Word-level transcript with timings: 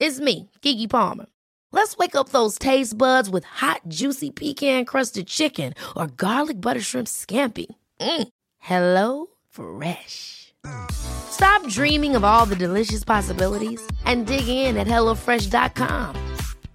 It's 0.00 0.20
me, 0.20 0.48
Kiki 0.62 0.86
Palmer. 0.86 1.26
Let's 1.72 1.96
wake 1.96 2.14
up 2.14 2.28
those 2.28 2.58
taste 2.58 2.96
buds 2.96 3.28
with 3.28 3.44
hot, 3.44 3.80
juicy 3.88 4.30
pecan-crusted 4.30 5.26
chicken 5.26 5.74
or 5.96 6.06
garlic 6.06 6.60
butter 6.60 6.80
shrimp 6.80 7.08
scampi. 7.08 7.66
Mm. 8.00 8.28
Hello 8.58 9.26
Fresh. 9.50 10.52
Stop 10.90 11.66
dreaming 11.68 12.14
of 12.16 12.24
all 12.24 12.46
the 12.46 12.56
delicious 12.56 13.04
possibilities 13.04 13.80
and 14.04 14.26
dig 14.26 14.48
in 14.48 14.76
at 14.76 14.86
HelloFresh.com. 14.86 16.14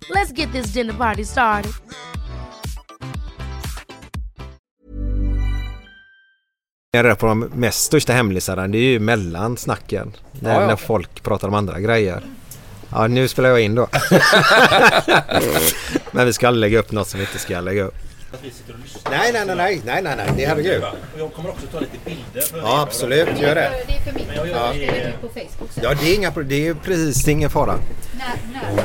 Let's 0.10 0.32
get 0.34 0.52
this 0.52 0.74
dinner 0.74 0.94
party 0.94 1.24
started. 1.24 1.72
Jag 6.92 7.20
på 7.20 7.26
de 7.26 7.40
mest 7.40 7.84
största 7.84 8.14
hemlisarna 8.14 8.68
det 8.68 8.78
är 8.78 8.92
ju 8.92 9.00
mellan 9.00 9.58
snacken. 9.58 10.14
När, 10.32 10.54
Ja, 10.54 10.62
ja. 10.62 10.68
när 10.68 10.76
folk 10.76 11.24
pratar 11.24 11.48
om 11.48 11.54
andra 11.54 11.80
grejer. 11.80 12.24
Ja, 12.96 13.08
nu 13.08 13.28
spelar 13.28 13.50
jag 13.50 13.62
in 13.62 13.76
då. 13.76 13.88
Men 16.12 16.26
vi 16.26 16.34
ska 16.34 16.48
aldrig 16.48 16.62
lägga 16.62 16.80
upp 16.80 16.92
något 16.92 17.08
som 17.08 17.20
vi 17.20 17.26
inte 17.26 17.40
ska 17.40 17.60
lägga 17.60 17.84
upp. 17.84 17.96
Nej, 19.12 19.32
nej, 19.34 19.46
nej, 19.46 19.56
nej, 19.56 19.82
nej, 19.86 20.02
nej, 20.04 20.14
nej, 20.18 20.30
det 20.38 20.44
är 20.44 20.48
herregud. 20.48 20.84
Jag 21.18 21.34
kommer 21.34 21.50
också 21.50 21.68
ta 21.68 21.80
lite 21.80 21.98
bilder. 22.06 22.44
Ja, 22.54 22.82
absolut, 22.82 23.40
gör 23.40 23.56
det. 23.56 23.72
Det 23.88 23.94
är 23.94 24.02
för 24.02 24.12
lägga 24.78 25.10
ut 25.10 25.22
på 25.22 25.28
Facebook 25.28 25.72
sen. 25.72 25.84
Ja, 25.84 25.94
det 26.02 26.12
är 26.12 26.16
inga 26.16 26.32
problem. 26.32 26.50
Det 26.50 26.68
är 26.68 26.74
precis, 26.74 27.28
ingen 27.28 27.50
fara. 27.50 27.76
När, 28.18 28.36
när 28.54 28.84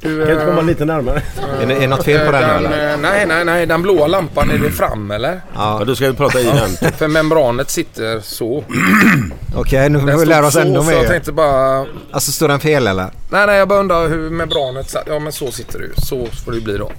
Du, 0.00 0.26
Kan 0.26 0.36
du 0.38 0.44
komma 0.46 0.60
lite 0.62 0.84
närmare? 0.84 1.22
Är 1.62 1.66
det, 1.66 1.74
är 1.74 1.80
det 1.80 1.86
något 1.86 2.04
fel 2.04 2.26
på 2.26 2.32
den 2.32 2.42
nu 2.42 2.48
den, 2.48 2.72
eller? 2.72 2.92
eh, 2.92 2.98
Nej, 3.00 3.26
nej, 3.26 3.44
nej. 3.44 3.66
Den 3.66 3.82
blåa 3.82 4.06
lampan, 4.06 4.50
är 4.50 4.58
det 4.58 4.70
fram 4.70 5.10
eller? 5.10 5.40
Ja, 5.54 5.82
då 5.86 5.96
ska 5.96 6.06
vi 6.10 6.16
prata 6.16 6.40
i 6.40 6.44
den. 6.44 6.92
För 6.92 7.08
membranet 7.08 7.70
sitter 7.70 8.20
så. 8.20 8.64
Okej, 9.56 9.88
nu 9.90 10.00
får 10.00 10.18
vi 10.18 10.26
lära 10.26 10.46
oss 10.46 10.52
så, 10.54 10.60
ännu 10.60 10.82
så 10.82 10.90
jag 10.92 11.02
mer. 11.02 11.08
tänkte 11.08 11.32
bara... 11.32 11.86
Alltså, 12.10 12.32
står 12.32 12.48
den 12.48 12.60
fel 12.60 12.86
eller? 12.86 13.06
Nej, 13.30 13.46
nej, 13.46 13.58
jag 13.58 13.68
bara 13.68 13.78
undrar 13.80 14.08
hur 14.08 14.30
membranet. 14.30 14.96
Ja, 15.06 15.18
men 15.18 15.32
så 15.32 15.50
sitter 15.50 15.78
det 15.78 15.84
ju. 15.84 15.92
Så 15.96 16.26
får 16.44 16.52
det 16.52 16.60
bli 16.60 16.76
då. 16.76 16.92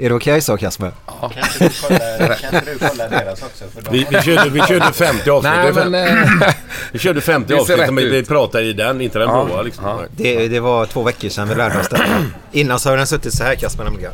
Är 0.00 0.08
det 0.08 0.14
okej 0.14 0.40
så 0.40 0.56
Kasper? 0.56 0.92
Kan 1.20 1.28
inte 1.28 1.58
du 1.58 1.70
kolla, 1.82 2.34
kan 2.34 2.54
inte 2.54 2.72
du 2.72 2.78
kolla 2.88 3.08
deras 3.08 3.42
också? 3.42 3.64
För 3.74 3.82
de 3.82 3.90
Vi, 3.90 4.06
vi, 4.10 4.22
körde, 4.22 4.50
vi 4.50 4.60
körde 4.60 4.92
50 4.92 5.30
avsnitt. 5.30 5.52
Nej, 5.56 5.72
Det 5.72 5.84
men... 5.90 5.94
eh, 6.42 6.48
Vi 6.92 6.98
körde 6.98 7.20
50 7.20 7.48
Det 7.54 7.64
ser 7.64 7.72
avsnitt 7.74 7.92
men 7.94 8.04
vi 8.10 8.24
pratade 8.24 8.64
i 8.64 8.72
den, 8.72 9.00
inte 9.00 9.18
den 9.18 9.28
Ja. 9.28 9.44
blåa 9.44 9.62
liksom. 9.62 9.84
Ja. 9.84 10.00
Det, 10.10 10.48
det 10.48 10.60
var 10.60 10.86
två 10.86 11.02
veckor 11.02 11.28
sedan 11.28 11.48
vi 11.48 11.54
lärde 11.54 11.80
oss 11.80 11.88
det. 11.88 12.00
Innan 12.52 12.78
så 12.80 12.88
har 12.90 12.96
den 12.96 13.06
suttit 13.06 13.34
så 13.34 13.44
här 13.44 13.54
Kasper 13.54 13.84
nämligen. 13.84 14.12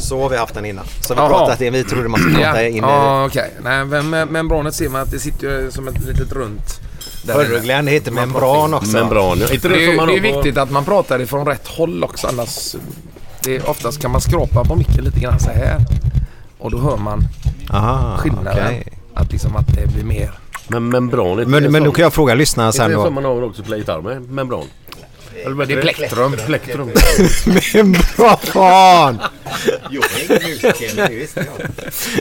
Så 0.00 0.22
har 0.22 0.28
vi 0.28 0.36
haft 0.36 0.54
den 0.54 0.64
innan. 0.64 0.84
Så 1.00 1.14
vi 1.14 1.20
Jaha. 1.20 1.28
pratat 1.28 1.60
in, 1.60 1.72
vi 1.72 1.84
trodde 1.84 2.08
man 2.08 2.20
skulle 2.20 2.36
prata 2.36 2.62
Ja, 2.62 2.68
in 2.68 2.74
i... 2.74 2.78
ja 2.78 3.24
okej. 3.26 3.50
Nej, 3.62 3.84
men 3.84 4.10
mem- 4.10 4.28
membranet 4.28 4.74
ser 4.74 4.88
man 4.88 5.00
att 5.02 5.10
det 5.10 5.18
sitter 5.18 5.70
som 5.70 5.88
ett 5.88 6.00
litet 6.06 6.32
runt. 6.32 6.80
där 7.26 7.34
Hörru. 7.34 7.60
Glenn, 7.60 7.84
det 7.84 7.90
heter 7.90 8.10
membran 8.12 8.74
också. 8.74 8.92
Membran, 8.92 9.38
ja. 9.40 9.52
Inte 9.54 9.68
Det 9.68 9.74
det, 9.74 9.84
är, 9.84 9.86
som 9.86 9.96
man 9.96 10.06
det 10.08 10.12
har 10.12 10.18
är 10.26 10.32
på- 10.32 10.36
viktigt 10.40 10.58
att 10.58 10.70
man 10.70 10.84
pratar 10.84 11.20
ifrån 11.20 11.46
rätt 11.46 11.68
håll 11.68 12.04
också 12.04 12.26
annars... 12.26 12.74
Det 13.44 13.56
är, 13.56 13.70
oftast 13.70 14.02
kan 14.02 14.10
man 14.10 14.20
skrapa 14.20 14.64
på 14.64 14.76
micken 14.76 15.04
lite 15.04 15.20
grann 15.20 15.40
så 15.40 15.50
här. 15.50 15.78
Och 16.58 16.70
då 16.70 16.78
hör 16.78 16.96
man 16.96 17.22
Aha, 17.70 18.16
skillnaden. 18.18 18.64
okej. 18.66 18.86
Att 19.14 19.32
liksom 19.32 19.56
att 19.56 19.74
det 19.74 19.86
blir 19.86 20.04
mer... 20.04 20.30
Men 20.68 20.88
membranet. 20.88 21.48
Men, 21.48 21.72
men 21.72 21.84
då 21.84 21.92
kan 21.92 22.02
jag 22.02 22.12
fråga 22.12 22.34
lyssnarna 22.34 22.72
sen 22.72 22.90
det 22.90 22.96
då. 22.96 23.04
som 23.04 23.14
man 23.14 23.24
har 23.24 23.42
också 23.42 23.62
play 23.62 23.78
gitarr 23.78 24.00
med? 24.00 24.30
Membran. 24.30 24.64
Eller 25.44 25.54
vad 25.54 25.68
Det 25.68 25.74
är 25.74 25.80
plektrum. 25.82 26.36
Plektrum. 26.46 26.86
Membran! 27.74 29.18
Jag 29.90 30.04
är 30.04 30.24
ingen 30.24 30.50
musiker, 30.50 30.96
men 30.96 31.10
det 31.10 31.16
visste 31.16 31.46
jag. 31.46 31.70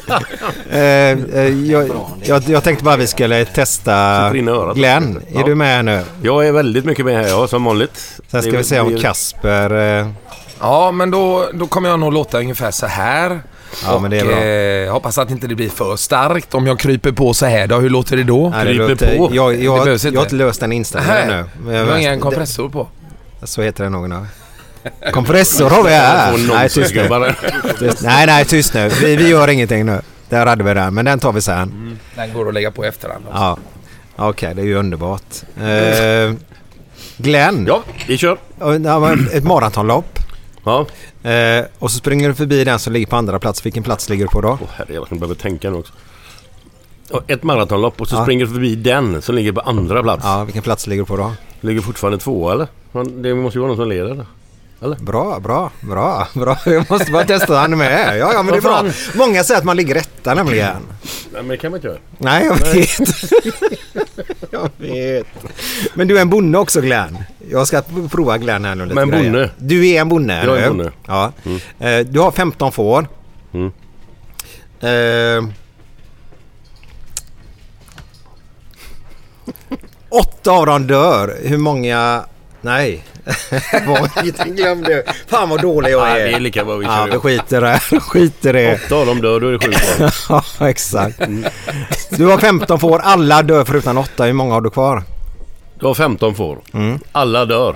Eh, 0.72 0.80
eh, 0.80 1.70
jag, 1.72 1.90
jag, 2.24 2.44
jag 2.50 2.64
tänkte 2.64 2.84
bara 2.84 2.98
vi 2.98 3.08
skulle 3.08 3.46
testa. 3.46 4.30
Glenn. 4.76 5.22
Är 5.36 5.44
du 5.44 5.56
med 5.56 5.86
nu? 5.86 6.04
Jag 6.22 6.48
är 6.48 6.52
väldigt 6.52 6.86
mycket 6.86 7.06
med 7.06 7.16
här, 7.16 7.28
ja, 7.28 7.48
som 7.48 7.64
vanligt. 7.64 8.20
Sen 8.28 8.42
ska 8.42 8.52
vi 8.52 8.64
se 8.64 8.80
om 8.80 8.98
Kasper... 8.98 10.06
Ja, 10.60 10.92
men 10.92 11.12
då, 11.12 11.50
då 11.54 11.68
kommer 11.68 11.90
jag 11.90 12.00
nog 12.00 12.14
låta 12.14 12.40
ungefär 12.40 12.72
så 12.72 12.86
här. 12.86 13.42
Ja, 13.86 13.94
och, 13.96 14.02
men 14.02 14.12
det 14.12 14.20
är 14.20 14.26
bra. 14.26 14.36
Eh, 14.38 14.46
jag 14.86 14.94
hoppas 14.94 15.18
att 15.18 15.32
inte 15.32 15.48
det 15.48 15.56
blir 15.56 15.70
för 15.70 15.96
starkt. 15.96 16.54
Om 16.54 16.68
jag 16.68 16.80
kryper 16.80 17.12
på 17.12 17.34
så 17.34 17.46
här 17.46 17.68
då, 17.68 17.76
hur 17.80 17.90
låter 17.90 18.18
det 18.18 18.24
då? 18.24 18.50
nej, 18.50 18.66
det 18.66 18.72
Kryper 18.72 18.90
låter, 18.90 19.18
på. 19.18 19.30
jag, 19.36 19.54
Det 19.54 19.64
jag, 19.64 19.84
behövs 19.84 20.04
jag, 20.04 20.10
inte. 20.12 20.20
har 20.20 20.26
inte 20.26 20.36
löst 20.36 20.60
den 20.60 20.72
inställningen 20.72 21.28
Nej, 21.28 21.38
nu. 21.38 21.46
Men 21.64 21.74
du 21.74 21.80
jag- 21.80 21.86
har 21.88 21.98
ingen 21.98 22.14
det- 22.14 22.20
kompressor 22.22 22.70
på? 22.70 22.88
Så 23.44 23.62
heter 23.62 23.84
det 23.84 23.90
nog 23.90 24.10
nu. 24.10 24.26
Kompressor 25.14 25.70
har 25.70 25.84
vi 25.84 25.90
här. 25.90 26.38
Nej, 26.54 26.70
tyst 26.70 26.96
nu. 26.96 27.34
Tyst. 27.80 28.02
Nej, 28.04 28.26
nej, 28.28 28.46
tyst 28.46 28.74
nu. 28.74 28.90
Vi, 28.90 29.16
vi 29.16 29.28
gör 29.30 29.48
ingenting 29.48 29.86
nu. 29.86 30.02
Där 30.30 30.46
hade 30.46 30.64
vi 30.64 30.74
den, 30.74 30.94
men 30.94 31.06
den 31.06 31.20
tar 31.20 31.32
vi 31.32 31.42
sen. 31.42 32.00
Den 32.16 32.34
går 32.34 32.48
att 32.48 32.54
lägga 32.54 32.72
på 32.72 32.84
efterhand. 32.84 33.26
också. 33.28 33.38
Ja. 33.40 33.58
Okej, 34.30 34.56
det 34.56 34.62
är 34.62 34.66
ju 34.66 34.76
underbart. 34.76 35.22
Eh, 35.62 36.34
Glenn, 37.18 37.66
Ja, 37.68 37.84
vi 38.08 38.18
kör. 38.18 38.38
ett 39.34 39.44
maratonlopp. 39.44 40.20
Ja. 40.64 40.86
Eh, 41.30 41.66
och 41.80 41.92
så 41.92 41.98
springer 41.98 42.28
du 42.30 42.36
förbi 42.36 42.64
den 42.64 42.80
som 42.80 42.94
ligger 42.94 43.08
på 43.08 43.16
andra 43.16 43.40
plats. 43.40 43.66
Vilken 43.66 43.84
plats 43.84 44.10
ligger 44.10 44.26
du 44.26 44.30
på 44.32 44.42
då? 44.42 44.58
Åh 44.62 44.68
herrejävlar, 44.76 45.08
jag 45.12 45.20
behöver 45.20 45.36
tänka 45.36 45.70
nu 45.70 45.78
också. 45.78 45.94
Ja, 47.12 47.22
Ett 47.28 47.44
maratonlopp 47.44 48.02
och 48.02 48.08
så 48.08 48.16
Ja. 48.16 48.24
springer 48.24 48.46
du 48.46 48.52
förbi 48.52 48.76
den 48.76 49.22
som 49.22 49.36
ligger 49.36 49.52
på 49.52 49.62
andra 49.62 50.04
plats. 50.04 50.22
Ja, 50.26 50.44
vilken 50.44 50.64
plats 50.64 50.88
ligger 50.88 51.02
du 51.04 51.08
på 51.08 51.18
då? 51.18 51.32
Ligger 51.62 51.82
fortfarande 51.82 52.18
två 52.20 52.52
eller? 52.52 52.68
Det 53.22 53.34
måste 53.36 53.58
ju 53.58 53.62
vara 53.62 53.68
någon 53.68 53.78
som 53.78 53.90
leder. 53.90 54.26
eller? 54.82 54.96
Bra, 54.96 55.40
bra, 55.40 55.72
bra, 55.82 56.28
bra. 56.34 56.58
Jag 56.66 56.92
måste 56.92 57.12
bara 57.12 57.24
testa 57.24 57.56
han 57.58 57.78
med. 57.78 58.18
Ja, 58.18 58.34
ja, 58.34 58.44
men 58.44 58.52
det 58.54 58.58
är 58.58 58.62
bra. 58.62 58.84
Många 59.16 59.44
säger 59.44 59.58
att 59.60 59.66
man 59.66 59.78
ligger 59.78 59.96
rätta 59.96 60.34
nämligen. 60.34 60.76
Nej 61.34 61.42
men 61.42 61.48
det 61.48 61.58
kan 61.58 61.72
man 61.72 61.78
inte 61.78 61.88
göra. 61.88 61.98
Nej, 62.18 62.46
jag 62.46 62.74
vet. 62.74 63.00
jag 64.52 64.70
vet. 64.78 65.28
Men 65.94 66.08
du 66.08 66.18
är 66.18 66.22
en 66.22 66.30
bonde 66.30 66.58
också 66.60 66.82
Glenn. 66.82 67.18
Jag 67.52 67.68
ska 67.68 67.82
prova 68.12 68.38
Glenn 68.38 68.66
här 68.66 68.76
nu 68.76 68.84
lite 68.86 68.96
Men 68.96 69.10
grejer. 69.10 69.24
bonde? 69.24 69.50
Du 69.58 69.88
är 69.88 70.02
en 70.02 70.10
bonde. 70.10 70.42
Jag 70.46 70.58
är 70.60 70.64
en 70.64 70.78
bonde. 70.78 70.92
Ja. 71.08 71.32
Eh, 71.80 72.00
Du 72.00 72.20
har 72.20 72.32
15 72.32 72.72
får. 72.72 73.08
Mm. 73.54 73.72
Eh, 74.82 75.50
Åtta 80.10 80.52
av 80.52 80.66
dem 80.66 80.88
dör. 80.88 81.38
Hur 81.44 81.58
många... 81.58 82.24
Nej. 82.62 83.04
Glöm 84.46 84.82
det. 84.84 85.04
Fan 85.28 85.50
vad 85.50 85.62
dålig 85.62 85.92
jag 85.92 86.02
Nej, 86.08 86.22
är. 86.22 86.26
det 86.28 86.34
är 86.34 86.40
lika 86.40 86.66
bra 86.66 86.76
vi 86.76 86.86
Ja, 86.86 86.92
kör 86.98 87.04
vi 87.06 87.10
igång. 87.12 87.22
skiter 87.22 87.62
det. 87.62 87.82
Vi 87.92 88.00
skiter 88.00 88.54
det. 88.54 88.80
Åtta 88.86 88.96
av 88.96 89.06
dem 89.06 89.22
dör, 89.22 89.40
då 89.40 89.48
är 89.48 89.52
det 89.52 89.60
sju 89.60 89.72
kvar. 89.72 90.14
Ja, 90.60 90.68
exakt. 90.70 91.20
Du 92.10 92.26
har 92.26 92.38
15 92.38 92.80
får. 92.80 93.00
Alla 93.00 93.44
dör 93.44 93.66
förutom 93.66 93.98
åtta. 93.98 94.24
Hur 94.24 94.34
många 94.34 94.54
har 94.54 94.62
du 94.62 94.70
kvar? 94.70 95.04
Du 95.80 95.86
har 95.86 95.94
15 95.94 96.36
får. 96.36 96.62
Mm. 96.74 97.00
Alla 97.12 97.46
dör. 97.46 97.76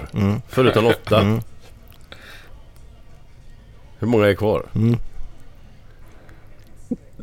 Förutom 0.50 0.86
åtta. 0.86 1.40
Hur 4.00 4.08
många 4.08 4.28
är 4.28 4.34
kvar? 4.34 4.66
Mm. 4.76 4.98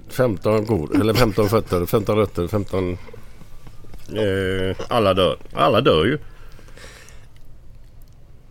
15 0.09 0.67
kor, 0.67 1.01
eller 1.01 1.15
15 1.15 1.49
fötter, 1.49 1.87
15 1.87 2.17
rötter, 2.17 2.49
15... 2.49 2.99
Eh, 4.17 4.77
alla 4.89 5.15
dör. 5.15 5.37
Alla 5.55 5.81
dör 5.81 6.05
ju. 6.05 6.19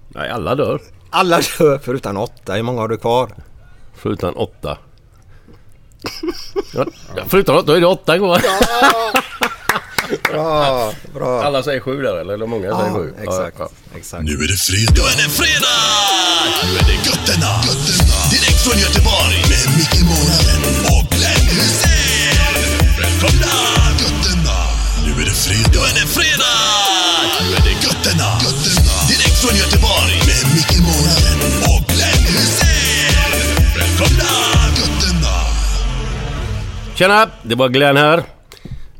Nej, 0.07 0.29
alla 0.29 0.55
dör. 0.55 0.81
Alla 1.09 1.41
kör 1.41 1.77
förutom 1.77 2.17
åtta. 2.17 2.53
Hur 2.53 2.63
många 2.63 2.81
har 2.81 2.87
du 2.87 2.97
kvar? 2.97 3.29
Förutom 3.95 4.37
åtta. 4.37 4.77
Ja, 6.73 6.85
förutom 7.27 7.55
åtta, 7.55 7.65
då 7.65 7.73
är 7.73 7.81
det 7.81 7.87
åtta 7.87 8.17
kvar. 8.17 8.41
Bra, 10.31 10.93
bra. 11.13 11.43
Alla 11.43 11.63
säger 11.63 11.79
sju 11.79 12.01
där 12.01 12.15
eller? 12.21 12.33
Eller 12.33 12.45
många 12.47 12.69
säger 12.77 12.89
Ja, 12.89 12.95
sju? 12.95 13.13
exakt. 13.23 13.55
Ja, 13.59 13.69
exakt. 13.97 14.23
Nu 14.23 14.33
är 14.43 14.47
det 14.51 14.57
fredag. 14.69 14.93
Nu 14.95 15.01
är 15.13 15.17
det 15.23 15.29
fredag! 15.41 15.79
Nu 16.63 16.69
är 16.81 16.85
det 16.91 16.97
götterna. 17.09 17.51
götterna. 17.69 18.17
Direkt 18.33 18.59
från 18.65 18.77
Göteborg 18.85 19.37
med 19.51 19.65
Micke 19.77 20.01
Månaden 20.11 20.61
och 20.95 21.05
Glenn 21.15 21.45
Hysén. 21.57 22.55
Välkomna! 23.01 23.53
Götterna. 24.03 24.57
Nu 25.05 25.11
är 25.21 25.25
det 25.29 25.37
fredag. 25.45 25.69
Nu 25.73 25.79
är 25.89 25.93
det 25.99 26.07
fredag! 26.17 26.59
Nu 27.41 27.45
är 27.57 27.61
det 27.69 27.75
götterna. 27.87 28.29
götterna. 28.45 28.95
Direkt 29.11 29.37
från 29.43 29.55
Göteborg 29.63 30.15
med 30.29 30.41
Micke 30.55 30.77
Månaden 30.87 31.39
och 31.71 31.81
Glenn 31.93 32.23
Hysén. 32.35 33.29
Välkomna! 33.79 34.31
Götterna. 34.79 35.35
Tjena, 36.95 37.29
det 37.43 37.55
var 37.55 37.69
Glenn 37.69 37.97
här. 37.97 38.23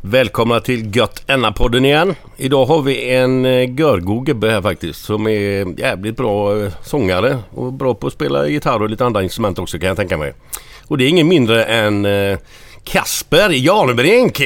Välkomna 0.02 0.60
till 0.60 0.96
Gött 0.96 1.24
Enna-podden 1.28 1.86
igen. 1.86 2.16
Idag 2.38 2.66
har 2.66 2.82
vi 2.82 3.14
en 3.14 3.46
eh, 3.46 3.76
görgod 3.80 4.26
gubbe 4.26 4.52
här 4.52 4.62
faktiskt 4.62 5.04
som 5.06 5.28
är 5.28 5.80
jävligt 5.80 6.18
bra 6.18 6.64
eh, 6.64 6.72
sångare 6.84 7.38
och 7.56 7.74
bra 7.74 7.94
på 7.94 8.08
att 8.08 8.14
spela 8.14 8.48
gitarr 8.48 8.82
och 8.82 8.90
lite 8.90 9.06
andra 9.06 9.24
instrument 9.24 9.60
också 9.60 9.80
kan 9.80 9.88
jag 9.88 9.98
tänka 9.98 10.18
mig. 10.18 10.34
Och 10.88 10.98
det 10.98 11.04
är 11.04 11.08
ingen 11.08 11.28
mindre 11.28 11.64
än 11.64 12.06
eh, 12.06 12.38
Kasper 12.84 13.50
Janebrink. 13.50 14.42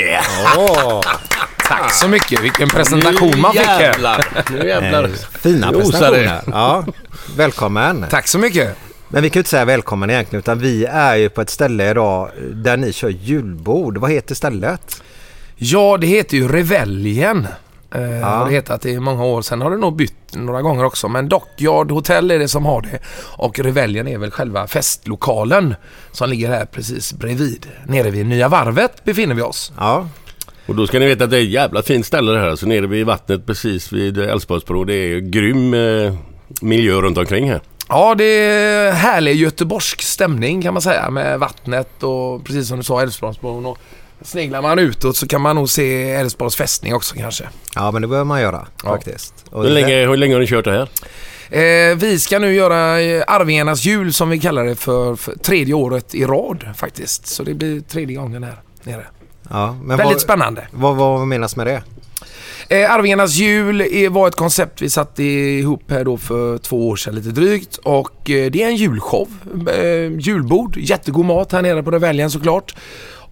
Tack 1.68 1.94
så 1.94 2.08
mycket. 2.08 2.44
Vilken 2.44 2.70
presentation 2.70 3.42
man 3.42 3.52
fick 3.52 3.62
Nu 3.62 3.68
här. 3.68 4.26
Nu 4.52 4.68
jävlar. 4.68 5.08
Fina 5.40 5.72
det. 5.72 6.42
Ja, 6.52 6.86
välkommen. 7.38 8.06
Tack 8.10 8.28
så 8.28 8.40
mycket. 8.40 8.78
Men 9.10 9.24
vi 9.24 9.30
kan 9.30 9.40
ju 9.40 9.40
inte 9.40 9.50
säga 9.50 9.66
välkommen 9.66 10.10
egentligen 10.10 10.40
utan 10.40 10.60
vi 10.60 10.86
är 10.86 11.16
ju 11.16 11.30
på 11.30 11.42
ett 11.42 11.50
ställe 11.50 11.90
idag 11.90 12.30
där 12.52 12.78
ni 12.78 12.94
kör 12.94 13.10
julbord. 13.10 13.98
Vad 13.98 14.12
heter 14.12 14.36
stället? 14.36 15.02
Ja, 15.56 15.98
det 16.02 16.08
heter 16.08 16.38
ju 16.38 16.48
Reveljen. 16.48 17.48
Eh, 17.96 18.02
Ja. 18.20 18.26
har 18.28 18.46
Det 18.46 18.52
hetat 18.52 18.86
i 18.86 19.00
många 19.00 19.24
år. 19.26 19.42
Sen 19.42 19.62
har 19.62 19.72
det 19.72 19.78
nog 19.78 19.96
bytt 19.96 20.36
några 20.36 20.62
gånger 20.62 20.84
också. 20.86 21.08
Men 21.08 21.30
Dockyard 21.30 21.92
Hotel 21.92 22.32
är 22.32 22.40
det 22.40 22.48
som 22.48 22.66
har 22.66 22.82
det. 22.82 23.00
Och 23.38 23.60
Reveljen 23.60 24.08
är 24.08 24.18
väl 24.18 24.32
själva 24.32 24.68
festlokalen 24.68 25.76
som 26.12 26.30
ligger 26.30 26.50
här 26.50 26.66
precis 26.66 27.14
bredvid. 27.14 27.68
Nere 27.88 28.12
vid 28.12 28.26
Nya 28.26 28.48
Varvet 28.48 29.04
befinner 29.04 29.36
vi 29.36 29.42
oss. 29.42 29.72
Ja, 29.78 30.08
Och 30.66 30.76
då 30.76 30.88
ska 30.88 31.00
ni 31.00 31.06
veta 31.06 31.24
att 31.24 31.30
det 31.30 31.38
är 31.38 31.42
ett 31.44 31.50
jävla 31.50 31.82
fint 31.82 32.06
ställe 32.06 32.32
det 32.32 32.40
här. 32.40 32.56
Så 32.56 32.66
nere 32.68 32.88
vid 32.88 33.06
vattnet 33.06 33.46
precis 33.46 33.92
vid 33.94 34.18
Älvsborgsbro. 34.18 34.84
Det 34.84 34.94
är 34.96 35.20
grym 35.20 35.74
eh, 35.74 36.14
miljö 36.62 36.94
runt 37.02 37.18
omkring 37.18 37.50
här. 37.50 37.62
Ja, 37.90 38.16
det 38.16 38.24
är 38.24 38.92
härlig 38.92 39.36
göteborgsk 39.36 40.02
stämning 40.02 40.62
kan 40.62 40.74
man 40.74 40.82
säga 40.82 41.10
med 41.10 41.40
vattnet 41.40 42.04
och 42.04 42.44
precis 42.46 42.68
som 42.68 42.78
du 42.78 42.84
sa 42.84 43.02
Älvsborgsbron. 43.02 43.66
Och 43.66 43.78
sneglar 44.24 44.62
man 44.62 44.80
utåt 44.80 45.18
så 45.18 45.28
kan 45.28 45.42
man 45.42 45.56
nog 45.56 45.70
se 45.70 46.12
Älvsborgs 46.12 46.56
fästning 46.56 46.96
också 46.96 47.16
kanske. 47.16 47.44
ja 47.76 47.92
men 47.92 48.02
det 48.02 48.08
behöver 48.08 48.26
man 48.26 48.42
göra 48.42 48.68
Ja. 48.84 48.90
faktiskt. 48.90 49.34
Och 49.50 49.64
Hur 49.64 49.70
länge, 49.70 50.06
hur 50.06 50.18
länge 50.18 50.34
har 50.36 50.40
ni 50.42 50.48
kört 50.48 50.66
det 50.66 50.72
här? 50.72 50.90
Eh, 51.50 51.96
vi 51.96 52.20
ska 52.20 52.40
nu 52.40 52.54
göra 52.54 53.02
eh, 53.02 53.24
Arvingarnas 53.28 53.86
jul 53.86 54.14
som 54.14 54.30
vi 54.30 54.40
kallar 54.40 54.66
det 54.66 54.76
för, 54.76 55.16
för 55.16 55.36
tredje 55.36 55.74
året 55.74 56.16
i 56.16 56.26
rad 56.26 56.66
faktiskt. 56.76 57.28
Så 57.28 57.44
det 57.44 57.54
blir 57.54 57.82
tredje 57.82 58.16
gången 58.18 58.44
här 58.44 58.56
nere. 58.84 59.06
Ja, 59.50 59.74
men 59.84 59.98
Väldigt 59.98 60.14
vad, 60.16 60.22
spännande. 60.22 60.68
vad, 60.72 60.96
vad 60.96 61.28
menas 61.28 61.56
med 61.56 61.68
det? 61.68 61.84
Eh, 62.70 62.92
Arvingarnas 62.92 63.34
jul 63.36 63.82
är, 63.82 64.10
var 64.10 64.28
ett 64.28 64.36
koncept 64.36 64.82
vi 64.82 64.90
satte 64.90 65.24
ihop 65.24 65.92
här 65.92 66.04
då 66.04 66.18
för 66.18 66.58
två 66.58 66.90
år 66.90 66.96
sedan 66.96 67.16
lite 67.16 67.30
drygt. 67.30 67.78
Och 67.78 68.30
eh, 68.30 68.52
det 68.52 68.64
är 68.64 68.68
en 68.68 68.76
julshow. 68.76 69.28
Eh, 69.76 70.12
julbord, 70.20 70.78
jättegod 70.78 71.26
mat 71.26 71.52
här 71.52 71.62
nere 71.62 71.84
på 71.84 71.92
Reveljen 71.92 72.32
såklart. 72.32 72.76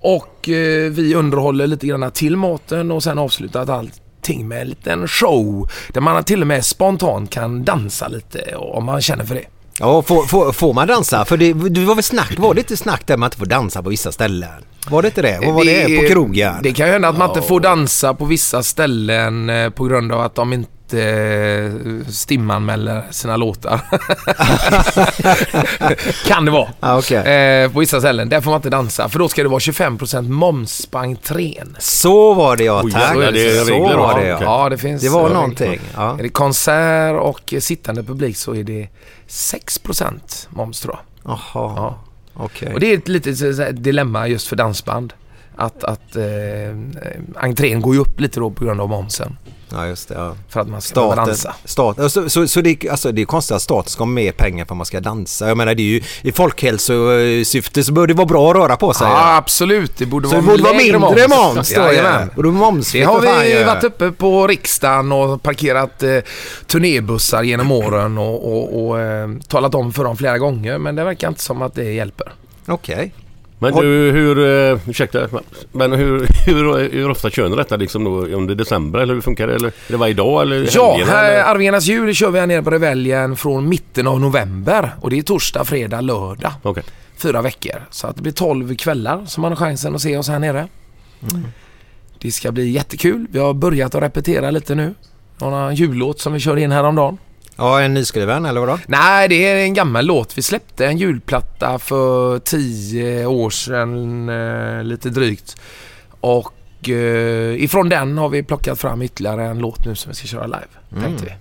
Och 0.01 0.49
eh, 0.49 0.91
vi 0.91 1.15
underhåller 1.15 1.67
lite 1.67 1.87
grann 1.87 2.11
till 2.11 2.37
maten 2.37 2.91
och 2.91 3.03
sen 3.03 3.17
avslutat 3.17 3.69
allting 3.69 4.47
med 4.47 4.61
en 4.61 4.67
liten 4.67 5.07
show. 5.07 5.69
Där 5.93 6.01
man 6.01 6.23
till 6.23 6.41
och 6.41 6.47
med 6.47 6.65
spontant 6.65 7.29
kan 7.29 7.63
dansa 7.63 8.07
lite 8.07 8.55
om 8.55 8.85
man 8.85 9.01
känner 9.01 9.25
för 9.25 9.35
det. 9.35 9.45
Ja, 9.79 10.01
får, 10.01 10.23
får, 10.23 10.51
får 10.51 10.73
man 10.73 10.87
dansa? 10.87 11.25
För 11.25 11.37
det, 11.37 11.53
det 11.53 11.85
var 11.85 11.95
väl 11.95 12.03
snack, 12.03 12.33
var 12.37 12.53
det 12.53 12.59
inte 12.59 12.77
snack 12.77 13.07
där 13.07 13.17
man 13.17 13.27
inte 13.27 13.37
får 13.37 13.45
dansa 13.45 13.83
på 13.83 13.89
vissa 13.89 14.11
ställen? 14.11 14.49
Var 14.89 15.01
det 15.01 15.07
inte 15.07 15.21
det? 15.21 15.39
Vad 15.45 15.53
var 15.53 15.65
det, 15.65 16.01
på 16.01 16.13
krogen? 16.13 16.53
Det 16.63 16.73
kan 16.73 16.85
ju 16.85 16.91
hända 16.91 17.07
att 17.07 17.17
man 17.17 17.29
inte 17.29 17.41
får 17.41 17.59
dansa 17.59 18.13
på 18.13 18.25
vissa 18.25 18.63
ställen 18.63 19.49
eh, 19.49 19.69
på 19.69 19.83
grund 19.83 20.11
av 20.11 20.21
att 20.21 20.35
de 20.35 20.53
inte 20.53 20.71
eh, 20.93 21.71
stimanmäler 22.09 23.03
sina 23.11 23.37
låtar. 23.37 23.81
kan 26.27 26.45
det 26.45 26.51
vara. 26.51 26.69
Ja, 26.79 26.97
okej. 26.97 27.17
Eh, 27.17 27.71
på 27.71 27.79
vissa 27.79 27.99
ställen. 27.99 28.29
Där 28.29 28.41
får 28.41 28.51
man 28.51 28.57
inte 28.57 28.69
dansa 28.69 29.09
för 29.09 29.19
då 29.19 29.29
ska 29.29 29.43
det 29.43 29.49
vara 29.49 29.59
25% 29.59 30.29
moms 30.29 30.85
på 30.85 30.97
entrén. 30.97 31.75
Så 31.79 32.33
var 32.33 32.57
det 32.57 32.63
ja, 32.63 32.81
Oj, 32.83 32.91
tack. 32.91 33.01
jävlar, 33.01 33.31
det 33.31 33.49
är 33.57 33.63
så 33.65 33.71
regler 33.71 33.97
var 33.97 34.19
det 34.19 34.27
ja. 34.27 34.35
Okej. 34.35 34.47
Ja, 34.47 34.69
det 34.69 34.77
finns... 34.77 35.01
Det 35.01 35.09
var 35.09 35.27
eh, 35.29 35.33
någonting. 35.33 35.79
Ja. 35.95 36.19
Är 36.19 36.23
det 36.23 36.29
konsert 36.29 37.15
och 37.21 37.53
sittande 37.59 38.03
publik 38.03 38.37
så 38.37 38.55
är 38.55 38.63
det 38.63 38.87
6% 39.27 40.47
moms 40.49 40.81
tror 40.81 40.95
jag. 40.95 41.31
Jaha, 41.31 41.39
Ja. 41.75 41.99
okej. 42.33 42.73
Och 42.73 42.79
det 42.79 42.93
är 42.93 42.97
ett 42.97 43.07
litet 43.07 43.83
dilemma 43.83 44.27
just 44.27 44.47
för 44.47 44.55
dansband. 44.55 45.13
Att, 45.55 45.83
att 45.83 46.15
eh, 46.15 46.23
entrén 47.35 47.81
går 47.81 47.93
ju 47.95 48.01
upp 48.01 48.19
lite 48.19 48.39
då 48.39 48.49
på 48.49 48.65
grund 48.65 48.81
av 48.81 48.89
momsen. 48.89 49.37
Ja, 49.73 49.87
just 49.87 50.07
det. 50.07 50.15
Ja. 50.15 50.35
För 50.49 50.59
att 50.59 50.67
man 50.69 50.81
ska 50.81 50.91
Staten, 50.91 51.25
dansa. 51.25 51.55
staten, 51.65 52.09
så, 52.09 52.29
så, 52.29 52.47
så 52.47 52.61
det, 52.61 52.89
alltså, 52.89 53.11
det 53.11 53.21
är 53.21 53.25
konstigt 53.25 53.55
att 53.55 53.61
staten 53.61 53.89
ska 53.89 54.01
ha 54.03 54.05
mer 54.11 54.31
pengar 54.31 54.65
för 54.65 54.73
att 54.73 54.77
man 54.77 54.85
ska 54.85 54.99
dansa. 54.99 55.47
Jag 55.47 55.57
menar 55.57 55.75
det 55.75 55.81
är 55.81 55.85
ju 55.85 56.01
i 56.21 56.31
folkhälsosyfte 56.31 57.83
så 57.83 57.91
bör 57.93 58.07
det 58.07 58.13
vara 58.13 58.25
bra 58.25 58.49
att 58.49 58.55
röra 58.55 58.77
på 58.77 58.93
sig. 58.93 59.07
Ja, 59.07 59.35
absolut. 59.35 59.97
Det 59.97 60.05
borde 60.05 60.27
så 60.27 60.35
vara 60.35 60.41
det 60.41 60.47
borde 60.47 60.63
vara 60.63 60.73
mindre 60.73 61.27
moms 61.27 61.73
då 61.75 61.81
Jajamän. 61.81 62.21
ja. 62.21 62.33
Och 62.37 62.43
då 62.43 62.51
moms 62.51 62.91
Det 62.91 63.03
har 63.03 63.19
vi 63.21 63.63
varit 63.63 63.83
uppe 63.83 64.11
på 64.11 64.47
riksdagen 64.47 65.11
och 65.11 65.43
parkerat 65.43 66.03
eh, 66.03 66.17
turnébussar 66.67 67.43
genom 67.43 67.71
åren 67.71 68.17
och, 68.17 68.53
och, 68.53 68.87
och 68.87 68.99
eh, 68.99 69.29
talat 69.47 69.75
om 69.75 69.93
för 69.93 70.03
dem 70.03 70.17
flera 70.17 70.37
gånger. 70.37 70.77
Men 70.77 70.95
det 70.95 71.03
verkar 71.03 71.27
inte 71.27 71.41
som 71.43 71.61
att 71.61 71.75
det 71.75 71.83
hjälper. 71.93 72.31
Okej. 72.67 73.13
Men 73.61 73.73
Har- 73.73 73.83
du, 73.83 74.11
hur... 74.11 74.37
Uh, 74.37 74.79
ursäkta. 74.89 75.27
Men 75.71 75.91
hur, 75.91 76.27
hur, 76.45 76.89
hur 76.91 77.09
ofta 77.09 77.29
kör 77.29 77.49
ni 77.49 77.55
detta 77.55 77.75
liksom 77.75 78.03
då 78.03 78.11
under 78.25 78.55
december 78.55 78.99
eller 78.99 79.13
hur 79.13 79.21
funkar 79.21 79.47
det? 79.47 79.55
Eller 79.55 79.67
är 79.67 79.73
det 79.87 79.97
varje 79.97 80.13
dag 80.13 80.41
eller 80.41 80.69
Ja, 80.75 80.91
helgerna, 80.91 81.11
här, 81.11 81.31
eller? 81.31 81.43
Arvingarnas 81.43 81.85
jul 81.85 82.13
kör 82.13 82.31
vi 82.31 82.39
här 82.39 82.47
nere 82.47 82.63
på 82.63 82.69
Reveljen 82.69 83.35
från 83.35 83.69
mitten 83.69 84.07
av 84.07 84.19
november. 84.19 84.91
Och 85.01 85.09
det 85.09 85.17
är 85.19 85.23
torsdag, 85.23 85.65
fredag, 85.65 86.01
lördag. 86.01 86.51
Okej. 86.61 86.83
Fyra 87.17 87.41
veckor. 87.41 87.75
Så 87.89 88.07
att 88.07 88.15
det 88.15 88.21
blir 88.21 88.33
12 88.33 88.75
kvällar 88.75 89.25
som 89.25 89.41
man 89.41 89.51
har 89.51 89.55
chansen 89.55 89.95
att 89.95 90.01
se 90.01 90.17
oss 90.17 90.27
här 90.29 90.39
nere. 90.39 90.67
Det 92.19 92.31
ska 92.31 92.51
bli 92.51 92.69
jättekul. 92.69 93.25
Vi 93.31 93.39
har 93.39 93.53
börjat 93.53 93.95
att 93.95 94.03
repetera 94.03 94.51
lite 94.51 94.75
nu. 94.75 94.93
Några 95.37 95.73
jullåt 95.73 96.19
som 96.19 96.33
vi 96.33 96.39
körde 96.39 96.61
in 96.61 96.71
häromdagen. 96.71 97.17
Ja, 97.61 97.81
en 97.81 97.93
nyskriven 97.93 98.45
eller 98.45 98.59
vadå? 98.59 98.79
Nej, 98.87 99.27
det 99.27 99.47
är 99.47 99.55
en 99.55 99.73
gammal 99.73 100.05
låt. 100.05 100.37
Vi 100.37 100.41
släppte 100.41 100.85
en 100.85 100.97
julplatta 100.97 101.79
för 101.79 102.39
tio 102.39 103.25
år 103.25 103.49
sedan, 103.49 104.29
eh, 104.29 104.83
lite 104.83 105.09
drygt. 105.09 105.55
Och 106.21 106.89
eh, 106.89 107.63
ifrån 107.63 107.89
den 107.89 108.17
har 108.17 108.29
vi 108.29 108.43
plockat 108.43 108.79
fram 108.79 109.01
ytterligare 109.01 109.45
en 109.45 109.59
låt 109.59 109.85
nu 109.85 109.95
som 109.95 110.09
vi 110.09 110.15
ska 110.15 110.27
köra 110.27 110.45
live, 110.45 111.01
tänkte 111.01 111.25
vi. 111.25 111.31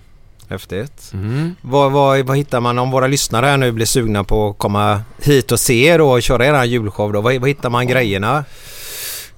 Häftigt. 0.49 1.11
Mm. 1.13 1.55
Vad, 1.61 1.91
vad, 1.91 2.25
vad 2.25 2.37
hittar 2.37 2.59
man 2.59 2.79
om 2.79 2.91
våra 2.91 3.07
lyssnare 3.07 3.45
här 3.45 3.57
nu 3.57 3.71
blir 3.71 3.85
sugna 3.85 4.23
på 4.23 4.49
att 4.49 4.57
komma 4.57 5.01
hit 5.21 5.51
och 5.51 5.59
se 5.59 5.85
er 5.87 6.01
och 6.01 6.21
köra 6.21 6.45
er 6.45 6.63
julshow 6.63 7.13
då? 7.13 7.21
Vad, 7.21 7.35
vad 7.35 7.49
hittar 7.49 7.69
man 7.69 7.87
grejerna? 7.87 8.43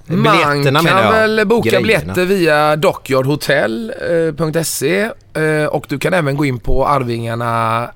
Man 0.06 0.24
Biljetterna 0.24 0.80
kan 0.80 0.84
menar 0.86 1.04
jag. 1.04 1.12
väl 1.12 1.48
boka 1.48 1.70
Grejerna. 1.70 1.86
biljetter 2.14 2.26
via 2.26 2.76
dockyardhotel.se 2.76 5.10
eh, 5.34 5.66
och 5.66 5.86
du 5.90 6.00
kan 6.00 6.14
även 6.14 6.38
gå 6.38 6.46
in 6.46 6.60
på 6.60 6.88
Arvingarna 6.88 7.90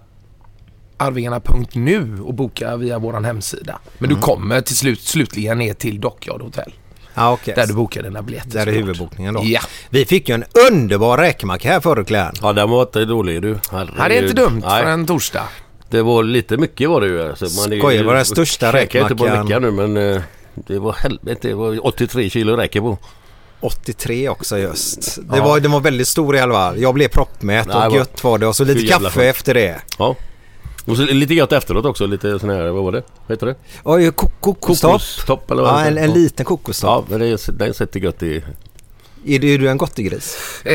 arvingarna.nu 0.97 2.17
och 2.25 2.33
boka 2.33 2.75
via 2.77 2.99
våran 2.99 3.25
hemsida. 3.25 3.79
Men 3.97 4.09
Mm. 4.09 4.19
du 4.19 4.25
kommer 4.25 4.61
till 4.61 4.77
slut 4.77 5.01
slutligen 5.01 5.57
ner 5.57 5.73
till 5.73 6.01
Dockyard 6.01 6.41
Hotel. 6.41 6.73
Ja, 7.13 7.31
okej. 7.33 7.53
Där 7.55 7.67
du 7.67 7.73
bokar 7.73 8.03
dina 8.03 8.21
biljetter. 8.21 8.49
Där 8.49 8.67
är 8.67 8.71
huvudbokningen 8.71 9.33
då. 9.33 9.41
Ja. 9.43 9.59
Vi 9.89 10.05
fick 10.05 10.29
ju 10.29 10.35
en 10.35 10.43
underbar 10.71 11.17
räkmacka 11.17 11.69
här 11.71 11.79
förut 11.79 12.07
Glenn. 12.07 12.33
Ja, 12.41 12.53
den 12.53 12.69
var 12.69 12.81
inte 12.81 13.05
dålig 13.05 13.41
du. 13.41 13.57
Ja, 13.71 13.85
det 14.07 14.17
är 14.17 14.21
inte 14.21 14.33
dumt 14.41 14.61
Nej, 14.65 14.83
för 14.83 14.89
en 14.91 15.05
torsdag. 15.05 15.43
Det 15.89 16.01
var 16.01 16.23
lite 16.23 16.57
mycket 16.57 16.89
var 16.89 17.01
det 17.01 17.07
ju. 17.07 17.29
Alltså, 17.29 17.45
man 17.45 17.79
Skojar, 17.79 18.03
var 18.03 18.15
den 18.15 18.25
största 18.25 18.71
räkmackan. 18.73 19.61
nu 19.61 19.71
men 19.71 19.97
eh, 19.97 20.21
det 20.67 20.79
var 20.79 20.93
helvete. 20.93 21.47
Det 21.47 21.53
var 21.53 21.85
83 21.87 22.29
kilo 22.29 22.55
räcker 22.55 22.81
på. 22.81 22.97
83 23.59 24.29
också 24.29 24.57
just. 24.57 25.17
Det, 25.33 25.39
var, 25.39 25.59
den 25.59 25.71
var 25.71 25.79
väldigt 25.79 26.07
stor 26.07 26.35
i 26.35 26.39
alla 26.39 26.53
fall. 26.53 26.79
Jag 26.81 26.93
blev 26.93 27.07
proppmätt 27.07 27.67
Nej, 27.67 27.75
och 27.75 27.81
vad- 27.83 27.93
gött 27.93 28.23
var 28.23 28.37
det 28.37 28.47
och 28.47 28.55
så 28.55 28.63
lite 28.63 28.87
kaffe 28.87 29.09
skönt. 29.09 29.17
efter 29.35 29.53
det. 29.53 29.81
Ja. 29.97 30.15
Och 30.85 30.97
så 30.97 31.03
lite 31.03 31.33
gött 31.33 31.51
efteråt 31.51 31.85
också. 31.85 32.05
Lite 32.05 32.39
sån 32.39 32.49
här, 32.49 32.69
vad 32.69 32.83
var 32.83 32.91
det? 32.91 33.03
Vad 33.27 33.35
heter 33.37 33.45
det? 34.03 34.11
Ko- 34.11 34.29
kokostopp. 34.39 34.91
Kokostopp 34.91 35.51
eller 35.51 35.63
vad 35.63 35.71
Ja, 35.73 35.85
en, 35.85 35.97
en 35.97 36.11
liten 36.13 36.43
Ja, 36.43 36.47
kokostopp. 36.47 37.09
men 37.09 37.19
det, 37.19 37.47
den 37.59 37.73
sätter 37.73 37.99
gött 37.99 38.23
i... 38.23 38.43
Är 39.25 39.39
du, 39.39 39.53
är 39.53 39.57
du 39.57 39.69
en 39.69 39.77
gottegris? 39.77 40.37
Eh, 40.65 40.73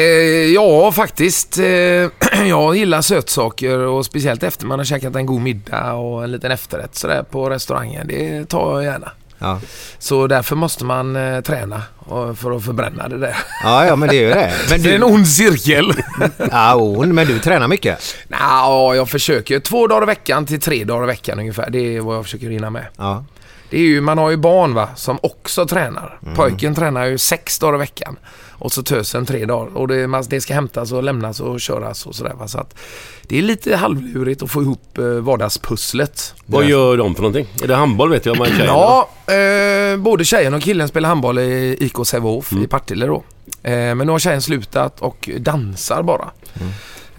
ja, 0.55 0.93
faktiskt. 0.93 1.59
Eh, 1.59 1.65
jag 2.49 2.77
gillar 2.77 3.03
sötsaker 3.03 3.79
och 3.79 4.07
speciellt 4.07 4.43
efter 4.43 4.67
man 4.67 4.79
har 4.79 4.85
käkat 4.85 5.17
en 5.17 5.27
god 5.27 5.41
middag 5.41 5.93
och 5.93 6.25
en 6.25 6.33
liten 6.33 6.51
efterrätt 6.51 6.95
sådär 6.95 7.23
på 7.31 7.51
restaurangen. 7.51 8.07
Det 8.07 8.45
tar 8.49 8.73
jag 8.75 8.85
gärna. 8.93 9.11
Ja. 9.43 9.61
Så 9.99 10.27
därför 10.27 10.57
måste 10.57 10.85
man 10.85 11.17
eh, 11.17 11.41
träna 11.41 11.83
och- 11.99 12.39
för 12.39 12.57
att 12.57 12.65
förbränna 12.65 13.09
det 13.09 13.19
där. 13.19 13.37
Ja, 13.65 13.87
ja 13.87 13.97
men 13.97 14.09
det 14.09 14.17
är 14.17 14.21
ju 14.21 14.29
det. 14.29 14.53
Men 14.71 14.83
Det 14.83 14.91
är 14.91 14.95
en 14.95 15.01
du, 15.01 15.07
ond 15.07 15.29
cirkel. 15.29 15.93
ja, 16.51 16.75
on, 16.77 17.15
men 17.15 17.27
du 17.27 17.39
tränar 17.39 17.69
mycket? 17.69 18.17
Nå, 18.29 18.93
jag 18.95 19.09
försöker 19.09 19.61
två 19.61 19.87
dagar 19.87 20.03
i 20.03 20.07
veckan 20.07 20.47
till 20.47 20.61
tre 20.61 20.85
dagar 20.85 21.05
i 21.05 21.07
veckan 21.07 21.39
ungefär. 21.39 21.71
Det 21.71 21.97
är 21.97 22.01
vad 22.01 22.17
jag 22.17 22.25
försöker 22.25 22.51
hinna 22.51 22.71
med. 22.71 22.87
Ja. 22.97 23.25
Det 23.73 23.79
är 23.79 23.83
ju, 23.83 24.01
man 24.01 24.19
har 24.19 24.31
ju 24.31 24.37
barn 24.37 24.75
va, 24.75 24.89
som 24.97 25.19
också 25.23 25.67
tränar. 25.67 26.19
Pojken 26.37 26.75
tränar 26.75 27.05
ju 27.07 27.19
sex 27.19 27.59
dagar 27.59 27.75
i 27.75 27.79
veckan. 27.79 28.17
Och 28.51 28.73
så 28.73 28.83
tösen 28.83 29.27
tre 29.27 29.45
dagar. 29.45 29.77
Och 29.77 29.89
det, 29.89 30.07
man- 30.07 30.25
det 30.29 30.41
ska 30.41 30.55
hämtas 30.55 30.93
och 30.93 31.03
lämnas 31.03 31.41
och 31.41 31.61
köras 31.61 32.07
och 32.07 32.15
sådär 32.15 32.35
va. 32.39 32.49
Så 32.49 32.59
att 32.59 32.75
det 33.23 33.39
är 33.39 33.43
lite 33.43 33.77
halvlurigt 33.77 34.43
att 34.43 34.51
få 34.51 34.63
ihop 34.63 34.99
eh, 34.99 35.05
vardagspusslet. 35.05 36.35
Vad 36.47 36.65
gör 36.65 36.97
de 36.97 37.15
för 37.15 37.23
någonting? 37.23 37.47
Är 37.63 37.69
det 37.69 37.75
handboll 37.75 38.11
vet 38.11 38.27
jag 38.27 38.39
man? 38.39 38.49
Ja, 38.67 39.09
eh, 39.35 39.97
både 39.97 40.25
tjejen 40.25 40.55
och 40.55 40.63
killen 40.63 40.89
spelar 40.89 41.09
handboll 41.09 41.39
i 41.39 41.77
IK 41.81 41.97
Sävehof 42.07 42.53
i 42.53 42.67
Partille 42.67 43.07
då. 43.07 43.23
Eh, 43.63 43.73
men 43.95 43.99
nu 43.99 44.11
har 44.13 44.19
tjejen 44.19 44.43
slutat 44.43 45.01
och 45.01 45.31
dansar 45.39 46.03
bara. 46.03 46.31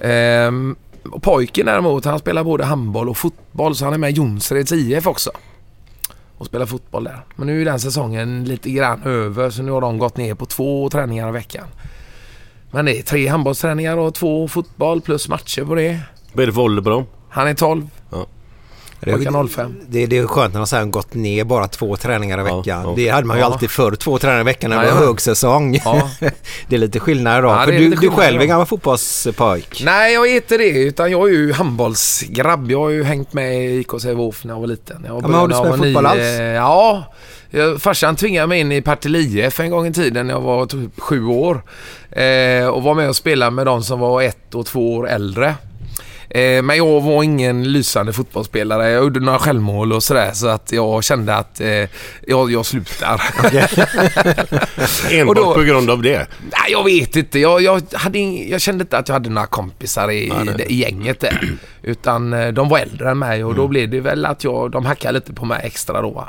Eh, 0.09 0.51
och 1.11 1.23
pojken 1.23 1.65
däremot, 1.65 2.05
han 2.05 2.19
spelar 2.19 2.43
både 2.43 2.65
handboll 2.65 3.09
och 3.09 3.17
fotboll 3.17 3.75
så 3.75 3.85
han 3.85 3.93
är 3.93 3.97
med 3.97 4.09
i 4.11 4.13
Jonsereds 4.13 4.71
IF 4.71 5.07
också. 5.07 5.31
Och 6.43 6.47
spelar 6.47 6.65
fotboll 6.65 7.03
där. 7.03 7.19
Men 7.35 7.47
nu 7.47 7.61
är 7.61 7.65
den 7.65 7.79
säsongen 7.79 8.43
lite 8.43 8.69
grann 8.69 9.03
över 9.03 9.49
så 9.49 9.63
nu 9.63 9.71
har 9.71 9.81
de 9.81 9.97
gått 9.97 10.17
ner 10.17 10.35
på 10.35 10.45
två 10.45 10.89
träningar 10.89 11.29
i 11.29 11.31
veckan. 11.31 11.67
Men 12.71 12.85
det 12.85 12.99
är 12.99 13.03
tre 13.03 13.27
handbollsträningar 13.27 13.97
och 13.97 14.13
två 14.13 14.47
fotboll 14.47 15.01
plus 15.01 15.29
matcher 15.29 15.65
på 15.65 15.75
det. 15.75 15.99
Vad 16.33 16.43
är 16.43 16.47
det 16.47 16.53
för 16.53 16.61
ålder 16.61 16.81
på 16.81 16.89
dem? 16.89 17.05
Han 17.29 17.47
är 17.47 17.53
12, 17.53 17.87
pojken 19.05 19.47
05. 19.49 19.75
Det, 19.87 20.05
det 20.05 20.17
är 20.17 20.27
skönt 20.27 20.53
när 20.53 20.59
de 20.59 20.67
säger 20.67 20.85
gått 20.85 21.13
ner 21.13 21.43
bara 21.43 21.67
två 21.67 21.95
träningar 21.97 22.37
i 22.37 22.41
Ja, 22.49 22.57
veckan. 22.57 22.83
ja. 22.85 22.93
Det 22.95 23.09
hade 23.09 23.27
man 23.27 23.37
ju 23.37 23.41
Ja. 23.41 23.45
alltid 23.47 23.69
förr, 23.69 23.91
två 23.95 24.17
träningar 24.17 24.41
i 24.41 24.43
veckan 24.43 24.69
när 24.69 24.83
det 24.85 24.91
var 24.91 24.99
högsäsong. 24.99 25.79
Ja. 25.85 26.09
det 26.67 26.75
är 26.75 26.79
lite 26.79 26.99
skillnad 26.99 27.39
idag. 27.39 27.51
Ja, 27.61 27.65
För 27.65 27.71
du, 27.71 27.89
du 27.89 28.09
själv 28.09 28.41
är 28.41 28.45
gammal 28.45 28.65
fotbollspojk. 28.65 29.81
Nej, 29.85 30.13
jag 30.13 30.29
är 30.29 30.35
inte 30.35 30.57
det. 30.57 30.69
Utan 30.83 31.11
jag 31.11 31.29
är 31.29 31.33
ju 31.33 31.53
handbollsgrabb. 31.53 32.71
Jag 32.71 32.79
har 32.79 32.89
ju 32.89 33.03
hängt 33.03 33.33
med 33.33 33.65
i 33.65 33.79
IK 33.79 33.91
Sävehof 34.01 34.43
när 34.43 34.53
jag 34.53 34.59
var 34.59 34.67
liten. 34.67 35.03
Jag 35.07 35.21
men 35.21 35.33
har 35.33 35.47
du 35.47 35.55
spelat 35.55 35.77
fotboll 35.77 36.03
nio. 36.17 36.53
Ja. 36.53 37.03
Jag, 37.49 37.81
farsan 37.81 38.15
tvingade 38.15 38.47
mig 38.47 38.59
in 38.59 38.71
i 38.71 38.81
Partille 38.81 39.19
IF 39.19 39.59
en 39.59 39.69
gång 39.69 39.87
i 39.87 39.93
tiden 39.93 40.27
när 40.27 40.33
jag 40.33 40.41
var 40.41 40.65
typ 40.65 40.99
sju 40.99 41.25
år. 41.25 41.63
Eh, 42.11 42.67
och 42.67 42.83
var 42.83 42.93
med 42.95 43.09
och 43.09 43.15
spelade 43.15 43.51
med 43.51 43.65
de 43.65 43.83
som 43.83 43.99
var 43.99 44.21
ett 44.21 44.55
och 44.55 44.65
två 44.65 44.95
år 44.95 45.09
äldre. 45.09 45.55
Eh, 46.33 46.61
men 46.61 46.77
jag 46.77 47.01
var 47.01 47.23
ingen 47.23 47.71
lysande 47.71 48.13
fotbollsspelare. 48.13 48.89
Jag 48.89 49.03
gjorde 49.03 49.19
några 49.19 49.39
självmål 49.39 49.93
och 49.93 50.03
sådär 50.03 50.31
så 50.33 50.47
att 50.47 50.71
jag 50.71 51.03
kände 51.03 51.35
att 51.35 51.61
eh, 51.61 51.67
jag, 52.27 52.51
jag 52.51 52.65
slutar. 52.65 53.21
Enbart 55.11 55.35
då- 55.37 55.53
på 55.53 55.61
grund 55.61 55.89
av 55.89 56.01
det? 56.01 56.27
Nej, 56.41 56.71
jag 56.71 56.83
vet 56.83 57.15
inte. 57.15 57.39
Jag, 57.39 57.61
jag, 57.61 57.81
hade 57.93 58.19
jag 58.19 58.61
kände 58.61 58.81
inte 58.81 58.97
att 58.97 59.07
jag 59.07 59.13
hade 59.13 59.29
några 59.29 59.47
kompisar 59.47 60.11
i, 60.11 60.31
det- 60.57 60.71
i 60.71 60.75
gänget 60.75 61.19
där. 61.19 61.51
Utan 61.83 62.33
eh, 62.33 62.47
de 62.47 62.69
var 62.69 62.79
äldre 62.79 63.11
än 63.11 63.19
mig 63.19 63.43
och 63.43 63.55
då 63.55 63.67
blev 63.67 63.89
det 63.89 63.99
väl 63.99 64.25
att 64.25 64.43
jag, 64.43 64.71
de 64.71 64.85
hackade 64.85 65.13
lite 65.13 65.33
på 65.33 65.45
mig 65.45 65.61
extra 65.63 66.01
då. 66.01 66.27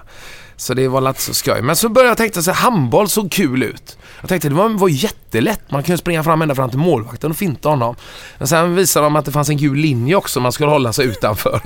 Så 0.56 0.75
det 0.75 0.88
var 0.88 1.08
inte 1.08 1.23
så 1.23 1.34
skoj. 1.34 1.62
Men 1.62 1.76
så 1.76 1.88
började 1.88 2.11
jag 2.11 2.16
tänka 2.16 2.42
så 2.42 2.50
här, 2.50 2.58
handboll 2.70 3.08
såg 3.08 3.32
kul 3.32 3.62
ut. 3.62 3.99
Jag 4.25 4.28
tänkte 4.28 4.49
det 4.49 4.54
var, 4.54 4.69
var 4.69 4.88
jättelätt. 4.88 5.61
Man 5.71 5.83
kunde 5.83 5.99
springa 5.99 6.23
fram 6.25 6.43
ända 6.43 6.54
fram 6.54 6.71
till 6.71 6.78
målvakten 6.78 7.31
och 7.31 7.37
finta 7.37 7.69
honom. 7.69 7.95
Men 8.38 8.49
sen 8.49 8.75
visade 8.75 9.07
de 9.07 9.16
att 9.16 9.25
det 9.25 9.33
fanns 9.33 9.49
en 9.49 9.57
gul 9.57 9.76
linje 9.78 10.14
också 10.16 10.40
man 10.40 10.52
skulle 10.52 10.71
hålla 10.71 10.93
sig 10.93 11.07
utanför. 11.07 11.54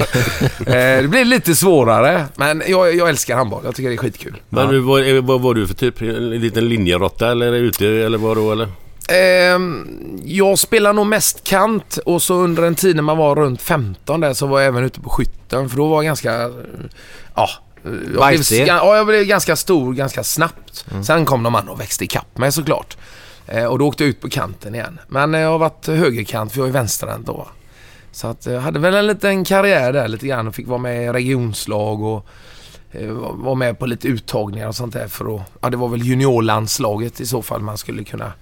eh, 0.67 1.03
det 1.03 1.09
blev 1.11 1.27
lite 1.27 1.55
svårare. 1.55 2.25
Men 2.37 2.63
jag, 2.67 2.95
jag 2.95 3.09
älskar 3.09 3.37
handboll. 3.37 3.63
Jag 3.65 3.75
tycker 3.75 3.89
det 3.89 3.95
är 3.95 3.99
skitkul. 3.99 4.37
Men 4.49 4.69
du, 4.69 4.79
vad, 4.81 5.01
är- 5.01 5.21
vad 5.21 5.41
var 5.41 5.55
du 5.55 5.67
för 5.67 5.75
typ? 5.75 6.01
En 6.03 6.31
liten 6.31 6.69
linjerotta 6.69 7.31
eller 7.31 7.53
ute 7.53 7.87
eller 7.87 8.19
vad 8.19 8.37
då 8.37 8.53
eller? 8.53 8.69
Ehm, 9.09 9.87
jag 10.25 10.59
spelar 10.59 10.93
nog 10.93 11.07
mest 11.07 11.45
kant 11.45 11.99
och 12.07 12.23
så 12.23 12.35
under 12.35 12.63
en 12.63 12.75
tid 12.75 12.97
när 12.97 13.03
man 13.03 13.17
var 13.19 13.37
runt 13.37 13.63
15 13.63 14.21
där 14.21 14.35
så 14.35 14.47
var 14.47 14.61
jag 14.61 14.67
även 14.69 14.85
ute 14.85 15.01
på 15.01 15.11
skytten 15.11 15.69
för 15.69 15.77
då 15.77 15.87
var 15.89 15.97
jag 15.97 16.05
ganska... 16.05 16.43
eh, 16.43 16.49
Ja. 17.35 17.49
Eh, 17.85 17.91
Jag 18.15 18.29
blev, 18.29 18.67
ja, 18.67 18.97
jag 18.97 19.07
blev 19.07 19.25
ganska 19.25 19.57
stor 19.57 19.95
ganska 19.95 20.25
snabbt. 20.25 20.85
Sen 21.07 21.25
kom 21.25 21.43
de 21.43 21.55
andra 21.55 21.73
och 21.73 21.81
växte 21.81 22.05
ikapp 22.05 22.39
mig 22.39 22.53
såklart. 22.53 22.97
Eh, 23.47 23.65
och 23.65 23.79
då 23.79 23.87
åkte 23.87 24.03
jag 24.05 24.09
ut 24.09 24.21
på 24.21 24.29
kanten 24.31 24.75
igen. 24.75 24.99
Men 25.09 25.35
eh, 25.35 25.41
jag 25.41 25.51
har 25.51 25.59
varit 25.59 25.87
högerkant 25.87 26.53
för 26.53 26.61
jag 26.61 26.69
är 26.69 26.73
vänsterhänt 26.73 27.27
då. 27.27 27.49
Så 28.13 28.27
att 28.27 28.47
jag 28.47 28.61
hade 28.61 28.79
väl 28.79 28.95
en 28.95 29.07
liten 29.07 29.45
karriär 29.45 29.93
där 29.93 30.09
lite 30.09 30.27
grann 30.27 30.49
och 30.49 30.55
fick 30.55 30.67
vara 30.67 30.79
med 30.79 31.05
i 31.05 31.09
regionslag 31.09 32.03
och 32.03 32.27
eh, 32.93 33.11
var 33.33 33.55
med 33.55 33.79
på 33.79 33.87
lite 33.87 34.09
uttagningar 34.09 34.69
och 34.69 34.77
sånt 34.77 34.93
där 34.93 35.09
för 35.09 35.37
att... 35.37 35.43
Ja, 35.61 35.71
det 35.71 35.77
var 35.77 35.89
väl 35.89 36.03
juniorlandslaget 36.03 37.21
i 37.21 37.27
så 37.27 37.43
fall 37.43 37.61
man 37.61 37.79
skulle 37.79 38.05
kunna 38.05 38.33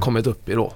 kommit 0.00 0.26
upp 0.26 0.48
i 0.48 0.52
då. 0.52 0.72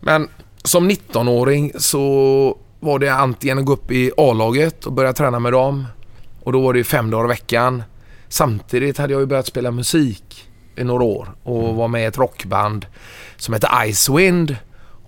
Men 0.00 0.28
som 0.64 0.90
19-åring 0.90 1.72
så 1.78 2.58
var 2.80 2.98
det 2.98 3.08
antingen 3.08 3.58
att 3.58 3.64
gå 3.64 3.72
upp 3.72 3.90
i 3.90 4.12
A-laget 4.16 4.86
och 4.86 4.92
börja 4.92 5.12
träna 5.12 5.38
med 5.38 5.52
dem. 5.52 5.86
Och 6.50 6.54
då 6.54 6.60
var 6.60 6.72
det 6.72 6.78
ju 6.78 6.84
fem 6.84 7.10
dagar 7.10 7.24
i 7.24 7.28
veckan. 7.28 7.82
Samtidigt 8.28 8.98
hade 8.98 9.12
jag 9.12 9.20
ju 9.20 9.26
börjat 9.26 9.46
spela 9.46 9.70
musik 9.70 10.48
i 10.76 10.84
några 10.84 11.04
år 11.04 11.34
och 11.42 11.74
var 11.74 11.88
med 11.88 12.02
i 12.02 12.04
ett 12.04 12.18
rockband 12.18 12.86
som 13.36 13.54
heter 13.54 13.86
Icewind. 13.86 14.56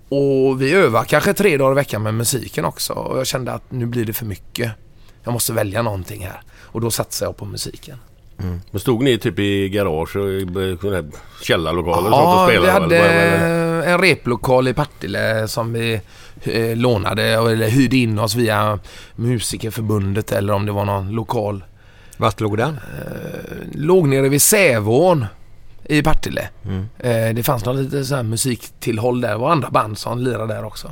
Och 0.09 0.61
vi 0.61 0.73
övar 0.73 1.03
kanske 1.03 1.33
tre 1.33 1.57
dagar 1.57 1.71
i 1.71 1.75
veckan 1.75 2.03
med 2.03 2.13
musiken 2.13 2.65
också. 2.65 2.93
Och 2.93 3.19
jag 3.19 3.27
kände 3.27 3.51
att 3.51 3.71
nu 3.71 3.85
blir 3.85 4.05
det 4.05 4.13
för 4.13 4.25
mycket. 4.25 4.71
Jag 5.23 5.33
måste 5.33 5.53
välja 5.53 5.81
någonting 5.81 6.25
här. 6.25 6.41
Och 6.61 6.81
då 6.81 6.91
satsade 6.91 7.29
jag 7.29 7.37
på 7.37 7.45
musiken. 7.45 7.97
Men 8.71 8.79
stod 8.79 9.03
ni 9.03 9.17
typ 9.17 9.39
i 9.39 9.69
garage 9.69 10.15
och 10.15 10.23
här 10.91 11.05
källarlokaler 11.43 12.07
och 12.09 12.13
Ja, 12.15 12.43
och 12.43 12.49
vi 12.49 12.53
spelade? 12.55 12.71
hade 12.71 12.97
eller 12.97 13.29
vad- 13.31 13.49
vad- 13.49 13.77
vad- 13.77 13.87
en 13.93 14.01
replokal 14.01 14.67
i 14.67 14.73
Partille 14.73 15.47
som 15.47 15.73
vi 15.73 16.01
eh, 16.43 16.75
lånade 16.77 17.23
eller 17.23 17.69
hyrde 17.69 17.97
in 17.97 18.19
oss 18.19 18.35
via 18.35 18.79
Musikerförbundet 19.15 20.31
eller 20.31 20.53
om 20.53 20.65
det 20.65 20.71
var 20.71 20.85
någon 20.85 21.11
lokal. 21.11 21.63
Vart 22.17 22.39
låg 22.41 22.57
den? 22.57 22.79
Låg 23.73 24.07
nere 24.07 24.29
vid 24.29 24.41
Sävån 24.41 25.25
i 25.85 26.01
Partille. 26.03 26.49
Eh, 26.99 27.33
det 27.35 27.43
fanns 27.45 27.65
något 27.65 27.75
lite 27.75 28.05
så 28.05 28.15
här 28.15 28.23
musiktillhåll 28.23 29.21
där. 29.21 29.29
Det 29.29 29.37
var 29.37 29.51
andra 29.51 29.69
band 29.69 29.97
som 29.97 30.19
lirade 30.19 30.53
där 30.53 30.63
också. 30.65 30.91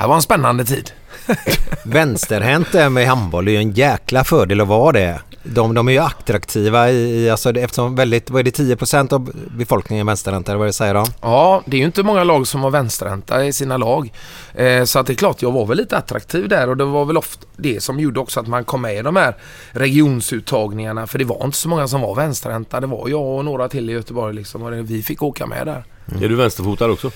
Det 0.00 0.06
var 0.06 0.14
en 0.14 0.22
spännande 0.22 0.64
tid. 0.64 0.90
Vänsterhänt 1.84 2.72
där 2.72 2.88
med 2.88 3.06
handboll 3.06 3.48
är 3.48 3.52
ju 3.52 3.58
en 3.58 3.70
jäkla 3.72 4.24
fördel 4.24 4.60
att 4.60 4.68
vara 4.68 4.92
det. 4.92 5.20
De, 5.42 5.74
de 5.74 5.88
är 5.88 5.92
ju 5.92 5.98
attraktiva 5.98 6.90
i, 6.90 7.30
alltså 7.30 7.52
det- 7.52 7.60
eftersom 7.60 7.94
väldigt, 7.96 8.30
vad 8.30 8.40
är 8.40 8.44
det 8.44 8.50
10% 8.58 9.12
av 9.12 9.30
befolkningen 9.56 10.06
är 10.06 10.10
vänsterhänta 10.10 10.52
eller 10.52 10.58
vad 10.58 10.68
det 10.68 10.72
säger 10.72 10.94
de? 10.94 11.06
Ja, 11.22 11.62
det 11.66 11.76
är 11.76 11.78
ju 11.78 11.86
inte 11.86 12.02
många 12.02 12.24
lag 12.24 12.46
som 12.46 12.60
var 12.60 12.70
vänsterhänta 12.70 13.44
i 13.44 13.52
sina 13.52 13.76
lag. 13.76 14.12
Eh, 14.54 14.84
så 14.84 14.98
att 14.98 15.06
det 15.06 15.12
är 15.12 15.14
klart, 15.14 15.42
jag 15.42 15.52
var 15.52 15.66
väl 15.66 15.76
lite 15.76 15.96
attraktiv 15.96 16.48
där 16.48 16.68
och 16.68 16.76
det 16.76 16.84
var 16.84 17.04
väl 17.04 17.16
ofta 17.16 17.46
det 17.56 17.82
som 17.82 18.00
gjorde 18.00 18.20
också 18.20 18.40
att 18.40 18.46
man 18.48 18.64
kom 18.64 18.82
med 18.82 18.96
i 18.98 19.02
de 19.02 19.16
här 19.16 19.34
regionsuttagningarna. 19.72 21.06
För 21.06 21.18
det 21.18 21.24
var 21.24 21.44
inte 21.44 21.58
så 21.58 21.68
många 21.68 21.88
som 21.88 22.00
var 22.00 22.14
vänsterhänta. 22.14 22.80
Det 22.80 22.86
var 22.86 23.08
jag 23.08 23.22
och 23.22 23.44
några 23.44 23.68
till 23.68 23.90
i 23.90 23.92
Göteborg 23.92 24.34
liksom 24.34 24.62
och 24.62 24.70
det- 24.70 24.82
vi 24.82 25.02
fick 25.02 25.22
åka 25.22 25.46
med 25.46 25.66
där. 25.66 25.84
Är 26.22 26.28
du 26.28 26.36
vänsterfotad 26.36 26.90
också? 26.90 27.10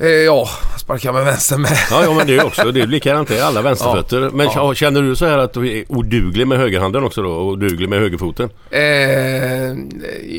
Eh, 0.00 0.06
ja, 0.08 0.48
sparkar 0.78 1.12
med 1.12 1.24
vänster 1.24 1.58
med. 1.58 1.78
Ja, 1.90 2.04
ja 2.04 2.14
men 2.14 2.26
det 2.26 2.36
är 2.36 2.46
också. 2.46 2.72
Det 2.72 2.80
är 2.80 2.86
likadant 2.86 3.28
det. 3.28 3.40
Alla 3.46 3.62
vänsterfötter. 3.62 4.30
Men 4.32 4.46
Ja. 4.54 4.74
känner 4.74 5.02
du 5.02 5.16
så 5.16 5.26
här 5.26 5.38
att 5.38 5.52
du 5.52 5.78
är 5.78 5.84
oduglig 5.88 6.46
med 6.46 6.58
högerhanden 6.58 7.04
också 7.04 7.22
då? 7.22 7.30
Oduglig 7.30 7.88
med 7.88 7.98
högerfoten? 8.00 8.50
Eh, 8.70 8.82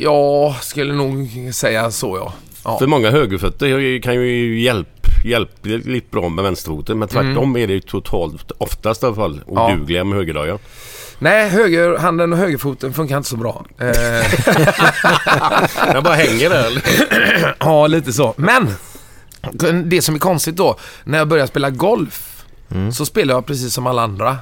jag 0.02 0.54
skulle 0.62 0.92
nog 0.94 1.28
säga 1.52 1.90
så 1.90 2.16
ja. 2.16 2.32
ja. 2.64 2.78
För 2.78 2.86
många 2.86 3.10
högerfötter 3.10 4.02
kan 4.02 4.14
ju 4.14 4.60
hjälp, 4.60 4.88
hjälpligt 5.24 6.10
bra 6.10 6.28
med 6.28 6.44
vänsterfoten. 6.44 6.98
Men 6.98 7.08
tvärtom 7.08 7.56
är 7.56 7.66
det 7.66 7.72
ju 7.72 7.80
totalt, 7.80 8.52
oftast 8.58 9.02
i 9.02 9.06
alla 9.06 9.14
fall, 9.14 9.40
Ja. 9.54 9.72
odugliga 9.74 10.04
med 10.04 10.18
högerdojan. 10.18 10.58
Nej, 11.18 11.48
högerhanden 11.48 12.32
och 12.32 12.38
högerfoten 12.38 12.94
funkar 12.94 13.16
inte 13.16 13.28
så 13.28 13.36
bra. 13.36 13.64
Eh, 13.80 13.86
Den 15.92 16.02
bara 16.02 16.14
hänger 16.14 16.50
där. 16.50 16.82
Ja, 17.60 17.86
lite 17.86 18.12
så. 18.12 18.34
Men 18.36 18.68
det 19.84 20.02
som 20.02 20.14
är 20.14 20.18
konstigt 20.18 20.56
då, 20.56 20.76
när 21.04 21.18
jag 21.18 21.28
började 21.28 21.48
spela 21.48 21.70
golf 21.70 22.44
så 22.92 23.06
spelar 23.06 23.34
jag 23.34 23.46
precis 23.46 23.74
som 23.74 23.86
alla 23.86 24.02
andra. 24.02 24.38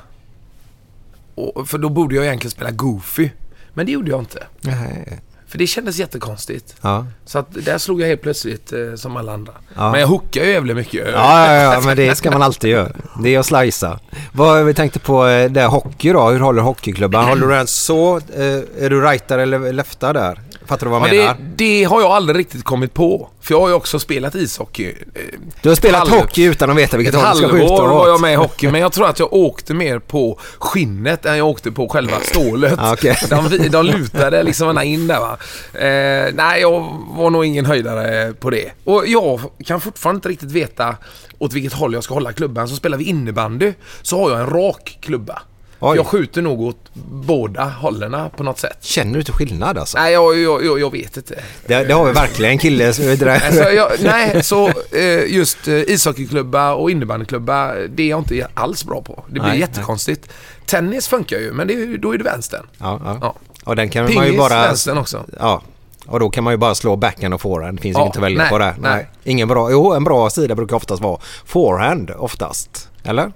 Och, 1.34 1.68
för 1.68 1.78
då 1.78 1.88
borde 1.88 2.14
jag 2.14 2.24
egentligen 2.24 2.50
spela 2.50 2.70
goofy. 2.70 3.30
Men 3.74 3.86
det 3.86 3.92
gjorde 3.92 4.10
jag 4.10 4.20
inte. 4.20 4.46
Nej. 4.60 5.20
För 5.46 5.58
det 5.58 5.66
kändes 5.66 5.96
jättekonstigt. 5.98 6.74
Ja. 6.80 7.06
Så 7.24 7.38
att 7.38 7.46
där 7.64 7.78
slog 7.78 8.00
jag 8.00 8.06
helt 8.06 8.22
plötsligt 8.22 8.72
eh, 8.72 8.94
som 8.96 9.16
alla 9.16 9.32
andra. 9.32 9.52
Ja. 9.74 9.90
Men 9.90 10.00
jag 10.00 10.06
hookar 10.08 10.44
ju 10.44 10.50
jävligt 10.50 10.76
mycket. 10.76 11.08
Ja, 11.12 11.52
ja, 11.54 11.74
ja, 11.74 11.80
men 11.80 11.96
det 11.96 12.14
ska 12.14 12.30
man 12.30 12.42
alltid 12.42 12.70
göra. 12.70 12.92
Det 13.22 13.34
är 13.34 13.38
att 13.38 13.46
slicea. 13.46 13.98
Vad 14.32 14.64
vi 14.64 14.74
tänkte 14.74 14.98
på 14.98 15.26
eh, 15.26 15.50
där 15.50 15.66
hockey 15.66 16.12
då. 16.12 16.28
Hur 16.30 16.40
håller 16.40 16.62
hockeyklubban? 16.62 17.24
Håller 17.24 17.46
du 17.46 17.52
den 17.52 17.66
så? 17.66 18.16
Eh, 18.16 18.84
Är 18.84 18.90
du 18.90 19.00
rightare 19.00 19.42
eller 19.42 19.72
leftare 19.72 20.12
där? 20.12 20.40
Fattar 20.66 20.86
du 20.86 20.90
vad 20.90 21.00
jag 21.08 21.14
Ja, 21.14 21.20
menar? 21.22 21.36
det, 21.56 21.64
det 21.80 21.84
har 21.84 22.00
jag 22.00 22.10
aldrig 22.10 22.38
riktigt 22.38 22.64
kommit 22.64 22.94
på. 22.94 23.28
För 23.40 23.54
jag 23.54 23.60
har 23.60 23.68
ju 23.68 23.74
också 23.74 23.98
spelat 23.98 24.34
ishockey. 24.34 24.86
eh, 25.14 25.20
Du 25.62 25.68
har 25.68 25.76
spelat 25.76 26.08
halv- 26.08 26.20
hockey 26.20 26.44
utan 26.44 26.70
att 26.70 26.76
veta 26.76 26.96
vilket 26.96 27.14
håll 27.14 27.24
du 27.32 27.36
ska 27.38 27.48
skjuta 27.48 27.64
halvår 27.74 27.88
åt. 27.90 27.94
var 27.96 28.08
jag 28.08 28.20
med 28.20 28.32
i 28.32 28.36
hockey, 28.36 28.70
men 28.70 28.80
jag 28.80 28.92
tror 28.92 29.06
att 29.08 29.18
jag 29.18 29.32
åkte 29.32 29.74
mer 29.74 29.98
på 29.98 30.38
skinnet 30.58 31.26
än 31.26 31.36
jag 31.38 31.46
åkte 31.48 31.72
på 31.72 31.88
själva 31.88 32.20
stålet. 32.20 32.78
Okej. 32.92 33.16
de, 33.30 33.68
de 33.68 33.86
lutade 33.86 34.42
liksom 34.42 34.70
ena 34.70 34.84
in 34.84 35.06
där 35.06 35.20
va. 35.20 35.36
Eh, 35.74 36.34
nej, 36.34 36.60
jag 36.60 36.70
var 37.16 37.30
nog 37.30 37.44
ingen 37.44 37.66
höjdare 37.66 38.32
på 38.32 38.50
det. 38.50 38.70
Och 38.84 39.06
jag 39.06 39.40
kan 39.66 39.80
fortfarande 39.80 40.16
inte 40.16 40.28
riktigt 40.28 40.50
veta 40.52 40.96
åt 41.38 41.52
vilket 41.52 41.72
håll 41.72 41.94
jag 41.94 42.04
ska 42.04 42.14
hålla 42.14 42.32
klubban. 42.32 42.68
Så 42.68 42.76
spelar 42.76 42.98
vi 42.98 43.04
innebandy 43.04 43.72
så 44.02 44.22
har 44.22 44.30
jag 44.30 44.40
en 44.40 44.46
rak 44.50 44.98
klubba. 45.00 45.42
Oj. 45.86 45.96
Jag 45.96 46.06
skjuter 46.06 46.42
nog 46.42 46.60
åt 46.60 46.90
båda 47.10 47.64
hållen 47.64 48.30
på 48.36 48.42
något 48.42 48.58
sätt. 48.58 48.76
Känner 48.80 49.12
du 49.12 49.18
inte 49.18 49.32
skillnad 49.32 49.78
alltså? 49.78 49.98
Nej, 49.98 50.12
jag, 50.12 50.38
jag, 50.38 50.64
jag, 50.64 50.80
jag 50.80 50.92
vet 50.92 51.16
inte. 51.16 51.42
Det, 51.66 51.84
det 51.84 51.92
har 51.94 52.06
vi 52.06 52.12
verkligen 52.12 52.52
en 52.52 52.58
kille 52.58 52.92
som 52.92 53.08
är 53.08 53.16
där. 53.16 53.46
Alltså, 53.46 53.62
jag, 53.70 53.90
nej, 54.02 54.42
så 54.42 54.68
eh, 54.92 55.34
just 55.34 55.68
eh, 55.68 55.74
ishockeyklubba 55.74 56.74
och 56.74 56.90
innebandyklubba, 56.90 57.74
det 57.88 58.02
är 58.02 58.08
jag 58.08 58.20
inte 58.20 58.48
alls 58.54 58.84
bra 58.84 59.02
på. 59.02 59.24
Det 59.26 59.32
blir 59.32 59.42
Nej, 59.42 59.60
jättekonstigt. 59.60 60.28
Tennis 60.66 61.08
funkar 61.08 61.38
ju, 61.38 61.52
men 61.52 61.68
det, 61.68 61.96
då 61.96 62.14
är 62.14 62.18
det 62.18 62.24
vänstern. 62.24 62.66
Ja, 62.78 63.00
ja. 63.04 63.18
Ja. 63.20 63.34
Och 63.64 63.76
den 63.76 63.88
kan 63.88 64.04
man 64.04 64.12
Pingis, 64.12 64.32
ju 64.32 64.38
bara... 64.38 64.62
vänstern 64.62 64.98
också. 64.98 65.24
Ja. 65.40 65.62
Och 66.06 66.20
då 66.20 66.30
kan 66.30 66.44
man 66.44 66.52
ju 66.52 66.56
bara 66.56 66.74
slå 66.74 66.96
backhand 66.96 67.34
och 67.34 67.40
forehand. 67.40 67.78
Det 67.78 67.82
finns 67.82 67.96
Ja, 67.96 68.02
inget 68.02 68.16
att 68.16 68.22
välja 68.22 68.38
nej, 68.42 68.50
på 68.50 68.58
där. 68.58 68.74
nej. 68.78 69.08
Ingen 69.24 69.48
bra... 69.48 69.70
Jo, 69.70 69.92
en 69.92 70.04
bra 70.04 70.30
sida 70.30 70.54
brukar 70.54 70.76
oftast 70.76 71.02
vara 71.02 71.20
forehand 71.46 72.10
oftast. 72.10 72.88
Eller? 73.04 73.32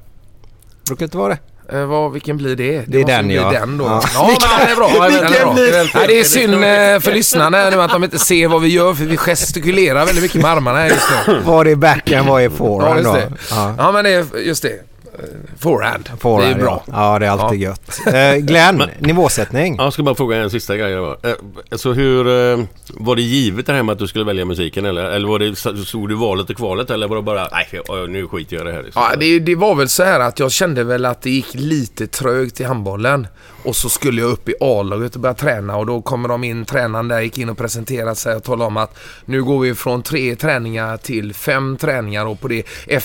Brukar 0.87 1.05
inte 1.07 1.17
vara 1.17 1.29
det? 1.29 1.39
Eh, 1.73 1.85
vad, 1.87 2.13
vilken 2.13 2.37
blir 2.37 2.57
det? 2.57 2.85
Det 2.87 2.97
är 2.99 3.01
måste 3.03 3.17
den, 3.17 3.31
ja. 3.31 3.51
den 3.51 3.79
då. 3.79 3.85
Ja. 3.85 4.03
Ja, 4.15 4.27
men 4.41 4.59
den 4.61 4.71
är 4.71 4.77
bra. 4.77 4.89
Den 5.09 5.25
är 5.35 5.45
bra. 5.45 5.55
blir- 5.55 5.91
Nej, 5.95 6.07
det 6.07 6.21
är 6.21 6.25
synd 6.25 6.55
eh, 6.55 7.01
för 7.01 7.13
lyssnarna 7.13 7.71
nu 7.71 7.83
att 7.83 7.91
de 7.91 8.05
inte 8.05 8.19
ser 8.19 8.49
vad 8.49 8.63
vi 8.63 8.69
gör 8.69 8.95
för 8.95 9.05
vi 9.05 9.17
gestikulerar 9.17 10.05
väldigt 10.07 10.23
mycket 10.23 10.43
med 10.43 10.51
armarna 10.51 10.79
här 10.79 10.87
just 10.89 11.07
nu. 11.27 11.41
Vad 11.45 11.67
är 11.67 11.75
backhand, 11.75 12.29
vad 12.29 12.41
är 12.41 12.45
Ja, 12.45 12.51
forehand 12.51 12.99
just 12.99 13.11
då? 13.11 13.15
det. 13.15 13.33
Ja. 13.51 13.75
Ja, 13.79 13.93
men 13.93 14.05
det 14.05 14.11
är 14.11 14.27
just 14.39 14.63
det. 14.63 14.73
Eh, 15.19 15.25
Forehand. 15.59 16.11
Forehand, 16.19 16.55
det 16.57 16.61
är 16.61 16.65
bra. 16.65 16.83
Ja. 16.87 17.13
ja, 17.13 17.19
det 17.19 17.27
är 17.27 17.31
alltid 17.31 17.61
gött. 17.61 18.01
Eh, 18.07 18.35
Glenn, 18.37 18.83
nivåsättning. 18.99 19.77
Ja, 19.79 19.85
Jag 19.85 19.93
ska 19.93 20.03
bara 20.03 20.15
fråga 20.15 20.37
en 20.37 20.51
sista 20.51 20.77
grej. 20.77 20.95
då. 20.95 21.17
Eh, 21.23 21.33
Alltså 21.71 21.93
hur... 21.93 22.27
eh, 22.59 22.65
Var 22.89 23.17
det 23.17 23.23
givet 23.23 23.67
det 23.67 23.73
här 23.73 23.83
med 23.83 23.93
att 23.93 23.99
du 23.99 24.07
skulle 24.07 24.25
välja 24.25 24.45
musiken 24.45 24.85
eller? 24.85 25.05
Eller 25.05 25.29
var 25.29 25.39
det, 25.39 25.85
stod 25.87 26.09
du 26.09 26.15
valet 26.15 26.51
och 26.51 26.57
kvalet 26.57 26.91
eller 26.91 27.09
var 27.09 27.17
det 27.17 27.23
bara 27.23 27.49
nej 27.53 27.69
nu 28.09 28.27
skiter 28.29 28.57
jag 28.57 28.65
i 28.67 28.69
det 28.69 28.77
här 28.77 28.83
liksom? 28.83 29.03
Ja, 29.11 29.17
det, 29.17 29.39
det 29.39 29.55
var 29.55 29.75
väl 29.75 29.89
så 29.89 30.03
här 30.05 30.21
att 30.21 30.39
jag 30.39 30.53
kände 30.53 30.85
väl 30.85 31.05
att 31.05 31.23
det 31.23 31.31
gick 31.31 31.55
lite 31.55 32.07
trögt 32.07 32.61
i 32.61 32.65
handbollen. 32.65 33.27
Och 33.65 33.77
så 33.77 33.89
skulle 33.89 34.21
jag 34.21 34.31
upp 34.31 34.49
i 34.49 34.55
A-laget 34.61 35.15
och 35.15 35.21
börja 35.21 35.35
träna 35.35 35.77
och 35.77 35.87
då 35.87 36.03
kommer 36.03 36.29
de 36.29 36.45
in, 36.45 36.65
tränaren 36.65 37.09
där 37.09 37.21
gick 37.21 37.39
in 37.39 37.49
och 37.49 37.59
presenterade 37.59 38.15
sig 38.15 38.35
och 38.37 38.43
talade 38.45 38.65
om 38.67 38.77
att 38.77 38.99
nu 39.25 39.45
går 39.45 39.61
vi 39.61 39.75
från 39.75 40.03
tre 40.03 40.37
träningar 40.37 40.97
till 40.97 41.35
fem 41.35 41.77
träningar 41.77 42.27
och 42.27 42.41
på 42.41 42.49
det, 42.49 42.63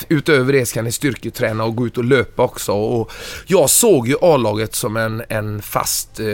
utöver 0.09 0.53
det 0.53 0.65
ska 0.65 0.81
ni 0.81 0.91
styrketräna 0.91 1.63
och 1.63 1.75
gå 1.75 1.87
ut 1.87 1.97
och 1.97 2.02
löpa 2.03 2.43
också. 2.43 2.71
Och 2.71 3.11
jag 3.45 3.69
såg 3.69 4.07
ju 4.07 4.15
A-laget 4.21 4.75
som 4.75 4.97
en, 4.97 5.23
en 5.29 5.61
fast 5.61 6.19
eh, 6.19 6.25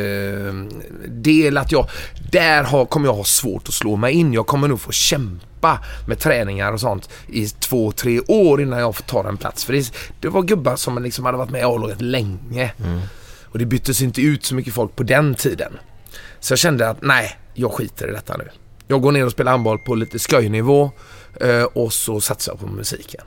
del 1.07 1.57
att 1.57 1.71
jag, 1.71 1.89
där 2.31 2.63
har, 2.63 2.85
kommer 2.85 3.07
jag 3.07 3.13
ha 3.13 3.23
svårt 3.23 3.67
att 3.67 3.73
slå 3.73 3.95
mig 3.95 4.13
in. 4.13 4.33
Jag 4.33 4.47
kommer 4.47 4.67
nog 4.67 4.81
få 4.81 4.91
kämpa 4.91 5.79
med 6.07 6.19
träningar 6.19 6.73
och 6.73 6.79
sånt 6.79 7.09
i 7.27 7.47
två, 7.47 7.91
tre 7.91 8.19
år 8.19 8.61
innan 8.61 8.79
jag 8.79 8.95
får 8.95 9.03
ta 9.03 9.29
en 9.29 9.37
plats. 9.37 9.65
För 9.65 9.73
det, 9.73 9.93
det 10.19 10.29
var 10.29 10.41
gubbar 10.41 10.75
som 10.75 11.03
liksom 11.03 11.25
hade 11.25 11.37
varit 11.37 11.51
med 11.51 11.61
i 11.61 11.63
A-laget 11.63 12.01
länge. 12.01 12.71
Och 13.43 13.59
det 13.59 13.65
byttes 13.65 14.01
inte 14.01 14.21
ut 14.21 14.45
så 14.45 14.55
mycket 14.55 14.73
folk 14.73 14.95
på 14.95 15.03
den 15.03 15.35
tiden. 15.35 15.73
Så 16.39 16.51
jag 16.51 16.59
kände 16.59 16.89
att 16.89 17.01
nej, 17.01 17.39
jag 17.53 17.71
skiter 17.71 18.07
i 18.07 18.11
detta 18.11 18.37
nu. 18.37 18.49
Jag 18.87 19.01
går 19.01 19.11
ner 19.11 19.25
och 19.25 19.31
spelar 19.31 19.51
handboll 19.51 19.79
på 19.79 19.95
lite 19.95 20.19
skojnivå 20.19 20.91
eh, 21.41 21.63
och 21.63 21.93
så 21.93 22.21
satsar 22.21 22.51
jag 22.51 22.59
på 22.59 22.67
musiken. 22.67 23.21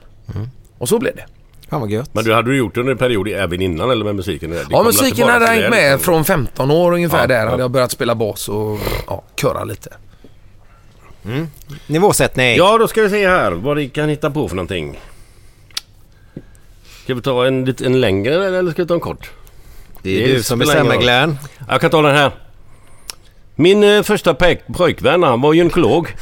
Och 0.77 0.89
så 0.89 0.99
blev 0.99 1.15
det. 1.15 1.25
Fan 1.73 1.81
vad 1.81 1.89
gött. 1.91 2.09
Men 2.13 2.23
du 2.23 2.33
hade 2.33 2.51
du 2.51 2.57
gjort 2.57 2.73
det 2.73 2.79
under 2.79 2.91
en 2.91 2.97
period 2.97 3.27
även 3.27 3.61
innan 3.61 3.91
eller 3.91 4.05
med 4.05 4.15
musiken? 4.15 4.49
Det 4.49 4.65
Ja, 4.69 4.83
musiken 4.83 5.27
hade 5.29 5.45
hängt 5.47 5.69
med 5.69 5.91
liksom? 5.91 5.99
från 6.13 6.25
15 6.25 6.71
år 6.71 6.91
ungefär. 6.93 7.21
Ja, 7.21 7.27
där 7.27 7.43
ja. 7.45 7.49
hade 7.49 7.63
jag 7.63 7.71
börjat 7.71 7.91
spela 7.91 8.15
bas 8.15 8.49
och 8.49 8.79
ja, 9.07 9.23
köra 9.41 9.63
lite. 9.63 9.93
Nivåsättning. 11.87 12.55
Ja, 12.55 12.77
då 12.77 12.87
ska 12.87 13.01
vi 13.01 13.09
se 13.09 13.27
här 13.27 13.51
vad 13.51 13.77
vi 13.77 13.89
kan 13.89 14.09
hitta 14.09 14.31
på 14.31 14.47
för 14.47 14.55
någonting. 14.55 14.99
Ska 17.03 17.13
vi 17.15 17.21
ta 17.21 17.45
en, 17.47 17.65
lite- 17.65 17.85
en 17.85 18.01
längre 18.01 18.47
eller 18.57 18.71
ska 18.71 18.81
vi 18.81 18.87
ta 18.87 18.93
en 18.93 18.99
kort? 18.99 19.31
det 20.01 20.23
är 20.23 20.27
det 20.27 20.33
du 20.33 20.43
som 20.43 20.59
bestämmer. 20.59 20.97
Glenn. 20.97 21.37
Jag 21.69 21.81
kan 21.81 21.89
ta 21.89 22.01
den 22.01 22.15
här. 22.15 22.31
Min 23.55 23.83
eh, 23.83 24.01
första 24.03 24.33
pojk- 24.33 24.73
pojkvän, 24.77 25.23
han 25.23 25.41
var 25.41 25.53
gynekolog. 25.53 26.15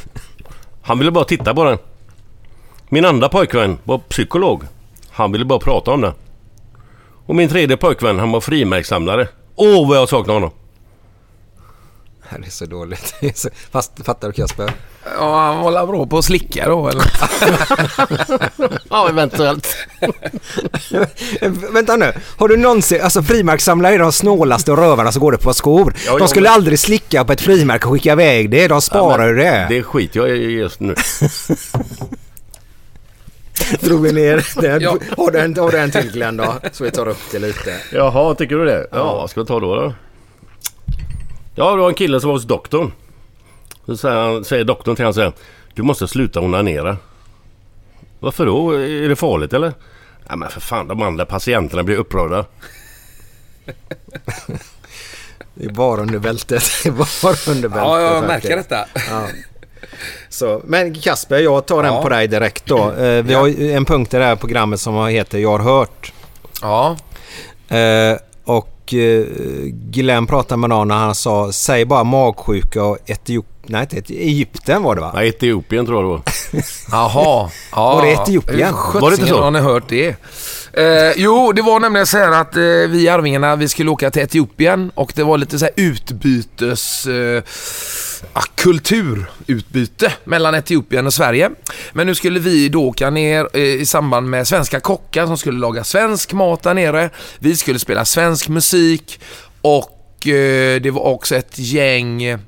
Han 0.82 0.98
ville 0.98 1.10
bara 1.10 1.24
titta 1.24 1.54
på 1.54 1.64
den. 1.64 1.78
Min 2.88 3.04
andra 3.04 3.28
pojkvän 3.28 3.78
var 3.84 3.98
psykolog. 3.98 4.62
Han 5.12 5.32
ville 5.32 5.44
bara 5.44 5.58
prata 5.58 5.90
om 5.90 6.00
det. 6.00 6.14
Och 7.26 7.34
min 7.34 7.48
tredje 7.48 7.76
pojkvän, 7.76 8.18
han 8.18 8.32
var 8.32 8.40
frimärkssamlare. 8.40 9.28
Åh, 9.56 9.88
vad 9.88 9.96
jag 9.98 10.08
saknar 10.08 10.34
honom! 10.34 10.50
Det 12.40 12.46
är 12.46 12.50
så 12.50 12.66
dåligt. 12.66 13.14
Fast, 13.72 14.04
fattar 14.06 14.28
du 14.28 14.34
Kasper? 14.34 14.72
Ja, 15.18 15.52
han 15.52 15.62
var 15.62 15.86
bra 15.86 16.06
på 16.06 16.18
att 16.18 16.24
slicka 16.24 16.68
då 16.68 16.88
eller? 16.88 17.04
Ja, 18.90 19.08
eventuellt. 19.08 19.76
Vänta 21.72 21.96
nu. 21.96 22.12
Har 22.38 22.48
du 22.48 22.56
någonsin... 22.56 23.00
Alltså 23.02 23.22
frimärkssamlare 23.22 23.94
är 23.94 23.98
de 23.98 24.12
snålaste 24.12 24.72
rövarna 24.72 25.12
som 25.12 25.20
går 25.20 25.32
det 25.32 25.38
på 25.38 25.54
skor. 25.54 25.94
Ja, 26.06 26.12
de 26.12 26.18
ja, 26.20 26.28
skulle 26.28 26.48
men- 26.48 26.52
aldrig 26.54 26.78
slicka 26.78 27.24
på 27.24 27.32
ett 27.32 27.40
frimärke 27.40 27.86
och 27.86 27.92
skicka 27.92 28.12
iväg 28.12 28.50
det. 28.50 28.68
De 28.68 28.82
sparar 28.82 29.28
ju 29.28 29.34
det. 29.34 29.66
Det 29.68 29.82
skiter 29.82 30.20
jag 30.20 30.28
i 30.30 30.50
just 30.50 30.80
nu. 30.80 30.94
Drog 33.80 34.02
vi 34.02 34.12
ner 34.12 34.60
den. 34.60 34.80
Ja. 34.80 34.98
Har, 35.16 35.30
du 35.30 35.38
en, 35.38 35.56
har 35.56 35.70
du 35.70 35.78
en 35.78 35.90
till 35.90 36.12
Glenn 36.12 36.36
då? 36.36 36.54
Så 36.72 36.84
vi 36.84 36.90
tar 36.90 37.08
upp 37.08 37.30
det 37.32 37.38
lite. 37.38 37.80
Jaha, 37.92 38.34
tycker 38.34 38.56
du 38.56 38.64
det? 38.64 38.86
Ja, 38.92 39.14
vad 39.14 39.30
ska 39.30 39.40
vi 39.40 39.46
ta 39.46 39.60
då? 39.60 39.74
då? 39.74 39.94
Ja, 41.54 41.70
det 41.70 41.80
var 41.80 41.88
en 41.88 41.94
kille 41.94 42.20
som 42.20 42.28
var 42.28 42.34
hos 42.34 42.44
doktorn. 42.44 42.92
Så 43.86 43.96
säger, 43.96 44.16
han, 44.16 44.44
säger 44.44 44.64
doktorn 44.64 44.96
till 44.96 45.04
honom 45.04 45.14
så 45.14 45.20
här, 45.20 45.32
Du 45.74 45.82
måste 45.82 46.08
sluta 46.08 46.40
onanera. 46.40 46.96
Varför 48.20 48.46
då? 48.46 48.70
Är 48.72 49.08
det 49.08 49.16
farligt 49.16 49.52
eller? 49.52 49.72
Ja 50.28 50.36
men 50.36 50.50
för 50.50 50.60
fan, 50.60 50.88
de 50.88 51.02
andra 51.02 51.26
patienterna 51.26 51.82
blir 51.82 51.96
upprörda. 51.96 52.44
Det 55.54 55.64
är 55.64 55.70
bara 55.70 56.00
under 56.00 56.18
bältet. 56.18 56.62
Det 56.82 56.88
är 56.88 56.92
bara 56.92 57.52
under 57.54 57.68
bältet. 57.68 57.84
Ja, 57.84 58.00
jag 58.00 58.10
faktiskt. 58.10 58.28
märker 58.28 58.56
detta. 58.56 58.86
Ja. 59.10 59.26
Så, 60.28 60.60
men 60.64 60.94
Kasper, 60.94 61.38
jag 61.38 61.66
tar 61.66 61.82
den 61.82 61.94
Ja. 61.94 62.02
på 62.02 62.08
dig 62.08 62.28
direkt 62.28 62.66
då. 62.66 62.90
Eh, 62.92 63.22
vi 63.22 63.34
har 63.34 63.60
en 63.60 63.84
punkt 63.84 64.14
i 64.14 64.16
det 64.16 64.24
här 64.24 64.36
programmet 64.36 64.80
som 64.80 65.06
heter 65.06 65.38
Jag 65.38 65.50
har 65.58 65.58
hört. 65.78 66.12
Ja, 66.62 66.96
Eh, 67.68 68.16
och 68.44 68.94
eh, 68.94 69.24
Glenn 69.90 70.26
pratade 70.26 70.58
med 70.60 70.70
någon 70.70 70.90
och 70.90 70.96
han 70.96 71.14
sa 71.14 71.52
Säg 71.52 71.84
bara 71.84 72.04
magsjuka 72.04 72.84
och 72.84 72.98
Etiop... 73.06 73.46
Nej, 73.66 73.86
inte 73.92 74.14
Egypten 74.14 74.82
var 74.82 74.94
det 74.94 75.00
va? 75.00 75.10
Nej, 75.14 75.28
Etiopien 75.28 75.86
tror 75.86 76.02
jag 76.02 76.04
det 76.04 76.08
var. 76.08 76.22
Jaha. 76.90 77.50
Ja. 77.72 77.94
Var 77.94 78.02
det 78.02 78.12
Etiopien? 78.12 78.74
Var 78.94 79.10
det 79.10 79.14
inte 79.14 79.26
så? 79.28 79.42
har 79.42 79.50
ni 79.50 79.58
hört 79.60 79.88
det? 79.88 80.16
Eh, 80.74 81.12
jo, 81.16 81.52
det 81.52 81.62
var 81.62 81.80
nämligen 81.80 82.06
så 82.06 82.18
här 82.18 82.32
att 82.32 82.56
eh, 82.56 82.62
vi 82.62 83.08
Arvingarna, 83.08 83.56
vi 83.56 83.68
skulle 83.68 83.90
åka 83.90 84.10
till 84.10 84.22
Etiopien 84.22 84.90
och 84.94 85.12
det 85.16 85.22
var 85.22 85.38
lite 85.38 85.58
så 85.58 85.64
här 85.64 85.74
utbytes... 85.76 87.06
Eh, 87.06 87.42
ah, 88.32 88.42
kulturutbyte 88.54 90.12
mellan 90.24 90.54
Etiopien 90.54 91.06
och 91.06 91.14
Sverige. 91.14 91.50
Men 91.92 92.06
nu 92.06 92.14
skulle 92.14 92.40
vi 92.40 92.68
då 92.68 92.84
åka 92.84 93.10
ner 93.10 93.48
eh, 93.52 93.62
i 93.62 93.86
samband 93.86 94.30
med 94.30 94.48
svenska 94.48 94.80
kockar 94.80 95.26
som 95.26 95.38
skulle 95.38 95.58
laga 95.58 95.84
svensk 95.84 96.32
mat 96.32 96.62
där 96.62 96.74
nere. 96.74 97.10
Vi 97.38 97.56
skulle 97.56 97.78
spela 97.78 98.04
svensk 98.04 98.48
musik 98.48 99.20
och 99.62 100.26
eh, 100.26 100.80
det 100.80 100.90
var 100.90 101.02
också 101.02 101.36
ett 101.36 101.58
gäng 101.58 102.22
eh, 102.22 102.38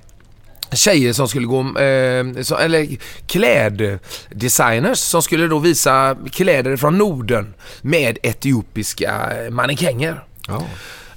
tjejer 0.72 1.12
som 1.12 1.28
skulle 1.28 1.46
gå, 1.46 1.60
eh, 1.60 2.42
så, 2.42 2.56
eller 2.56 2.86
kläddesigners 3.26 4.98
som 4.98 5.22
skulle 5.22 5.46
då 5.46 5.58
visa 5.58 6.16
kläder 6.32 6.76
från 6.76 6.98
Norden 6.98 7.54
med 7.82 8.18
etiopiska 8.22 9.30
eh, 9.44 9.50
mannekänger. 9.50 10.24
Ja. 10.48 10.62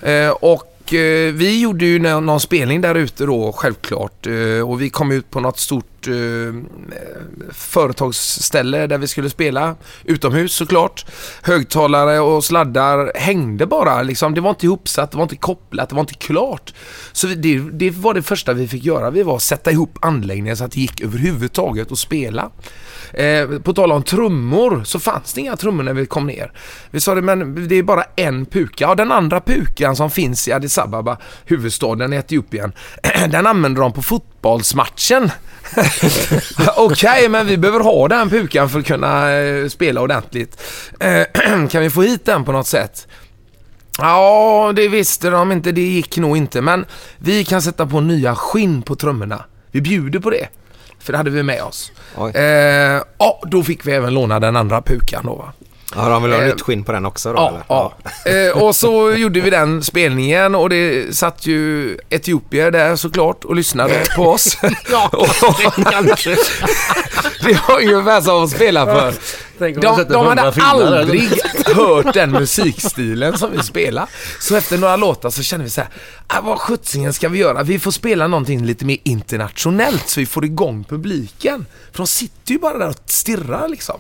Eh, 0.10 0.30
och 0.30 0.94
eh, 0.94 1.34
vi 1.34 1.62
gjorde 1.62 1.86
ju 1.86 2.00
nå- 2.00 2.20
någon 2.20 2.40
spelning 2.40 2.82
där 2.82 2.96
ute 2.96 3.26
då 3.26 3.52
självklart 3.52 4.28
eh, 4.28 4.70
och 4.70 4.82
vi 4.82 4.90
kom 4.90 5.12
ut 5.12 5.32
på 5.32 5.40
något 5.40 5.60
stort 5.60 5.97
stort 6.08 6.94
eh, 6.94 7.54
företagsställe 7.54 8.88
där 8.88 8.98
vi 8.98 9.08
skulle 9.08 9.30
spela. 9.30 9.76
Utomhus 10.04 10.54
såklart. 10.54 11.06
Högtalare 11.42 12.20
och 12.20 12.44
sladdar 12.44 13.12
hängde 13.16 13.66
bara 13.66 14.02
liksom. 14.02 14.34
Det 14.34 14.42
var 14.42 14.50
inte 14.50 14.66
ihopsatt, 14.66 15.12
det 15.12 15.18
var 15.18 15.24
inte 15.24 15.36
kopplat, 15.36 15.90
det 15.90 15.96
var 15.96 16.02
inte 16.02 16.14
klart. 16.14 16.74
Så 17.12 17.28
det, 17.28 17.60
det 17.60 17.90
var 17.90 18.14
det 18.14 18.22
första 18.22 18.54
vi 18.54 18.68
fick 18.68 18.84
göra. 18.84 19.10
Vi 19.10 19.24
var 19.24 19.36
att 19.36 19.42
sätta 19.42 19.72
ihop 19.72 19.98
anläggningen 20.02 20.58
så 20.58 20.64
att 20.64 20.72
det 20.72 20.82
gick 20.82 21.02
överhuvudtaget 21.02 21.92
att 21.92 22.00
spela. 22.00 22.52
Eh, 23.14 23.60
på 23.60 23.74
tal 23.74 23.92
om 23.92 24.04
trummor 24.04 24.84
så 24.84 25.00
fanns 25.00 25.34
det 25.34 25.42
inga 25.42 25.56
trummor 25.56 25.84
när 25.84 25.94
vi 25.94 26.06
kom 26.06 26.28
ner. 26.28 26.52
Vi 26.92 27.00
sa 27.00 27.16
det, 27.16 27.22
men 27.22 27.68
det 27.68 27.76
är 27.76 27.84
bara 27.84 28.04
en 28.16 28.46
puka. 28.46 28.76
Ja, 28.78 28.96
den 28.96 29.12
andra 29.12 29.42
pukan 29.42 29.96
som 29.96 30.12
finns 30.12 30.48
i 30.48 30.52
Addis 30.52 30.78
Ababa, 30.78 31.18
huvudstaden 31.46 32.14
i 32.14 32.16
Etiopien, 32.16 32.72
den 33.30 33.48
använder 33.48 33.82
de 33.82 33.94
på 33.94 34.02
fotbollsmatchen. 34.02 35.32
Okej, 36.78 37.30
men 37.30 37.48
vi 37.48 37.58
behöver 37.58 37.80
ha 37.80 38.08
den 38.08 38.30
pukan 38.30 38.70
för 38.70 38.80
att 38.80 38.86
kunna 38.86 39.32
eh, 39.32 39.68
spela 39.68 40.02
ordentligt. 40.02 40.62
Eh, 41.00 41.24
kan 41.70 41.82
vi 41.82 41.90
få 41.90 42.02
hit 42.02 42.26
den 42.26 42.44
på 42.44 42.52
något 42.52 42.68
sätt? 42.68 43.08
Ja, 43.98 44.74
det 44.76 44.88
visste 44.88 45.30
de 45.30 45.52
inte. 45.52 45.72
Det 45.72 45.82
gick 45.82 46.18
nog 46.18 46.38
inte. 46.38 46.62
Men 46.62 46.86
vi 47.18 47.46
kan 47.46 47.62
sätta 47.62 47.86
på 47.86 48.02
nya 48.02 48.36
skinn 48.36 48.82
på 48.82 48.96
trummorna. 48.96 49.46
Vi 49.72 49.82
bjuder 49.82 50.20
på 50.20 50.30
det. 50.30 50.48
För 51.00 51.12
det 51.14 51.18
hade 51.18 51.30
vi 51.30 51.44
med 51.44 51.64
oss. 51.64 51.92
Oj. 52.16 52.32
Eh, 52.32 53.02
ja, 53.18 53.42
då 53.44 53.64
fick 53.64 53.88
vi 53.88 53.92
även 53.92 54.14
låna 54.14 54.40
den 54.40 54.56
andra 54.56 54.82
pukan 54.82 55.26
då 55.26 55.36
va. 55.36 55.54
Ja, 55.96 56.10
de 56.10 56.24
vill 56.24 56.32
ha 56.32 56.42
Eh, 56.42 56.48
nytt 56.48 56.62
skinn 56.62 56.84
på 56.84 56.92
den 56.92 57.06
också 57.06 57.34
då 57.34 57.40
Ja, 57.40 57.50
eller? 57.50 57.64
ja. 57.68 57.94
Eh, 58.32 58.64
och 58.64 58.76
så 58.76 59.12
gjorde 59.16 59.40
vi 59.42 59.50
den 59.50 59.84
spelningen 59.84 60.56
och 60.56 60.70
det 60.70 61.16
satt 61.16 61.46
ju 61.46 61.98
etiopier 62.10 62.72
där 62.72 62.96
såklart 62.96 63.44
och 63.44 63.56
lyssnade 63.56 64.04
på 64.16 64.28
oss. 64.30 64.58
Ja, 64.92 65.10
det 67.42 67.68
var 67.68 67.82
ungefär 67.82 68.22
som 68.22 68.44
att 68.44 68.50
spela 68.50 68.86
för. 68.86 69.14
Tänk 69.60 69.82
De, 69.82 70.06
de 70.10 70.26
hade 70.28 70.54
aldrig 70.62 71.30
hört 71.76 72.14
den 72.14 72.32
musikstilen 72.32 73.38
som 73.38 73.52
vi 73.52 73.64
spelar. 73.64 74.10
Så 74.40 74.56
efter 74.56 74.78
några 74.78 74.96
låtar 74.96 75.30
så 75.30 75.44
kände 75.44 75.64
vi 75.64 75.70
så 75.70 75.82
här, 75.82 75.90
ah, 76.28 76.42
vad 76.42 76.60
sjuttsingen 76.60 77.14
ska 77.14 77.30
vi 77.30 77.40
göra? 77.40 77.64
Vi 77.64 77.80
får 77.80 77.92
spela 77.92 78.28
någonting 78.28 78.66
lite 78.66 78.86
mer 78.86 78.98
internationellt 79.04 80.10
så 80.10 80.20
vi 80.20 80.26
får 80.26 80.46
igång 80.46 80.84
publiken. 80.84 81.66
För 81.92 81.98
de 81.98 82.08
sitter 82.08 82.52
ju 82.54 82.60
bara 82.60 82.78
där 82.78 82.88
och 82.90 82.96
stirrar 83.06 83.68
liksom. 83.68 84.00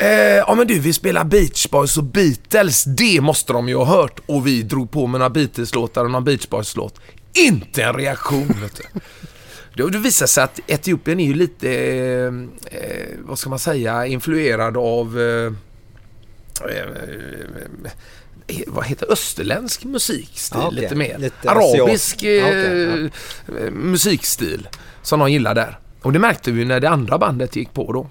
Eh, 0.00 0.08
ja 0.46 0.54
men 0.54 0.66
du, 0.66 0.78
vi 0.78 0.92
spelar 0.92 1.24
Beach 1.24 1.68
Boys 1.70 1.96
och 1.96 2.04
Beatles. 2.04 2.84
Det 2.84 3.20
måste 3.20 3.52
de 3.52 3.68
ju 3.68 3.76
ha 3.76 3.84
hört. 3.84 4.20
Och 4.26 4.46
vi 4.46 4.62
drog 4.62 4.90
på 4.90 5.06
med 5.06 5.18
några 5.18 5.30
Beatles-låtar 5.30 6.04
och 6.04 6.10
någon 6.10 6.24
Beach 6.24 6.48
Boys-låt. 6.48 7.00
Inte 7.34 7.82
en 7.82 7.94
reaktion 7.94 8.48
vet 8.62 8.80
du. 9.74 9.90
Det 9.90 9.98
visar 9.98 10.26
sig 10.26 10.44
att 10.44 10.60
Etiopien 10.66 11.20
är 11.20 11.24
ju 11.24 11.34
lite, 11.34 11.70
eh, 11.70 12.26
eh, 12.80 13.08
vad 13.18 13.38
ska 13.38 13.50
man 13.50 13.58
säga, 13.58 14.06
influerad 14.06 14.76
av 14.76 15.20
eh, 15.20 15.52
eh, 16.70 16.92
vad 18.66 18.84
heter 18.84 19.12
österländsk 19.12 19.84
musikstil 19.84 20.60
okej. 20.64 20.80
lite 20.80 20.94
mer. 20.94 21.18
Lite 21.18 21.50
Arabisk 21.50 22.22
eh, 22.22 22.48
eh, 22.48 23.10
musikstil 23.70 24.68
som 25.02 25.20
de 25.20 25.32
gillar 25.32 25.54
där. 25.54 25.78
Och 26.02 26.12
det 26.12 26.18
märkte 26.18 26.50
vi 26.50 26.64
när 26.64 26.80
det 26.80 26.88
andra 26.88 27.18
bandet 27.18 27.56
gick 27.56 27.74
på 27.74 27.92
då. 27.92 28.06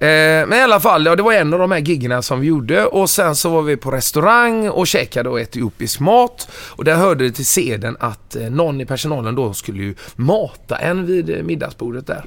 Eh, 0.00 0.46
men 0.46 0.52
i 0.52 0.62
alla 0.62 0.80
fall, 0.80 1.06
ja, 1.06 1.16
det 1.16 1.22
var 1.22 1.32
en 1.32 1.52
av 1.52 1.58
de 1.58 1.70
här 1.70 1.78
giggarna 1.78 2.22
som 2.22 2.40
vi 2.40 2.46
gjorde 2.46 2.86
och 2.86 3.10
sen 3.10 3.36
så 3.36 3.48
var 3.48 3.62
vi 3.62 3.76
på 3.76 3.90
restaurang 3.90 4.68
och 4.68 4.86
käkade 4.86 5.28
då 5.28 5.38
etiopisk 5.38 6.00
mat. 6.00 6.48
Och 6.52 6.84
där 6.84 6.94
hörde 6.94 7.24
det 7.24 7.32
till 7.32 7.46
seden 7.46 7.96
att 8.00 8.36
eh, 8.36 8.50
någon 8.50 8.80
i 8.80 8.86
personalen 8.86 9.34
då 9.34 9.54
skulle 9.54 9.82
ju 9.82 9.94
mata 10.16 10.76
en 10.76 11.06
vid 11.06 11.30
eh, 11.30 11.42
middagsbordet 11.42 12.06
där. 12.06 12.24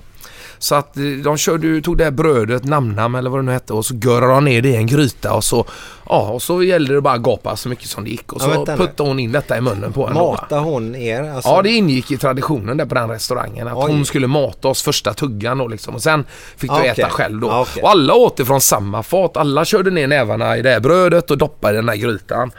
Så 0.63 0.75
att 0.75 0.97
eh, 0.97 1.03
de 1.03 1.37
körde, 1.37 1.81
tog 1.81 1.97
det 1.97 2.03
här 2.03 2.11
brödet, 2.11 2.63
namnam 2.63 3.15
eller 3.15 3.29
vad 3.29 3.39
det 3.39 3.43
nu 3.43 3.51
hette 3.51 3.73
och 3.73 3.85
så 3.85 3.95
görade 3.95 4.33
de 4.33 4.45
ner 4.45 4.61
det 4.61 4.69
i 4.69 4.75
en 4.75 4.87
gryta 4.87 5.33
och 5.33 5.43
så, 5.43 5.65
ja, 6.09 6.29
och 6.29 6.41
så 6.41 6.63
gällde 6.63 6.93
det 6.93 7.01
bara 7.01 7.13
att 7.13 7.21
gapa 7.21 7.55
så 7.55 7.69
mycket 7.69 7.87
som 7.89 8.03
det 8.03 8.09
gick 8.09 8.33
och 8.33 8.41
Ja, 8.41 8.45
så 8.53 8.65
nu. 8.71 8.77
puttade 8.77 9.09
hon 9.09 9.19
in 9.19 9.31
detta 9.31 9.57
i 9.57 9.61
munnen 9.61 9.93
på 9.93 10.01
va? 10.05 10.13
Matar 10.13 10.59
hon 10.59 10.95
er? 10.95 11.23
Alltså, 11.23 11.49
Ja, 11.49 11.61
det 11.61 11.69
ingick 11.69 12.11
i 12.11 12.17
traditionen 12.17 12.77
där 12.77 12.85
på 12.85 12.95
den 12.95 13.09
restaurangen. 13.09 13.67
Att 13.67 13.77
Oj. 13.77 13.91
hon 13.91 14.05
skulle 14.05 14.27
mata 14.27 14.67
oss 14.67 14.81
första 14.83 15.13
tuggan 15.13 15.57
då 15.57 15.67
liksom. 15.67 15.95
Och 15.95 16.01
sen 16.01 16.25
fick 16.57 16.69
du 16.71 16.75
Ah, 16.75 16.83
äta 16.83 17.09
själv 17.09 17.39
då. 17.41 17.49
Ah, 17.51 17.61
okej. 17.61 17.83
Och 17.83 17.89
alla 17.89 18.13
åt 18.13 18.37
det 18.37 18.45
från 18.45 18.61
samma 18.61 19.03
fat. 19.03 19.37
Alla 19.37 19.65
körde 19.65 19.91
ner 19.91 20.07
nävarna 20.07 20.57
i 20.57 20.61
det 20.61 20.69
här 20.69 20.79
brödet 20.79 21.31
och 21.31 21.37
doppade 21.37 21.73
i 21.73 21.75
den 21.75 21.89
här 21.89 21.95
grytan. 21.95 22.51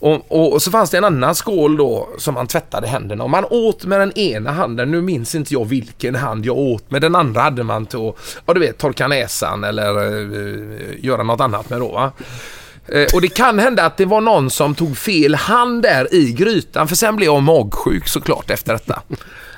Och, 0.00 0.24
och, 0.28 0.52
och 0.52 0.62
så 0.62 0.70
fanns 0.70 0.90
det 0.90 0.98
en 0.98 1.04
annan 1.04 1.34
skål 1.34 1.76
då 1.76 2.08
som 2.18 2.34
man 2.34 2.46
tvättade 2.46 2.86
händerna 2.86 3.24
och 3.24 3.30
man 3.30 3.44
åt 3.50 3.84
med 3.84 4.00
den 4.00 4.18
ena 4.18 4.50
handen, 4.50 4.90
nu 4.90 5.00
minns 5.00 5.34
inte 5.34 5.54
jag 5.54 5.64
vilken 5.64 6.14
hand 6.14 6.46
jag 6.46 6.58
åt, 6.58 6.90
med 6.90 7.02
den 7.02 7.14
andra 7.14 7.40
hade 7.40 7.62
man 7.62 7.86
till 7.86 8.08
att, 8.08 8.14
ja 8.46 8.54
du 8.54 8.60
vet, 8.60 8.78
torka 8.78 9.08
näsan 9.08 9.64
eller 9.64 10.08
uh, 10.08 11.04
göra 11.04 11.22
något 11.22 11.40
annat 11.40 11.70
med 11.70 11.80
då 11.80 11.92
va. 11.92 12.12
Eh, 12.86 13.06
och 13.14 13.20
det 13.20 13.28
kan 13.28 13.58
hända 13.58 13.84
att 13.84 13.96
det 13.96 14.04
var 14.04 14.20
någon 14.20 14.50
som 14.50 14.74
tog 14.74 14.96
fel 14.96 15.34
hand 15.34 15.82
där 15.82 16.14
i 16.14 16.32
grytan 16.32 16.88
för 16.88 16.96
sen 16.96 17.16
blev 17.16 17.26
jag 17.26 17.42
magsjuk 17.42 18.08
såklart 18.08 18.50
efter 18.50 18.72
detta. 18.72 19.02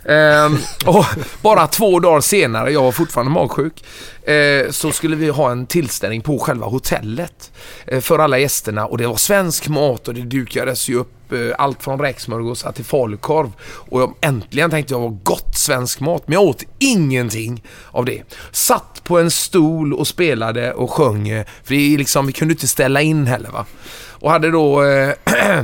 Ehm, 0.05 0.59
och 0.87 1.05
bara 1.43 1.67
två 1.67 2.01
dagar 2.01 2.21
senare, 2.21 2.73
jag 2.73 2.83
var 2.83 2.93
fortfarande 2.93 3.33
magsjuk, 3.33 3.85
eh, 4.23 4.71
så 4.71 4.93
skulle 4.93 5.17
vi 5.17 5.29
ha 5.29 5.51
en 5.51 5.67
tillställning 5.67 6.21
på 6.21 6.39
själva 6.39 6.67
hotellet 6.67 7.53
eh, 7.87 8.01
för 8.01 8.19
alla 8.19 8.39
gästerna 8.39 8.87
och 8.87 8.99
det 8.99 9.07
var 9.07 9.17
svensk 9.17 9.69
mat 9.69 10.09
och 10.09 10.15
det 10.15 10.21
dukades 10.21 10.89
ju 10.89 10.95
upp 10.95 11.33
eh, 11.33 11.39
allt 11.59 11.83
från 11.83 11.99
räksmörgåsar 11.99 12.73
till 12.73 12.85
falukorv. 12.85 13.53
Och 13.63 14.01
jag, 14.01 14.15
äntligen 14.21 14.71
tänkte 14.71 14.95
jag 14.95 15.01
var 15.01 15.19
gott 15.23 15.59
svensk 15.59 16.01
mat, 16.01 16.23
men 16.27 16.33
jag 16.33 16.43
åt 16.43 16.63
ingenting 16.79 17.65
av 17.91 18.05
det. 18.05 18.23
Satt 18.53 19.05
på 19.05 19.19
en 19.19 19.31
stol 19.31 19.95
och 19.95 20.07
spelade 20.07 20.73
och 20.73 20.91
sjöng, 20.91 21.29
eh, 21.29 21.47
för 21.65 21.75
det 21.75 21.95
är 21.95 21.99
liksom, 21.99 22.27
vi 22.27 22.33
kunde 22.33 22.53
inte 22.53 22.69
ställa 22.69 23.03
in 23.03 23.27
heller 23.27 23.51
va. 23.51 23.67
Och 24.09 24.31
hade 24.31 24.51
då 24.51 24.85
eh, 24.85 25.15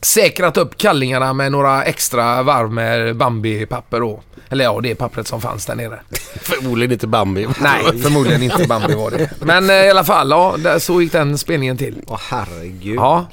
säkrat 0.00 0.56
upp 0.56 0.78
kallingarna 0.78 1.32
med 1.32 1.52
några 1.52 1.84
extra 1.84 2.42
varv 2.42 2.72
med 2.72 3.16
Bambi-papper 3.16 4.00
då. 4.00 4.20
Eller 4.48 4.64
ja, 4.64 4.80
det 4.82 4.94
pappret 4.94 5.26
som 5.26 5.40
fanns 5.40 5.66
där 5.66 5.74
nere. 5.74 6.00
Förmodligen 6.40 6.92
inte 6.92 7.06
Bambi. 7.06 7.48
Nej, 7.60 7.98
förmodligen 8.02 8.42
inte 8.42 8.66
Bambi 8.68 8.94
var 8.94 9.10
det. 9.10 9.30
Men 9.40 9.70
eh, 9.70 9.76
i 9.76 9.90
alla 9.90 10.04
fall, 10.04 10.30
ja, 10.30 10.54
där, 10.58 10.78
så 10.78 11.02
gick 11.02 11.12
den 11.12 11.38
spelningen 11.38 11.76
till. 11.76 12.02
Åh 12.06 12.20
herregud. 12.30 12.96
Ja, 12.96 13.26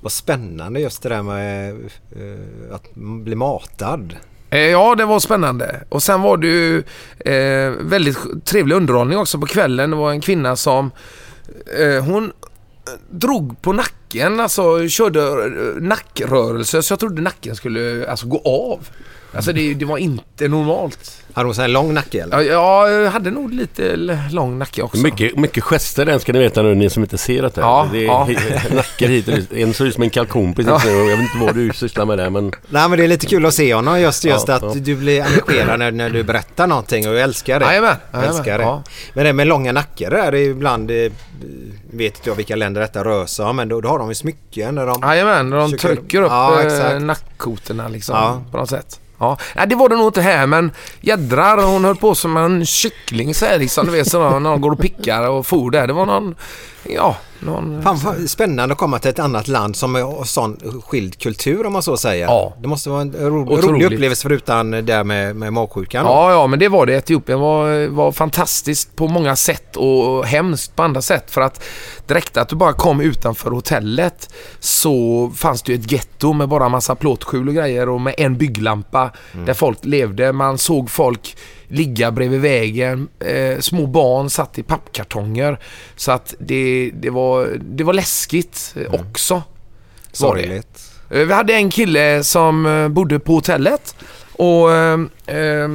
Vad 0.00 0.12
spännande 0.12 0.80
just 0.80 1.02
det 1.02 1.08
där 1.08 1.22
med 1.22 1.70
eh, 1.70 2.74
att 2.74 2.94
bli 2.94 3.34
matad. 3.34 4.16
Eh, 4.50 4.58
Ja, 4.60 4.94
det 4.94 5.04
var 5.04 5.20
spännande. 5.20 5.80
Och 5.88 6.02
sen 6.02 6.22
var 6.22 6.36
det 6.36 6.46
ju 6.46 6.78
eh, 7.18 7.72
väldigt 7.80 8.18
trevlig 8.44 8.76
underhållning 8.76 9.18
också 9.18 9.38
på 9.38 9.46
kvällen. 9.46 9.90
Det 9.90 9.96
var 9.96 10.10
en 10.10 10.20
kvinna 10.20 10.56
som 10.56 10.90
eh, 11.80 12.04
hon 12.04 12.32
drog 13.10 13.62
på 13.62 13.72
nacken, 13.72 14.40
alltså 14.40 14.88
körde 14.88 15.20
eh, 15.20 15.82
nackrörelser 15.82 16.80
så 16.80 16.92
jag 16.92 17.00
trodde 17.00 17.22
nacken 17.22 17.56
skulle 17.56 18.10
alltså, 18.10 18.26
gå 18.26 18.42
av. 18.44 18.88
Alltså 19.36 19.52
det, 19.52 19.74
det 19.74 19.84
var 19.84 19.98
inte 19.98 20.48
normalt. 20.48 21.10
Hade 21.32 21.46
hon 21.48 21.54
så 21.54 21.60
här 21.60 21.68
lång 21.68 21.94
nacke 21.94 22.22
eller? 22.22 22.40
Ja, 22.40 22.88
jag 22.90 23.10
hade 23.10 23.30
nog 23.30 23.52
lite 23.52 23.96
lång 24.30 24.58
nacke 24.58 24.82
också. 24.82 24.96
Mycket, 25.02 25.36
mycket 25.36 25.64
gester 25.64 26.04
den 26.04 26.20
ska 26.20 26.32
ni 26.32 26.38
veta 26.38 26.62
nu 26.62 26.74
ni 26.74 26.90
som 26.90 27.02
inte 27.02 27.18
ser 27.18 27.42
detta. 27.42 27.60
Ja, 27.60 27.88
det 27.92 27.98
är 27.98 28.04
ja. 28.04 28.28
nackar 28.74 29.08
hit 29.08 29.28
och 29.28 29.34
dit. 29.34 29.52
En 29.52 29.74
ser 29.74 29.84
ut 29.84 29.94
som 29.94 30.02
en 30.02 30.10
kalkon 30.10 30.54
precis 30.54 30.84
nu. 30.84 30.90
Jag 30.90 31.04
vet 31.16 31.20
inte 31.20 31.38
vad 31.46 31.54
du 31.54 31.70
sysslar 31.74 32.04
med 32.06 32.18
där 32.18 32.30
men... 32.30 32.52
Nej 32.68 32.88
men 32.88 32.98
det 32.98 33.04
är 33.04 33.08
lite 33.08 33.26
kul 33.26 33.46
att 33.46 33.54
se 33.54 33.74
honom 33.74 34.00
just, 34.00 34.24
just 34.24 34.48
Ja, 34.48 34.54
att 34.54 34.62
ja. 34.62 34.72
du 34.74 34.94
blir 34.96 35.22
engagerad 35.24 35.78
när, 35.78 35.90
när 35.90 36.10
du 36.10 36.22
berättar 36.22 36.66
någonting 36.66 37.08
och 37.08 37.14
jag 37.14 37.22
älskar 37.22 37.60
det. 37.60 37.66
Jajamän, 37.66 37.96
älskar 38.12 38.58
det. 38.58 38.64
ja. 38.64 38.82
Men 39.14 39.24
det 39.24 39.32
med 39.32 39.46
långa 39.46 39.72
nackar 39.72 40.10
där, 40.10 40.32
det 40.32 40.38
är 40.38 40.48
ibland, 40.48 40.90
eh, 40.90 40.96
vet 41.90 42.16
inte 42.16 42.30
jag 42.30 42.34
vilka 42.34 42.56
länder 42.56 42.80
detta 42.80 43.04
rör 43.04 43.26
sig 43.26 43.44
om, 43.44 43.56
men 43.56 43.68
då, 43.68 43.80
då 43.80 43.88
har 43.88 43.98
de 43.98 44.08
ju 44.08 44.14
smycken 44.14 44.74
när 44.74 44.86
de... 44.86 45.00
Jajamän, 45.02 45.50
när 45.50 45.56
de 45.56 45.70
Försöker- 45.70 45.96
trycker 45.96 46.22
upp 46.22 46.30
Ja, 46.30 46.62
eh, 46.92 47.00
nackkotorna 47.00 47.88
liksom 47.88 48.14
Ja. 48.16 48.42
på 48.50 48.56
något 48.56 48.70
sätt. 48.70 49.00
Ja. 49.18 49.38
Nej, 49.54 49.66
det 49.66 49.74
var 49.74 49.88
det 49.88 49.96
nog 49.96 50.06
inte 50.08 50.20
här 50.20 50.46
men 50.46 50.72
jädrar 51.00 51.62
hon 51.62 51.84
höll 51.84 51.96
på 51.96 52.14
som 52.14 52.36
en 52.36 52.66
kyckling 52.66 53.34
så 53.34 53.46
här 53.46 53.58
liksom. 53.58 53.86
Du 53.86 53.92
vet 53.92 54.10
sådär 54.10 54.40
när 54.40 54.50
hon 54.50 54.60
går 54.60 54.70
och 54.70 54.78
pickar 54.78 55.28
och 55.28 55.46
for 55.46 55.70
där. 55.70 55.86
Det 55.86 55.92
var 55.92 56.06
någon, 56.06 56.34
ja, 56.82 57.16
någon... 57.44 57.82
Fan 57.82 57.96
vad 57.96 58.30
spännande 58.30 58.72
att 58.72 58.78
komma 58.78 58.98
till 58.98 59.10
ett 59.10 59.18
annat 59.18 59.48
land 59.48 59.76
som 59.76 59.94
har 59.94 60.24
sån 60.24 60.82
skild 60.86 61.18
kultur 61.18 61.66
om 61.66 61.72
man 61.72 61.82
så 61.82 61.96
säger. 61.96 62.26
Ja. 62.26 62.54
Det 62.62 62.68
måste 62.68 62.90
vara 62.90 63.00
en 63.00 63.12
ro, 63.12 63.42
Otroligt. 63.42 63.64
rolig 63.64 63.84
upplevelse 63.84 64.22
förutom 64.22 64.70
det 64.70 64.82
där 64.82 65.04
med, 65.04 65.36
med 65.36 65.52
magsjukan. 65.52 66.06
Ja, 66.06 66.32
ja, 66.32 66.46
men 66.46 66.58
det 66.58 66.68
var 66.68 66.86
det. 66.86 66.94
Etiopien 66.94 67.40
var, 67.40 67.86
var 67.88 68.12
fantastiskt 68.12 68.96
på 68.96 69.08
många 69.08 69.36
sätt 69.36 69.76
och 69.76 70.26
hemskt 70.26 70.76
på 70.76 70.82
andra 70.82 71.02
sätt. 71.02 71.30
För 71.30 71.40
att 71.40 71.64
direkt 72.06 72.36
att 72.36 72.48
du 72.48 72.56
bara 72.56 72.72
kom 72.72 73.00
utanför 73.00 73.50
hotellet 73.50 74.30
så 74.58 75.30
fanns 75.36 75.62
det 75.62 75.72
ju 75.72 75.78
ett 75.78 75.92
getto 75.92 76.32
med 76.32 76.48
bara 76.48 76.68
massa 76.68 76.94
plåtskjul 76.94 77.48
och 77.48 77.54
grejer 77.54 77.88
och 77.88 78.00
med 78.00 78.14
en 78.18 78.36
bygglampa 78.36 79.10
där 79.46 79.54
folk 79.54 79.78
levde. 79.84 80.32
Man 80.32 80.58
såg 80.58 80.90
folk 80.90 81.36
ligga 81.68 82.10
bredvid 82.10 82.40
vägen. 82.40 83.08
Eh, 83.20 83.58
små 83.60 83.86
barn 83.86 84.30
satt 84.30 84.58
i 84.58 84.62
pappkartonger. 84.62 85.58
Så 85.96 86.12
att 86.12 86.34
det, 86.38 86.90
det, 86.94 87.10
var, 87.10 87.58
det 87.60 87.84
var 87.84 87.92
läskigt 87.92 88.74
eh, 88.76 89.00
också. 89.00 89.34
var 89.34 89.42
det. 89.42 90.16
Sorgligt. 90.16 90.90
Eh, 91.10 91.18
Vi 91.26 91.32
hade 91.32 91.54
en 91.54 91.70
kille 91.70 92.24
som 92.24 92.66
eh, 92.66 92.88
bodde 92.88 93.18
på 93.18 93.34
hotellet 93.34 93.96
och 94.32 94.72
eh, 94.72 95.68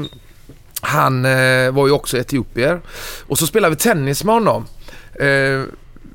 han 0.81 1.23
var 1.73 1.87
ju 1.87 1.91
också 1.93 2.17
etiopier. 2.17 2.81
Och 3.27 3.37
så 3.39 3.47
spelade 3.47 3.75
vi 3.75 3.81
tennis 3.81 4.23
med 4.23 4.33
honom. 4.35 4.65
Eh, 5.19 5.63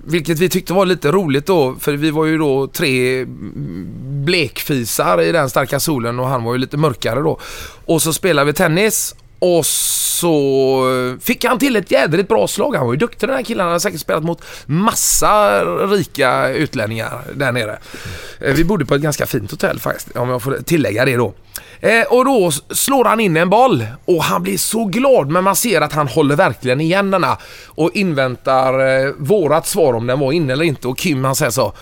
vilket 0.06 0.38
vi 0.38 0.48
tyckte 0.48 0.72
var 0.72 0.86
lite 0.86 1.12
roligt 1.12 1.46
då, 1.46 1.76
för 1.80 1.92
vi 1.92 2.10
var 2.10 2.24
ju 2.24 2.38
då 2.38 2.66
tre 2.66 3.24
blekfisar 4.24 5.20
i 5.22 5.32
den 5.32 5.50
starka 5.50 5.80
solen 5.80 6.20
och 6.20 6.26
han 6.28 6.44
var 6.44 6.52
ju 6.52 6.58
lite 6.58 6.76
mörkare 6.76 7.20
då. 7.20 7.38
Och 7.84 8.02
så 8.02 8.12
spelade 8.12 8.46
vi 8.46 8.52
tennis 8.52 9.14
och 9.38 9.66
så 9.66 10.82
fick 11.20 11.44
han 11.44 11.58
till 11.58 11.76
ett 11.76 11.90
jädrigt 11.90 12.28
bra 12.28 12.48
slag. 12.48 12.76
Han 12.76 12.86
var 12.86 12.92
ju 12.92 12.98
duktig 12.98 13.28
den 13.28 13.36
här 13.36 13.42
killen. 13.42 13.60
Han 13.60 13.68
hade 13.68 13.80
säkert 13.80 14.00
spelat 14.00 14.24
mot 14.24 14.44
massa 14.66 15.64
rika 15.86 16.48
utlänningar 16.48 17.20
där 17.34 17.52
nere. 17.52 17.78
Eh, 18.40 18.54
vi 18.54 18.64
bodde 18.64 18.86
på 18.86 18.94
ett 18.94 19.02
ganska 19.02 19.26
fint 19.26 19.50
hotell 19.50 19.80
faktiskt, 19.80 20.16
om 20.16 20.28
jag 20.28 20.42
får 20.42 20.58
tillägga 20.64 21.04
det 21.04 21.16
då. 21.16 21.34
Eh, 21.80 22.02
och 22.02 22.24
då 22.24 22.50
slår 22.70 23.04
han 23.04 23.20
in 23.20 23.36
en 23.36 23.50
boll 23.50 23.86
och 24.04 24.22
han 24.24 24.42
blir 24.42 24.58
så 24.58 24.84
glad 24.84 25.30
men 25.30 25.44
man 25.44 25.56
ser 25.56 25.80
att 25.80 25.92
han 25.92 26.08
håller 26.08 26.36
verkligen 26.36 26.80
igen 26.80 27.10
denna 27.10 27.38
och 27.66 27.90
inväntar 27.94 29.04
eh, 29.04 29.12
vårat 29.18 29.66
svar 29.66 29.94
om 29.94 30.06
den 30.06 30.20
var 30.20 30.32
inne 30.32 30.52
eller 30.52 30.64
inte 30.64 30.88
och 30.88 30.98
Kim 30.98 31.24
han 31.24 31.34
säger 31.34 31.50
så 31.50 31.72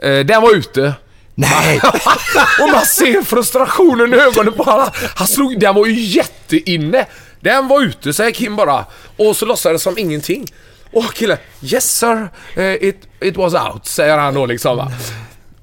Den 0.00 0.42
var 0.42 0.54
ute. 0.54 0.94
Nej! 1.38 1.80
och 2.60 2.68
man 2.72 2.86
ser 2.86 3.22
frustrationen 3.22 4.14
i 4.14 4.16
ögonen 4.16 4.52
på 4.52 4.62
honom. 4.62 4.90
Han 5.14 5.26
slog, 5.26 5.60
den 5.60 5.74
var 5.74 5.86
ju 5.86 6.00
jätteinne. 6.00 7.06
Den 7.40 7.68
var 7.68 7.82
ute 7.82 8.12
säger 8.12 8.30
Kim 8.30 8.56
bara. 8.56 8.84
Och 9.16 9.36
så 9.36 9.46
låtsades 9.46 9.82
som 9.82 9.98
ingenting. 9.98 10.46
Och 10.92 11.14
killen, 11.14 11.38
yes 11.62 11.98
sir, 11.98 12.28
eh, 12.56 12.64
it, 12.64 13.08
it 13.20 13.36
was 13.36 13.54
out, 13.54 13.86
säger 13.86 14.18
han 14.18 14.34
då 14.34 14.46
liksom 14.46 14.76
va. 14.76 14.92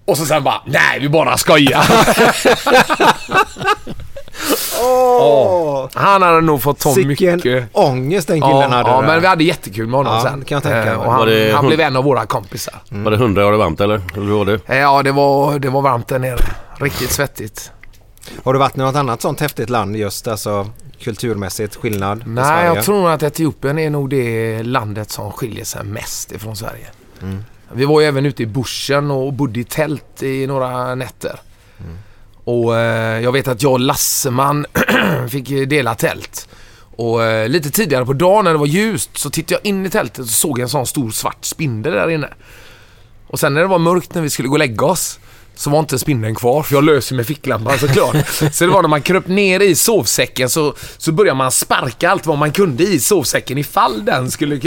Och 0.05 0.17
så 0.17 0.25
sen 0.25 0.43
bara, 0.43 0.61
nej 0.65 0.99
vi 0.99 1.09
bara 1.09 1.37
skojar. 1.37 1.85
Åh! 4.83 5.87
Han 5.93 6.21
hade 6.21 6.41
nog 6.41 6.61
fått 6.61 6.79
ta 6.79 6.93
Sicken 6.93 7.07
mycket. 7.35 7.69
ångest 7.71 8.27
den 8.27 8.41
killen 8.41 8.57
Ja, 8.61 8.67
hade. 8.67 8.89
ja 8.89 9.01
men 9.01 9.21
vi 9.21 9.27
hade 9.27 9.43
jättekul 9.43 9.87
med 9.87 9.97
honom 9.97 10.13
Ja, 10.13 10.21
sen. 10.21 10.45
kan 10.45 10.55
jag 10.55 10.63
tänka 10.63 10.77
mig. 10.79 10.87
Eh, 10.87 10.99
Och 10.99 11.05
Var 11.05 11.13
han, 11.13 11.27
det 11.27 11.51
han 11.55 11.67
blev 11.67 11.79
en 11.79 11.95
av 11.95 12.03
våra 12.03 12.25
kompisar. 12.25 12.75
Var 12.89 13.11
det 13.11 13.17
100 13.17 13.41
grader 13.43 13.57
varmt 13.57 13.81
eller? 13.81 14.01
Hur 14.13 14.33
var 14.37 14.45
det? 14.45 14.59
Eh, 14.65 14.77
Ja, 14.77 15.03
det 15.03 15.11
var, 15.11 15.59
det 15.59 15.69
var 15.69 15.81
varmt 15.81 16.07
där 16.07 16.19
nere. 16.19 16.37
Riktigt 16.79 17.11
svettigt. 17.11 17.71
Har 18.43 18.53
du 18.53 18.59
varit 18.59 18.75
i 18.75 18.79
något 18.79 18.95
annat 18.95 19.21
sånt 19.21 19.39
häftigt 19.39 19.69
land 19.69 19.95
just 19.95 20.27
alltså 20.27 20.67
kulturmässigt 21.01 21.75
skillnad? 21.75 22.23
Nej, 22.25 22.65
jag 22.65 22.83
tror 22.83 23.09
att 23.09 23.23
Etiopien 23.23 23.79
är 23.79 23.89
nog 23.89 24.09
det 24.09 24.63
landet 24.63 25.11
som 25.11 25.31
skiljer 25.31 25.65
sig 25.65 25.83
mest 25.83 26.31
ifrån 26.31 26.55
Sverige. 26.55 26.87
Mm. 27.21 27.43
Vi 27.73 27.85
var 27.85 28.01
ju 28.01 28.07
även 28.07 28.25
ute 28.25 28.43
i 28.43 28.45
bushen 28.45 29.11
och 29.11 29.33
bodde 29.33 29.59
i 29.59 29.63
tält 29.63 30.23
i 30.23 30.47
några 30.47 30.95
nätter. 30.95 31.39
Mm. 31.79 31.97
Och 32.43 32.77
eh, 32.77 33.21
jag 33.21 33.31
vet 33.31 33.47
att 33.47 33.63
jag 33.63 33.71
och 33.71 33.79
Lasseman 33.79 34.65
fick 35.29 35.69
dela 35.69 35.95
tält. 35.95 36.47
Och 36.95 37.23
eh, 37.23 37.49
lite 37.49 37.71
tidigare 37.71 38.05
på 38.05 38.13
dagen 38.13 38.45
när 38.45 38.51
det 38.51 38.57
var 38.57 38.65
ljust 38.65 39.17
så 39.17 39.29
tittade 39.29 39.53
jag 39.53 39.69
in 39.69 39.85
i 39.85 39.89
tältet 39.89 40.19
och 40.19 40.25
såg 40.25 40.59
en 40.59 40.69
sån 40.69 40.85
stor 40.85 41.11
svart 41.11 41.45
spindel 41.45 41.93
där 41.93 42.09
inne. 42.09 42.29
Och 43.27 43.39
sen 43.39 43.53
när 43.53 43.61
det 43.61 43.67
var 43.67 43.79
mörkt 43.79 44.13
när 44.13 44.21
vi 44.21 44.29
skulle 44.29 44.47
gå 44.47 44.53
och 44.53 44.59
lägga 44.59 44.85
oss 44.85 45.19
så 45.55 45.69
var 45.69 45.79
inte 45.79 45.99
spindeln 45.99 46.35
kvar 46.35 46.63
för 46.63 46.75
jag 46.75 46.83
löser 46.83 47.15
med 47.15 47.27
ficklampan 47.27 47.79
såklart. 47.79 48.15
så 48.51 48.65
det 48.65 48.71
var 48.71 48.81
när 48.81 48.89
man 48.89 49.01
kröp 49.01 49.27
ner 49.27 49.59
i 49.59 49.75
sovsäcken 49.75 50.49
så, 50.49 50.75
så 50.97 51.11
började 51.11 51.37
man 51.37 51.51
sparka 51.51 52.09
allt 52.09 52.25
vad 52.25 52.37
man 52.37 52.51
kunde 52.51 52.83
i 52.83 52.99
sovsäcken 52.99 53.57
ifall 53.57 54.05
den 54.05 54.31
skulle 54.31 54.59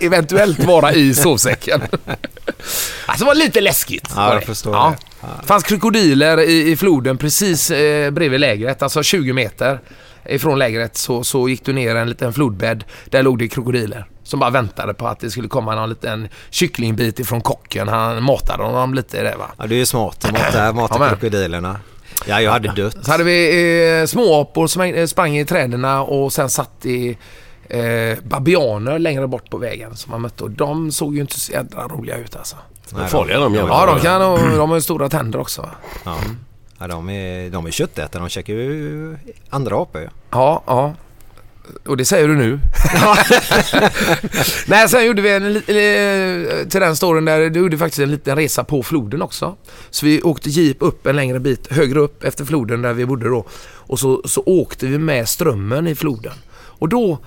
eventuellt 0.00 0.64
vara 0.64 0.92
i 0.92 1.14
sovsäcken. 1.14 1.80
alltså 3.06 3.24
det 3.24 3.28
var 3.28 3.34
lite 3.34 3.60
läskigt. 3.60 4.08
Ja, 4.16 4.34
jag 4.34 4.44
förstår 4.44 4.74
ja. 4.74 4.94
det. 5.20 5.26
Det 5.40 5.46
fanns 5.46 5.64
krokodiler 5.64 6.40
i, 6.40 6.70
i 6.70 6.76
floden 6.76 7.18
precis 7.18 7.70
eh, 7.70 8.10
bredvid 8.10 8.40
lägret, 8.40 8.82
alltså 8.82 9.02
20 9.02 9.32
meter 9.32 9.80
ifrån 10.28 10.58
lägret 10.58 10.96
så, 10.96 11.24
så 11.24 11.48
gick 11.48 11.64
du 11.64 11.72
ner 11.72 11.94
en 11.94 12.08
liten 12.08 12.32
flodbädd. 12.32 12.84
Där 13.04 13.22
låg 13.22 13.38
det 13.38 13.48
krokodiler 13.48 14.06
som 14.24 14.40
bara 14.40 14.50
väntade 14.50 14.94
på 14.94 15.06
att 15.06 15.20
det 15.20 15.30
skulle 15.30 15.48
komma 15.48 15.74
någon 15.74 15.88
liten 15.88 16.28
kycklingbit 16.50 17.18
ifrån 17.20 17.40
kocken. 17.40 17.88
Han 17.88 18.22
matade 18.22 18.62
dem 18.62 18.94
lite 18.94 19.18
i 19.18 19.22
det 19.22 19.36
va. 19.36 19.50
Ja, 19.58 19.66
det 19.66 19.74
är 19.74 19.78
ju 19.78 19.86
smart. 19.86 20.32
Mata, 20.32 20.72
mata 20.72 20.96
Ja, 21.00 21.08
krokodilerna. 21.08 21.80
Ja, 22.26 22.40
jag 22.40 22.52
hade 22.52 22.72
dött. 22.72 22.96
Så 23.04 23.10
hade 23.10 23.24
vi 23.24 24.00
eh, 24.00 24.06
småapor 24.06 24.66
som 24.66 24.82
eh, 24.82 25.06
sprang 25.06 25.36
i 25.36 25.44
träden 25.44 25.84
och 25.84 26.32
sen 26.32 26.50
satt 26.50 26.86
i 26.86 27.18
eh, 27.68 28.18
babianer 28.22 28.98
längre 28.98 29.26
bort 29.26 29.50
på 29.50 29.56
vägen 29.58 29.96
som 29.96 30.10
man 30.10 30.20
mötte 30.20 30.44
och 30.44 30.50
de 30.50 30.92
såg 30.92 31.14
ju 31.14 31.20
inte 31.20 31.40
så 31.40 31.52
jädra 31.52 31.88
roliga 31.88 32.16
ut 32.16 32.36
alltså. 32.36 32.56
Nej, 32.90 33.08
Farliga 33.08 33.38
de. 33.38 33.54
Ja, 33.54 33.86
de 33.86 34.00
kan 34.00 34.22
och 34.22 34.38
de 34.38 34.68
har 34.70 34.76
ju 34.76 34.82
stora 34.82 35.08
tänder 35.08 35.38
också. 35.40 35.62
va. 35.62 35.70
Ja. 36.04 36.16
Ja, 36.78 36.86
de 36.86 37.10
är, 37.10 37.50
de 37.50 37.66
är 37.66 37.70
köttätare. 37.70 38.22
De 38.22 38.28
käkar 38.28 38.52
ju 38.54 39.16
andra 39.50 39.82
apor. 39.82 40.10
Ja, 40.30 40.62
ja. 40.66 40.94
Och 41.86 41.96
det 41.96 42.04
säger 42.04 42.28
du 42.28 42.36
nu. 42.36 42.60
Nej, 44.66 44.88
sen 44.88 45.06
gjorde 45.06 45.22
vi 45.22 45.30
en, 45.30 45.62
till 46.70 46.80
den 46.80 46.96
storyn 46.96 47.24
där, 47.24 47.50
du 47.50 47.60
gjorde 47.60 47.78
faktiskt 47.78 48.00
en 48.00 48.10
liten 48.10 48.36
resa 48.36 48.64
på 48.64 48.82
floden 48.82 49.22
också. 49.22 49.56
Så 49.90 50.06
vi 50.06 50.22
åkte 50.22 50.50
jeep 50.50 50.76
upp 50.80 51.06
en 51.06 51.16
längre 51.16 51.40
bit 51.40 51.72
högre 51.72 52.00
upp 52.00 52.24
efter 52.24 52.44
floden 52.44 52.82
där 52.82 52.92
vi 52.92 53.06
bodde 53.06 53.28
då. 53.28 53.46
Och 53.86 53.98
så, 53.98 54.22
så 54.24 54.42
åkte 54.46 54.86
vi 54.86 54.98
med 54.98 55.28
strömmen 55.28 55.86
i 55.86 55.94
floden. 55.94 56.32
Och 56.54 56.88
då, 56.88 57.18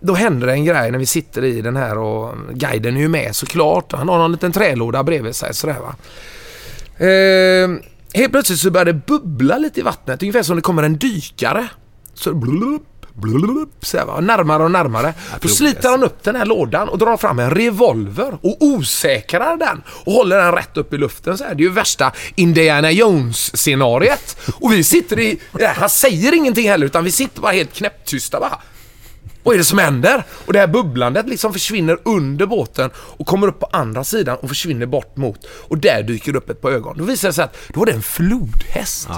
då 0.00 0.14
händer 0.14 0.46
det 0.46 0.52
en 0.52 0.64
grej 0.64 0.90
när 0.90 0.98
vi 0.98 1.06
sitter 1.06 1.44
i 1.44 1.60
den 1.60 1.76
här 1.76 1.98
och 1.98 2.34
guiden 2.52 2.96
är 2.96 3.00
ju 3.00 3.08
med 3.08 3.36
såklart. 3.36 3.92
Han 3.92 4.08
har 4.08 4.18
någon 4.18 4.32
liten 4.32 4.52
trälåda 4.52 5.02
bredvid 5.02 5.36
sig 5.36 5.54
sådär 5.54 5.76
va. 5.80 5.94
Eh, 7.06 7.68
helt 8.14 8.32
plötsligt 8.32 8.58
så 8.58 8.70
börjar 8.70 8.84
det 8.84 9.06
bubbla 9.06 9.58
lite 9.58 9.80
i 9.80 9.82
vattnet, 9.82 10.22
ungefär 10.22 10.42
som 10.42 10.56
det 10.56 10.62
kommer 10.62 10.82
en 10.82 10.96
dykare. 10.96 11.68
Så 12.14 12.30
så 12.32 12.34
här, 13.22 14.20
närmare 14.20 14.62
och 14.62 14.70
närmare. 14.70 15.14
Då 15.40 15.48
sliter 15.48 15.88
han 15.88 16.04
upp 16.04 16.22
den 16.22 16.36
här 16.36 16.46
lådan 16.46 16.88
och 16.88 16.98
drar 16.98 17.16
fram 17.16 17.38
en 17.38 17.50
revolver 17.50 18.38
och 18.42 18.56
osäkrar 18.60 19.56
den 19.56 19.82
och 20.04 20.12
håller 20.12 20.38
den 20.38 20.52
rätt 20.52 20.76
upp 20.76 20.92
i 20.92 20.98
luften 20.98 21.38
så 21.38 21.44
här. 21.44 21.54
Det 21.54 21.62
är 21.62 21.64
ju 21.64 21.72
värsta 21.72 22.12
Indiana 22.34 22.90
Jones-scenariet. 22.90 24.36
Och 24.60 24.72
vi 24.72 24.84
sitter 24.84 25.20
i... 25.20 25.40
Han 25.76 25.90
säger 25.90 26.34
ingenting 26.34 26.68
heller 26.68 26.86
utan 26.86 27.04
vi 27.04 27.10
sitter 27.10 27.40
bara 27.40 27.52
helt 27.52 27.74
knäpptysta 27.74 28.40
bara. 28.40 28.58
Vad 29.42 29.54
är 29.54 29.58
det 29.58 29.64
som 29.64 29.78
händer? 29.78 30.24
Och 30.46 30.52
det 30.52 30.58
här 30.58 30.66
bubblandet 30.66 31.28
liksom 31.28 31.52
försvinner 31.52 31.98
under 32.04 32.46
båten 32.46 32.90
och 32.96 33.26
kommer 33.26 33.46
upp 33.46 33.60
på 33.60 33.68
andra 33.72 34.04
sidan 34.04 34.36
och 34.36 34.48
försvinner 34.48 34.86
bort 34.86 35.16
mot. 35.16 35.38
Och 35.68 35.78
där 35.78 36.02
dyker 36.02 36.32
det 36.32 36.38
upp 36.38 36.50
ett 36.50 36.60
par 36.60 36.70
ögon. 36.70 36.98
Då 36.98 37.04
visar 37.04 37.28
det 37.28 37.32
sig 37.32 37.44
att 37.44 37.56
då 37.74 37.80
var 37.80 37.86
det 37.86 37.92
en 37.92 38.02
flodhäst. 38.02 39.08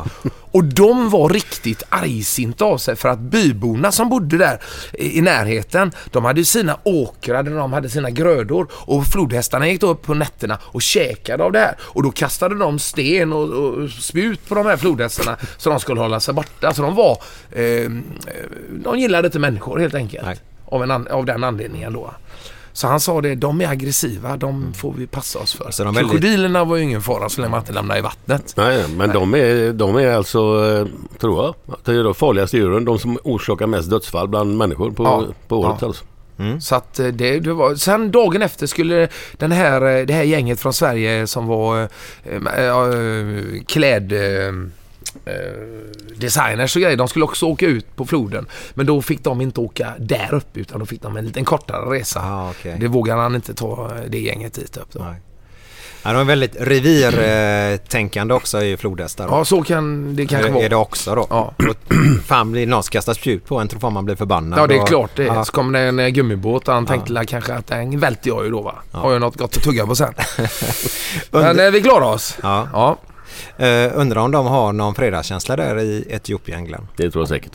Och 0.51 0.65
de 0.65 1.11
var 1.11 1.29
riktigt 1.29 1.83
argsinta 1.89 2.65
av 2.65 2.79
sig 2.79 2.97
för 2.97 3.09
att 3.09 3.19
byborna 3.19 3.93
som 3.93 4.09
bodde 4.09 4.39
där 4.39 4.61
i 4.93 5.21
närheten, 5.21 5.93
de 6.11 6.25
hade 6.25 6.45
sina 6.45 6.79
åkrar 6.83 7.43
där 7.43 7.51
de 7.57 7.73
hade 7.73 7.89
sina 7.89 8.11
grödor 8.11 8.69
och 8.73 9.07
flodhästarna 9.07 9.69
gick 9.69 9.81
då 9.81 9.87
upp 9.87 10.03
på 10.03 10.15
nätterna 10.15 10.59
och 10.63 10.83
käkade 10.83 11.45
av 11.45 11.53
det 11.53 11.59
här. 11.59 11.75
Och 11.81 12.03
då 12.03 12.11
kastade 12.11 12.55
de 12.55 12.79
sten 12.79 13.33
och, 13.33 13.49
och 13.49 13.91
spjut 13.91 14.49
på 14.49 14.55
de 14.55 14.67
här 14.67 14.77
flodhästarna 14.77 15.37
så 15.57 15.71
de 15.71 15.81
skulle 15.81 16.01
hålla 16.01 16.21
sig 16.21 16.35
borta. 16.35 16.75
Så 16.75 16.83
de 16.83 16.95
var, 16.95 17.23
eh, 17.51 17.91
de 18.85 18.99
gillade 18.99 19.27
inte 19.27 19.39
människor 19.39 19.79
helt 19.79 19.95
enkelt. 19.95 20.43
Av, 20.65 20.83
en 20.83 20.91
av 20.91 21.25
den 21.25 21.45
anledningen 21.45 21.93
då. 21.93 22.11
Så 22.73 22.87
han 22.87 23.01
sa 23.01 23.21
det, 23.21 23.35
de 23.35 23.61
är 23.61 23.69
aggressiva, 23.69 24.37
de 24.37 24.73
får 24.75 24.93
vi 24.93 25.07
passa 25.07 25.39
oss 25.39 25.55
för. 25.55 25.71
Så 25.71 25.85
de 25.85 25.95
väldigt- 25.95 26.11
Krokodilerna 26.13 26.65
var 26.65 26.77
ju 26.77 26.83
ingen 26.83 27.03
fara 27.03 27.29
så 27.29 27.41
länge 27.41 27.51
man 27.51 27.61
inte 27.61 27.73
lämnade 27.73 27.99
i 28.01 28.03
vattnet. 28.03 28.55
Nej, 28.57 28.85
men 28.97 29.11
de 29.13 29.35
är, 29.35 29.73
de 29.73 29.97
är 29.97 30.13
alltså, 30.13 30.39
eh, 30.39 30.87
tror 31.19 31.45
jag, 31.45 31.55
det 31.85 31.93
är 31.93 32.05
de 32.05 32.15
farligaste 32.15 32.57
djuren. 32.57 32.85
De 32.85 32.99
som 32.99 33.19
orsakar 33.25 33.67
mest 33.67 33.91
dödsfall 33.91 34.29
bland 34.29 34.57
människor 34.57 34.91
på, 34.91 35.05
Ja. 35.05 35.25
på 35.49 35.59
året 35.61 35.77
Ja. 35.81 35.87
alltså. 35.87 36.05
Så 36.61 36.75
att 36.75 36.99
eh, 36.99 37.07
det, 37.07 37.41
det 37.41 37.53
var, 37.53 37.75
sen 37.75 38.11
dagen 38.11 38.43
efter 38.43 38.67
skulle 38.67 39.09
den 39.33 39.53
här, 39.53 39.99
eh, 39.99 40.07
det 40.07 40.13
här 40.13 40.23
gänget 40.23 40.61
från 40.61 40.73
Sverige 40.73 41.27
som 41.27 41.47
var 41.47 41.83
eh, 42.25 42.65
eh, 42.67 43.63
kläd... 43.67 44.13
Eh, 44.13 44.53
designers 46.17 46.77
och 46.77 46.83
grejer, 46.83 46.97
de 46.97 47.09
skulle 47.09 47.25
också 47.25 47.47
åka 47.47 47.67
ut 47.67 47.97
på 47.97 48.07
floden. 48.07 48.47
Men 48.75 48.87
då 48.87 49.03
fick 49.03 49.25
de 49.25 49.41
inte 49.41 49.61
åka 49.61 49.93
där 49.99 50.35
uppe 50.35 50.61
utan 50.61 50.81
då 50.81 50.87
fick 50.87 51.03
de 51.03 51.17
en 51.17 51.27
liten 51.27 51.45
kortare 51.45 51.99
resa. 51.99 52.21
Ah, 52.21 52.51
okej. 52.51 52.77
Det 52.81 52.89
vågade 52.89 53.21
han 53.21 53.35
inte 53.35 53.55
ta 53.55 53.91
eh, 53.97 54.03
det 54.09 54.19
gänget 54.19 54.55
dit 54.55 54.77
upp 54.77 54.93
då. 54.93 55.01
Nej. 55.05 55.21
Ja, 56.03 56.13
de 56.13 56.21
är 56.21 56.25
väldigt 56.25 56.57
revirtänkande 56.61 58.35
också 58.35 58.63
i 58.63 58.77
flodhästar. 58.77 59.29
Ja, 59.31 59.45
så 59.45 59.63
kan 59.63 60.17
det 60.17 60.27
kanske 60.27 60.51
vara. 60.51 60.65
är 60.65 60.69
det 60.69 60.77
också 60.77 61.15
då. 61.15 61.27
Ja. 61.31 61.55
Fan, 62.27 62.53
blir 62.53 62.67
någon 62.67 62.83
kastar 62.83 63.15
spjut 63.15 63.47
på 63.47 63.59
en 63.59 63.69
tror 63.69 63.81
fan 63.81 63.93
man 63.93 64.05
blir 64.05 64.17
förbannad. 64.17 64.59
Ja, 64.59 64.67
det 64.67 64.75
är 64.75 64.87
klart 64.87 65.11
det. 65.17 65.25
Ja. 65.25 65.45
Så 65.45 65.53
kommer 65.53 65.79
det 65.79 65.85
en 65.85 65.99
eh, 65.99 66.09
gummibåt 66.09 66.69
och 66.69 66.75
han 66.75 66.87
tänkte 66.87 67.13
väl 67.13 67.27
kanske 67.27 67.55
att 67.55 67.67
den 67.67 67.99
välter 67.99 68.29
jag 68.29 68.45
ju 68.45 68.51
då 68.51 68.63
va. 68.63 68.75
Har 68.93 69.13
jag 69.13 69.21
något 69.21 69.37
gott 69.37 69.57
att 69.57 69.63
tugga 69.63 69.87
på 69.87 69.95
sen. 69.97 70.15
Men 71.31 71.61
eh, 71.61 71.71
vi 71.71 71.83
klarar 71.83 72.07
oss. 72.07 72.39
Ja. 72.43 72.69
Ja. 72.73 72.99
Uh, 73.61 73.91
undrar 73.95 74.21
om 74.21 74.31
de 74.31 74.47
har 74.47 74.73
någon 74.73 74.95
fredagskänsla 74.95 75.57
där 75.57 75.79
i 75.79 76.07
Etiopien, 76.11 76.65
Glenn? 76.65 76.89
Det 76.97 77.11
tror 77.11 77.23
jag 77.23 77.29
säkert. 77.29 77.53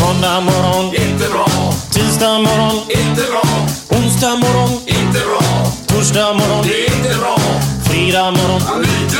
Måndag 0.00 0.40
morgon, 0.40 0.84
inte 0.94 1.28
bra. 1.32 1.72
Tisdag 1.90 2.38
morgon, 2.38 2.76
inte 2.88 3.22
bra. 3.30 3.42
Onsdag 3.98 4.36
morgon, 4.36 4.70
inte 4.86 5.20
bra. 5.20 5.40
Torsdag 5.86 6.34
morgon, 6.34 6.64
det 6.68 6.86
är 6.86 6.96
inte 6.96 7.18
bra. 7.18 7.38
Fredag 7.84 8.30
morgon, 8.30 8.82
lite 8.82 9.19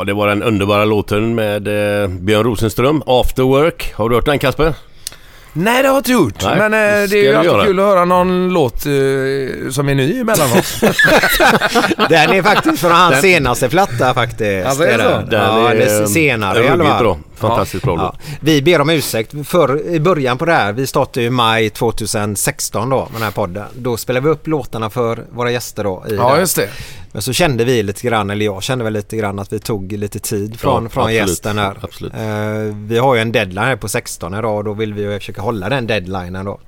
Ja, 0.00 0.04
det 0.04 0.12
var 0.12 0.28
den 0.28 0.42
underbara 0.42 0.84
låten 0.84 1.34
med 1.34 1.68
eh, 2.02 2.08
Björn 2.08 2.44
Rosenström, 2.44 3.02
After 3.06 3.42
Work. 3.42 3.92
Har 3.96 4.08
du 4.08 4.14
hört 4.14 4.24
den 4.24 4.38
Kasper? 4.38 4.74
Nej 5.52 5.82
det 5.82 5.88
har 5.88 5.94
jag 5.94 6.00
inte 6.00 6.12
gjort. 6.12 6.42
Nej, 6.42 6.56
men 6.58 6.74
eh, 6.74 7.08
det 7.08 7.16
är 7.18 7.22
ju 7.22 7.34
alltid 7.34 7.50
göra. 7.52 7.64
kul 7.64 7.80
att 7.80 7.86
höra 7.86 8.04
någon 8.04 8.48
låt 8.52 8.86
eh, 8.86 8.90
som 9.70 9.88
är 9.88 9.94
ny 9.94 10.20
emellanåt. 10.20 10.80
Den 12.08 12.30
är 12.30 12.42
faktiskt 12.42 12.80
från 12.80 12.90
hans 12.92 13.12
Den- 13.12 13.22
senaste 13.22 13.68
platta 13.68 14.14
faktiskt. 14.14 14.66
Alltså, 14.66 14.84
är 14.84 14.98
det 14.98 15.04
så? 15.04 15.10
den. 15.10 15.28
Den 15.28 15.40
ja, 15.42 15.70
är, 15.70 15.76
det 15.76 15.84
är 15.84 16.00
eh, 16.00 16.06
senare 16.06 16.64
i 16.64 16.68
alla 16.68 16.76
ruggigt 16.76 16.90
fall. 16.90 17.04
bra. 17.04 17.18
Fantastiskt 17.40 17.84
bra 17.84 17.96
Ja. 17.96 18.02
låt. 18.02 18.38
Vi 18.40 18.62
ber 18.62 18.80
om 18.80 18.90
ursäkt. 18.90 19.34
För, 19.44 19.86
I 19.86 20.00
början 20.00 20.38
på 20.38 20.44
det 20.44 20.52
här, 20.52 20.72
vi 20.72 20.86
startade 20.86 21.20
ju 21.20 21.26
i 21.26 21.30
maj 21.30 21.70
2016 21.70 22.90
då 22.90 22.96
med 22.96 23.12
den 23.12 23.22
här 23.22 23.30
podden. 23.30 23.64
Då 23.74 23.96
spelade 23.96 24.24
vi 24.26 24.32
upp 24.32 24.46
låtarna 24.46 24.90
för 24.90 25.24
våra 25.32 25.50
gäster 25.50 25.84
då. 25.84 26.04
I 26.10 26.14
ja 26.14 26.34
det. 26.34 26.40
just 26.40 26.56
det. 26.56 26.68
Men 27.12 27.22
så 27.22 27.32
kände 27.32 27.64
vi 27.64 27.82
lite 27.82 28.06
grann, 28.06 28.30
eller 28.30 28.44
jag 28.44 28.62
kände 28.62 28.84
väl 28.84 28.92
lite 28.92 29.16
grann 29.16 29.38
att 29.38 29.52
vi 29.52 29.58
tog 29.58 29.92
lite 29.92 30.18
tid 30.18 30.60
från, 30.60 30.82
Ja, 30.84 30.88
från 30.90 31.02
absolut. 31.04 31.28
gästen 31.28 31.58
här. 31.58 31.76
Absolut. 31.82 32.12
Eh, 32.14 32.76
vi 32.86 32.98
har 32.98 33.14
ju 33.14 33.20
en 33.20 33.32
deadline 33.32 33.64
här 33.64 33.76
på 33.76 33.88
16 33.88 34.34
idag 34.34 34.56
och 34.56 34.64
då 34.64 34.72
vill 34.72 34.94
vi 34.94 35.02
ju 35.02 35.18
försöka 35.18 35.42
hålla 35.42 35.68
den 35.68 35.86
deadlinen 35.86 36.44
då. 36.44 36.60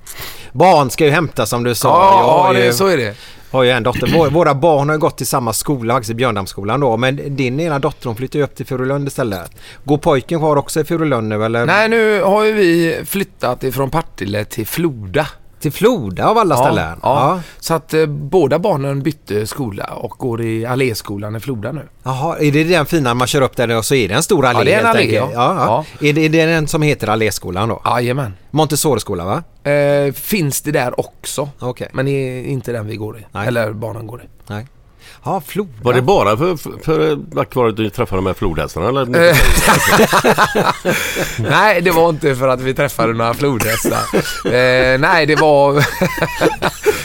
Barn 0.51 0.89
ska 0.89 1.05
ju 1.05 1.11
hämtas 1.11 1.49
som 1.49 1.63
du 1.63 1.75
sa. 1.75 1.89
Jag 1.89 2.23
Ja, 2.23 2.43
har 2.43 2.53
ja 2.53 2.59
ju- 2.59 2.65
det, 2.65 2.73
så 2.73 2.87
är 2.87 2.97
det 2.97 3.15
har 3.53 3.63
ju 3.63 3.69
en 3.69 3.83
dotter. 3.83 4.29
Våra 4.29 4.53
barn 4.55 4.89
har 4.89 4.95
ju 4.95 4.99
gått 4.99 5.21
i 5.21 5.25
samma 5.25 5.53
skola, 5.53 5.93
faktiskt 5.93 6.11
i 6.11 6.13
Björndammsskolan 6.13 6.79
då. 6.79 6.97
Men 6.97 7.35
din 7.35 7.59
ena 7.59 7.79
dotter 7.79 8.07
hon 8.07 8.15
flyttar 8.15 8.39
ju 8.39 8.45
upp 8.45 8.55
till 8.55 8.65
Furulund 8.65 9.07
istället. 9.07 9.51
Går 9.83 9.97
pojken 9.97 10.39
kvar 10.39 10.55
också 10.55 10.81
i 10.81 10.83
Furulund 10.83 11.27
nu 11.29 11.45
eller? 11.45 11.65
Nej, 11.65 11.89
nu 11.89 12.21
har 12.21 12.43
ju 12.43 12.53
vi 12.53 13.01
flyttat 13.05 13.63
ifrån 13.63 13.89
Partille 13.89 14.45
till 14.45 14.67
Floda. 14.67 15.27
Till 15.63 15.71
Floda 15.71 16.27
av 16.27 16.37
alla 16.37 16.57
ställen? 16.57 16.99
Ja, 17.03 17.39
så 17.59 17.73
att 17.73 17.93
eh, 17.93 18.05
båda 18.05 18.59
barnen 18.59 19.03
bytte 19.03 19.47
skola 19.47 19.85
och 19.85 20.11
går 20.11 20.41
i 20.41 20.65
Alléskolan 20.65 21.35
i 21.35 21.39
Floda 21.39 21.71
nu. 21.71 21.81
Jaha, 22.03 22.37
är 22.37 22.51
det 22.51 22.63
den 22.63 22.85
fina 22.85 23.13
man 23.13 23.27
kör 23.27 23.41
upp 23.41 23.55
där 23.55 23.77
och 23.77 23.85
så 23.85 23.95
är 23.95 24.07
det 24.07 24.13
en 24.13 24.23
stor 24.23 24.45
allé 24.45 24.59
Ja, 24.59 24.63
det 24.63 24.73
är 24.73 24.79
en 24.79 24.85
allé, 24.85 25.15
ja. 25.15 25.29
Ja, 25.33 25.55
ja. 25.99 26.07
Är, 26.07 26.13
det, 26.13 26.25
är 26.25 26.29
det 26.29 26.45
den 26.45 26.67
som 26.67 26.81
heter 26.81 27.07
Alléskolan 27.07 27.69
då? 27.69 27.81
Jajamän. 27.85 28.33
Montessori-skola 28.51 29.25
va? 29.25 29.71
Eh, 29.71 30.13
finns 30.13 30.61
det 30.61 30.71
där 30.71 30.99
också. 30.99 31.49
Okej. 31.59 31.89
Men 31.93 32.05
det 32.05 32.11
är 32.11 32.43
inte 32.43 32.71
den 32.71 32.87
vi 32.87 32.95
går 32.95 33.17
i. 33.19 33.25
Nej. 33.31 33.47
Eller 33.47 33.73
barnen 33.73 34.07
går 34.07 34.21
i. 34.21 34.25
Nej. 34.47 34.65
Ja, 35.25 35.41
Floda. 35.47 35.69
Var 35.81 35.93
det 35.93 36.01
bara 36.01 36.37
för, 36.37 36.55
för, 36.55 36.71
för 36.83 37.19
tack 37.35 37.55
vare 37.55 37.69
att 37.69 37.77
du 37.77 37.89
träffade 37.89 38.17
de 38.21 38.25
här 38.25 38.33
flodhästarna 38.33 38.87
eller? 38.87 39.05
Nej, 41.49 41.81
det 41.81 41.91
var 41.91 42.09
inte 42.09 42.35
för 42.35 42.47
att 42.47 42.61
vi 42.61 42.73
träffade 42.73 43.13
några 43.13 43.33
flodhästar. 43.33 44.01
eh, 44.45 44.99
nej, 44.99 45.25
det 45.25 45.35
var... 45.35 45.73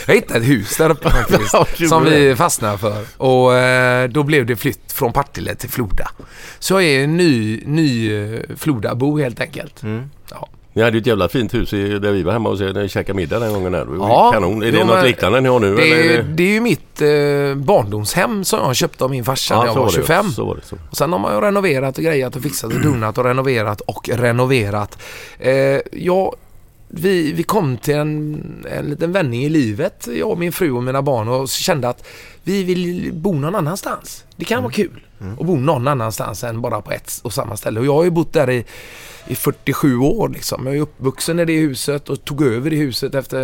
jag 0.07 0.14
hittade 0.14 0.40
ett 0.40 0.46
hus 0.46 0.76
där 0.76 0.90
uppe 0.90 1.11
faktiskt. 1.11 1.52
Ja, 1.52 1.66
som 1.88 2.04
vi 2.04 2.37
fastnade 2.37 2.78
för. 2.78 3.04
Och 3.16 3.54
eh, 3.54 4.09
då 4.09 4.22
blev 4.22 4.46
det 4.46 4.57
flytt 4.57 4.92
från 4.92 5.12
Partille 5.12 5.54
till 5.54 5.70
Floda. 5.70 6.11
Så 6.59 6.74
jag 6.74 6.85
är 6.85 7.04
en 7.04 7.16
ny, 7.16 7.62
ny 7.66 8.14
eh, 8.16 8.40
Flodabo 8.57 9.18
helt 9.18 9.40
enkelt. 9.40 9.83
Mm. 9.83 10.11
Ja. 10.31 10.48
Ni 10.72 10.83
hade 10.83 10.96
ju 10.96 11.00
ett 11.00 11.07
jävla 11.07 11.28
fint 11.28 11.54
hus 11.54 11.72
i, 11.72 11.98
där 11.98 12.12
vi 12.12 12.22
var 12.22 12.33
hemma 12.33 12.48
och 12.48 12.59
så- 12.59 12.88
käkade 12.88 13.16
middag 13.16 13.38
den 13.38 13.52
gången 13.52 13.72
där. 13.72 13.85
Det 13.85 13.90
var 13.90 14.09
Ja. 14.09 14.31
Kanon. 14.33 14.62
Är 14.62 14.72
det 14.72 14.78
Jo, 14.78 14.87
något 14.87 15.04
liknande 15.04 15.40
ni 15.40 15.48
har 15.48 15.61
nu? 15.61 15.76
Det 15.76 15.83
eller 15.83 15.96
är 15.96 16.18
är, 16.18 16.22
det 16.22 16.42
är 16.42 16.48
ju 16.52 16.61
mitt 16.61 17.00
eh, 17.02 17.54
barndomshem 17.64 18.44
som 18.44 18.59
jag 18.61 18.76
köpte 18.76 19.04
av 19.04 19.11
min 19.11 19.24
farsa 19.24 19.59
när 19.59 19.66
jag 19.66 19.74
var 19.74 19.87
det, 19.87 19.92
25. 19.92 20.31
Så 20.31 20.44
var 20.46 20.54
det. 20.54 20.61
Så. 20.64 20.76
Och 20.90 20.96
sen 20.96 21.12
har 21.12 21.18
man 21.18 21.35
ju 21.35 21.40
renoverat 21.40 21.98
och 21.98 22.04
grejat 22.04 22.37
och 22.37 22.42
fixat 22.42 22.72
och 22.74 22.81
donat 22.83 23.18
och 23.18 23.24
renoverat 23.24 23.81
och 23.81 24.09
renoverat. 24.12 24.98
Eh, 25.38 25.52
ja, 25.92 26.35
vi, 26.88 27.33
vi 27.33 27.42
kom 27.42 27.77
till 27.77 27.94
en, 27.94 28.66
en 28.70 28.85
liten 28.85 29.12
vändning 29.12 29.44
i 29.44 29.48
livet, 29.48 30.09
jag 30.12 30.31
och 30.31 30.38
min 30.38 30.53
fru 30.53 30.70
och 30.70 30.83
mina 30.83 31.03
barn 31.03 31.29
och 31.29 31.48
kände 31.48 31.88
att 31.88 32.07
vi 32.42 32.64
vill 32.64 33.11
bo 33.14 33.35
någon 33.35 33.55
annanstans. 33.55 34.24
Det 34.37 34.44
kan 34.44 34.62
vara 34.62 34.72
kul 34.72 35.01
att 35.40 35.46
bo 35.46 35.57
någon 35.57 35.88
annanstans 35.88 36.44
än 36.44 36.61
bara 36.61 36.83
på 36.83 36.90
ett 36.90 37.20
och 37.22 37.33
samma 37.33 37.57
ställe. 37.57 37.81
Och 37.81 37.87
jag 37.87 37.94
har 37.94 38.05
ju 38.05 38.11
bott 38.11 38.33
där 38.33 38.51
i, 38.51 38.64
i 39.27 39.35
47 39.35 39.98
år 39.98 40.29
liksom. 40.29 40.66
Jag 40.66 40.77
är 40.77 40.81
uppvuxen 40.81 41.40
i 41.40 41.44
det 41.44 41.57
huset 41.57 42.09
och 42.09 42.24
tog 42.24 42.42
över 42.42 42.70
det 42.70 42.77
huset 42.77 43.14
efter, 43.14 43.40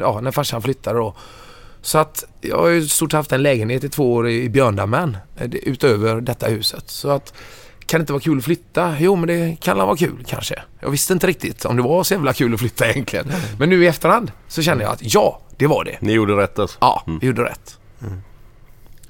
ja, 0.00 0.20
när 0.20 0.30
farsan 0.30 0.62
flyttade 0.62 0.98
då. 0.98 1.14
Så 1.82 1.98
att 1.98 2.24
jag 2.40 2.58
har 2.58 2.68
ju 2.68 2.86
stort 2.86 3.12
haft 3.12 3.32
en 3.32 3.42
lägenhet 3.42 3.84
i 3.84 3.88
två 3.88 4.12
år 4.12 4.28
i 4.28 4.48
Björndammen 4.48 5.16
eh, 5.36 5.50
utöver 5.52 6.20
detta 6.20 6.46
huset. 6.46 6.90
Så 6.90 7.10
att 7.10 7.34
kan 7.86 8.00
det 8.00 8.02
inte 8.02 8.12
vara 8.12 8.20
kul 8.22 8.38
att 8.38 8.44
flytta? 8.44 8.96
Jo, 8.98 9.16
men 9.16 9.26
det 9.28 9.56
kan 9.60 9.76
vara 9.78 9.96
kul 9.96 10.24
kanske. 10.26 10.62
Jag 10.80 10.90
visste 10.90 11.12
inte 11.12 11.26
riktigt 11.26 11.64
om 11.64 11.76
det 11.76 11.82
var 11.82 12.04
så 12.04 12.14
jävla 12.14 12.32
kul 12.32 12.54
att 12.54 12.60
flytta 12.60 12.86
egentligen. 12.90 13.26
Men 13.58 13.68
nu 13.70 13.84
i 13.84 13.86
efterhand 13.86 14.32
så 14.48 14.62
känner 14.62 14.82
jag 14.84 14.92
att 14.92 15.14
ja, 15.14 15.40
det 15.56 15.66
var 15.66 15.84
det. 15.84 15.96
Ni 16.00 16.12
gjorde 16.12 16.32
rätt 16.36 16.58
alltså? 16.58 16.78
Ja, 16.80 17.02
vi 17.20 17.26
gjorde 17.26 17.42
rätt. 17.44 17.78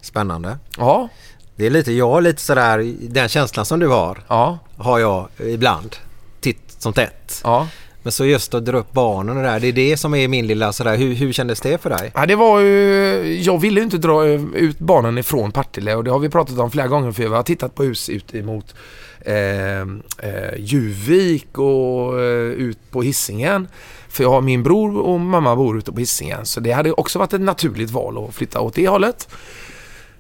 Spännande. 0.01 0.59
Ja, 0.79 1.09
Det 1.57 1.67
är 1.67 1.71
lite, 1.71 1.93
jag 1.93 2.09
har 2.11 2.21
lite 2.21 2.43
sådär, 2.43 2.95
den 3.01 3.29
känslan 3.29 3.67
som 3.67 3.81
du 3.81 3.89
har, 3.89 4.23
ja, 4.29 4.59
har 4.77 4.99
jag 4.99 5.29
ibland. 5.39 5.97
Titt 6.41 6.75
som 6.79 6.93
tätt. 6.93 7.41
ja. 7.45 7.69
Men 8.07 8.13
så 8.13 8.27
just 8.27 8.55
att 8.55 8.65
dra 8.65 8.79
upp 8.79 8.93
barnen 8.93 9.37
och 9.37 9.43
det 9.43 9.49
där, 9.49 9.61
det 9.61 9.67
är 9.67 9.73
det 9.73 9.97
som 9.97 10.15
är 10.15 10.29
min 10.29 10.47
lilla 10.47 10.73
sådär, 10.73 10.97
hur, 10.97 11.15
hur 11.15 11.33
kändes 11.33 11.61
det 11.61 11.83
för 11.83 11.91
dig? 11.91 12.13
Ja, 12.15 12.27
det 12.27 12.37
var 12.37 12.61
ju... 12.61 13.43
Jag 13.43 13.59
ville 13.59 13.81
ju 13.81 13.85
inte 13.85 13.99
dra 13.99 14.27
eh, 14.27 14.41
ut 14.55 14.79
barnen 14.79 15.19
ifrån 15.19 15.53
Partille 15.53 15.95
och 15.95 16.05
det 16.05 16.11
har 16.11 16.19
vi 16.19 16.29
pratat 16.29 16.59
om 16.59 16.71
flera 16.71 16.89
gånger 16.89 17.13
för 17.13 17.23
vi 17.23 17.29
har 17.29 17.43
tittat 17.43 17.75
på 17.75 17.83
hus 17.83 18.09
ut 18.09 18.35
emot 18.35 18.75
eh, 19.21 19.81
eh, 19.81 20.57
Juvik 20.57 21.59
och 21.59 22.21
eh, 22.21 22.51
ut 22.51 22.79
på 22.91 23.03
Hisingen. 23.03 23.69
För 24.09 24.25
jag 24.25 24.31
har 24.31 24.41
min 24.41 24.63
bror 24.63 24.99
och 24.99 25.21
mamma 25.21 25.57
bor 25.57 25.79
ute 25.79 25.93
på 25.93 26.01
Hisingen 26.01 26.47
så 26.47 26.61
det 26.61 26.73
hade 26.73 26.93
också 26.93 27.19
varit 27.19 27.33
ett 27.33 27.41
naturligt 27.41 27.91
val 27.91 28.25
att 28.29 28.35
flytta 28.35 28.61
åt 28.61 28.75
det 28.75 28.89
hållet. 28.89 29.29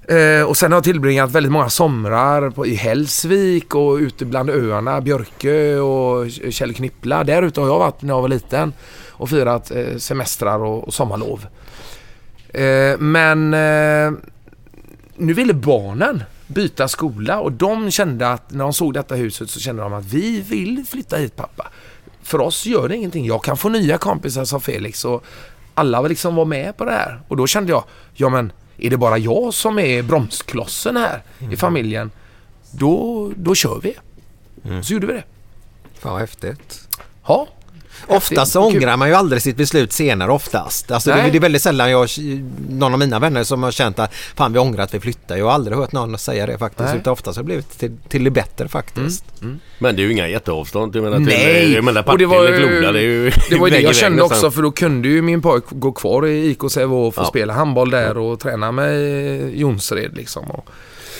Eh, 0.09 0.42
och 0.42 0.57
sen 0.57 0.73
har 0.73 0.77
jag 0.77 0.85
tillbringat 0.85 1.31
väldigt 1.31 1.53
många 1.53 1.69
somrar 1.69 2.51
på, 2.51 2.66
i 2.66 2.75
Hälsvik 2.75 3.75
och 3.75 3.95
ute 3.95 4.25
bland 4.25 4.51
öarna, 4.51 5.01
Björkö 5.01 5.79
och 5.79 6.31
Källknippla. 6.51 7.25
Där 7.25 7.42
ute 7.42 7.61
har 7.61 7.69
jag 7.69 7.79
varit 7.79 8.03
när 8.03 8.14
jag 8.14 8.23
var 8.23 8.29
liten 8.29 8.73
och 9.09 9.31
firat 9.31 9.71
eh, 9.71 9.97
semestrar 9.97 10.59
och, 10.59 10.85
och 10.85 10.95
sommarlov. 10.95 11.47
Eh, 12.49 12.99
men 12.99 13.55
eh, 13.55 14.12
nu 15.16 15.33
ville 15.33 15.55
barnen 15.55 16.23
byta 16.47 16.88
skola 16.88 17.40
och 17.40 17.53
de 17.53 17.90
kände 17.90 18.29
att 18.29 18.51
när 18.51 18.64
de 18.64 18.73
såg 18.73 18.95
detta 18.95 19.14
huset 19.14 19.51
så 19.51 19.61
kände 19.61 19.83
de 19.83 19.92
att 19.92 20.05
vi 20.05 20.40
vill 20.40 20.85
flytta 20.88 21.16
hit 21.16 21.37
pappa. 21.37 21.66
För 22.23 22.40
oss 22.40 22.66
gör 22.66 22.88
det 22.88 22.97
ingenting. 22.97 23.27
Jag 23.27 23.45
kan 23.45 23.57
få 23.57 23.69
nya 23.69 23.99
kompisar 23.99 24.45
sa 24.45 24.61
Felix 24.61 25.05
och 25.05 25.25
alla 25.75 26.01
liksom 26.03 26.35
var 26.35 26.45
med 26.45 26.77
på 26.77 26.85
det 26.85 26.90
här. 26.90 27.21
Och 27.29 27.37
då 27.37 27.47
kände 27.47 27.73
jag, 27.73 27.85
ja 28.14 28.29
men 28.29 28.53
är 28.78 28.90
det 28.90 28.96
bara 28.96 29.18
jag 29.18 29.54
som 29.54 29.78
är 29.78 30.02
bromsklossen 30.02 30.96
här 30.96 31.22
i 31.50 31.56
familjen? 31.56 32.10
Då, 32.70 33.32
då 33.36 33.54
kör 33.54 33.80
vi. 33.82 33.96
Så 34.82 34.92
gjorde 34.92 35.06
vi 35.06 35.12
det. 35.12 35.24
Fan 35.98 36.12
vad 36.12 36.20
häftigt. 36.20 36.88
Ja. 37.27 37.48
Oftast 38.07 38.53
så 38.53 38.61
ångrar 38.61 38.97
man 38.97 39.09
ju 39.09 39.15
aldrig 39.15 39.42
sitt 39.42 39.57
beslut 39.57 39.92
senare 39.92 40.33
oftast. 40.33 40.90
Alltså 40.90 41.11
det, 41.11 41.29
det 41.33 41.38
är 41.38 41.40
väldigt 41.40 41.63
sällan 41.63 41.90
jag, 41.90 42.09
någon 42.69 42.92
av 42.92 42.99
mina 42.99 43.19
vänner 43.19 43.44
som 43.44 43.63
har 43.63 43.71
känt 43.71 43.99
att 43.99 44.15
fan 44.15 44.53
vi 44.53 44.59
ångrar 44.59 44.83
att 44.83 44.94
vi 44.94 45.01
flyttar. 45.01 45.37
Jag 45.37 45.44
har 45.44 45.53
aldrig 45.53 45.77
hört 45.77 45.92
någon 45.92 46.19
säga 46.19 46.47
det 46.47 46.59
faktiskt. 46.59 46.88
Nej. 46.88 46.99
Utan 46.99 47.13
oftast 47.13 47.37
har 47.37 47.42
det 47.42 47.47
blivit 47.47 47.79
till, 47.79 47.97
till 48.09 48.25
det 48.25 48.31
bättre 48.31 48.69
faktiskt. 48.69 49.25
Men 49.79 49.97
det 49.97 50.03
är 50.03 50.05
ju 50.05 50.13
inga 50.13 50.29
jätteavstånd. 50.29 50.97
Jag 50.97 51.03
menar, 51.05 51.17
till, 51.17 51.27
Nej, 51.27 51.73
jag 51.73 51.85
menar 51.85 52.09
och 52.11 52.19
det 52.19 52.27
var 52.27 52.49
ju 52.49 52.57
Floda, 52.57 52.92
det 52.92 52.99
är 52.99 53.03
ju 53.03 53.31
det, 53.51 53.57
var 53.59 53.71
det 53.71 53.81
jag 53.81 53.94
kände 53.97 54.23
nästan. 54.23 54.37
också 54.38 54.51
för 54.51 54.63
då 54.63 54.71
kunde 54.71 55.09
ju 55.09 55.23
min 55.23 55.42
pojk 55.42 55.65
gå 55.71 55.92
kvar 55.92 56.27
i 56.27 56.51
IK 56.51 56.61
Sävehof 56.71 57.19
och 57.19 57.25
Ja. 57.25 57.29
spela 57.29 57.53
handboll 57.53 57.90
där 57.90 58.19
och 58.19 58.40
träna 58.40 58.73
med 58.73 59.57
Jonsred 59.57 60.17
liksom. 60.17 60.51
Och, 60.51 60.69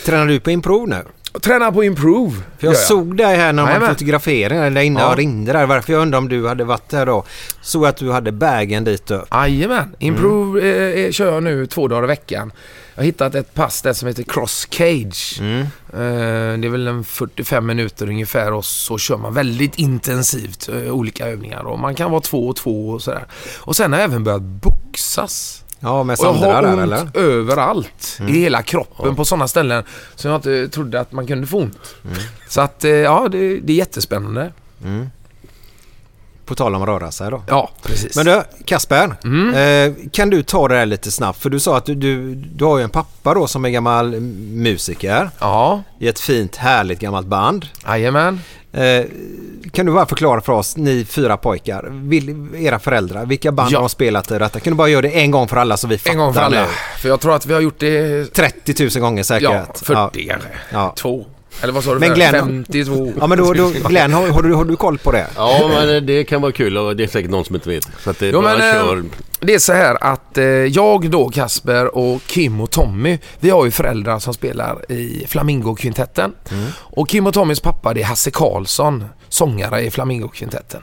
Tränar 0.05 0.27
du 0.27 0.41
på 0.41 0.51
improv 0.51 0.89
nu? 0.89 1.03
Och 1.37 1.43
träna 1.43 1.72
på 1.72 1.84
improve. 1.84 2.32
För 2.59 2.66
jag 2.66 2.74
gör 2.74 2.80
såg 2.80 3.16
dig 3.16 3.37
här 3.37 3.53
när 3.53 3.62
man 3.62 3.72
Jajamän. 3.72 3.89
fotograferade 3.95 4.70
där 4.70 4.80
inne 4.82 5.01
Ja. 5.01 5.11
och 5.11 5.16
ringde 5.16 5.53
där. 5.53 5.66
Varför 5.66 5.93
jag 5.93 6.03
undrar 6.03 6.18
om 6.18 6.28
du 6.28 6.49
hade 6.49 6.64
varit 6.64 6.89
där 6.89 7.07
då. 7.07 7.24
Såg 7.62 7.87
att 7.87 7.97
du 7.97 8.12
hade 8.12 8.32
bagen 8.32 8.84
dit 8.84 9.11
upp. 9.11 9.28
Jajamän, 9.30 9.97
improve 9.99 10.61
eh, 10.61 11.05
eh, 11.05 11.11
kör 11.11 11.32
jag 11.32 11.43
nu 11.43 11.66
två 11.66 11.89
dagar 11.89 12.05
i 12.05 12.07
veckan. 12.07 12.53
Jag 12.95 13.03
har 13.03 13.07
hittat 13.07 13.34
ett 13.34 13.55
pass 13.55 13.82
där 13.82 13.93
som 13.93 14.09
heter 14.09 14.22
Cross 14.22 14.66
Cage. 14.70 15.37
Mm. 15.41 15.61
Eh, 15.93 16.59
det 16.61 16.66
är 16.66 16.68
väl 16.68 16.87
en 16.89 17.05
45 17.05 17.66
minuter 17.66 18.09
ungefär 18.09 18.53
och 18.53 18.64
så 18.64 18.99
kör 18.99 19.16
man 19.16 19.34
väldigt 19.34 19.78
intensivt 19.78 20.68
eh, 20.68 20.93
olika 20.93 21.26
övningar. 21.26 21.62
Och 21.66 21.78
man 21.78 21.95
kan 21.95 22.11
vara 22.11 22.20
två 22.20 22.49
och 22.49 22.57
två 22.57 22.89
och 22.89 23.03
sådär. 23.03 23.26
Och 23.59 23.76
sen 23.76 23.93
har 23.93 24.01
jag 24.01 24.11
även 24.11 24.24
börjat 24.24 24.43
boxas. 24.43 25.62
Ja, 25.81 26.03
med 26.03 26.18
Och 26.18 26.27
jag 26.27 26.35
Sandra 26.35 26.55
har 26.55 26.62
där 26.62 26.72
ont 26.72 26.83
eller? 26.83 27.01
Mm. 27.01 27.11
överallt 27.14 28.18
i 28.29 28.33
hela 28.33 28.62
kroppen 28.62 29.16
på 29.16 29.24
sådana 29.24 29.49
ställen 29.49 29.85
som 30.14 30.31
jag 30.31 30.39
inte 30.39 30.68
trodde 30.68 31.01
att 31.01 31.12
man 31.12 31.27
kunde 31.27 31.47
få 31.47 31.59
ont. 31.59 31.95
Mm. 32.05 32.16
Så 32.49 32.61
att 32.61 32.85
eh, 32.85 32.91
ja, 32.91 33.29
det, 33.29 33.61
det 33.61 33.72
är 33.72 33.77
jättespännande. 33.77 34.53
På 36.47 36.55
tal 36.55 36.74
om 36.74 36.82
att 36.82 36.88
röra 36.88 37.11
sig 37.11 37.30
då. 37.30 37.42
Ja, 37.49 37.70
precis. 37.82 38.16
Men 38.16 38.26
du, 38.26 38.42
Kasper. 38.64 39.14
Mm. 39.24 39.55
Eh, 39.55 39.94
kan 40.12 40.30
du 40.30 40.42
ta 40.42 40.68
det 40.68 40.74
här 40.76 40.86
lite 40.86 41.11
snabbt? 41.11 41.38
För 41.42 41.51
du 41.51 41.61
sa 41.61 41.76
att 41.76 41.86
du, 41.86 41.94
du, 41.94 42.34
du 42.34 42.64
har 42.64 42.78
ju 42.78 42.84
en 42.84 42.90
pappa 42.90 43.34
då 43.34 43.47
som 43.47 43.64
är 43.64 43.68
gammal 43.70 44.20
musiker. 44.20 45.30
Ja, 45.38 45.82
I 45.99 46.09
ett 46.09 46.20
fint 46.20 46.57
härligt 46.57 46.99
gammalt 47.01 47.26
band. 47.26 47.66
jajamän. 47.86 48.40
Eh, 48.72 49.05
kan 49.72 49.86
du 49.86 49.92
bara 49.92 50.07
förklara 50.07 50.40
för 50.40 50.53
oss, 50.53 50.76
ni 50.76 51.05
fyra 51.05 51.36
pojkar, 51.36 51.88
vil, 51.90 52.49
era 52.57 52.78
föräldrar, 52.78 53.26
vilka 53.26 53.53
band 53.53 53.72
Ja. 53.72 53.80
har 53.80 53.88
spelat 53.88 54.30
i 54.30 54.38
detta? 54.38 54.61
Kan 54.61 54.70
du 54.72 54.76
bara 54.76 54.88
göra 54.88 55.03
det 55.03 55.09
en 55.20 55.30
gång 55.30 55.49
för 55.49 55.57
alla 55.57 55.76
så 55.76 55.86
vi 55.88 55.99
fattar 55.99 56.11
En 56.12 56.18
gång 56.18 56.34
för 56.34 56.40
alla. 56.40 56.61
nu? 56.61 56.66
För 56.99 57.09
jag 57.09 57.20
tror 57.20 57.34
att 57.34 57.47
vi 57.47 57.55
har 57.55 57.61
gjort 57.61 57.78
det 57.78 58.24
30 58.34 58.82
000 58.99 59.01
gånger 59.01 59.22
säkert. 59.22 59.42
Ja, 59.51 59.66
40 60.11 60.26
kanske. 60.28 60.49
Ja. 60.72 60.92
Två. 60.97 61.26
Eller 61.62 61.72
vad 61.72 61.84
sa 61.84 61.94
du? 61.94 62.00
Men? 62.00 62.14
Glenn- 62.14 62.32
52. 62.32 63.12
Ja 63.20 63.26
men 63.26 63.38
då, 63.38 63.52
då 63.52 63.70
Glenn, 63.88 64.12
har, 64.12 64.28
har, 64.28 64.42
du, 64.42 64.54
har 64.54 64.64
du 64.64 64.76
koll 64.76 64.98
på 64.98 65.12
det? 65.12 65.26
Ja, 65.36 65.68
men 65.68 66.07
det 66.07 66.24
kan 66.24 66.42
vara 66.42 66.52
kul 66.52 66.76
och 66.78 66.96
det 66.96 67.04
är 67.04 67.09
säkert 67.09 67.30
någon 67.30 67.44
som 67.44 67.54
inte 67.54 67.68
vet. 67.68 67.88
Så 68.04 68.11
att 68.11 68.18
det 68.18 68.26
Jo, 68.28 68.42
bara 68.42 68.59
men, 68.59 68.76
eh, 68.76 68.82
kör. 68.82 69.04
Det 69.40 69.54
är 69.54 69.59
så 69.59 69.72
här 69.72 69.96
att 70.00 70.38
eh, 70.38 70.44
jag 70.44 71.11
då, 71.11 71.28
Kasper 71.28 71.96
och 71.96 72.22
Kim 72.26 72.61
och 72.61 72.70
Tommy, 72.70 73.18
vi 73.40 73.50
har 73.50 73.64
ju 73.64 73.70
föräldrar 73.70 74.18
som 74.18 74.34
spelar 74.34 74.92
i 74.92 75.26
Flamingo-kvintetten. 75.28 76.32
Och 76.76 77.09
Kim 77.09 77.26
och 77.26 77.34
Tommys 77.34 77.61
pappa 77.61 77.94
det 77.94 78.00
är 78.00 78.04
Hasse 78.04 78.30
Karlsson, 78.30 79.04
sångare 79.28 79.80
i 79.82 79.90
Flamingo-kvintetten. 79.90 80.80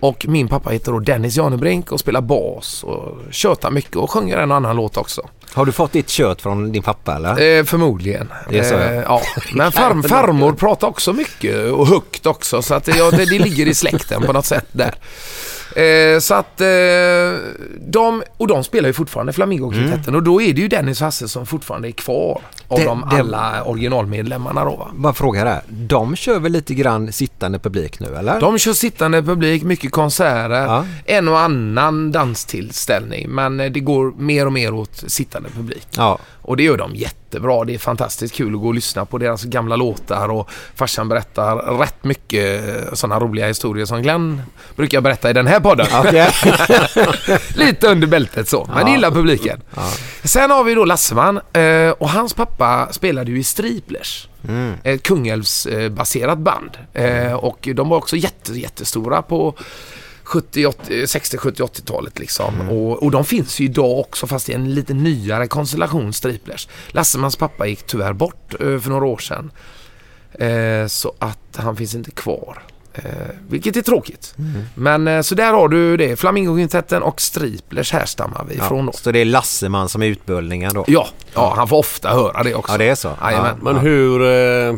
Och 0.00 0.26
min 0.28 0.48
pappa 0.48 0.70
heter 0.70 0.92
då 0.92 0.98
Dennis 0.98 1.36
Janebrink 1.36 1.92
och 1.92 2.00
spelar 2.00 2.20
bas 2.20 2.84
och 2.84 3.18
tjötar 3.30 3.70
mycket 3.70 3.96
och 3.96 4.10
sjunger 4.10 4.36
en 4.38 4.50
och 4.50 4.56
annan 4.56 4.76
låt 4.76 4.96
också. 4.96 5.22
Har 5.54 5.66
du 5.66 5.72
fått 5.72 5.92
ditt 5.92 6.08
kött 6.08 6.42
från 6.42 6.72
din 6.72 6.82
pappa 6.82 7.16
eller? 7.16 7.58
Eh, 7.58 7.64
förmodligen. 7.64 8.32
Det 8.48 8.58
är 8.58 8.64
så, 8.64 8.74
ja. 8.74 8.80
Eh, 8.80 9.02
ja. 9.06 9.22
Men 9.52 9.72
farm, 9.72 10.02
farmor 10.08 10.52
pratar 10.52 10.88
också 10.88 11.12
mycket 11.12 11.72
och 11.72 11.86
högt 11.86 12.26
också 12.26 12.62
så 12.62 12.74
att 12.74 12.88
ja, 12.88 13.10
det, 13.10 13.16
det 13.16 13.38
ligger 13.38 13.68
i 13.68 13.74
släkten 13.74 14.22
på 14.22 14.32
något 14.32 14.46
sätt 14.46 14.66
där. 14.72 14.94
Eh, 15.76 16.18
så 16.20 16.34
att 16.34 16.60
eh, 16.60 16.66
de, 17.86 18.22
och 18.36 18.46
de 18.46 18.64
spelar 18.64 18.86
ju 18.88 18.92
fortfarande 18.92 19.32
Flamingo-kvintetten 19.32 20.14
och 20.14 20.22
då 20.22 20.42
är 20.42 20.52
det 20.54 20.60
ju 20.60 20.68
Dennis 20.68 21.00
Hasse 21.00 21.28
som 21.28 21.46
fortfarande 21.46 21.88
är 21.88 21.92
kvar 21.92 22.40
av 22.68 22.80
de 22.84 23.04
det- 23.10 23.16
alla 23.16 23.64
originalmedlemmarna 23.64 24.64
då 24.64 24.76
va. 24.76 24.90
Bara 24.94 25.12
fråga 25.12 25.44
där. 25.44 25.60
De 25.68 26.16
kör 26.16 26.38
väl 26.38 26.52
lite 26.52 26.74
grann 26.74 27.12
sittande 27.12 27.58
publik 27.58 28.00
nu 28.00 28.14
eller? 28.16 28.40
De 28.40 28.58
kör 28.58 28.72
sittande 28.72 29.22
publik, 29.22 29.62
mycket 29.62 29.92
konserter, 29.92 30.50
Ja. 30.64 30.84
en 31.04 31.28
och 31.28 31.38
annan 31.38 32.12
danstillställning 32.12 33.30
men 33.30 33.60
eh, 33.60 33.70
det 33.70 33.80
går 33.80 34.12
mer 34.18 34.46
och 34.46 34.52
mer 34.52 34.74
åt 34.74 35.04
sittande 35.06 35.48
publik. 35.56 35.86
Ja. 35.96 36.18
Och 36.42 36.56
det 36.56 36.62
gör 36.62 36.76
de 36.76 36.94
jättebra. 37.30 37.64
Det 37.64 37.74
är 37.74 37.78
fantastiskt 37.78 38.34
kul 38.34 38.54
att 38.54 38.60
gå 38.60 38.68
och 38.68 38.74
lyssna 38.74 39.04
på 39.04 39.18
deras 39.18 39.44
gamla 39.44 39.76
låtar 39.76 40.28
och 40.28 40.50
farsan 40.74 41.08
berättar 41.08 41.56
rätt 41.78 42.04
mycket 42.04 42.62
sådana 42.92 43.20
roliga 43.20 43.46
historier 43.46 43.86
som 43.86 44.02
Glenn 44.02 44.42
brukar 44.76 45.00
berätta 45.00 45.30
i 45.30 45.32
den 45.32 45.46
här 45.46 45.60
podden. 45.60 45.86
Okej. 45.94 46.30
Lite 47.54 47.88
under 47.88 48.06
bältet 48.06 48.48
så, 48.48 48.68
men 48.74 48.84
det 48.84 48.90
gillar 48.90 49.10
publiken. 49.10 49.60
Sen 50.24 50.50
har 50.50 50.64
vi 50.64 50.74
då 50.74 50.84
Lasseman 50.84 51.40
eh, 51.52 51.90
och 51.90 52.10
hans 52.10 52.34
pappa 52.34 52.88
spelade 52.90 53.30
ju 53.30 53.38
i 53.38 53.44
Striplers. 53.44 54.28
Ett 54.84 55.02
Kungälvsbaserat 55.02 56.38
band. 56.38 56.78
Eh, 56.92 57.32
och 57.32 57.68
de 57.74 57.88
var 57.88 57.96
också 57.96 58.16
jätte, 58.16 58.52
jättestora 58.52 59.22
på 59.22 59.54
70, 60.30 60.66
80, 60.66 61.06
60, 61.06 61.36
70, 61.36 61.62
80-talet 61.62 62.18
liksom. 62.18 62.68
Och, 62.70 63.02
och 63.02 63.10
de 63.10 63.24
finns 63.24 63.60
ju 63.60 63.64
idag 63.64 63.98
också 63.98 64.26
fast 64.26 64.48
i 64.48 64.52
en 64.52 64.74
lite 64.74 64.94
nyare 64.94 65.46
konstellation 65.46 66.12
Striplers. 66.12 66.68
Lassemans 66.88 67.36
pappa 67.36 67.66
gick 67.66 67.82
tyvärr 67.82 68.12
bort 68.12 68.54
eh, 68.60 68.78
för 68.78 68.90
några 68.90 69.06
år 69.06 69.18
sedan. 69.18 69.50
Eh, 70.32 70.86
så 70.86 71.14
att 71.18 71.56
han 71.56 71.76
finns 71.76 71.94
inte 71.94 72.10
kvar. 72.10 72.62
Eh, 72.94 73.02
vilket 73.48 73.76
är 73.76 73.82
tråkigt. 73.82 74.34
Men 74.74 75.08
eh, 75.08 75.22
så 75.22 75.34
där 75.34 75.52
har 75.52 75.68
du 75.68 75.96
det. 75.96 76.16
Flamingo-kvintetten 76.16 77.02
och 77.02 77.20
Striplers 77.20 77.92
härstammar 77.92 78.46
vi 78.48 78.54
ifrån 78.54 78.86
då. 78.86 78.92
Så 78.92 79.12
det 79.12 79.18
är 79.18 79.24
Lasseman 79.24 79.88
som 79.88 80.02
är 80.02 80.06
utbildningen 80.06 80.74
då? 80.74 80.84
Ja, 80.88 81.08
ja, 81.34 81.54
han 81.56 81.68
får 81.68 81.76
ofta 81.76 82.10
höra 82.10 82.42
det 82.42 82.54
också. 82.54 82.72
Ja, 82.72 82.78
det 82.78 82.88
är 82.88 82.94
så. 82.94 83.12
Jajamän. 83.22 83.58
Men 83.62 83.76
hur, 83.76 84.22
eh, 84.22 84.76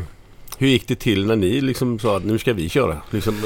hur 0.59 0.69
gick 0.69 0.89
det 0.89 0.97
till 0.97 1.27
när 1.27 1.37
ni 1.37 1.61
liksom 1.61 1.99
sa 1.99 2.17
att 2.17 2.25
nu 2.25 2.39
ska 2.39 2.53
vi 2.53 2.69
köra? 2.69 2.97
Liksom, 3.11 3.37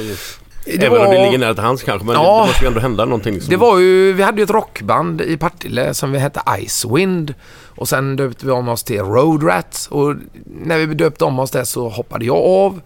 även 0.66 0.88
om 0.92 0.98
det 1.10 1.16
var- 1.16 1.24
ligger 1.24 1.38
nära 1.38 1.54
till 1.54 1.62
hands 1.62 1.82
kanske, 1.82 2.06
men 2.06 2.14
Ja. 2.14 2.40
det 2.40 2.46
måste 2.46 2.64
ju 2.64 2.68
ändå 2.68 2.80
hända 2.80 3.04
någonting. 3.04 3.34
Liksom. 3.34 3.50
Det 3.50 3.56
var 3.56 3.78
ju, 3.78 4.12
vi 4.12 4.22
hade 4.22 4.38
ju 4.38 4.44
ett 4.44 4.50
rockband 4.50 5.20
i 5.20 5.36
Partille 5.36 5.94
som 5.94 6.12
vi 6.12 6.18
hette 6.18 6.40
Icewind. 6.58 7.34
Och 7.64 7.88
sen 7.88 8.16
döpte 8.16 8.46
vi 8.46 8.52
om 8.52 8.68
oss 8.68 8.84
till 8.84 9.00
Road 9.00 9.46
Rat. 9.46 9.88
Och 9.90 10.14
när 10.44 10.78
vi 10.86 10.94
döpte 10.94 11.24
om 11.24 11.38
oss 11.38 11.50
där 11.50 11.64
så 11.64 11.88
hoppade 11.88 12.24
jag 12.24 12.36
av. 12.36 12.80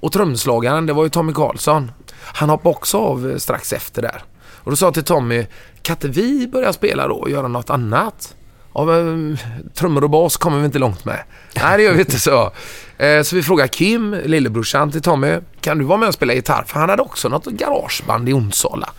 Och 0.00 0.12
trumslagaren, 0.12 0.86
det 0.86 0.92
var 0.92 1.02
ju 1.04 1.08
Tommy 1.10 1.32
Karlsson. 1.32 1.92
Han 2.20 2.48
hoppade 2.50 2.74
också 2.76 2.98
av 2.98 3.30
eh, 3.30 3.36
strax 3.36 3.72
efter 3.72 4.02
där. 4.02 4.22
Och 4.56 4.70
då 4.70 4.76
sa 4.76 4.86
jag 4.86 4.94
till 4.94 5.04
Tommy, 5.04 5.46
kan 5.82 5.96
inte 5.96 6.08
vi 6.08 6.48
börja 6.48 6.72
spela 6.72 7.08
då 7.08 7.14
och 7.14 7.30
göra 7.30 7.48
något 7.48 7.70
annat? 7.70 8.34
Ja, 8.74 8.84
men, 8.84 9.38
trummor 9.74 10.04
och 10.04 10.10
bas 10.10 10.36
kommer 10.36 10.58
vi 10.58 10.64
inte 10.64 10.78
långt 10.78 11.04
med. 11.04 11.24
Nej, 11.54 11.76
det 11.76 11.82
gör 11.82 11.92
vi 11.92 12.00
inte 12.00 12.18
så. 12.18 12.52
Eh, 12.98 13.22
så 13.22 13.36
vi 13.36 13.42
frågade 13.42 13.68
Kim, 13.68 14.16
lillebrorsan 14.24 14.90
till 14.90 15.02
Tommy, 15.02 15.38
kan 15.60 15.78
du 15.78 15.84
vara 15.84 15.98
med 15.98 16.08
och 16.08 16.14
spela 16.14 16.34
gitarr? 16.34 16.64
För 16.66 16.80
han 16.80 16.88
hade 16.88 17.02
också 17.02 17.28
något 17.28 17.46
garageband 17.46 18.28
i 18.28 18.32
Onsala. 18.32 18.90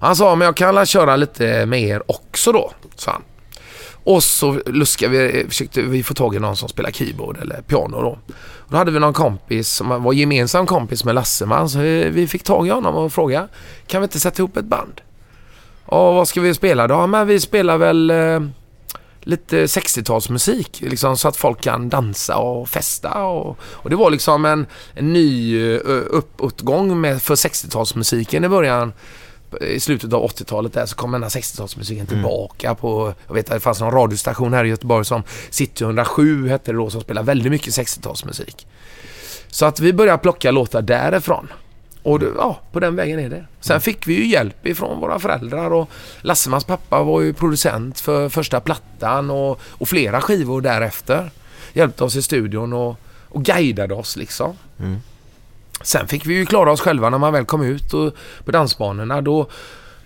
Han 0.00 0.16
sa, 0.16 0.34
men 0.34 0.46
jag 0.46 0.56
kan 0.56 0.74
väl 0.74 0.86
köra 0.86 1.16
lite 1.16 1.66
med 1.66 1.82
er 1.82 2.02
också 2.10 2.52
då, 2.52 2.72
sa 2.94 3.12
han. 3.12 3.22
Och 4.04 4.22
så 4.22 4.60
luskade 4.66 5.18
vi, 5.18 5.40
eh, 5.40 5.46
försökte 5.48 5.82
vi 5.82 6.02
få 6.02 6.14
tag 6.14 6.34
i 6.34 6.38
någon 6.38 6.56
som 6.56 6.68
spelar 6.68 6.90
keyboard 6.90 7.38
eller 7.42 7.62
piano 7.62 8.00
då. 8.02 8.18
Och 8.38 8.70
då 8.70 8.76
hade 8.76 8.90
vi 8.90 8.98
någon 8.98 9.12
kompis 9.12 9.68
som 9.68 10.02
var 10.02 10.12
gemensam 10.12 10.66
kompis 10.66 11.04
med 11.04 11.14
Lasseman 11.14 11.68
så 11.68 11.78
vi, 11.78 12.08
vi 12.10 12.26
fick 12.26 12.42
tag 12.42 12.66
i 12.66 12.70
honom 12.70 12.94
och 12.94 13.12
frågade, 13.12 13.48
kan 13.86 14.00
vi 14.00 14.04
inte 14.04 14.20
sätta 14.20 14.42
ihop 14.42 14.56
ett 14.56 14.64
band? 14.64 15.00
Och 15.84 16.14
vad 16.14 16.28
ska 16.28 16.40
vi 16.40 16.54
spela 16.54 16.86
då? 16.86 16.94
Ja, 16.94 17.06
men 17.06 17.26
vi 17.26 17.40
spelar 17.40 17.78
väl 17.78 18.10
eh, 18.10 18.40
lite 19.20 19.66
60-talsmusik 19.66 20.90
liksom, 20.90 21.16
så 21.16 21.28
att 21.28 21.36
folk 21.36 21.60
kan 21.60 21.88
dansa 21.88 22.36
och 22.36 22.68
festa. 22.68 23.24
Och, 23.24 23.58
och 23.62 23.90
det 23.90 23.96
var 23.96 24.10
liksom 24.10 24.44
en, 24.44 24.66
en 24.94 25.12
ny 25.12 25.60
eh, 25.62 25.80
uppåtgång 26.10 27.00
med, 27.00 27.22
för 27.22 27.34
60-talsmusiken 27.34 28.46
i 28.46 28.48
början. 28.48 28.92
I 29.60 29.80
slutet 29.80 30.12
av 30.12 30.26
80-talet 30.30 30.72
där 30.72 30.86
så 30.86 30.96
kom 30.96 31.12
den 31.12 31.22
här 31.22 31.30
60-talsmusiken 31.30 32.06
tillbaka 32.06 32.74
på, 32.74 33.14
jag 33.26 33.34
vet 33.34 33.48
att 33.48 33.54
det 33.54 33.60
fanns 33.60 33.80
någon 33.80 33.94
radiostation 33.94 34.52
här 34.52 34.64
i 34.64 34.68
Göteborg 34.68 35.04
som 35.04 35.22
City 35.50 35.84
107 35.84 36.48
hette 36.48 36.72
det 36.72 36.78
då 36.78 36.90
som 36.90 37.00
spelade 37.00 37.26
väldigt 37.26 37.52
mycket 37.52 37.74
60-talsmusik. 37.74 38.66
Så 39.48 39.66
att 39.66 39.80
vi 39.80 39.92
började 39.92 40.18
plocka 40.18 40.50
låtar 40.50 40.82
därifrån. 40.82 41.48
Och 42.08 42.18
det, 42.18 42.26
ja, 42.36 42.60
på 42.72 42.80
den 42.80 42.96
vägen 42.96 43.18
är 43.18 43.28
det. 43.28 43.44
Sen 43.60 43.80
fick 43.80 44.06
vi 44.06 44.14
ju 44.14 44.26
hjälp 44.26 44.66
ifrån 44.66 45.00
våra 45.00 45.18
föräldrar 45.18 45.70
och 45.70 45.90
Lassemans 46.20 46.64
pappa 46.64 47.02
var 47.02 47.20
ju 47.20 47.32
producent 47.32 48.00
för 48.00 48.28
första 48.28 48.60
plattan 48.60 49.30
och, 49.30 49.60
och 49.68 49.88
flera 49.88 50.20
skivor 50.20 50.60
därefter. 50.60 51.30
Hjälpte 51.72 52.04
oss 52.04 52.16
i 52.16 52.22
studion 52.22 52.72
och, 52.72 52.96
och 53.28 53.44
guidade 53.44 53.94
oss 53.94 54.16
liksom. 54.16 54.56
Sen 55.82 56.08
fick 56.08 56.26
vi 56.26 56.34
ju 56.34 56.46
klara 56.46 56.72
oss 56.72 56.80
själva 56.80 57.10
när 57.10 57.18
man 57.18 57.32
väl 57.32 57.44
kom 57.44 57.62
ut 57.62 57.94
och, 57.94 58.14
på 58.44 58.50
dansbanorna. 58.50 59.20
Då, 59.20 59.48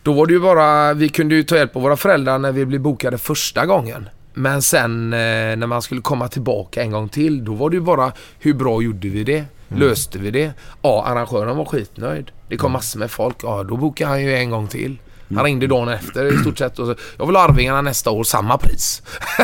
då 0.02 0.12
var 0.12 0.26
det 0.26 0.32
ju 0.32 0.40
bara, 0.40 0.94
vi 0.94 1.08
kunde 1.08 1.34
ju 1.34 1.42
ta 1.42 1.56
hjälp 1.56 1.76
av 1.76 1.82
våra 1.82 1.96
föräldrar 1.96 2.38
när 2.38 2.52
vi 2.52 2.66
blev 2.66 2.80
bokade 2.80 3.18
första 3.18 3.66
gången. 3.66 4.08
Men 4.34 4.62
sen 4.62 5.12
eh, 5.12 5.56
när 5.56 5.66
man 5.66 5.82
skulle 5.82 6.00
komma 6.00 6.28
tillbaka 6.28 6.82
en 6.82 6.90
gång 6.90 7.08
till, 7.08 7.44
då 7.44 7.54
var 7.54 7.70
det 7.70 7.76
ju 7.76 7.82
bara 7.82 8.12
hur 8.38 8.54
bra 8.54 8.82
gjorde 8.82 9.08
vi 9.08 9.24
det? 9.24 9.44
Löste 9.76 10.18
vi 10.18 10.30
det? 10.30 10.52
Ja, 10.82 11.04
arrangören 11.06 11.56
var 11.56 11.64
skitnöjd. 11.64 12.30
Det 12.48 12.56
kom 12.56 12.72
massor 12.72 12.98
med 12.98 13.10
folk. 13.10 13.36
Ja, 13.42 13.62
då 13.62 13.76
bokade 13.76 14.10
han 14.10 14.22
ju 14.22 14.34
en 14.36 14.50
gång 14.50 14.68
till. 14.68 14.98
Han 15.34 15.44
ringde 15.44 15.66
dagen 15.66 15.88
efter 15.88 16.34
i 16.34 16.38
stort 16.38 16.58
sett 16.58 16.78
och 16.78 16.86
så, 16.86 16.94
jag 17.18 17.26
vill 17.26 17.36
ha 17.36 17.42
Arvingarna 17.42 17.82
nästa 17.82 18.10
år, 18.10 18.24
samma 18.24 18.58
pris. 18.58 19.02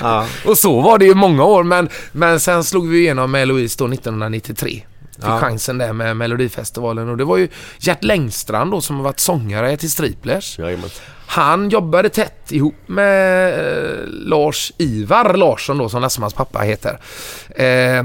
Ja. 0.00 0.26
Och 0.46 0.58
så 0.58 0.80
var 0.80 0.98
det 0.98 1.04
ju 1.04 1.14
många 1.14 1.44
år 1.44 1.64
men, 1.64 1.88
men 2.12 2.40
sen 2.40 2.64
slog 2.64 2.88
vi 2.88 2.98
igenom 2.98 3.30
med 3.30 3.48
Louise 3.48 3.76
då 3.78 3.84
1993. 3.92 4.84
Fick 5.18 5.24
Ja. 5.28 5.38
chansen 5.40 5.78
där 5.78 5.92
med 5.92 6.16
Melodifestivalen 6.16 7.08
och 7.08 7.16
det 7.16 7.24
var 7.24 7.36
ju 7.36 7.48
Gert 7.78 8.04
Längstrand 8.04 8.70
då 8.70 8.80
som 8.80 8.96
har 8.96 9.02
varit 9.04 9.20
sångare 9.20 9.76
till 9.76 9.90
Striplers. 9.90 10.58
Jajamän. 10.58 10.90
Han 11.26 11.70
jobbade 11.70 12.08
tätt 12.08 12.52
ihop 12.52 12.74
med 12.86 13.52
eh, 13.58 14.04
Lars 14.06 14.72
Ivar 14.78 15.34
Larsson 15.34 15.78
då 15.78 15.88
som 15.88 16.02
Lassemans 16.02 16.34
pappa 16.34 16.58
heter. 16.58 17.00
Eh, 17.48 18.04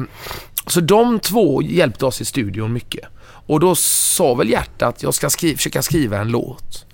så 0.67 0.79
de 0.79 1.19
två 1.19 1.61
hjälpte 1.61 2.05
oss 2.05 2.21
i 2.21 2.25
studion 2.25 2.73
mycket. 2.73 3.05
Och 3.45 3.59
då 3.59 3.75
sa 3.75 4.33
väl 4.33 4.49
Gert 4.49 4.81
att 4.81 5.03
jag 5.03 5.13
ska 5.13 5.29
skri- 5.29 5.55
försöka 5.57 5.81
skriva 5.81 6.17
en 6.17 6.27
låt. 6.27 6.85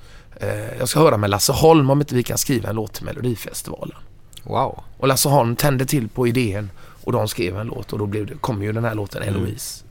Eh, 0.41 0.77
jag 0.79 0.89
ska 0.89 0.99
höra 0.99 1.17
med 1.17 1.29
Lasse 1.29 1.53
Holm 1.53 1.89
om 1.89 1.99
inte 1.99 2.15
vi 2.15 2.23
kan 2.23 2.37
skriva 2.37 2.69
en 2.69 2.75
låt 2.75 2.93
till 2.93 3.05
Melodifestivalen. 3.05 3.95
Wow. 4.43 4.83
Och 4.97 5.07
Lasse 5.07 5.29
Holm 5.29 5.55
tände 5.55 5.85
till 5.85 6.09
på 6.09 6.27
idén 6.27 6.69
och 7.03 7.11
de 7.11 7.27
skrev 7.27 7.57
en 7.59 7.67
låt 7.67 7.93
och 7.93 7.99
då 7.99 8.05
blev 8.05 8.25
det, 8.25 8.33
kom 8.41 8.63
ju 8.63 8.71
den 8.71 8.83
här 8.85 8.95
låten 8.95 9.23
Eloise. 9.23 9.83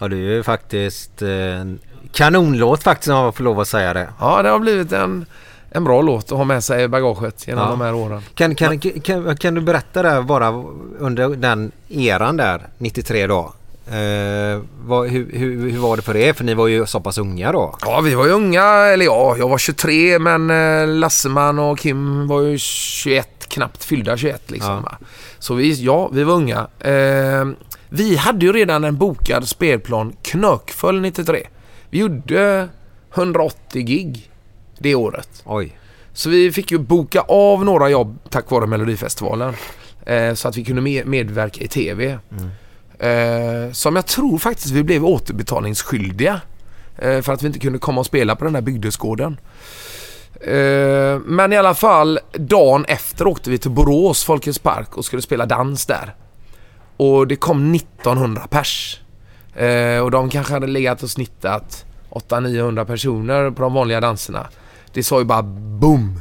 Ja 0.00 0.08
det 0.08 0.16
är 0.16 0.18
ju 0.18 0.42
faktiskt 0.42 1.22
eh, 1.22 1.28
en 1.60 1.78
kanonlåt 2.12 2.82
faktiskt 2.82 3.08
om 3.10 3.16
jag 3.16 3.34
får 3.34 3.44
lov 3.44 3.60
att 3.60 3.68
säga 3.68 3.94
det. 3.94 4.08
Ja, 4.20 4.42
det 4.42 4.48
har 4.48 4.58
blivit 4.58 4.92
en, 4.92 5.26
en 5.70 5.84
bra 5.84 6.02
låt 6.02 6.32
att 6.32 6.38
ha 6.38 6.44
med 6.44 6.64
sig 6.64 6.82
i 6.84 6.88
bagaget 6.88 7.46
genom 7.48 7.64
Ja. 7.64 7.70
de 7.70 7.80
här 7.80 7.94
åren. 7.94 8.22
Kan, 8.34 8.54
kan, 8.54 8.78
kan, 8.78 9.36
kan 9.36 9.54
du 9.54 9.60
berätta 9.60 10.02
där 10.02 10.22
bara 10.22 10.48
under 10.98 11.28
den 11.28 11.72
eran 11.88 12.36
där 12.36 12.66
93 12.78 13.26
då? 13.26 13.52
Eh, 13.90 14.60
vad, 14.84 15.08
hur, 15.08 15.30
hur, 15.32 15.70
hur 15.70 15.78
var 15.78 15.96
det 15.96 16.02
för 16.02 16.16
er? 16.16 16.32
För 16.32 16.44
ni 16.44 16.54
var 16.54 16.66
ju 16.66 16.86
så 16.86 17.00
pass 17.00 17.18
unga 17.18 17.52
då. 17.52 17.76
Ja, 17.82 18.00
vi 18.00 18.14
var 18.14 18.26
ju 18.26 18.32
unga, 18.32 18.64
eller 18.64 19.04
ja, 19.04 19.36
jag 19.38 19.48
var 19.48 19.58
23 19.58 20.18
men 20.18 20.50
eh, 20.50 20.88
Lasseman 20.88 21.58
och 21.58 21.78
Kim 21.78 22.26
var 22.28 22.40
ju 22.42 22.58
21, 22.58 23.28
knappt 23.48 23.84
fyllda 23.84 24.16
21 24.16 24.50
liksom. 24.50 24.82
Ja. 24.90 24.98
Så 25.38 25.54
vi, 25.54 25.84
ja, 25.84 26.08
vi 26.12 26.24
var 26.24 26.34
unga. 26.34 26.66
Eh, 26.80 27.48
vi 27.90 28.16
hade 28.16 28.46
ju 28.46 28.52
redan 28.52 28.84
en 28.84 28.96
bokad 28.96 29.48
spelplan 29.48 30.12
knökfull 30.22 31.00
93. 31.00 31.46
Vi 31.90 31.98
gjorde 31.98 32.68
180 33.14 33.82
gig 33.82 34.30
det 34.78 34.94
året. 34.94 35.42
Oj. 35.44 35.76
Så 36.12 36.30
vi 36.30 36.52
fick 36.52 36.70
ju 36.70 36.78
boka 36.78 37.20
av 37.20 37.64
några 37.64 37.88
jobb 37.90 38.18
tack 38.30 38.50
vare 38.50 38.66
Melodifestivalen. 38.66 39.54
Eh, 40.06 40.34
så 40.34 40.48
att 40.48 40.56
vi 40.56 40.64
kunde 40.64 40.82
med- 40.82 41.06
medverka 41.06 41.60
i 41.64 41.68
TV. 41.68 42.18
Eh, 42.98 43.72
som 43.72 43.96
jag 43.96 44.06
tror 44.06 44.38
faktiskt 44.38 44.70
vi 44.70 44.82
blev 44.82 45.04
återbetalningsskyldiga. 45.04 46.40
Eh, 46.98 47.20
för 47.20 47.32
att 47.32 47.42
vi 47.42 47.46
inte 47.46 47.58
kunde 47.58 47.78
komma 47.78 48.00
och 48.00 48.06
spela 48.06 48.36
på 48.36 48.44
den 48.44 48.52
där 48.52 48.60
bygdegården. 48.60 49.40
Eh, 50.40 51.18
men 51.24 51.52
i 51.52 51.56
alla 51.56 51.74
fall, 51.74 52.18
dagen 52.32 52.84
efter 52.84 53.26
åkte 53.26 53.50
vi 53.50 53.58
till 53.58 53.70
Borås 53.70 54.24
Folkets 54.24 54.58
Park 54.58 54.96
och 54.96 55.04
skulle 55.04 55.22
spela 55.22 55.46
dans 55.46 55.86
där. 55.86 56.14
Och 57.00 57.26
det 57.26 57.36
kom 57.36 57.74
1900 57.74 58.46
pers. 58.50 59.00
Eh, 59.56 59.98
och 59.98 60.10
de 60.10 60.30
kanske 60.30 60.52
hade 60.52 60.66
legat 60.66 61.02
och 61.02 61.10
snittat 61.10 61.84
800-900 62.10 62.84
personer 62.84 63.50
på 63.50 63.62
de 63.62 63.74
vanliga 63.74 64.00
danserna. 64.00 64.46
Det 64.92 65.02
sa 65.02 65.18
ju 65.18 65.24
bara 65.24 65.42
boom. 65.42 66.20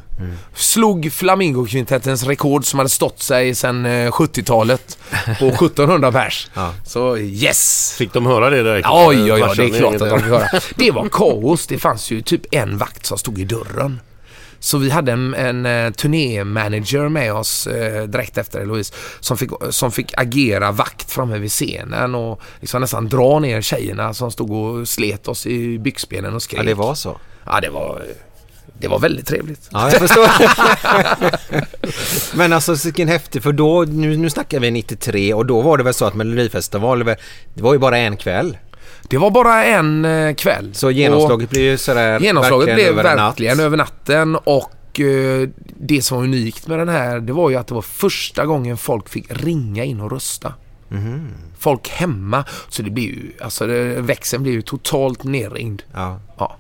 Slog 0.54 1.12
Flamingokvintettens 1.12 2.24
rekord 2.24 2.66
som 2.66 2.80
hade 2.80 2.90
stått 2.90 3.20
sig 3.20 3.56
sedan 3.56 3.86
eh, 3.86 4.12
70-talet 4.12 4.98
på 5.40 5.46
1700 5.66 6.12
pers. 6.12 6.50
Ja. 6.54 6.74
Så 6.86 7.18
yes! 7.18 7.96
Fick 7.98 8.14
de 8.14 8.26
höra 8.26 8.50
det 8.50 8.64
direkt? 8.64 8.88
Oj, 8.92 9.34
oj, 9.34 9.42
Farsan 9.42 9.56
det 9.70 9.76
är 9.76 9.80
klart 9.80 9.94
att 9.94 10.10
de 10.10 10.20
fick 10.20 10.30
höra. 10.30 10.48
Det 10.76 10.92
var 10.92 11.10
kaos. 11.10 11.68
Det 11.68 11.78
fanns 11.78 12.12
ju 12.12 12.22
typ 12.22 12.42
en 12.52 12.78
vakt 12.78 13.06
som 13.06 13.18
stod 13.18 13.40
i 13.40 13.46
dörren. 13.46 14.00
Så 14.60 14.78
vi 14.78 14.90
hade 14.90 15.12
en, 15.12 15.34
en 15.34 15.66
eh, 15.66 15.92
turnémanager 15.92 17.10
med 17.10 17.34
oss 17.34 17.68
eh, 17.68 18.04
direkt 18.04 18.38
efter 18.38 18.60
Eloise 18.60 18.94
som 19.20 19.38
fick, 19.38 19.50
som 19.70 19.92
fick 19.92 20.14
agera 20.18 20.72
vakt 20.72 21.12
framme 21.12 21.38
vid 21.38 21.52
scenen 21.52 22.16
och 22.16 22.42
liksom 22.60 22.82
nästan 22.82 23.10
dra 23.10 23.40
ner 23.40 23.62
tjejerna 23.62 24.14
som 24.14 24.32
stod 24.32 24.52
och 24.52 24.88
slet 24.88 25.28
oss 25.28 25.46
i 25.46 25.80
byxbenen 25.80 26.36
och 26.36 26.42
skrek. 26.42 26.60
Ja 26.60 26.64
det 26.64 26.74
var 26.74 26.96
så. 26.96 27.18
Ja, 27.46 27.60
det 27.62 27.70
var, 27.70 28.04
det 28.80 28.88
var 28.88 29.00
väldigt 29.00 29.28
trevligt. 29.28 29.70
Ja, 29.72 29.92
jag 29.92 30.00
förstår. 30.00 30.28
Men 32.38 32.54
alltså 32.54 32.74
vilken 32.74 33.08
häftig, 33.08 33.44
för 33.44 33.52
då, 33.52 33.86
nu, 33.88 34.18
nu 34.18 34.30
snackar 34.30 34.60
vi 34.60 34.72
93 34.72 35.34
och 35.34 35.46
då 35.46 35.62
var 35.62 35.78
det 35.78 35.84
väl 35.84 35.94
så 35.94 36.06
att 36.06 36.16
Melodifestivalen, 36.16 37.16
det 37.54 37.62
var 37.62 37.74
ju 37.74 37.80
bara 37.80 37.98
en 37.98 38.18
kväll. 38.18 38.58
Det 39.10 39.18
var 39.18 39.32
bara 39.32 39.66
en 39.66 40.06
eh, 40.06 40.36
kväll. 40.36 40.74
Så 40.74 40.92
genomslaget 40.92 41.50
blev 41.50 41.64
ju 41.64 41.78
sådär 41.78 42.16
Och 42.16 42.22
Genomslaget 42.22 42.68
verkligen 42.68 42.94
blev 42.94 43.00
över 43.00 43.12
en 43.12 43.18
natt. 43.18 43.30
verkligen 43.32 43.60
över 43.60 43.78
natten 43.78 44.36
och 44.36 45.00
eh, 45.00 45.50
det 45.80 46.02
som 46.02 46.18
var 46.18 46.24
unikt 46.24 46.68
med 46.68 46.80
den 46.80 46.90
här 46.90 47.20
det 47.20 47.34
var 47.34 47.50
ju 47.50 47.56
att 47.56 47.68
det 47.68 47.74
var 47.74 47.82
första 47.82 48.46
gången 48.46 48.78
folk 48.78 49.10
fick 49.10 49.26
ringa 49.44 49.84
in 49.84 50.02
och 50.02 50.12
rösta. 50.12 50.54
Mhm. 50.88 51.28
Folk 51.58 51.90
hemma. 51.90 52.46
Så 52.70 52.82
det 52.82 52.90
blev 52.90 53.06
ju, 53.06 53.32
alltså 53.42 53.68
det, 53.68 54.02
växeln 54.02 54.44
blev 54.44 54.56
ju 54.56 54.62
totalt 54.62 55.24
nerringd. 55.24 55.82
Ja. 55.94 56.20
Ja. 56.38 56.56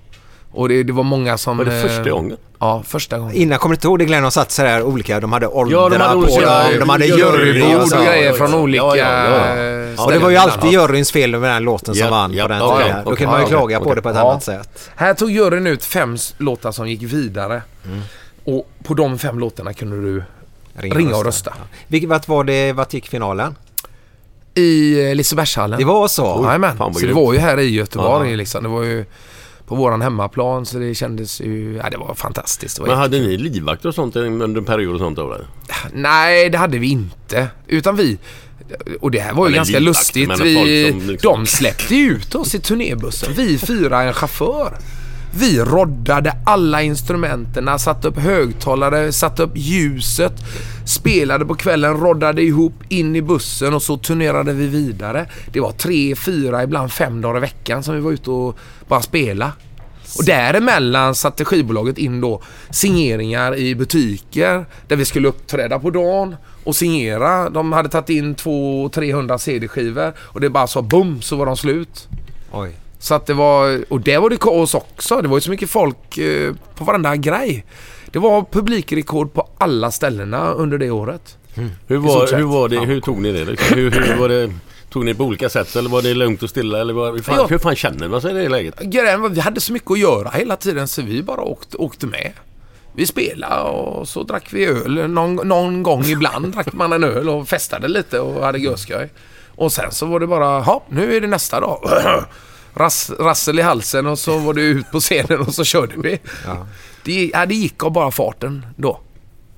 Och 0.51 0.69
det, 0.69 0.83
det 0.83 0.93
var 0.93 1.03
många 1.03 1.37
som... 1.37 1.57
Var 1.57 1.65
det 1.65 1.81
första 1.81 2.09
eh, 2.09 2.13
gången? 2.15 2.37
Ja, 2.61 2.83
första 2.87 3.17
gången. 3.19 3.35
Innan 3.35 3.59
kommer 3.59 3.73
du 3.73 3.77
inte 3.77 3.87
ihåg 3.87 3.99
det 3.99 4.05
Glenn, 4.05 4.21
de 4.23 4.31
satt 4.31 4.51
sådär 4.51 4.83
olika, 4.83 5.19
de 5.19 5.33
hade 5.33 5.47
åldrar 5.47 5.77
Ja, 5.81 5.89
de 5.89 5.97
hade 6.01 6.13
på 6.13 6.33
olika- 6.33 6.63
dem, 6.69 6.79
de 6.79 6.89
hade 6.89 7.05
jurybord 7.05 7.39
jury 7.45 7.75
Ord 7.75 7.81
och 7.81 7.89
grejer 8.05 8.33
från 8.33 8.51
ja, 8.51 8.57
olika 8.57 8.83
ja, 8.83 8.95
ja. 8.97 9.57
eh, 9.57 10.05
Och 10.05 10.11
det 10.11 10.19
var 10.19 10.29
ju 10.29 10.35
alltid 10.37 10.71
juryns 10.71 11.11
fel 11.11 11.31
med 11.31 11.41
den 11.41 11.51
här 11.51 11.59
låten 11.59 11.95
som 11.95 12.05
Ja, 12.05 12.11
vann 12.11 12.33
ja, 12.33 12.43
på 12.43 12.49
den 12.49 12.59
tiden. 12.83 13.05
Då 13.05 13.15
kan 13.15 13.29
man 13.29 13.41
ju 13.41 13.47
klaga 13.47 13.79
på 13.79 13.95
det 13.95 14.01
på 14.01 14.09
ett 14.09 14.15
Ja. 14.15 14.21
annat 14.31 14.43
sätt. 14.43 14.89
Här 14.95 15.13
tog 15.13 15.31
juryn 15.31 15.67
ut 15.67 15.85
fem 15.85 16.17
låtar 16.37 16.71
som 16.71 16.87
gick 16.89 17.01
vidare. 17.01 17.61
Mm. 17.85 18.01
Och 18.45 18.69
på 18.83 18.93
de 18.93 19.19
fem 19.19 19.39
låtarna 19.39 19.73
kunde 19.73 20.01
du 20.01 20.23
ringa 20.73 21.15
och 21.15 21.25
rösta. 21.25 21.53
Ja. 21.57 21.63
Vilket, 21.87 22.09
vart 22.09 22.27
var 22.27 22.43
det, 22.43 22.73
vart 22.73 22.93
gick 22.93 23.07
finalen? 23.09 23.55
I 24.55 25.05
eh, 25.09 25.15
Lisebergshallen. 25.15 25.79
Det 25.79 25.85
var 25.85 26.07
så? 26.07 26.41
Jajamän. 26.45 26.77
Så 26.77 27.05
det 27.05 27.13
var 27.13 27.33
ju 27.33 27.39
här 27.39 27.59
i 27.59 27.69
Göteborg 27.69 28.29
Ja. 28.31 28.35
liksom. 28.37 28.63
Det 28.63 28.69
var 28.69 28.83
ju 28.83 29.05
på 29.69 29.75
våran 29.75 30.01
hemmaplan 30.01 30.65
så 30.65 30.79
det 30.79 30.95
kändes 30.95 31.41
ju... 31.41 31.79
Ja, 31.83 31.89
det 31.89 31.97
var 31.97 32.15
fantastiskt. 32.15 32.75
Det 32.75 32.81
var 32.81 32.87
Men 32.89 32.97
hade 32.97 33.19
ni 33.19 33.37
livvakt 33.37 33.85
och 33.85 33.95
sånt 33.95 34.15
under 34.15 34.59
en 34.59 34.65
period 34.65 34.93
och 34.93 34.99
sånt? 34.99 35.17
Eller? 35.17 35.47
Nej, 35.93 36.49
det 36.49 36.57
hade 36.57 36.77
vi 36.77 36.87
inte. 36.87 37.47
Utan 37.67 37.95
vi... 37.95 38.17
Och 39.01 39.11
det 39.11 39.19
här 39.19 39.33
var 39.33 39.45
ju 39.45 39.47
Eller 39.47 39.57
ganska 39.57 39.79
lustigt. 39.79 40.29
Vi, 40.41 40.91
liksom- 40.91 41.31
De 41.31 41.45
släppte 41.45 41.95
ut 41.95 42.35
oss 42.35 42.55
i 42.55 42.59
turnébussen. 42.59 43.33
Vi 43.33 43.57
fyra 43.57 44.01
en 44.01 44.13
chaufför. 44.13 44.77
Vi 45.31 45.59
roddade 45.59 46.37
alla 46.45 46.81
instrumenten, 46.81 47.79
satte 47.79 48.07
upp 48.07 48.17
högtalare, 48.17 49.11
satte 49.11 49.43
upp 49.43 49.51
ljuset, 49.55 50.33
spelade 50.85 51.45
på 51.45 51.55
kvällen, 51.55 51.97
roddade 51.97 52.41
ihop 52.41 52.73
in 52.89 53.15
i 53.15 53.21
bussen 53.21 53.73
och 53.73 53.83
så 53.83 53.97
turnerade 53.97 54.53
vi 54.53 54.67
vidare. 54.67 55.25
Det 55.51 55.59
var 55.59 55.71
tre, 55.71 56.15
fyra, 56.15 56.63
ibland 56.63 56.91
fem 56.91 57.21
dagar 57.21 57.37
i 57.37 57.41
veckan 57.41 57.83
som 57.83 57.95
vi 57.95 58.01
var 58.01 58.11
ute 58.11 58.31
och 58.31 58.59
bara 58.87 59.01
spela. 59.01 59.51
Och 60.17 60.25
däremellan 60.25 61.15
satte 61.15 61.45
skivbolaget 61.45 61.97
in 61.97 62.21
då 62.21 62.41
signeringar 62.69 63.55
i 63.55 63.75
butiker 63.75 64.65
där 64.87 64.95
vi 64.95 65.05
skulle 65.05 65.27
uppträda 65.27 65.79
på 65.79 65.89
dagen 65.89 66.35
och 66.63 66.75
signera. 66.75 67.49
De 67.49 67.71
hade 67.71 67.89
tagit 67.89 68.09
in 68.09 68.35
200-300 68.35 69.37
CD-skivor 69.37 70.13
och 70.19 70.41
det 70.41 70.49
bara 70.49 70.67
sa 70.67 70.81
bum 70.81 71.21
så 71.21 71.35
var 71.35 71.45
de 71.45 71.57
slut. 71.57 72.07
Oj. 72.51 72.71
Så 72.99 73.15
att 73.15 73.25
det 73.25 73.33
var, 73.33 73.83
och 73.89 74.01
det 74.01 74.17
var 74.17 74.29
det 74.29 74.37
kaos 74.37 74.73
också. 74.75 75.21
Det 75.21 75.27
var 75.27 75.37
ju 75.37 75.41
så 75.41 75.49
mycket 75.49 75.69
folk 75.69 76.17
eh, 76.17 76.53
på 76.75 76.83
varenda 76.83 77.15
grej. 77.15 77.65
Det 78.11 78.19
var 78.19 78.45
publikrekord 78.51 79.33
på 79.33 79.49
alla 79.57 79.91
ställena 79.91 80.51
under 80.51 80.77
det 80.77 80.91
året. 80.91 81.37
Hur 81.87 81.97
I 82.05 82.09
stort 82.09 82.31
var, 82.31 82.37
hur 82.37 82.43
var 82.45 82.69
det? 82.69 82.79
Hur 82.79 83.01
tog 83.01 83.21
ni 83.21 83.31
det? 83.31 83.45
Liksom? 83.45 83.77
Hur, 83.77 83.91
hur 83.91 84.15
var 84.17 84.29
det? 84.29 84.53
Tog 84.89 85.05
ni 85.05 85.13
på 85.13 85.23
olika 85.23 85.49
sätt 85.49 85.75
eller 85.75 85.89
var 85.89 86.01
det 86.01 86.13
lugnt 86.13 86.43
och 86.43 86.49
stilla? 86.49 86.79
Eller 86.79 86.93
var, 86.93 87.11
hur, 87.11 87.19
fan, 87.21 87.35
Ja. 87.37 87.47
hur 87.49 87.57
fan 87.57 87.75
känner 87.75 88.07
man 88.07 88.21
sig 88.21 88.31
i 88.31 88.43
det 88.43 88.49
läget? 88.49 88.79
Grejen 88.79 89.21
var, 89.21 89.29
vi 89.29 89.39
hade 89.39 89.61
så 89.61 89.73
mycket 89.73 89.91
att 89.91 89.99
göra 89.99 90.29
hela 90.29 90.55
tiden 90.55 90.87
så 90.87 91.01
vi 91.01 91.23
bara 91.23 91.41
åkte, 91.41 91.77
åkte 91.77 92.07
med. 92.07 92.31
Vi 92.93 93.05
spelade 93.05 93.61
och 93.69 94.07
så 94.07 94.23
drack 94.23 94.53
vi 94.53 94.65
öl. 94.65 95.09
Någon, 95.09 95.35
någon 95.35 95.83
gång 95.83 96.03
ibland 96.05 96.47
drack 96.53 96.73
man 96.73 96.93
en 96.93 97.03
öl 97.03 97.29
och 97.29 97.47
festade 97.47 97.87
lite 97.87 98.19
och 98.19 98.45
hade 98.45 98.59
görskoj. 98.59 99.09
Och 99.55 99.71
sen 99.71 99.91
så 99.91 100.05
var 100.05 100.19
det 100.19 100.27
bara, 100.27 100.45
ja 100.65 100.83
nu 100.89 101.15
är 101.15 101.21
det 101.21 101.27
nästa 101.27 101.59
dag. 101.59 101.89
Rass, 102.73 103.11
rassel 103.19 103.59
i 103.59 103.61
halsen 103.61 104.07
och 104.07 104.19
så 104.19 104.37
var 104.37 104.53
det 104.53 104.61
ut 104.61 104.91
på 104.91 104.99
scenen 104.99 105.39
och 105.39 105.53
så 105.53 105.63
körde 105.63 105.93
vi. 105.97 106.19
Ja. 106.45 106.67
Det, 107.03 107.31
ja, 107.33 107.45
det 107.45 107.55
gick 107.55 107.83
av 107.83 107.91
bara 107.91 108.11
farten 108.11 108.65
då. 108.75 108.99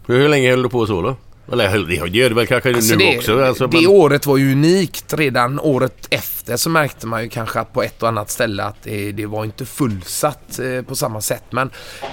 Hur, 0.08 0.30
länge 0.30 0.50
höll 0.50 0.64
du 0.64 0.70
på 0.70 0.88
så 0.88 1.02
då? 1.02 1.16
Eller 1.52 1.80
det 1.88 2.18
gör 2.18 2.30
det 2.30 2.36
väl 2.36 2.48
kanske 2.48 2.76
Alltså 2.76 2.96
nu 2.96 3.06
det, 3.06 3.18
också. 3.18 3.44
Alltså, 3.44 3.68
det 3.68 3.78
men- 3.82 3.88
året 3.88 4.26
var 4.26 4.38
ju 4.38 4.52
unikt. 4.52 5.14
Redan 5.14 5.60
året 5.60 6.08
efter 6.10 6.58
så 6.58 6.70
märkte 6.70 7.08
man 7.08 7.24
ju 7.24 7.30
kanske 7.30 7.60
att 7.60 7.74
på 7.74 7.84
ett 7.84 8.02
och 8.02 8.08
annat 8.08 8.30
ställe 8.30 8.64
att 8.64 8.84
det, 8.84 9.12
det 9.12 9.26
var 9.26 9.46
inte 9.46 9.66
fullsatt 9.66 10.60
eh, 10.60 10.82
på 10.82 10.96
samma 10.96 11.22
sätt. 11.22 11.44
Men 11.50 11.68
eh, 12.02 12.08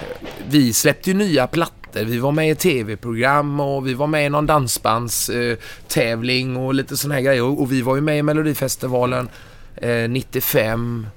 vi 0.49 0.73
släppte 0.73 1.09
ju 1.09 1.17
nya 1.17 1.47
plattor. 1.47 2.03
Vi 2.03 2.17
var 2.17 2.31
med 2.31 2.51
i 2.51 2.55
tv-program 2.55 3.59
och 3.59 3.87
vi 3.87 3.93
var 3.93 4.07
med 4.07 4.25
i 4.25 4.29
någon 4.29 4.45
dansbandstävling 4.45 5.51
eh, 5.51 5.57
tävling 5.87 6.57
och 6.57 6.73
lite 6.73 6.97
sådana 6.97 7.15
här 7.15 7.21
grejer. 7.21 7.43
Och 7.43 7.71
vi 7.71 7.81
var 7.81 7.95
ju 7.95 8.01
med 8.01 8.17
i 8.19 8.23
Melodifestivalen 8.23 9.29
eh, 9.75 10.09
95 10.09 11.07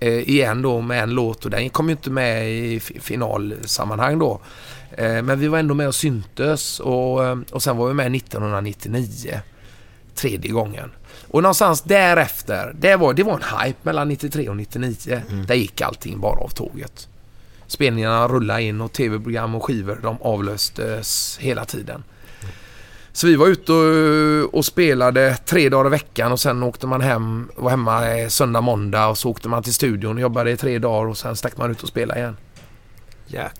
eh, 0.00 0.28
igen 0.28 0.62
då 0.62 0.80
med 0.80 1.02
en 1.02 1.10
låt 1.10 1.44
och 1.44 1.50
den 1.50 1.70
kom 1.70 1.86
ju 1.88 1.92
inte 1.92 2.10
med 2.10 2.50
i 2.50 2.80
fi- 2.80 3.00
finalsammanhang 3.00 4.18
då. 4.18 4.40
Eh, 4.96 5.22
men 5.22 5.40
vi 5.40 5.48
var 5.48 5.58
ändå 5.58 5.74
med 5.74 5.88
och 5.88 5.94
syntes 5.94 6.80
och, 6.80 7.24
eh, 7.24 7.38
och 7.52 7.62
sen 7.62 7.76
var 7.76 7.88
vi 7.88 7.94
med 7.94 8.12
1999. 8.16 9.40
Tredje 10.14 10.50
gången. 10.52 10.90
Och 11.28 11.42
någonstans 11.42 11.82
därefter, 11.82 12.72
det 12.78 12.96
var, 12.96 13.14
det 13.14 13.22
var 13.22 13.32
en 13.34 13.58
hype 13.66 13.78
mellan 13.82 14.08
93 14.08 14.48
och 14.48 14.56
99. 14.56 15.22
Där 15.48 15.54
gick 15.54 15.80
allting 15.80 16.20
bara 16.20 16.40
av 16.40 16.48
tåget. 16.48 17.08
Spelningarna 17.66 18.28
rullade 18.28 18.62
in 18.62 18.80
och 18.80 18.92
tv-program 18.92 19.54
och 19.54 19.64
skivor 19.64 19.98
de 20.02 20.16
avlöstes 20.22 21.38
hela 21.40 21.64
tiden. 21.64 22.04
Så 23.16 23.26
vi 23.26 23.36
var 23.36 23.46
ute 23.46 23.72
och, 23.72 24.54
och 24.54 24.64
spelade 24.64 25.36
tre 25.46 25.68
dagar 25.68 25.86
i 25.86 25.90
veckan 25.90 26.32
och 26.32 26.40
sen 26.40 26.62
åkte 26.62 26.86
man 26.86 27.00
hem, 27.00 27.48
var 27.56 27.70
hemma 27.70 28.02
söndag, 28.28 28.60
måndag 28.60 29.08
och 29.08 29.18
så 29.18 29.30
åkte 29.30 29.48
man 29.48 29.62
till 29.62 29.74
studion 29.74 30.16
och 30.16 30.20
jobbade 30.20 30.50
i 30.50 30.56
tre 30.56 30.78
dagar 30.78 31.10
och 31.10 31.18
sen 31.18 31.36
stack 31.36 31.56
man 31.56 31.70
ut 31.70 31.82
och 31.82 31.88
spelade 31.88 32.20
igen. 32.20 32.36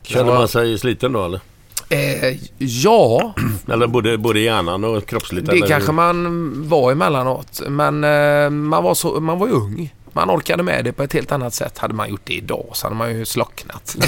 Känner 0.02 0.34
man 0.34 0.48
sig 0.48 0.78
sliten 0.78 1.12
då 1.12 1.24
eller? 1.24 1.40
Eh, 1.88 2.36
ja, 2.58 3.34
Eller 3.72 3.86
både, 3.86 4.18
både 4.18 4.40
hjärnan 4.40 4.84
och 4.84 5.06
kroppsligt? 5.06 5.46
det 5.46 5.52
eller? 5.52 5.66
kanske 5.66 5.92
man 5.92 6.68
var 6.68 6.92
emellanåt. 6.92 7.62
Men 7.68 8.04
eh, 8.04 8.50
man, 8.50 8.84
var 8.84 8.94
så, 8.94 9.20
man 9.20 9.38
var 9.38 9.46
ju 9.46 9.52
ung. 9.52 9.94
Man 10.12 10.30
orkade 10.30 10.62
med 10.62 10.84
det 10.84 10.92
på 10.92 11.02
ett 11.02 11.12
helt 11.12 11.32
annat 11.32 11.54
sätt. 11.54 11.78
Hade 11.78 11.94
man 11.94 12.10
gjort 12.10 12.24
det 12.24 12.34
idag 12.34 12.66
så 12.72 12.86
hade 12.86 12.96
man 12.96 13.18
ju 13.18 13.24
slocknat. 13.24 13.96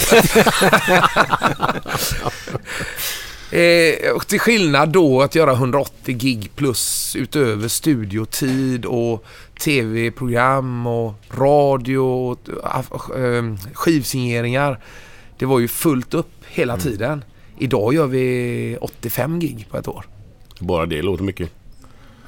Eh, 3.50 4.10
och 4.14 4.26
till 4.26 4.40
skillnad 4.40 4.88
då 4.88 5.22
att 5.22 5.34
göra 5.34 5.52
180 5.52 6.14
gig 6.14 6.50
plus 6.56 7.16
utöver 7.16 7.68
studiotid 7.68 8.84
och 8.84 9.24
tv-program 9.60 10.86
och 10.86 11.14
radio 11.30 11.98
och 11.98 13.18
eh, 13.18 13.54
skivsigneringar. 13.72 14.80
Det 15.38 15.46
var 15.46 15.58
ju 15.58 15.68
fullt 15.68 16.14
upp 16.14 16.30
hela 16.48 16.76
tiden. 16.76 17.24
Idag 17.58 17.94
gör 17.94 18.06
vi 18.06 18.76
85 18.80 19.38
gig 19.40 19.66
på 19.70 19.78
ett 19.78 19.88
år. 19.88 20.04
Bara 20.60 20.86
det 20.86 21.02
låter 21.02 21.24
mycket. 21.24 21.50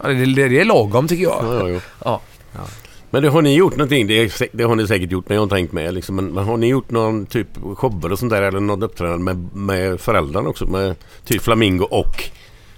Ja, 0.02 0.08
det, 0.08 0.14
det, 0.14 0.48
det 0.48 0.60
är 0.60 0.64
lagom 0.64 1.08
tycker 1.08 1.22
jag. 1.24 1.44
Ja, 1.44 1.80
ja, 2.04 2.20
ja. 2.52 2.66
Men 3.10 3.22
det, 3.22 3.28
har 3.28 3.42
ni 3.42 3.54
gjort 3.54 3.76
någonting? 3.76 4.06
Det, 4.06 4.32
det 4.52 4.64
har 4.64 4.74
ni 4.76 4.86
säkert 4.86 5.10
gjort, 5.10 5.28
men 5.28 5.34
jag 5.34 5.40
har 5.40 5.44
inte 5.44 5.54
tänkt 5.54 5.72
med. 5.72 5.94
Liksom. 5.94 6.16
Men, 6.16 6.26
men 6.26 6.44
har 6.44 6.56
ni 6.56 6.68
gjort 6.68 6.90
någon 6.90 7.26
typ 7.26 7.48
shower 7.76 8.12
och 8.12 8.18
sånt 8.18 8.30
där 8.32 8.42
eller 8.42 8.60
något 8.60 8.82
uppträdande 8.82 9.24
med, 9.34 9.48
med 9.56 10.00
föräldrarna 10.00 10.48
också? 10.48 10.66
Med 10.66 10.94
typ 11.24 11.42
Flamingo 11.42 11.84
och, 11.84 12.24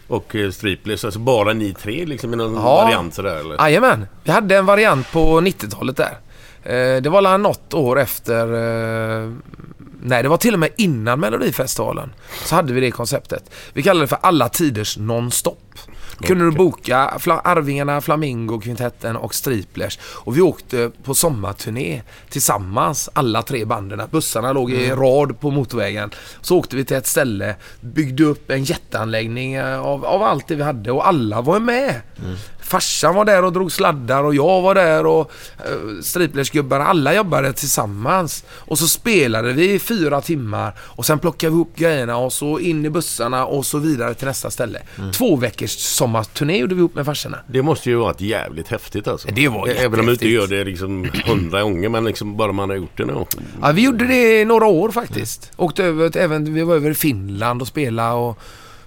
och 0.08 0.36
eh, 0.36 0.50
Striplers? 0.50 1.04
Alltså 1.04 1.20
bara 1.20 1.52
ni 1.52 1.74
tre 1.74 2.06
liksom 2.06 2.32
i 2.32 2.36
någon 2.36 2.54
Ja. 2.54 2.84
variant 2.84 3.14
sådär 3.14 3.36
eller? 3.36 3.54
Jajamän, 3.54 4.06
vi 4.24 4.30
hade 4.32 4.56
en 4.56 4.66
variant 4.66 5.12
på 5.12 5.40
90-talet 5.40 5.96
där. 5.96 6.18
Eh, 6.62 7.02
det 7.02 7.08
var 7.10 7.20
la 7.22 7.36
något 7.36 7.74
år 7.74 8.00
efter... 8.00 8.42
Eh, 9.24 9.32
nej, 10.02 10.22
det 10.22 10.28
var 10.28 10.36
till 10.36 10.54
och 10.54 10.60
med 10.60 10.70
innan 10.76 11.20
Melodifestivalen. 11.20 12.12
Så 12.44 12.54
hade 12.54 12.72
vi 12.72 12.80
det 12.80 12.90
konceptet. 12.90 13.50
Vi 13.72 13.82
kallade 13.82 14.04
det 14.04 14.08
för 14.08 14.18
Alla 14.22 14.48
Tiders 14.48 14.96
Nonstop. 14.98 15.58
Kunde 16.22 16.44
du 16.44 16.50
boka 16.50 17.14
Fla- 17.18 17.40
Arvingarna, 17.44 18.00
Flamingo, 18.00 18.60
Kvintetten 18.60 19.16
och 19.16 19.34
Striplers. 19.34 19.98
Och 20.04 20.36
vi 20.36 20.40
åkte 20.40 20.90
på 21.04 21.14
sommarturné 21.14 22.02
tillsammans, 22.30 23.08
alla 23.12 23.42
tre 23.42 23.64
banden. 23.64 24.02
Bussarna 24.10 24.52
låg 24.52 24.70
i 24.72 24.90
rad 24.90 25.40
på 25.40 25.50
motorvägen. 25.50 26.10
Så 26.40 26.58
åkte 26.58 26.76
vi 26.76 26.84
till 26.84 26.96
ett 26.96 27.06
ställe, 27.06 27.54
byggde 27.80 28.24
upp 28.24 28.50
en 28.50 28.64
jätteanläggning 28.64 29.54
eh, 29.54 29.80
av, 29.80 30.04
av 30.04 30.22
allt 30.22 30.48
det 30.48 30.54
vi 30.54 30.62
hade 30.62 30.92
och 30.92 31.08
alla 31.08 31.40
var 31.40 31.60
med. 31.60 32.00
Farsan 32.72 33.14
var 33.14 33.24
där 33.24 33.44
och 33.44 33.52
drog 33.52 33.72
sladdar 33.72 34.24
och 34.24 34.34
jag 34.34 34.62
var 34.62 34.74
där 34.74 35.06
och 35.06 35.32
uh, 35.70 36.00
Striplersgubbarna, 36.02 36.84
alla 36.84 37.14
jobbade 37.14 37.52
tillsammans. 37.52 38.44
Och 38.50 38.78
så 38.78 38.88
spelade 38.88 39.52
vi 39.52 39.72
i 39.72 39.78
fyra 39.78 40.20
timmar 40.20 40.72
och 40.80 41.06
sen 41.06 41.18
plockade 41.18 41.50
vi 41.50 41.54
ihop 41.56 41.76
grejerna 41.76 42.16
och 42.16 42.32
så 42.32 42.58
in 42.58 42.84
i 42.86 42.90
bussarna 42.90 43.46
och 43.46 43.66
så 43.66 43.78
vidare 43.78 44.14
till 44.14 44.26
nästa 44.26 44.50
ställe. 44.50 44.78
Två 45.12 45.36
veckors 45.36 45.70
sommarturné 45.70 46.58
gjorde 46.58 46.74
vi 46.74 46.78
ihop 46.78 46.94
med 46.94 47.06
farsorna. 47.06 47.38
Det 47.46 47.62
måste 47.62 47.90
ju 47.90 47.96
varit 47.96 48.20
jävligt 48.20 48.68
häftigt 48.68 49.08
alltså. 49.08 49.28
Det 49.32 49.48
var 49.48 49.68
Även 49.68 50.00
om 50.00 50.06
man 50.06 50.14
inte 50.14 50.28
jättehäftigt. 50.28 50.52
gör 50.52 50.58
det 50.58 50.64
liksom 50.64 51.10
hundra 51.26 51.62
gånger 51.62 51.88
men 51.88 52.04
liksom 52.04 52.36
bara 52.36 52.52
man 52.52 52.68
har 52.70 52.76
gjort 52.76 52.96
det 52.96 53.04
någon 53.04 53.26
Ja, 53.62 53.72
vi 53.72 53.82
gjorde 53.84 54.06
det 54.06 54.40
i 54.40 54.44
några 54.44 54.66
år 54.66 54.90
faktiskt. 54.90 55.50
Åkte 55.56 55.84
över, 55.84 56.16
även, 56.16 56.54
vi 56.54 56.62
var 56.62 56.74
över 56.74 56.90
i 56.90 56.94
Finland 56.94 57.62
och 57.62 57.68
spelade 57.68 58.12
och 58.14 58.38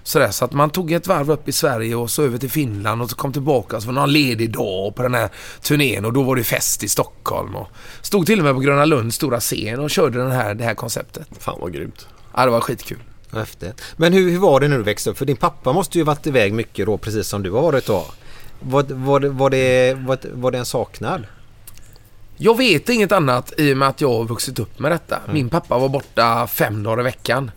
sådär. 0.06 0.30
Så 0.30 0.44
att 0.44 0.52
man 0.52 0.70
tog 0.70 0.92
ett 0.92 1.06
varv 1.06 1.30
upp 1.30 1.48
i 1.48 1.52
Sverige 1.52 1.94
och 1.94 2.10
så 2.10 2.22
över 2.22 2.38
till 2.38 2.50
Finland 2.50 3.02
och 3.02 3.10
så 3.10 3.16
kom 3.16 3.32
tillbaka. 3.32 3.80
Så 3.80 3.86
var 3.86 3.94
det 3.94 4.00
någon 4.00 4.12
ledig 4.12 4.52
dag 4.52 4.94
på 4.94 5.02
den 5.02 5.14
här 5.14 5.28
turnén 5.62 6.04
och 6.04 6.12
då 6.12 6.22
var 6.22 6.36
det 6.36 6.44
fest 6.44 6.82
i 6.82 6.88
Stockholm. 6.88 7.56
Och 7.56 7.68
stod 8.02 8.26
till 8.26 8.38
och 8.38 8.44
med 8.44 8.54
på 8.54 8.60
Gröna 8.60 8.84
Lunds 8.84 9.16
stora 9.16 9.40
scen 9.40 9.80
och 9.80 9.90
körde 9.90 10.18
den 10.18 10.30
här, 10.30 10.54
det 10.54 10.64
här 10.64 10.74
konceptet. 10.74 11.28
Fan 11.38 11.58
vad 11.60 11.72
grymt. 11.72 12.08
Ja, 12.36 12.44
det 12.44 12.50
var 12.50 12.60
skitkul. 12.60 12.98
Häftigt. 13.32 13.82
Men 13.96 14.12
hur, 14.12 14.30
hur 14.30 14.38
var 14.38 14.60
det 14.60 14.68
när 14.68 14.76
du 14.76 14.82
växte 14.82 15.10
upp? 15.10 15.18
För 15.18 15.24
din 15.26 15.36
pappa 15.36 15.72
måste 15.72 15.98
ju 15.98 16.04
varit 16.04 16.26
iväg 16.26 16.52
mycket 16.52 16.86
då 16.86 16.98
precis 16.98 17.28
som 17.28 17.42
du 17.42 17.50
har 17.50 17.62
varit 17.62 17.86
då. 17.86 18.06
Var, 18.60 18.82
var, 18.82 19.20
var, 19.20 19.50
det, 19.50 19.94
var, 19.94 20.18
det- 20.22 20.28
var 20.32 20.50
det 20.50 20.58
en 20.58 20.64
saknad? 20.64 21.26
Jag 22.36 22.56
vet 22.56 22.88
inget 22.88 23.12
annat 23.12 23.52
i 23.56 23.72
och 23.72 23.76
med 23.76 23.88
att 23.88 24.00
jag 24.00 24.08
har 24.08 24.24
vuxit 24.24 24.58
upp 24.58 24.78
med 24.78 24.92
detta. 24.92 25.20
Min 25.32 25.48
pappa 25.48 25.78
var 25.78 25.88
borta 25.88 26.46
fem 26.46 26.82
dagar 26.82 27.00
i 27.00 27.04
veckan. 27.04 27.50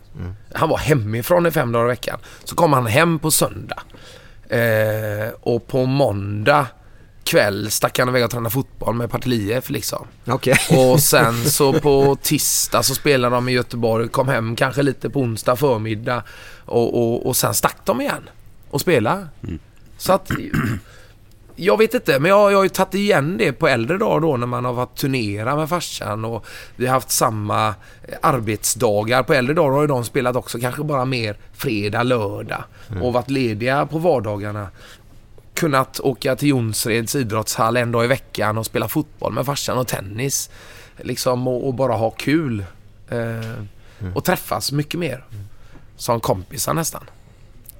Han 0.54 0.68
var 0.68 0.78
hemifrån 0.78 1.46
i 1.46 1.50
fem 1.50 1.72
dagar 1.72 1.84
i 1.84 1.88
veckan. 1.88 2.18
Så 2.44 2.54
kom 2.54 2.72
han 2.72 2.86
hem 2.86 3.18
på 3.18 3.30
söndag. 3.30 3.82
Eh, 4.48 5.28
och 5.40 5.66
på 5.66 5.84
måndag 5.86 6.66
kväll 7.24 7.70
stack 7.70 7.98
han 7.98 8.08
iväg 8.08 8.24
och 8.24 8.30
tränade 8.30 8.50
fotboll 8.50 8.94
med 8.94 9.10
Partille 9.10 9.56
IF 9.56 9.70
liksom. 9.70 10.06
Okej. 10.26 10.56
Och 10.70 11.00
sen 11.00 11.44
så 11.44 11.72
på 11.72 12.16
tisdag 12.22 12.82
så 12.82 12.94
spelade 12.94 13.34
de 13.34 13.48
i 13.48 13.52
Göteborg, 13.52 14.08
kom 14.08 14.28
hem 14.28 14.56
kanske 14.56 14.82
lite 14.82 15.10
på 15.10 15.20
onsdag 15.20 15.56
förmiddag 15.56 16.22
och, 16.64 16.94
och, 16.94 17.26
och 17.26 17.36
sen 17.36 17.54
stack 17.54 17.76
de 17.84 18.00
igen 18.00 18.30
och 18.70 18.80
spelade. 18.80 19.26
Så 19.98 20.12
att 20.12 20.30
jag 21.64 21.78
vet 21.78 21.94
inte, 21.94 22.18
men 22.18 22.28
jag, 22.28 22.52
jag 22.52 22.58
har 22.58 22.62
ju 22.62 22.68
tagit 22.68 22.94
igen 22.94 23.36
det 23.38 23.52
på 23.52 23.68
äldre 23.68 23.98
dagar 23.98 24.20
då 24.20 24.36
när 24.36 24.46
man 24.46 24.64
har 24.64 24.72
varit 24.72 24.96
turnera 24.96 25.56
med 25.56 25.68
farsan 25.68 26.24
och 26.24 26.46
vi 26.76 26.86
har 26.86 26.94
haft 26.94 27.10
samma 27.10 27.68
eh, 27.68 28.14
arbetsdagar. 28.22 29.22
På 29.22 29.34
äldre 29.34 29.54
dagar 29.54 29.70
har 29.72 29.80
ju 29.80 29.86
de 29.86 30.04
spelat 30.04 30.36
också 30.36 30.58
kanske 30.58 30.82
bara 30.82 31.04
mer 31.04 31.36
fredag, 31.52 32.02
lördag 32.02 32.64
och 33.02 33.12
varit 33.12 33.30
lediga 33.30 33.86
på 33.86 33.98
vardagarna. 33.98 34.68
Kunnat 35.54 36.00
åka 36.00 36.36
till 36.36 36.48
Jonsereds 36.48 37.14
idrottshall 37.14 37.76
en 37.76 37.92
dag 37.92 38.04
i 38.04 38.08
veckan 38.08 38.58
och 38.58 38.66
spela 38.66 38.88
fotboll 38.88 39.32
med 39.32 39.46
farsan 39.46 39.78
och 39.78 39.86
tennis. 39.88 40.50
Liksom 40.96 41.48
och, 41.48 41.66
och 41.66 41.74
bara 41.74 41.92
ha 41.92 42.10
kul. 42.10 42.64
Eh, 43.08 43.18
Och 44.14 44.24
träffas 44.24 44.72
mycket 44.72 45.00
mer. 45.00 45.24
Som 45.96 46.20
kompisar 46.20 46.74
nästan. 46.74 47.04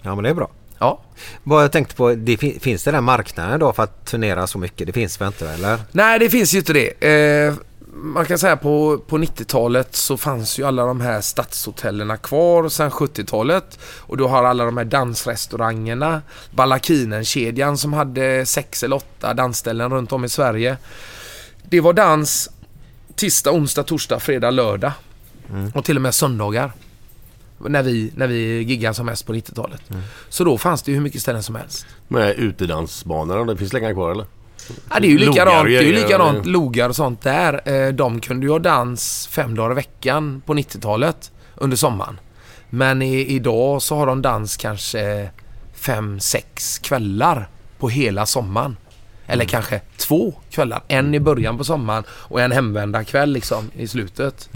Ja 0.02 0.14
men 0.14 0.24
det 0.24 0.30
är 0.30 0.34
bra. 0.34 0.50
Ja. 0.82 1.00
Vad 1.42 1.64
jag 1.64 1.72
tänkte 1.72 1.94
på, 1.94 2.14
det 2.14 2.36
fin- 2.36 2.60
finns 2.60 2.84
det 2.84 2.90
den 2.90 3.04
marknaden 3.04 3.60
då 3.60 3.72
för 3.72 3.82
att 3.82 4.04
turnera 4.06 4.46
så 4.46 4.58
mycket? 4.58 4.86
Det 4.86 4.92
finns 4.92 5.20
väl 5.20 5.26
inte 5.26 5.50
eller? 5.50 5.78
Nej, 5.92 6.18
det 6.18 6.30
finns 6.30 6.54
ju 6.54 6.58
inte 6.58 6.72
det. 6.72 7.08
Eh, 7.46 7.54
man 7.94 8.24
kan 8.26 8.38
säga 8.38 8.56
på, 8.56 8.98
på 9.06 9.18
90-talet 9.18 9.96
så 9.96 10.16
fanns 10.16 10.58
ju 10.58 10.64
alla 10.64 10.84
de 10.86 11.00
här 11.00 11.20
stadshotellerna 11.20 12.16
kvar 12.16 12.68
sen 12.68 12.90
70-talet. 12.90 13.78
Och 13.98 14.16
då 14.16 14.28
har 14.28 14.44
alla 14.44 14.64
de 14.64 14.76
här 14.76 14.84
dansrestaurangerna, 14.84 16.22
Ballakinen-kedjan 16.50 17.78
som 17.78 17.92
hade 17.92 18.46
sex 18.46 18.82
eller 18.82 18.96
åtta 18.96 19.34
dansställen 19.34 19.90
runt 19.92 20.12
om 20.12 20.24
i 20.24 20.28
Sverige. 20.28 20.76
Det 21.68 21.80
var 21.80 21.92
dans 21.92 22.50
tisdag, 23.16 23.50
onsdag, 23.52 23.82
torsdag, 23.82 24.20
fredag, 24.20 24.50
lördag. 24.50 24.92
Och 25.74 25.84
till 25.84 25.96
och 25.96 26.02
med 26.02 26.14
söndagar. 26.14 26.72
När 27.68 27.82
vi, 27.82 28.12
när 28.16 28.26
vi 28.26 28.62
giggade 28.62 28.94
som 28.94 29.06
mest 29.06 29.26
på 29.26 29.32
90-talet. 29.32 29.82
Så 30.28 30.44
då 30.44 30.58
fanns 30.58 30.82
det 30.82 30.90
ju 30.90 30.96
hur 30.96 31.02
mycket 31.04 31.22
ställen 31.22 31.42
som 31.42 31.54
helst. 31.54 31.86
Med 32.08 32.34
utedansbanorna, 32.38 33.44
det 33.52 33.56
finns 33.58 33.72
länge 33.72 33.92
kvar 33.92 34.10
eller? 34.10 34.24
Ja, 34.90 35.00
det 35.00 35.06
är 35.06 35.10
ju 35.10 35.18
likadant. 35.18 35.66
Det 35.68 35.76
är 35.76 35.82
ju 35.82 35.92
likadant. 35.92 36.46
Logar 36.46 36.88
och 36.88 36.96
sånt 36.96 37.22
där. 37.22 37.60
Eh, 37.68 37.88
De 37.92 38.20
kunde 38.20 38.46
ju 38.46 38.52
ha 38.52 38.58
dans 38.58 39.26
fem 39.32 39.54
dagar 39.54 39.70
i 39.72 39.74
veckan 39.74 40.42
på 40.46 40.54
90-talet 40.54 41.32
under 41.54 41.76
sommaren. 41.76 42.20
Men 42.70 43.02
i, 43.02 43.26
idag 43.26 43.82
så 43.82 43.96
har 43.96 44.06
de 44.06 44.22
dans 44.22 44.56
kanske 44.56 45.30
fem, 45.74 46.20
sex 46.20 46.78
kvällar 46.78 47.48
på 47.78 47.88
hela 47.88 48.26
sommaren. 48.26 48.76
Eller 49.26 49.44
kanske 49.44 49.80
två 49.96 50.34
kvällar. 50.50 50.82
En 50.88 51.14
i 51.14 51.20
början 51.20 51.58
på 51.58 51.64
sommaren 51.64 52.04
och 52.10 52.40
en 52.40 52.52
hemvändarkväll 52.52 53.32
liksom 53.32 53.70
i 53.76 53.88
slutet. 53.88 54.50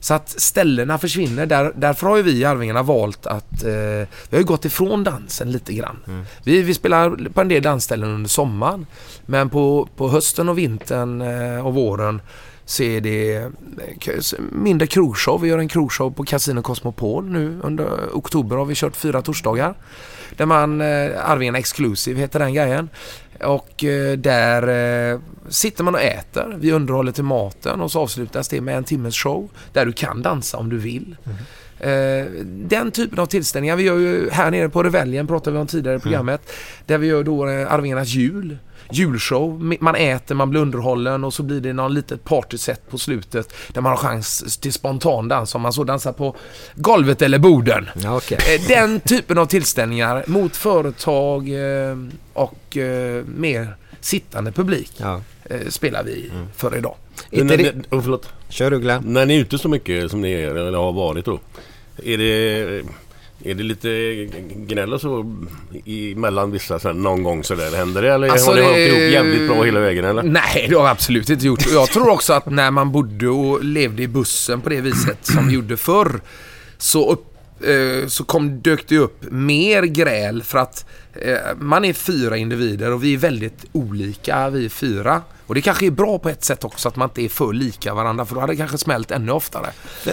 Så 0.00 0.14
att 0.14 0.28
ställena 0.28 0.98
försvinner. 0.98 1.46
Där, 1.46 1.72
därför 1.76 2.06
har 2.06 2.16
ju 2.16 2.22
vi 2.22 2.38
i 2.38 2.44
Arvingarna 2.44 2.82
valt 2.82 3.26
att 3.26 3.64
eh, 3.64 3.70
vi 3.70 4.30
har 4.30 4.38
ju 4.38 4.44
gått 4.44 4.64
ifrån 4.64 5.04
dansen 5.04 5.52
lite 5.52 5.72
grann. 5.72 6.24
Vi, 6.44 6.62
vi 6.62 6.74
spelar 6.74 7.28
på 7.28 7.40
en 7.40 7.48
del 7.48 7.62
dansställen 7.62 8.10
under 8.10 8.28
sommaren. 8.28 8.86
Men 9.26 9.50
på, 9.50 9.88
på 9.96 10.08
hösten 10.08 10.48
och 10.48 10.58
vintern 10.58 11.20
eh, 11.20 11.66
och 11.66 11.74
våren 11.74 12.20
så 12.64 12.82
är 12.82 13.00
det 13.00 13.36
eh, 13.36 13.48
mindre 14.52 14.86
krogshow. 14.86 15.40
Vi 15.40 15.48
gör 15.48 15.58
en 15.58 15.68
krogshow 15.68 16.10
på 16.10 16.24
Casino 16.24 16.62
Cosmopol 16.62 17.30
nu 17.30 17.60
under 17.62 17.86
oktober 18.12 18.56
har 18.56 18.64
vi 18.64 18.74
kört 18.74 18.96
fyra 18.96 19.22
torsdagar. 19.22 19.74
Där 20.36 20.46
man, 20.46 20.80
eh, 20.80 21.30
Arvingarna 21.30 21.58
Exclusive 21.58 22.20
heter 22.20 22.38
den 22.38 22.54
grejen. 22.54 22.88
Och 23.44 23.84
eh, 23.84 24.18
där 24.18 24.62
eh, 25.12 25.20
sitter 25.48 25.84
man 25.84 25.94
och 25.94 26.00
äter. 26.00 26.56
Vi 26.58 26.72
underhåller 26.72 27.12
till 27.12 27.24
maten 27.24 27.80
och 27.80 27.92
så 27.92 28.00
avslutas 28.00 28.48
det 28.48 28.60
med 28.60 28.76
en 28.76 28.84
timmes 28.84 29.16
show 29.16 29.48
där 29.72 29.86
du 29.86 29.92
kan 29.92 30.22
dansa 30.22 30.56
om 30.56 30.68
du 30.68 30.78
vill. 30.78 31.16
Eh, 31.80 32.26
den 32.44 32.90
typen 32.90 33.18
av 33.18 33.26
tillställningar. 33.26 33.76
Vi 33.76 33.82
gör 33.82 33.98
ju 33.98 34.30
här 34.30 34.50
nere 34.50 34.68
på 34.68 34.82
Reveljen, 34.82 35.26
pratade 35.26 35.54
vi 35.54 35.60
om 35.60 35.66
tidigare 35.66 35.96
i 35.96 36.00
programmet. 36.00 36.52
Där 36.86 36.98
vi 36.98 37.06
gör 37.06 37.24
då 37.24 37.44
Arvingarnas 37.44 38.08
jul. 38.08 38.58
Julshow. 38.90 39.76
Man 39.80 39.94
äter, 39.94 40.34
man 40.34 40.50
blir 40.50 40.60
underhållen 40.60 41.24
och 41.24 41.34
så 41.34 41.42
blir 41.42 41.60
det 41.60 41.72
någon 41.72 41.94
litet 41.94 42.24
partyset 42.24 42.90
på 42.90 42.98
slutet 42.98 43.54
där 43.68 43.80
man 43.80 43.90
har 43.92 43.96
chans 43.96 44.56
till 44.58 44.72
spontan 44.72 45.28
dans 45.28 45.54
om 45.54 45.62
man 45.62 45.72
så 45.72 45.84
dansar 45.84 46.12
på 46.12 46.36
golvet 46.74 47.22
eller 47.22 47.38
borden. 47.38 47.88
Ja, 48.02 48.16
okej. 48.16 48.38
Eh, 48.54 48.68
Den 48.68 49.00
typen 49.00 49.38
av 49.38 49.46
tillställningar 49.46 50.24
mot 50.26 50.56
företag 50.56 51.48
eh, 51.48 51.96
och 52.32 52.76
eh, 52.76 53.24
mer 53.36 53.76
sittande 54.00 54.52
publik 54.52 54.92
Ja. 54.96 55.20
spelar 55.68 56.02
vi 56.04 56.30
för 56.56 56.76
idag. 56.78 56.94
Inte 57.30 57.44
när, 57.44 57.56
det- 57.56 57.74
oh, 57.96 58.02
förlåt. 58.02 58.28
Kör 58.48 58.70
du 58.70 58.80
Glenn. 58.80 59.02
När 59.06 59.26
ni 59.26 59.36
är 59.36 59.40
ute 59.40 59.58
så 59.58 59.68
mycket 59.68 60.10
som 60.10 60.20
ni 60.20 60.32
är, 60.32 60.54
eller 60.54 60.78
har 60.78 60.92
varit 60.92 61.24
då. 61.24 61.40
Är 62.04 62.18
det, 62.18 62.82
är 63.44 63.54
det 63.54 63.62
lite 63.62 63.88
gnäll 64.56 64.92
och 64.92 65.00
så 65.00 65.34
mellan 66.16 66.50
vissa 66.50 66.78
så 66.78 66.88
här, 66.88 66.94
någon 66.94 67.22
gång 67.22 67.44
sådär? 67.44 67.76
Händer 67.76 68.02
det? 68.02 68.12
Eller 68.12 68.28
Alltså, 68.28 68.50
har 68.50 68.56
ni 68.56 68.62
hållit 68.62 68.76
det- 68.76 68.86
ihop 68.88 69.12
jävligt 69.12 69.48
bra 69.48 69.62
hela 69.62 69.80
vägen 69.80 70.04
eller? 70.04 70.22
Nej, 70.22 70.66
det 70.68 70.74
har 70.74 70.82
vi 70.82 70.88
absolut 70.88 71.30
inte 71.30 71.46
gjort. 71.46 71.66
Jag 71.72 71.88
tror 71.88 72.08
också 72.08 72.32
att 72.32 72.50
när 72.50 72.70
man 72.70 72.92
bodde 72.92 73.28
och 73.28 73.64
levde 73.64 74.02
i 74.02 74.08
bussen 74.08 74.60
på 74.60 74.68
det 74.68 74.80
viset 74.80 75.18
som 75.26 75.48
vi 75.48 75.54
gjorde 75.54 75.76
förr 75.76 76.20
så, 76.78 77.12
upp, 77.12 77.24
eh, 77.66 78.06
så 78.08 78.24
kom, 78.24 78.60
dök 78.60 78.88
det 78.88 78.98
upp 78.98 79.18
mer 79.30 79.82
gräl 79.82 80.42
för 80.42 80.58
att 80.58 80.86
man 81.58 81.84
är 81.84 81.92
fyra 81.92 82.36
individer 82.36 82.92
och 82.92 83.04
vi 83.04 83.14
är 83.14 83.18
väldigt 83.18 83.64
olika 83.72 84.50
vi 84.50 84.68
fyra. 84.68 85.22
Och 85.46 85.54
det 85.54 85.62
kanske 85.62 85.86
är 85.86 85.90
bra 85.90 86.18
på 86.18 86.28
ett 86.28 86.44
sätt 86.44 86.64
också 86.64 86.88
att 86.88 86.96
man 86.96 87.08
inte 87.08 87.22
är 87.22 87.28
för 87.28 87.52
lika 87.52 87.94
varandra 87.94 88.24
för 88.24 88.34
då 88.34 88.40
hade 88.40 88.52
det 88.52 88.56
kanske 88.56 88.78
smält 88.78 89.10
ännu 89.10 89.32
oftare. 89.32 89.66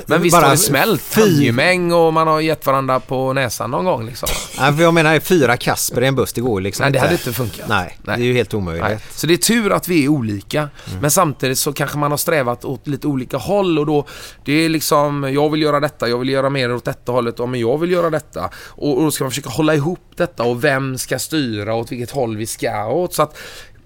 Men 0.05 0.21
visst 0.21 0.35
Bara 0.35 0.45
har 0.45 0.51
det 0.51 0.57
smält. 0.57 1.15
Handgemäng 1.15 1.91
och 1.91 2.13
man 2.13 2.27
har 2.27 2.39
gett 2.39 2.65
varandra 2.65 2.99
på 2.99 3.33
näsan 3.33 3.71
någon 3.71 3.85
gång 3.85 4.05
liksom. 4.05 4.29
Nej, 4.59 4.73
för 4.73 4.83
jag 4.83 4.93
menar 4.93 5.19
fyra 5.19 5.57
Kasper 5.57 6.01
i 6.03 6.07
en 6.07 6.15
buss, 6.15 6.33
det 6.33 6.41
går 6.41 6.61
liksom 6.61 6.83
Nej, 6.83 6.91
det 6.91 6.99
hade 6.99 7.11
inte 7.11 7.33
funkat. 7.33 7.67
Nej, 7.67 7.97
Nej. 8.03 8.17
det 8.17 8.23
är 8.23 8.27
ju 8.27 8.33
helt 8.33 8.53
omöjligt. 8.53 8.85
Nej. 8.85 8.99
Så 9.11 9.27
det 9.27 9.33
är 9.33 9.37
tur 9.37 9.71
att 9.71 9.87
vi 9.87 10.03
är 10.03 10.09
olika. 10.09 10.69
Men 11.01 11.11
samtidigt 11.11 11.57
så 11.57 11.73
kanske 11.73 11.97
man 11.97 12.11
har 12.11 12.17
strävat 12.17 12.65
åt 12.65 12.87
lite 12.87 13.07
olika 13.07 13.37
håll 13.37 13.79
och 13.79 13.85
då 13.85 14.07
det 14.45 14.53
är 14.53 14.69
liksom 14.69 15.33
jag 15.33 15.49
vill 15.49 15.61
göra 15.61 15.79
detta, 15.79 16.09
jag 16.09 16.17
vill 16.17 16.29
göra 16.29 16.49
mer 16.49 16.73
åt 16.73 16.85
detta 16.85 17.11
hållet, 17.11 17.35
ja 17.37 17.45
men 17.45 17.59
jag 17.59 17.77
vill 17.77 17.91
göra 17.91 18.09
detta. 18.09 18.49
Och, 18.67 18.97
och 18.97 19.03
då 19.03 19.11
ska 19.11 19.23
man 19.23 19.31
försöka 19.31 19.49
hålla 19.49 19.75
ihop 19.75 20.13
detta 20.15 20.43
och 20.43 20.63
vem 20.63 20.92
ska 20.97 21.19
styra 21.19 21.75
åt 21.75 21.91
vilket 21.91 22.11
håll 22.11 22.37
vi 22.37 22.45
ska 22.45 22.87
åt. 22.87 23.13
Så 23.13 23.23
att 23.23 23.37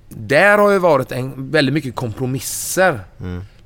där 0.09 0.57
har 0.57 0.71
ju 0.71 0.79
varit 0.79 1.11
en, 1.11 1.51
väldigt 1.51 1.73
mycket 1.73 1.95
kompromisser 1.95 2.99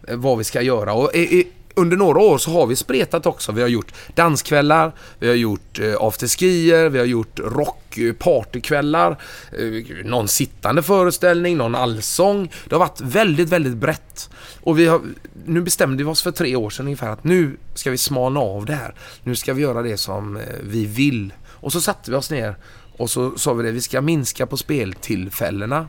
eh, 0.08 0.16
vad 0.16 0.38
vi 0.38 0.44
ska 0.44 0.62
göra. 0.62 0.94
Och 0.94 1.16
i, 1.16 1.20
i, 1.20 1.48
under 1.76 1.98
några 1.98 2.20
år 2.20 2.38
så 2.38 2.52
har 2.52 2.68
vi 2.68 2.76
spretat 2.76 3.26
också. 3.26 3.52
Vi 3.52 3.62
har 3.62 3.70
gjort 3.70 3.94
danskvällar, 4.16 4.92
vi 5.20 5.28
har 5.28 5.36
gjort 5.36 5.80
eh, 5.80 5.94
afterskier, 6.00 6.90
vi 6.90 7.00
har 7.00 7.06
gjort 7.06 7.40
rock 7.40 7.98
eh, 7.98 8.14
partykvällar, 8.14 9.18
eh, 9.52 10.06
någon 10.06 10.28
sittande 10.28 10.84
föreställning, 10.84 11.58
någon 11.58 11.76
allsång. 11.76 12.52
Det 12.66 12.76
har 12.76 12.80
varit 12.80 13.02
väldigt, 13.02 13.50
väldigt 13.50 13.78
brett. 13.78 14.30
Och 14.62 14.80
vi 14.80 14.88
har, 14.88 15.02
nu 15.46 15.62
bestämde 15.62 16.04
vi 16.04 16.10
oss 16.10 16.22
för 16.22 16.32
tre 16.32 16.56
år 16.56 16.70
sedan 16.70 16.86
ungefär 16.86 17.10
att 17.10 17.24
nu 17.24 17.58
ska 17.76 17.92
vi 17.92 17.98
smalna 17.98 18.40
av 18.40 18.66
det 18.66 18.76
här. 18.76 18.96
Nu 19.24 19.36
ska 19.36 19.54
vi 19.54 19.62
göra 19.62 19.82
det 19.82 19.98
som 19.98 20.38
eh, 20.38 20.44
vi 20.64 20.86
vill. 20.86 21.34
Och 21.48 21.72
så 21.72 21.82
satte 21.82 22.12
vi 22.12 22.18
oss 22.18 22.32
ner 22.32 22.56
och 23.02 23.10
så 23.10 23.38
sa 23.38 23.54
vi 23.54 23.64
det, 23.64 23.72
vi 23.72 23.82
ska 23.82 24.02
minska 24.02 24.46
på 24.46 24.58
speltillfällena. 24.58 25.88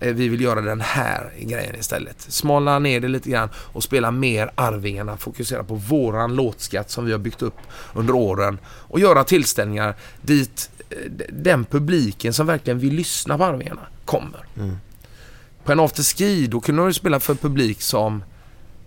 Eh, 0.00 0.14
Vi 0.14 0.28
vill 0.28 0.40
göra 0.40 0.60
den 0.60 0.80
här 0.80 1.32
grejen 1.38 1.74
istället. 1.76 2.16
Smalna 2.20 2.78
ner 2.78 3.00
det 3.00 3.08
lite 3.08 3.30
grann 3.30 3.48
och 3.56 3.82
spela 3.82 4.10
mer 4.10 4.50
Arvingarna. 4.54 5.16
Fokusera 5.16 5.64
på 5.64 5.74
våran 5.74 6.34
låtskatt 6.34 6.90
som 6.90 7.04
vi 7.04 7.12
har 7.12 7.18
byggt 7.18 7.42
upp 7.42 7.56
under 7.94 8.14
åren. 8.14 8.58
Och 8.66 9.00
göra 9.00 9.24
tillställningar 9.24 9.94
dit 10.22 10.70
eh, 10.90 10.96
den 11.32 11.64
publiken 11.64 12.32
som 12.32 12.46
verkligen 12.46 12.78
vill 12.78 12.94
lyssna 12.94 13.38
på 13.38 13.44
Arvingarna 13.44 13.86
kommer. 14.04 14.46
På 15.64 15.72
en 15.72 15.80
afterski 15.80 16.46
då 16.46 16.60
kunde 16.60 16.82
de 16.82 16.94
spela 16.94 17.20
för 17.20 17.34
publik 17.34 17.82
som 17.82 18.24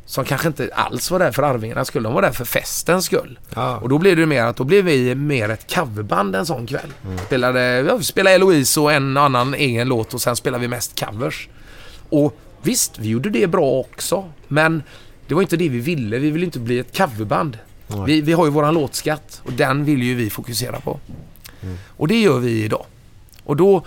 som 0.07 0.25
kanske 0.25 0.47
inte 0.47 0.69
alls 0.73 1.11
var 1.11 1.19
där 1.19 1.31
för 1.31 1.43
Arvingarnas 1.43 1.87
skull. 1.87 2.03
De 2.03 2.13
var 2.13 2.21
där 2.21 2.31
för 2.31 2.45
festens 2.45 3.05
skull. 3.05 3.39
Ja. 3.55 3.77
Och 3.77 3.89
då 3.89 3.97
blev 3.97 4.17
det 4.17 4.25
mer 4.25 4.43
att 4.43 4.55
då 4.55 4.63
blev 4.63 4.85
vi 4.85 5.15
mer 5.15 5.49
ett 5.49 5.73
coverband 5.73 6.35
en 6.35 6.45
sån 6.45 6.67
kväll. 6.67 6.93
Spelade, 7.25 7.61
ja, 7.61 7.95
vi 7.95 8.03
spelade 8.03 8.35
Eloise 8.35 8.79
och 8.79 8.93
en 8.93 9.17
annan 9.17 9.53
egen 9.53 9.87
låt 9.87 10.13
och 10.13 10.21
sen 10.21 10.35
spelade 10.35 10.61
vi 10.61 10.67
mest 10.67 11.05
covers. 11.05 11.49
Och 12.09 12.37
visst, 12.61 12.99
vi 12.99 13.09
gjorde 13.09 13.29
det 13.29 13.47
bra 13.47 13.71
också. 13.71 14.31
Men 14.47 14.83
det 15.27 15.33
var 15.33 15.41
inte 15.41 15.57
det 15.57 15.69
vi 15.69 15.79
ville. 15.79 16.17
Vi 16.17 16.31
ville 16.31 16.45
inte 16.45 16.59
bli 16.59 16.79
ett 16.79 16.97
coverband. 16.97 17.57
Vi, 18.05 18.21
vi 18.21 18.33
har 18.33 18.45
ju 18.45 18.51
våran 18.51 18.73
låtskatt 18.73 19.41
och 19.45 19.53
den 19.53 19.85
vill 19.85 20.03
ju 20.03 20.15
vi 20.15 20.29
fokusera 20.29 20.79
på. 20.79 20.99
Och 21.87 22.07
det 22.07 22.21
gör 22.21 22.39
vi 22.39 22.63
idag. 22.63 22.85
Och 23.43 23.55
då, 23.55 23.85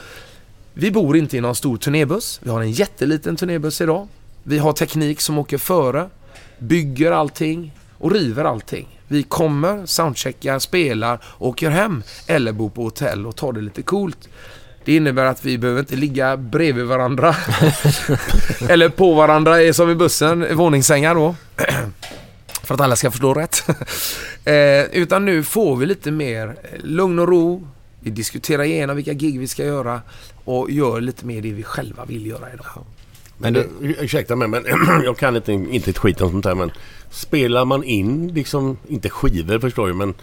vi 0.74 0.90
bor 0.90 1.16
inte 1.16 1.36
i 1.36 1.40
någon 1.40 1.54
stor 1.54 1.76
turnébuss. 1.76 2.40
Vi 2.42 2.50
har 2.50 2.60
en 2.60 2.72
jätteliten 2.72 3.36
turnébuss 3.36 3.80
idag. 3.80 4.08
Vi 4.42 4.58
har 4.58 4.72
teknik 4.72 5.20
som 5.20 5.38
åker 5.38 5.58
före, 5.58 6.08
bygger 6.58 7.12
allting 7.12 7.74
och 7.98 8.12
river 8.12 8.44
allting. 8.44 9.00
Vi 9.08 9.22
kommer, 9.22 9.86
soundcheckar, 9.86 10.58
spelar, 10.58 11.18
åker 11.38 11.70
hem 11.70 12.02
eller 12.26 12.52
bor 12.52 12.70
på 12.70 12.82
hotell 12.82 13.26
och 13.26 13.36
tar 13.36 13.52
det 13.52 13.60
lite 13.60 13.82
coolt. 13.82 14.28
Det 14.84 14.96
innebär 14.96 15.24
att 15.24 15.44
vi 15.44 15.58
behöver 15.58 15.80
inte 15.80 15.96
ligga 15.96 16.36
bredvid 16.36 16.84
varandra. 16.84 17.36
eller 18.68 18.88
på 18.88 19.14
varandra 19.14 19.72
som 19.72 19.90
i 19.90 19.94
bussen, 19.94 20.56
våningssängar 20.56 21.14
då. 21.14 21.34
För 22.62 22.74
att 22.74 22.80
alla 22.80 22.96
ska 22.96 23.10
förstå 23.10 23.34
rätt. 23.34 23.64
eh, 24.44 24.82
utan 24.82 25.24
nu 25.24 25.42
får 25.42 25.76
vi 25.76 25.86
lite 25.86 26.10
mer 26.10 26.46
eh, 26.46 26.78
lugn 26.84 27.18
och 27.18 27.28
ro. 27.28 27.68
Vi 28.00 28.10
diskuterar 28.10 28.62
igenom 28.62 28.96
vilka 28.96 29.12
gig 29.12 29.40
vi 29.40 29.48
ska 29.48 29.64
göra 29.64 30.00
och 30.44 30.70
gör 30.70 31.00
lite 31.00 31.26
mer 31.26 31.42
det 31.42 31.52
vi 31.52 31.62
själva 31.62 32.04
vill 32.04 32.26
göra 32.26 32.52
idag. 32.52 32.84
Men 33.42 33.52
det, 33.52 33.66
ursäkta 33.80 34.36
mig 34.36 34.48
men 34.48 34.64
jag 35.04 35.16
kan 35.16 35.36
inte, 35.36 35.52
inte 35.52 35.90
ett 35.90 35.98
skit 35.98 36.20
om 36.20 36.30
sånt 36.30 36.44
här 36.44 36.54
men 36.54 36.70
Spelar 37.10 37.64
man 37.64 37.84
in 37.84 38.28
liksom, 38.34 38.76
inte 38.88 39.10
skivor 39.10 39.58
förstår 39.58 39.88
jag 39.88 39.96
men 39.96 40.14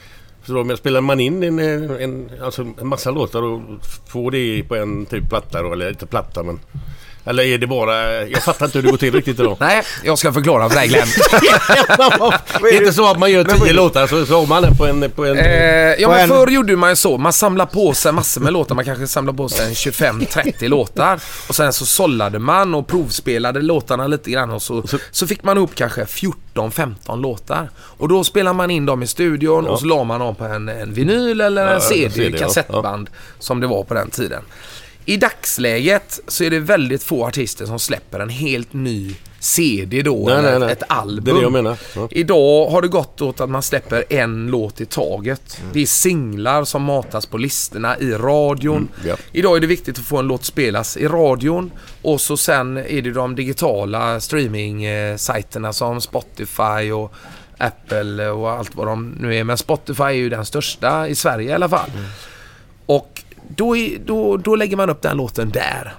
du, 0.45 0.63
men 0.63 0.78
spelar 0.78 1.01
man 1.01 1.20
in 1.20 1.43
en, 1.43 1.59
en, 1.89 2.30
alltså 2.41 2.61
en 2.82 2.88
massa 2.88 3.11
låtar 3.11 3.43
och 3.43 3.61
får 4.07 4.32
det 4.32 4.63
på 4.63 4.76
en 4.76 5.05
typ 5.05 5.30
platta 5.30 5.61
då, 5.61 5.74
eller 5.74 5.89
inte 5.89 6.05
platta 6.05 6.43
men 6.43 6.59
Eller 7.28 7.43
är 7.43 7.57
det 7.57 7.67
bara, 7.67 8.23
jag 8.28 8.43
fattar 8.43 8.65
inte 8.65 8.78
hur 8.78 8.84
det 8.84 8.89
går 8.91 8.97
till 8.97 9.13
riktigt 9.13 9.39
idag. 9.39 9.57
Nej, 9.59 9.84
jag 10.03 10.19
ska 10.19 10.34
förklara 10.34 10.69
för 10.69 10.75
dig 10.75 10.88
Glenn. 10.88 11.07
det 12.61 12.67
är 12.69 12.78
inte 12.82 12.93
så 12.93 13.11
att 13.11 13.19
man 13.19 13.32
gör 13.32 13.43
tio 13.43 13.73
låtar 13.73 14.07
så, 14.07 14.25
så 14.25 14.39
har 14.39 14.47
man 14.47 14.63
det 14.63 14.75
på 14.78 14.86
en... 14.86 15.11
På 15.11 15.25
en 15.25 15.38
Eh, 15.38 15.45
ja 16.01 16.07
På 16.07 16.13
men 16.13 16.21
en- 16.21 16.30
förr 16.30 16.47
gjorde 16.47 16.75
man 16.75 16.89
ju 16.89 16.95
så. 16.95 17.17
Man 17.17 17.34
samlade 17.34 17.71
på 17.73 17.93
sig 17.93 18.11
massor 18.11 18.41
med 18.41 18.53
låtar. 18.53 18.75
Man 18.75 18.86
kanske 18.86 19.07
samlade 19.07 19.38
på 19.38 19.49
sig 19.49 19.65
en 19.67 19.73
25-30 19.73 20.67
låtar. 20.67 21.19
Och 21.49 21.55
sen 21.55 21.73
så 21.73 21.86
sållade 21.86 22.39
man 22.39 22.75
och 22.75 22.88
provspelade 22.88 23.61
låtarna 23.61 24.07
lite 24.07 24.32
grann 24.32 24.51
och 24.51 24.61
så, 24.61 24.84
så 25.11 25.28
fick 25.28 25.43
man 25.43 25.57
ihop 25.57 25.71
kanske 25.75 26.03
14-15 26.03 27.21
låtar. 27.21 27.69
Och 27.78 28.07
då 28.09 28.23
spelade 28.23 28.55
man 28.57 28.71
in 28.71 28.86
dem 28.86 29.03
i 29.03 29.07
studion 29.07 29.67
och 29.67 29.80
så 29.80 29.86
la 29.86 30.03
man 30.03 30.19
dem 30.19 30.36
på 30.36 30.43
en, 30.43 30.69
en 30.69 30.93
vinyl 30.93 31.41
eller 31.41 31.67
en 31.67 31.73
Ja, 31.73 31.80
CD, 31.80 32.09
CD, 32.09 32.30
ja. 32.30 32.38
kassettband 32.38 33.09
som 33.39 33.59
det 33.59 33.67
var 33.67 33.84
på 33.84 33.93
den 33.93 34.09
tiden. 34.09 34.41
I 35.09 35.17
dagsläget 35.17 36.19
så 36.27 36.43
är 36.43 36.49
det 36.49 36.59
väldigt 36.59 37.03
få 37.03 37.25
artister 37.25 37.65
som 37.65 37.79
släpper 37.79 38.19
en 38.19 38.29
helt 38.29 38.73
ny 38.73 39.15
CD 39.39 40.01
då, 40.01 40.23
Nej, 40.25 40.37
eller 40.37 40.51
nej, 40.51 40.59
nej. 40.59 40.71
ett 40.71 40.83
album. 40.87 41.23
Det 41.25 41.31
är 41.31 41.35
det 41.35 41.41
jag 41.41 41.51
menar. 41.51 41.77
Ja. 41.95 42.07
Idag 42.11 42.69
har 42.69 42.81
det 42.81 42.87
gått 42.87 43.21
åt 43.21 43.41
att 43.41 43.49
man 43.49 43.63
släpper 43.63 44.03
en 44.09 44.47
låt 44.47 44.81
i 44.81 44.85
taget. 44.85 45.57
Mm. 45.59 45.73
Det 45.73 45.81
är 45.81 45.85
singlar 45.85 46.63
som 46.63 46.83
matas 46.83 47.25
på 47.25 47.37
listorna 47.37 47.97
i 47.97 48.11
radion. 48.11 48.87
ja. 49.05 49.15
Idag 49.31 49.57
är 49.57 49.61
det 49.61 49.67
viktigt 49.67 49.99
att 49.99 50.05
få 50.05 50.17
en 50.17 50.27
låt 50.27 50.43
spelas 50.45 50.97
i 50.97 51.07
radion 51.07 51.71
och 52.01 52.21
så 52.21 52.37
sen 52.37 52.77
är 52.77 53.01
det 53.01 53.11
de 53.11 53.35
digitala 53.35 54.19
streaming-sajterna 54.19 55.73
som 55.73 56.01
Spotify 56.01 56.91
och 56.91 57.13
Apple 57.57 58.29
och 58.29 58.51
allt 58.51 58.75
vad 58.75 58.87
de 58.87 59.09
nu 59.19 59.35
är. 59.35 59.43
Men 59.43 59.57
Spotify 59.57 60.03
är 60.03 60.09
ju 60.11 60.29
den 60.29 60.45
största 60.45 61.07
i 61.07 61.15
Sverige 61.15 61.49
i 61.49 61.53
alla 61.53 61.69
fall. 61.69 61.89
Och 62.85 63.23
då, 63.55 63.77
är, 63.77 63.99
då, 64.05 64.37
då 64.37 64.55
lägger 64.55 64.77
man 64.77 64.89
upp 64.89 65.01
den 65.01 65.17
låten 65.17 65.49
där. 65.49 65.93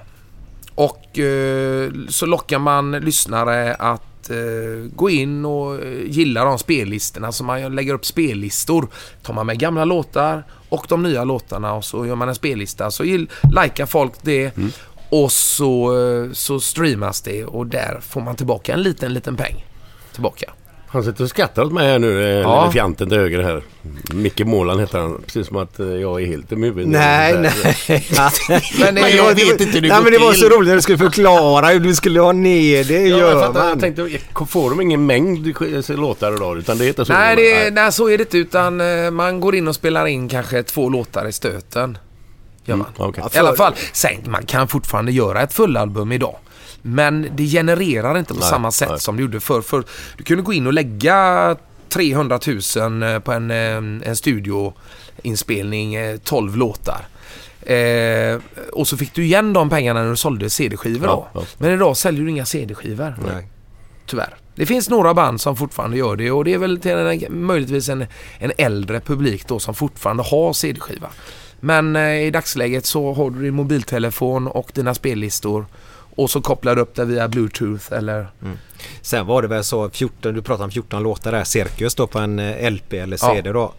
Och 0.75 1.19
eh, 1.19 1.91
så 2.09 2.27
lockar 2.27 2.59
man 2.59 2.93
lyssnare 2.93 3.75
att 3.75 4.31
eh, 4.31 4.91
gå 4.95 5.11
in 5.11 5.45
och 5.45 5.83
eh, 5.83 6.05
gilla 6.07 6.45
de 6.45 6.59
spellistorna. 6.59 7.33
Så 7.33 7.45
man 7.45 7.75
lägger 7.75 7.95
upp 7.95 8.07
spellistor. 8.07 8.89
Tar 9.23 9.35
man 9.35 9.47
med 9.47 9.59
gamla 9.59 9.85
låtar 9.85 10.45
och 10.69 10.87
de 10.89 11.03
nya 11.03 11.25
låtarna 11.25 11.73
och 11.73 11.85
så 11.85 12.07
gör 12.07 12.15
man 12.15 12.29
en 12.29 12.35
spellista. 12.35 12.91
Så 12.91 13.03
likar 13.03 13.87
folk 13.87 14.13
det. 14.23 14.53
Och 15.11 15.33
så, 15.33 15.99
eh, 15.99 16.33
så 16.33 16.61
streamas 16.61 17.21
det 17.21 17.45
och 17.45 17.67
där 17.67 18.01
får 18.01 18.21
man 18.21 18.37
tillbaka 18.37 18.73
en 18.73 18.83
liten, 18.83 19.15
liten 19.15 19.37
peng. 19.37 19.65
Tillbaka. 20.13 20.51
Han 20.91 21.05
sitter 21.05 21.25
och 21.25 21.31
skrattar 21.31 21.63
åt 21.65 21.73
mig 21.73 21.89
här 21.89 21.99
nu, 21.99 22.21
ja. 22.21 22.39
Ja. 22.41 22.63
elefanten 22.65 23.09
till 23.09 23.19
höger 23.19 23.43
här. 23.43 23.63
Micke 24.15 24.41
Målan 24.41 24.79
heter 24.81 24.99
han. 24.99 25.21
Precis 25.27 25.47
som 25.47 25.57
att 25.57 25.81
eh, 25.81 25.87
jag 25.87 26.23
är 26.23 26.27
helt 26.27 26.51
dum 26.51 26.65
i 26.65 26.67
huvudet. 26.67 26.89
Nej, 26.91 27.39
nej. 27.39 28.07
Men 28.81 28.95
Men 28.95 29.17
jag 29.17 29.35
vet 29.35 29.61
inte 29.61 29.65
hur 29.65 29.73
det 29.73 29.81
Nej 29.81 29.91
går 29.91 30.03
men 30.03 30.13
det 30.13 30.19
var 30.19 30.33
till. 30.33 30.41
så 30.41 30.49
roligt 30.49 30.69
när 30.69 30.75
du 30.77 30.83
skulle 30.83 30.99
förklara 30.99 31.67
hur 31.67 31.81
du 31.81 31.95
skulle 31.95 32.21
ha 32.21 32.33
ner 32.33 32.85
det. 32.85 32.95
Ja, 32.95 33.01
jag, 33.01 33.19
gör 33.19 33.41
fattar, 33.47 33.69
jag 33.69 33.81
tänkte, 33.81 34.09
får 34.49 34.71
de 34.71 34.81
ingen 34.81 35.07
mängd 35.07 35.55
låtar 35.89 36.35
idag? 36.35 36.59
Utan 36.59 36.79
det 36.79 36.85
heter 36.85 37.05
så? 37.05 37.13
Nej, 37.13 37.37
det, 37.37 37.71
nej, 37.75 37.93
så 37.93 38.09
är 38.11 38.19
det 38.19 38.23
inte. 38.23 38.39
Utan 38.39 38.81
eh, 38.81 39.11
man 39.11 39.41
går 39.41 39.55
in 39.55 39.69
och 39.69 39.75
spelar 39.75 40.07
in 40.07 40.29
kanske 40.29 40.63
två 40.63 40.89
låtar 40.89 41.29
i 41.29 41.33
stöten. 41.33 41.99
Gör 42.65 42.77
man. 42.77 42.87
Mm, 42.99 43.09
okej. 43.09 43.25
I 43.35 43.39
alla 43.39 43.57
fall. 43.57 43.75
Sen, 43.93 44.11
man 44.27 44.47
kan 44.47 44.69
fortfarande 44.69 45.13
göra 45.13 45.43
ett 45.43 45.53
fullalbum 45.53 46.13
idag. 46.13 46.37
Men 46.83 47.29
det 47.37 47.47
genererar 47.47 48.19
inte 48.19 48.35
på 48.35 48.41
Nej, 48.41 48.49
samma 48.49 48.71
sätt 48.71 48.89
nej. 48.91 49.01
som 49.01 49.17
det 49.17 49.23
gjorde 49.23 49.41
förr. 49.41 49.63
För 49.63 49.85
du 50.17 50.25
kunde 50.25 50.43
gå 50.43 50.53
in 50.53 50.67
och 50.67 50.73
lägga 50.73 51.57
300 51.89 52.41
000 52.47 53.21
på 53.21 53.33
en, 53.33 53.51
eh, 53.51 54.09
en 54.09 54.17
studioinspelning, 54.17 55.95
eh, 55.95 56.17
12 56.17 56.57
låtar. 56.57 57.07
Eh, 57.63 58.39
och 58.73 58.89
så 58.89 58.97
fick 58.97 59.15
du 59.15 59.25
igen 59.25 59.53
de 59.53 59.71
pengarna 59.71 60.03
när 60.03 60.11
du 60.11 60.17
sålde 60.17 60.51
CD-skivor 60.51 61.07
Ja, 61.09 61.29
då. 61.33 61.41
ja. 61.41 61.47
Men 61.59 61.71
idag 61.73 61.97
säljer 61.97 62.25
du 62.25 62.31
inga 62.31 62.45
CD-skivor. 62.45 63.15
Nej. 63.27 63.47
Tyvärr. 64.07 64.35
Det 64.55 64.67
finns 64.67 64.91
några 64.91 65.15
band 65.15 65.41
som 65.41 65.57
fortfarande 65.57 65.97
gör 65.97 66.17
det 66.17 66.31
och 66.31 66.45
det 66.45 66.55
är 66.55 66.59
väl 66.59 66.81
till 66.81 66.91
en, 66.93 67.43
möjligtvis 67.47 67.89
en, 67.89 68.07
en 68.39 68.53
äldre 68.59 69.01
publik 69.01 69.49
då 69.49 69.59
som 69.59 69.75
fortfarande 69.75 70.23
har 70.23 70.53
CD-skiva. 70.53 71.09
Men 71.61 71.97
eh, 71.97 72.23
i 72.27 72.31
dagsläget 72.31 72.87
så 72.87 73.13
har 73.13 73.31
du 73.31 73.43
din 73.43 73.55
mobiltelefon 73.55 74.47
och 74.47 74.71
dina 74.75 74.95
spellistor 74.95 75.67
och 76.19 76.31
så 76.31 76.41
kopplar 76.41 76.75
du 76.77 76.83
upp 76.83 76.95
det 76.95 77.05
via 77.05 77.29
bluetooth 77.29 77.93
eller... 77.93 78.29
Sen 79.03 79.27
var 79.27 79.43
det 79.43 79.49
väl 79.49 79.65
så 79.65 79.91
14, 79.91 80.35
du 80.35 80.43
pratade 80.43 80.65
om 80.65 80.71
14 80.71 81.03
låtar 81.03 81.33
där, 81.33 81.45
Cirkus 81.45 81.95
då 81.95 82.07
på 82.07 82.19
en 82.19 82.39
eh, 82.39 82.71
LP 82.71 82.93
eller 82.93 83.19
Ja. 83.23 83.35
CD 83.35 83.53
då. 83.53 83.73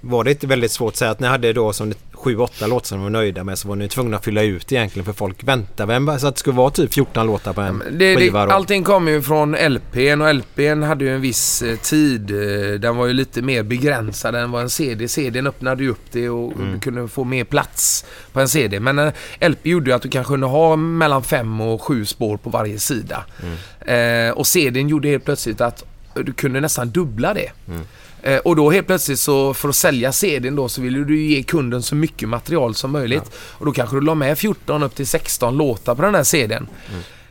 Var 0.00 0.24
det 0.24 0.30
inte 0.30 0.46
väldigt 0.46 0.72
svårt 0.72 0.92
att 0.92 0.96
säga 0.96 1.10
att 1.10 1.20
ni 1.20 1.26
hade 1.26 1.52
då 1.52 1.72
som 1.72 1.92
7-8 2.12 2.66
låtar 2.68 2.86
som 2.86 2.98
ni 2.98 3.02
var 3.02 3.10
nöjda 3.10 3.44
med 3.44 3.58
så 3.58 3.68
var 3.68 3.76
ni 3.76 3.88
tvungna 3.88 4.16
att 4.16 4.24
fylla 4.24 4.42
ut 4.42 4.72
egentligen 4.72 5.04
för 5.06 5.12
folk 5.12 5.44
väntar 5.44 5.86
vem 5.86 6.18
så 6.18 6.26
att 6.26 6.34
det 6.34 6.38
skulle 6.38 6.56
vara 6.56 6.70
typ 6.70 6.94
14 6.94 7.26
låtar 7.26 7.52
på 7.52 7.60
en 7.60 7.78
Det, 7.78 7.90
det, 7.98 8.16
skiva 8.16 8.46
då? 8.46 8.52
allting 8.52 8.84
kom 8.84 9.08
ju 9.08 9.22
från 9.22 9.52
LPn 9.52 10.20
och 10.20 10.34
LPn 10.34 10.82
hade 10.82 11.04
ju 11.04 11.14
en 11.14 11.20
viss 11.20 11.62
eh, 11.62 11.76
tid. 11.76 12.30
eh, 12.30 12.80
Den 12.80 12.96
var 12.96 13.06
ju 13.06 13.12
lite 13.12 13.42
mer 13.42 13.62
begränsad 13.62 14.34
än 14.34 14.50
vad 14.50 14.62
en 14.62 14.70
CD. 14.70 15.08
CDn 15.08 15.46
öppnade 15.46 15.82
ju 15.84 15.90
upp 15.90 16.04
det 16.12 16.28
och 16.30 16.52
Mm. 16.52 16.72
du 16.72 16.80
kunde 16.80 17.08
få 17.08 17.24
mer 17.24 17.44
plats 17.44 18.04
på 18.32 18.40
en 18.40 18.48
CD. 18.48 18.80
Men 18.80 18.98
en 18.98 19.12
LP 19.40 19.66
gjorde 19.66 19.90
ju 19.90 19.96
att 19.96 20.02
du 20.02 20.08
kanske 20.08 20.30
kunde 20.32 20.46
ha 20.46 20.76
mellan 20.76 21.22
fem 21.22 21.60
och 21.60 21.82
sju 21.82 22.04
spår 22.04 22.36
på 22.36 22.50
varje 22.50 22.78
sida. 22.78 23.24
Mm. 23.42 24.28
Eh, 24.28 24.32
och 24.34 24.46
CDn 24.46 24.88
gjorde 24.88 25.08
helt 25.08 25.24
plötsligt 25.24 25.60
att 25.60 25.84
du 26.14 26.32
kunde 26.32 26.60
nästan 26.60 26.90
dubbla 26.90 27.34
det. 27.34 27.50
Mm. 27.68 27.80
Eh, 28.22 28.38
och 28.38 28.56
då 28.56 28.70
helt 28.70 28.86
plötsligt 28.86 29.18
så 29.18 29.54
för 29.54 29.68
att 29.68 29.76
sälja 29.76 30.12
CDn 30.12 30.56
då 30.56 30.68
så 30.68 30.80
ville 30.80 31.04
du 31.04 31.22
ge 31.22 31.42
kunden 31.42 31.82
så 31.82 31.94
mycket 31.94 32.28
material 32.28 32.74
som 32.74 32.90
möjligt. 32.90 33.30
Och 33.36 33.66
då 33.66 33.72
kanske 33.72 33.96
du 33.96 34.00
la 34.00 34.14
med 34.14 34.38
14 34.38 34.82
upp 34.82 34.94
till 34.94 35.06
16 35.06 35.56
låtar 35.56 35.94
på 35.94 36.02
den 36.02 36.14
här 36.14 36.24
CDn. 36.24 36.68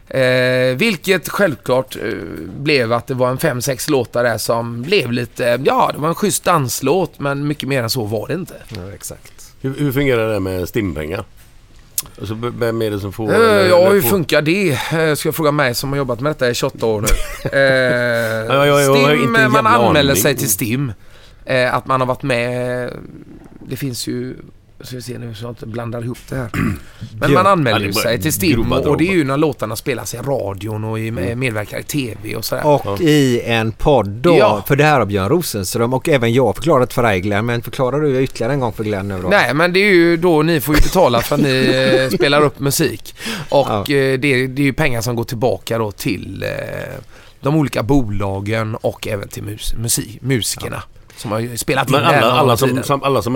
Eh, 0.08 0.78
vilket 0.78 1.30
självklart 1.30 1.96
eh, 1.96 2.02
blev 2.58 2.94
att 2.94 3.08
det 3.08 3.14
var 3.14 3.30
en 3.30 3.38
5-6 3.38 3.92
låtar 3.92 4.24
där 4.24 4.38
som 4.38 4.82
blev 4.82 5.12
lite, 5.12 5.60
ja 5.64 5.92
det 5.94 6.00
var 6.02 6.10
en 6.10 6.16
schysst 6.16 6.44
danslåt 6.44 7.20
men 7.20 7.48
mycket 7.48 7.70
mer 7.70 7.84
än 7.84 7.90
så 7.90 8.04
var 8.04 8.28
det 8.28 8.34
inte. 8.34 8.56
Ja, 8.76 8.94
exakt. 8.94 9.54
Hur, 9.62 9.76
hur 9.78 9.92
fungerar 9.92 10.34
det 10.34 10.40
med 10.40 10.70
stimpengar? 10.70 11.26
Alltså, 12.20 12.34
vem 12.58 12.82
är 12.82 12.92
det 12.92 13.00
som 13.00 13.14
får... 13.14 13.30
Eh, 13.30 13.36
eller- 13.36 13.70
ja, 13.70 13.78
eller 13.78 13.92
hur 13.92 14.02
får- 14.02 14.10
funkar 14.10 14.42
det? 14.42 14.72
Eh, 14.72 15.16
ska 15.16 15.28
jag 15.28 15.36
fråga 15.36 15.52
mig 15.52 15.76
som 15.76 15.90
har 15.90 15.98
jobbat 15.98 16.20
med 16.20 16.30
detta 16.30 16.50
i 16.50 16.54
28 16.54 16.86
år 16.86 17.02
nu. 17.02 17.08
Eh, 17.60 18.56
Ja, 18.56 18.66
ja, 18.68 18.94
Stim, 18.96 19.32
man 19.52 19.68
anmäler 19.68 20.16
sig 20.16 20.36
till 20.36 20.50
STIM. 20.50 20.94
Eh, 21.46 21.76
att 21.76 21.88
man 21.88 22.00
har 22.02 22.08
varit 22.08 22.24
med. 22.24 22.90
Det 23.70 23.76
finns 23.76 24.08
ju, 24.08 24.36
ska 24.84 24.96
vi 24.96 25.02
se 25.02 25.18
nu 25.18 25.36
så 25.36 25.44
jag 25.44 25.52
inte 25.52 25.66
blandar 25.66 26.04
ihop 26.04 26.18
det 26.30 26.36
här. 26.36 26.50
Men 27.20 27.34
man 27.34 27.46
Ja, 27.46 27.52
anmäler 27.52 27.86
ju 27.86 27.94
sig 27.94 28.22
till 28.22 28.34
STIM 28.34 28.72
och, 28.72 28.98
det 28.98 29.08
är 29.08 29.14
ju 29.14 29.24
när 29.24 29.38
låtarna 29.38 29.76
spelas 29.76 30.14
i 30.14 30.18
radion 30.18 30.84
och 30.84 31.00
i, 31.00 31.08
Mm. 31.08 31.40
medverkar 31.40 31.80
i 31.80 31.84
TV 31.84 32.36
och 32.36 32.46
sådär. 32.46 32.66
Och 32.68 33.02
i 33.02 33.42
en 33.46 33.72
podd 33.72 34.10
då, 34.10 34.38
Ja. 34.38 34.64
för 34.68 34.76
det 34.76 34.84
här 34.84 35.00
har 35.00 35.06
Björn 35.06 35.30
Rosenström 35.30 35.94
och 35.94 36.10
även 36.10 36.34
jag 36.34 36.56
förklarat 36.56 36.94
för 36.94 37.04
dig 37.04 37.22
Glenn, 37.22 37.46
men 37.46 37.62
förklarar 37.62 38.00
du 38.02 38.22
ytterligare 38.24 38.54
en 38.54 38.60
gång 38.60 38.74
för 38.74 38.84
Glenn 38.84 39.08
nu 39.08 39.20
då? 39.22 39.28
Nej, 39.30 39.54
men 39.54 39.74
det 39.74 39.80
är 39.80 39.94
ju 39.94 40.18
då 40.18 40.42
ni 40.42 40.62
får 40.62 40.76
ju 40.76 40.82
betala 40.82 41.22
för 41.22 41.36
att 41.36 41.42
ni 41.42 41.98
eh, 42.12 42.16
spelar 42.16 42.42
upp 42.42 42.60
musik. 42.60 43.16
Och 43.50 43.68
Ja. 43.70 43.80
eh, 43.80 43.86
det, 43.88 44.18
det 44.48 44.62
är 44.62 44.66
ju 44.66 44.74
pengar 44.74 45.02
som 45.02 45.16
går 45.16 45.24
tillbaka 45.24 45.78
då 45.78 45.92
till 45.92 46.44
eh, 46.44 46.50
de 47.42 47.56
olika 47.56 47.84
bolagen 47.84 48.76
och 48.76 49.08
även 49.08 49.28
till 49.28 49.44
mus, 49.44 49.74
musik, 49.74 50.18
musikerna. 50.22 50.84
Som 51.18 51.32
har 51.32 51.58
spelat 51.58 51.88
in 51.88 51.92
Men 51.92 52.04
alla, 52.06 52.32
alla, 52.32 52.58
som, 52.58 53.04
alla 53.04 53.22
som 53.22 53.36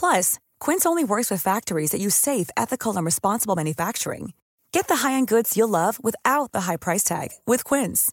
Plus, 0.00 0.38
Quince 0.66 0.86
only 0.88 1.04
works 1.04 1.30
with 1.30 1.42
factories 1.42 1.90
that 1.90 2.00
use 2.00 2.14
safe, 2.14 2.48
ethical, 2.56 2.96
and 2.96 3.04
responsible 3.06 3.54
manufacturing. 3.56 4.32
Get 4.72 4.88
the 4.88 4.96
high-end 5.08 5.28
goods 5.28 5.56
you'll 5.56 5.68
love 5.68 5.98
without 6.02 6.52
the 6.52 6.60
high 6.60 6.78
price 6.78 7.04
tag 7.04 7.28
with 7.46 7.64
Quince. 7.64 8.10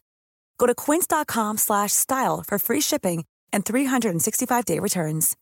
Go 0.58 0.66
to 0.66 0.74
quince.com 0.74 1.56
slash 1.58 1.92
style 1.92 2.44
for 2.46 2.58
free 2.58 2.80
shipping 2.80 3.24
and 3.52 3.64
365-day 3.64 4.78
returns. 4.80 5.34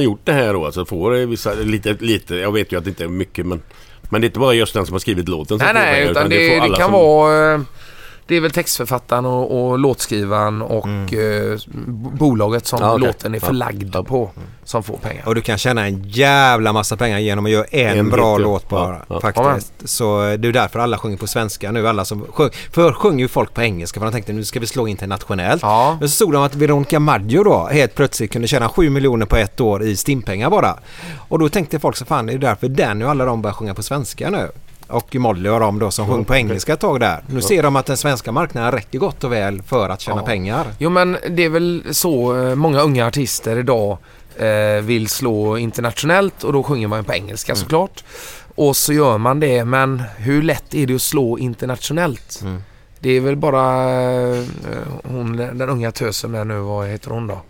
gjort 0.00 0.20
det 0.24 0.32
här 0.32 0.52
då, 0.52 0.66
alltså 0.66 0.84
får 0.84 1.16
eh, 1.16 1.26
vissa, 1.26 1.54
lite, 1.54 1.92
lite, 1.92 2.34
jag 2.34 2.52
vet 2.52 2.72
ju 2.72 2.78
att 2.78 2.84
det 2.84 2.90
inte 2.90 3.04
är 3.04 3.08
mycket 3.08 3.46
men 3.46 3.62
Men 4.10 4.20
det 4.20 4.24
är 4.24 4.28
inte 4.28 4.38
bara 4.40 4.54
just 4.54 4.74
den 4.74 4.86
som 4.86 4.92
har 4.94 4.98
skrivit 5.00 5.28
låten 5.28 5.58
som 5.58 5.66
Nej, 5.66 5.74
får 5.74 5.80
nej, 5.80 5.94
pengar, 5.94 6.10
utan 6.10 6.30
det, 6.30 6.48
får 6.48 6.54
det 6.56 6.62
alla 6.62 6.76
kan 6.76 6.84
som- 6.84 6.92
vara... 6.92 7.64
eh, 8.26 8.28
Det 8.28 8.36
är 8.36 8.40
väl 8.40 8.50
textförfattaren 8.50 9.26
och, 9.26 9.68
och 9.70 9.78
låtskrivaren 9.78 10.62
och 10.62 10.86
eh, 11.14 11.58
b- 11.74 12.08
bolaget 12.18 12.66
som 12.66 12.76
Mm. 12.78 12.88
Ja, 12.88 12.94
okej. 12.94 13.06
låten 13.06 13.34
är 13.34 13.38
Ja. 13.42 13.46
förlagd 13.46 13.96
på 14.06 14.30
som 14.64 14.82
får 14.82 14.96
pengar. 14.96 15.28
Och 15.28 15.34
du 15.34 15.40
kan 15.40 15.58
tjäna 15.58 15.86
en 15.86 16.04
jävla 16.08 16.72
massa 16.72 16.96
pengar 16.96 17.18
genom 17.18 17.44
att 17.44 17.50
göra 17.50 17.64
en, 17.64 17.98
En 17.98 18.10
bra 18.10 18.32
hit, 18.36 18.40
ja. 18.42 18.48
låt 18.52 18.68
bara. 18.68 18.96
Ja, 18.96 19.04
ja. 19.08 19.20
Faktiskt. 19.20 19.72
Så 19.88 20.26
eh, 20.28 20.32
det 20.38 20.48
är 20.48 20.52
därför 20.52 20.78
alla 20.78 20.98
sjunger 20.98 21.16
på 21.16 21.26
svenska 21.26 21.72
nu. 21.72 21.88
Alla 21.88 22.04
som 22.04 22.26
sjung, 22.32 22.50
förr 22.72 22.92
sjöng 22.92 23.20
ju 23.20 23.28
folk 23.28 23.54
på 23.54 23.62
engelska 23.62 24.00
för 24.00 24.06
de 24.06 24.12
tänkte 24.12 24.32
nu 24.32 24.44
ska 24.44 24.60
vi 24.60 24.66
slå 24.66 24.88
internationellt. 24.88 25.62
Ja. 25.62 25.96
Men 26.00 26.08
så 26.08 26.14
stod 26.14 26.32
de 26.32 26.42
att 26.42 26.54
Veronica 26.54 27.00
Maggio 27.00 27.44
då 27.44 27.66
helt 27.72 27.94
plötsligt 27.94 28.32
kunde 28.32 28.48
tjäna 28.48 28.68
7 28.68 28.90
miljoner 28.90 29.26
på 29.26 29.36
ett 29.36 29.60
år 29.60 29.82
i 29.82 29.96
stimpengar 29.96 30.50
bara. 30.50 30.78
Och 31.28 31.38
då 31.38 31.48
tänkte 31.48 31.78
folk 31.78 31.96
så 31.96 32.04
fan 32.04 32.26
det 32.26 32.32
är 32.32 32.38
därför 32.38 32.68
den 32.68 33.02
och 33.02 33.10
alla 33.10 33.24
de 33.24 33.42
börjar 33.42 33.54
sjunga 33.54 33.74
på 33.74 33.82
svenska 33.82 34.30
nu. 34.30 34.48
Och 34.88 35.14
Molly 35.14 35.48
och 35.48 35.60
de 35.60 35.78
då 35.78 35.90
som 35.90 36.08
sjöng 36.08 36.24
på 36.24 36.34
engelska 36.34 36.72
ett 36.72 36.80
tag 36.80 37.00
där. 37.00 37.22
Nu 37.26 37.40
ser 37.40 37.62
de 37.62 37.76
att 37.76 37.86
den 37.86 37.96
svenska 37.96 38.32
marknaden 38.32 38.72
räcker 38.72 38.98
gott 38.98 39.24
och 39.24 39.32
väl 39.32 39.62
för 39.62 39.88
att 39.88 40.00
tjäna 40.00 40.20
Ja. 40.20 40.26
pengar. 40.26 40.66
Jo 40.78 40.90
men 40.90 41.16
det 41.30 41.44
är 41.44 41.48
väl 41.48 41.82
så 41.90 42.36
eh, 42.36 42.54
många 42.54 42.80
unga 42.80 43.06
artister 43.06 43.58
idag 43.58 43.98
eh, 44.36 44.82
vill 44.82 45.08
slå 45.08 45.58
internationellt 45.58 46.44
och 46.44 46.52
då 46.52 46.62
sjunger 46.62 46.88
man 46.88 47.04
på 47.04 47.12
engelska 47.14 47.52
Mm. 47.52 47.60
såklart. 47.62 48.04
Och 48.54 48.76
så 48.76 48.92
gör 48.92 49.18
man 49.18 49.40
det 49.40 49.64
men 49.64 50.02
hur 50.16 50.42
lätt 50.42 50.74
är 50.74 50.86
det 50.86 50.94
att 50.94 51.02
slå 51.02 51.38
internationellt? 51.38 52.38
Mm. 52.42 52.62
Det 53.00 53.10
är 53.10 53.20
väl 53.20 53.36
bara 53.36 53.90
eh, 53.90 54.44
hon, 55.04 55.36
den 55.36 55.68
unga 55.68 55.92
tösen 55.92 56.32
där 56.32 56.44
nu, 56.44 56.58
vad 56.58 56.88
heter 56.88 57.10
hon 57.10 57.26
då? 57.26 57.40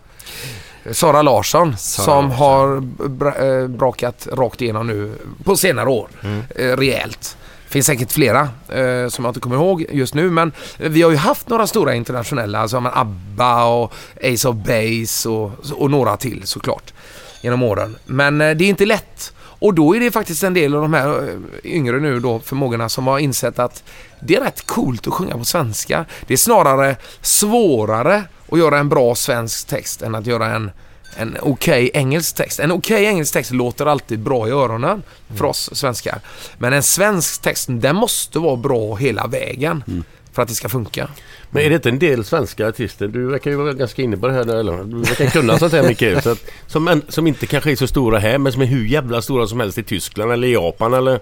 Sara 0.91 1.21
Larsson 1.21 1.77
Sara 1.77 2.05
som 2.05 2.29
Larsson. 2.29 2.39
har 2.39 2.79
bra, 3.09 3.35
eh, 3.35 3.67
brakat 3.67 4.27
rakt 4.31 4.61
igenom 4.61 4.87
nu 4.87 5.11
på 5.43 5.57
senare 5.57 5.89
år. 5.89 6.07
Mm. 6.23 6.43
Eh, 6.55 6.77
rejält. 6.77 7.37
finns 7.69 7.85
säkert 7.85 8.11
flera 8.11 8.49
eh, 8.69 9.09
som 9.09 9.25
jag 9.25 9.29
inte 9.29 9.39
kommer 9.39 9.55
ihåg 9.55 9.85
just 9.89 10.13
nu 10.13 10.29
men 10.29 10.51
vi 10.77 11.01
har 11.01 11.11
ju 11.11 11.17
haft 11.17 11.49
några 11.49 11.67
stora 11.67 11.95
internationella, 11.95 12.59
alltså 12.59 12.79
men 12.79 12.91
ABBA 12.95 13.65
och 13.65 13.93
Ace 14.23 14.49
of 14.49 14.55
Base 14.55 15.29
och, 15.29 15.51
och 15.71 15.91
några 15.91 16.17
till 16.17 16.41
såklart 16.45 16.93
genom 17.41 17.63
åren. 17.63 17.97
Men 18.05 18.41
eh, 18.41 18.55
det 18.55 18.63
är 18.63 18.69
inte 18.69 18.85
lätt. 18.85 19.33
Och 19.59 19.73
då 19.73 19.95
är 19.95 19.99
det 19.99 20.11
faktiskt 20.11 20.43
en 20.43 20.53
del 20.53 20.75
av 20.75 20.81
de 20.81 20.93
här 20.93 21.29
eh, 21.29 21.35
yngre 21.63 21.99
nu 21.99 22.19
då 22.19 22.39
förmågorna 22.39 22.89
som 22.89 23.07
har 23.07 23.19
insett 23.19 23.59
att 23.59 23.83
det 24.19 24.35
är 24.35 24.41
rätt 24.41 24.67
coolt 24.67 25.07
att 25.07 25.13
sjunga 25.13 25.37
på 25.37 25.45
svenska. 25.45 26.05
Det 26.27 26.33
är 26.33 26.37
snarare 26.37 26.95
svårare 27.21 28.23
att 28.51 28.59
göra 28.59 28.79
en 28.79 28.89
bra 28.89 29.15
svensk 29.15 29.67
text 29.67 30.01
än 30.01 30.15
att 30.15 30.25
göra 30.25 30.55
en 30.55 30.71
en 31.17 31.37
okej 31.41 31.91
engelsk 31.93 32.35
text. 32.35 32.59
En 32.59 32.71
okej 32.71 33.05
engelsk 33.05 33.33
text 33.33 33.51
låter 33.51 33.85
alltid 33.85 34.19
bra 34.19 34.47
i 34.47 34.51
öronen 34.51 35.03
för 35.35 35.45
oss 35.45 35.69
svenskar. 35.73 36.19
Men 36.57 36.73
en 36.73 36.83
svensk 36.83 37.41
text, 37.41 37.67
den 37.69 37.95
måste 37.95 38.39
vara 38.39 38.55
bra 38.55 38.95
hela 38.95 39.27
vägen 39.27 40.03
för 40.37 40.41
att 40.41 40.49
det 40.49 40.55
ska 40.55 40.69
funka. 40.69 41.09
Men 41.51 41.63
är 41.63 41.69
det 41.69 41.75
inte 41.75 41.89
en 41.89 41.99
del 41.99 42.23
svenska 42.25 42.67
artister, 42.67 43.07
du 43.07 43.27
verkar 43.27 43.51
ju 43.51 43.57
vara 43.57 43.73
ganska 43.73 44.01
inne 44.01 44.17
på 44.17 44.27
det 44.27 44.33
här, 44.33 44.41
eller 44.59 44.83
du 44.83 44.97
verkar 44.97 45.25
kunna 45.25 45.57
sånt 45.59 45.73
här 45.73 45.83
mycket. 45.83 46.23
Så 46.23 46.29
att, 46.29 46.45
som, 46.67 46.87
en, 46.87 47.01
som 47.09 47.27
inte 47.27 47.45
kanske 47.45 47.71
är 47.71 47.75
så 47.75 47.87
stora 47.87 48.19
här 48.19 48.37
men 48.37 48.51
som 48.51 48.61
är 48.61 48.65
hur 48.65 48.85
jävla 48.85 49.21
stora 49.21 49.47
som 49.47 49.59
helst 49.59 49.77
i 49.77 49.83
Tyskland 49.83 50.31
eller 50.31 50.47
Japan 50.47 50.93
eller... 50.93 51.19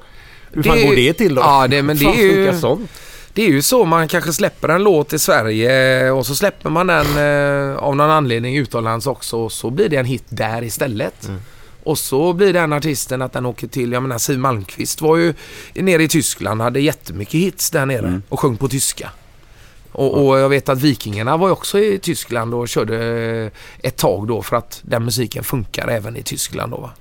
Hur 0.51 0.63
fan 0.63 0.77
Det- 0.77 0.87
går 0.87 0.95
det 0.95 1.13
till 1.13 1.35
då? 1.35 1.41
Ja, 1.41 1.67
det, 1.67 1.83
men 1.83 1.97
det 1.97 2.05
är 2.05 2.23
ju... 2.53 2.59
sånt? 2.59 2.91
Det 3.33 3.41
är 3.45 3.49
ju 3.49 3.61
så, 3.61 3.85
man 3.85 4.07
kanske 4.07 4.33
släpper 4.33 4.69
en 4.69 4.83
låt 4.83 5.13
i 5.13 5.19
Sverige 5.19 6.11
och 6.11 6.25
så 6.25 6.35
släpper 6.35 6.69
man 6.69 6.87
den 6.87 7.05
eh, 7.17 7.77
av 7.77 7.95
någon 7.95 8.09
anledning 8.09 8.57
utomlands 8.57 9.07
också 9.07 9.37
och 9.37 9.51
så 9.51 9.69
blir 9.69 9.89
det 9.89 9.95
en 9.97 10.05
hit 10.05 10.23
där 10.29 10.63
istället. 10.63 11.29
Och 11.85 11.97
så 11.97 12.33
blir 12.33 12.53
den 12.53 12.73
artisten 12.73 13.21
att 13.21 13.33
den 13.33 13.45
åker 13.45 13.67
till, 13.67 13.91
jag 13.91 14.01
menar 14.03 14.17
Siw 14.17 14.39
Malmkvist 14.41 15.01
var 15.01 15.17
ju 15.17 15.33
nere 15.73 16.03
i 16.03 16.07
Tyskland, 16.07 16.61
hade 16.61 16.79
jättemycket 16.79 17.33
hits 17.33 17.71
där 17.71 17.85
nere 17.85 18.21
och 18.29 18.39
sjöng 18.39 18.57
på 18.57 18.67
tyska. 18.67 19.09
Och, 19.91 20.25
och 20.27 20.39
jag 20.39 20.49
vet 20.49 20.69
att 20.69 20.81
Vikingarna 20.81 21.37
var 21.37 21.47
ju 21.47 21.51
också 21.51 21.79
i 21.79 21.99
Tyskland 21.99 22.53
och 22.53 22.69
körde 22.69 22.97
eh, 23.81 23.87
ett 23.87 23.95
tag 23.97 24.27
då 24.27 24.41
för 24.41 24.55
att 24.57 24.79
den 24.83 25.05
musiken 25.05 25.43
funkar 25.43 25.87
även 25.87 26.17
i 26.17 26.23
Tyskland 26.23 26.71
då 26.71 26.77
va. 26.77 26.91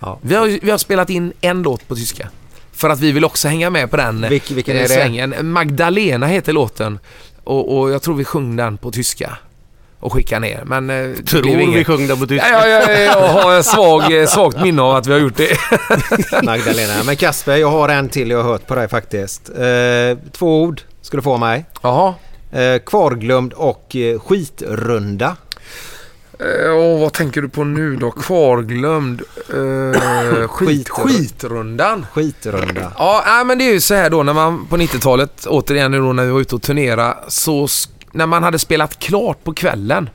Ja. 0.00 0.18
Vi, 0.22 0.34
har, 0.34 0.46
vi 0.62 0.70
har 0.70 0.78
spelat 0.78 1.10
in 1.10 1.32
en 1.40 1.62
låt 1.62 1.88
på 1.88 1.96
tyska. 1.96 2.28
För 2.72 2.90
att 2.90 3.00
vi 3.00 3.12
vill 3.12 3.24
också 3.24 3.48
hänga 3.48 3.70
med 3.70 3.90
på 3.90 3.96
den 3.96 4.24
Vilk- 4.24 4.54
vilken 4.54 4.76
eh, 4.76 4.82
är 4.82 4.88
det? 4.88 4.94
svängen. 4.94 5.34
Magdalena 5.52 6.26
heter 6.26 6.52
låten. 6.52 6.98
Och, 7.44 7.78
och 7.78 7.90
jag 7.90 8.02
tror 8.02 8.14
vi 8.14 8.24
sjöng 8.24 8.56
den 8.56 8.76
på 8.78 8.90
tyska. 8.90 9.38
Och 10.06 10.12
skickade 10.12 10.40
ner. 10.40 10.62
Men 10.66 10.90
eh, 10.90 10.96
det 10.96 11.22
Tror 11.22 11.42
blev 11.42 11.58
vi 11.58 11.84
sjöng 11.84 12.06
den 12.06 12.18
på 12.20 12.26
tyska? 12.26 12.48
Ja, 12.52 12.66
ja, 12.68 12.82
ja, 12.92 12.98
jag 13.00 13.28
har 13.28 13.58
ett 13.58 13.66
svag, 13.66 14.20
eh, 14.20 14.26
svagt 14.26 14.60
minne 14.62 14.82
av 14.82 14.96
att 14.96 15.06
vi 15.06 15.12
har 15.12 15.18
gjort 15.20 15.36
det. 15.36 15.56
Magdalena. 16.42 16.92
Men 17.06 17.16
Kasper, 17.16 17.56
jag 17.56 17.70
har 17.70 17.88
en 17.88 18.08
till 18.08 18.30
jag 18.30 18.42
har 18.42 18.50
hört 18.52 18.66
på 18.66 18.74
dig 18.74 18.88
faktiskt. 18.88 19.48
Eh, 19.48 20.18
två 20.32 20.62
ord 20.62 20.80
ska 21.02 21.16
du 21.16 21.22
få 21.22 21.36
mig. 21.36 21.64
Jaha. 21.82 22.14
Eh, 22.52 22.78
kvarglömd 22.86 23.52
och 23.52 23.96
skitrunda. 24.26 25.36
Och 26.76 26.98
vad 27.00 27.12
tänker 27.12 27.42
du 27.42 27.48
på 27.48 27.64
nu 27.64 27.96
då? 27.96 28.10
Kvarglömd? 28.10 29.22
Eh, 29.48 30.48
skit, 30.48 30.68
Skit- 30.68 30.88
skitrundan? 30.88 32.06
Skitrunda. 32.12 32.92
Ja, 32.98 33.42
men 33.46 33.58
det 33.58 33.64
är 33.64 33.72
ju 33.72 33.80
så 33.80 33.94
här 33.94 34.10
då 34.10 34.22
när 34.22 34.32
man 34.32 34.66
på 34.66 34.76
90-talet, 34.76 35.46
återigen 35.46 35.90
nu 35.90 35.98
då 35.98 36.12
när 36.12 36.24
vi 36.24 36.30
var 36.30 36.40
ute 36.40 36.54
och 36.54 36.62
turnera, 36.62 37.16
så 37.28 37.68
när 38.16 38.26
man 38.26 38.42
hade 38.42 38.58
spelat 38.58 38.98
klart 38.98 39.44
på 39.44 39.54
kvällen. 39.54 40.10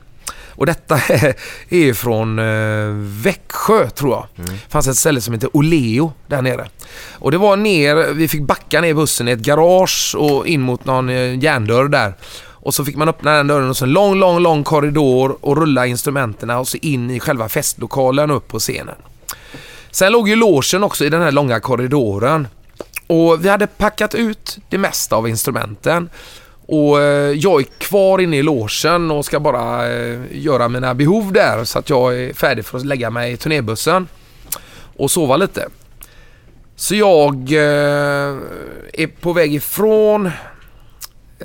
Och 0.54 0.66
detta 0.66 0.94
är 1.68 1.78
ju 1.78 1.94
från 1.94 2.38
eh, 2.38 2.88
Växjö 3.22 3.90
tror 3.90 4.12
jag. 4.12 4.26
Det 4.36 4.52
fanns 4.68 4.88
ett 4.88 4.96
ställe 4.96 5.20
som 5.20 5.34
heter 5.34 5.56
Oleo 5.56 6.12
där 6.26 6.42
nere. 6.42 6.68
Och 7.12 7.30
det 7.30 7.38
var 7.38 7.56
ner, 7.56 8.12
vi 8.12 8.28
fick 8.28 8.42
backa 8.42 8.80
ner 8.80 8.94
bussen 8.94 9.28
i 9.28 9.30
ett 9.30 9.38
garage 9.38 10.14
och 10.18 10.46
in 10.46 10.60
mot 10.60 10.84
någon 10.84 11.08
eh, 11.08 11.38
järndörr 11.38 11.88
där. 11.88 12.14
Och 12.64 12.74
så 12.74 12.84
fick 12.84 12.96
man 12.96 13.08
öppna 13.08 13.36
den 13.36 13.46
dörren 13.46 13.70
och 13.70 13.76
så 13.76 13.84
en 13.84 13.92
lång, 13.92 14.14
lång, 14.14 14.38
lång 14.38 14.64
korridor 14.64 15.36
och 15.40 15.56
rulla 15.56 15.86
instrumenten 15.86 16.50
och 16.50 16.68
så 16.68 16.78
in 16.82 17.10
i 17.10 17.20
själva 17.20 17.48
festlokalen 17.48 18.30
upp 18.30 18.48
på 18.48 18.58
scenen. 18.58 18.94
Sen 19.90 20.12
låg 20.12 20.28
ju 20.28 20.36
logen 20.36 20.84
också 20.84 21.04
i 21.04 21.08
den 21.08 21.22
här 21.22 21.32
långa 21.32 21.60
korridoren. 21.60 22.48
Och 23.06 23.44
vi 23.44 23.48
hade 23.48 23.66
packat 23.66 24.14
ut 24.14 24.58
det 24.68 24.78
mesta 24.78 25.16
av 25.16 25.28
instrumenten. 25.28 26.10
Och 26.66 27.00
eh, 27.00 27.32
jag 27.32 27.60
är 27.60 27.64
kvar 27.64 28.18
inne 28.18 28.36
i 28.36 28.42
logen 28.42 29.10
och 29.10 29.24
ska 29.24 29.40
bara 29.40 29.92
eh, 29.92 30.20
göra 30.30 30.68
mina 30.68 30.94
behov 30.94 31.32
där 31.32 31.64
så 31.64 31.78
att 31.78 31.90
jag 31.90 32.20
är 32.20 32.34
färdig 32.34 32.64
för 32.64 32.78
att 32.78 32.86
lägga 32.86 33.10
mig 33.10 33.32
i 33.32 33.36
turnébussen 33.36 34.08
och 34.96 35.10
sova 35.10 35.36
lite. 35.36 35.68
Så 36.76 36.94
jag 36.94 37.34
eh, 37.52 38.36
är 38.92 39.20
på 39.20 39.32
väg 39.32 39.54
ifrån 39.54 40.30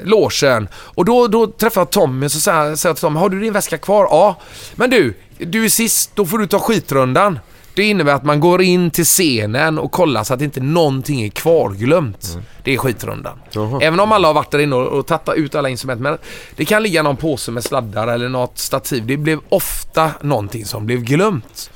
logen 0.03 0.67
och 0.73 1.05
då, 1.05 1.27
då 1.27 1.47
träffar 1.47 1.81
jag 1.81 1.89
Tommy 1.89 2.29
så 2.29 2.39
säger 2.39 2.75
säger 2.75 2.89
jag 2.89 2.95
till 2.95 3.01
Tommy, 3.01 3.19
har 3.19 3.29
du 3.29 3.39
din 3.39 3.53
väska 3.53 3.77
kvar? 3.77 4.07
Ja. 4.11 4.35
Men 4.75 4.89
du, 4.89 5.13
du 5.37 5.65
är 5.65 5.69
sist, 5.69 6.11
då 6.15 6.25
får 6.25 6.37
du 6.37 6.47
ta 6.47 6.59
skitrundan. 6.59 7.39
Det 7.77 7.83
innebär 7.83 8.13
att 8.13 8.23
man 8.23 8.39
går 8.39 8.61
in 8.61 8.91
till 8.91 9.05
scenen 9.05 9.79
och 9.79 9.91
kollar 9.91 10.23
så 10.23 10.33
att 10.33 10.41
inte 10.41 10.59
någonting 10.59 11.21
är 11.21 11.29
kvarglömt. 11.29 12.37
Det 12.63 12.73
är 12.73 12.77
skitrundan. 12.77 13.39
Jaha. 13.51 13.79
Även 13.81 13.99
om 13.99 14.11
alla 14.11 14.27
har 14.27 14.33
varit 14.33 14.51
där 14.51 14.59
inne 14.59 14.75
och, 14.75 14.87
och 14.87 15.07
tagit 15.07 15.35
ut 15.35 15.55
alla 15.55 15.69
instrument. 15.69 16.01
Men 16.01 16.17
det 16.55 16.65
kan 16.65 16.83
ligga 16.83 17.03
någon 17.03 17.17
påse 17.17 17.51
med 17.51 17.63
sladdar 17.63 18.07
eller 18.07 18.29
något 18.29 18.57
stativ. 18.57 19.05
Det 19.05 19.17
blev 19.17 19.39
ofta 19.49 20.11
någonting 20.21 20.65
som 20.65 20.85
blev 20.85 21.03
glömt. 21.03 21.71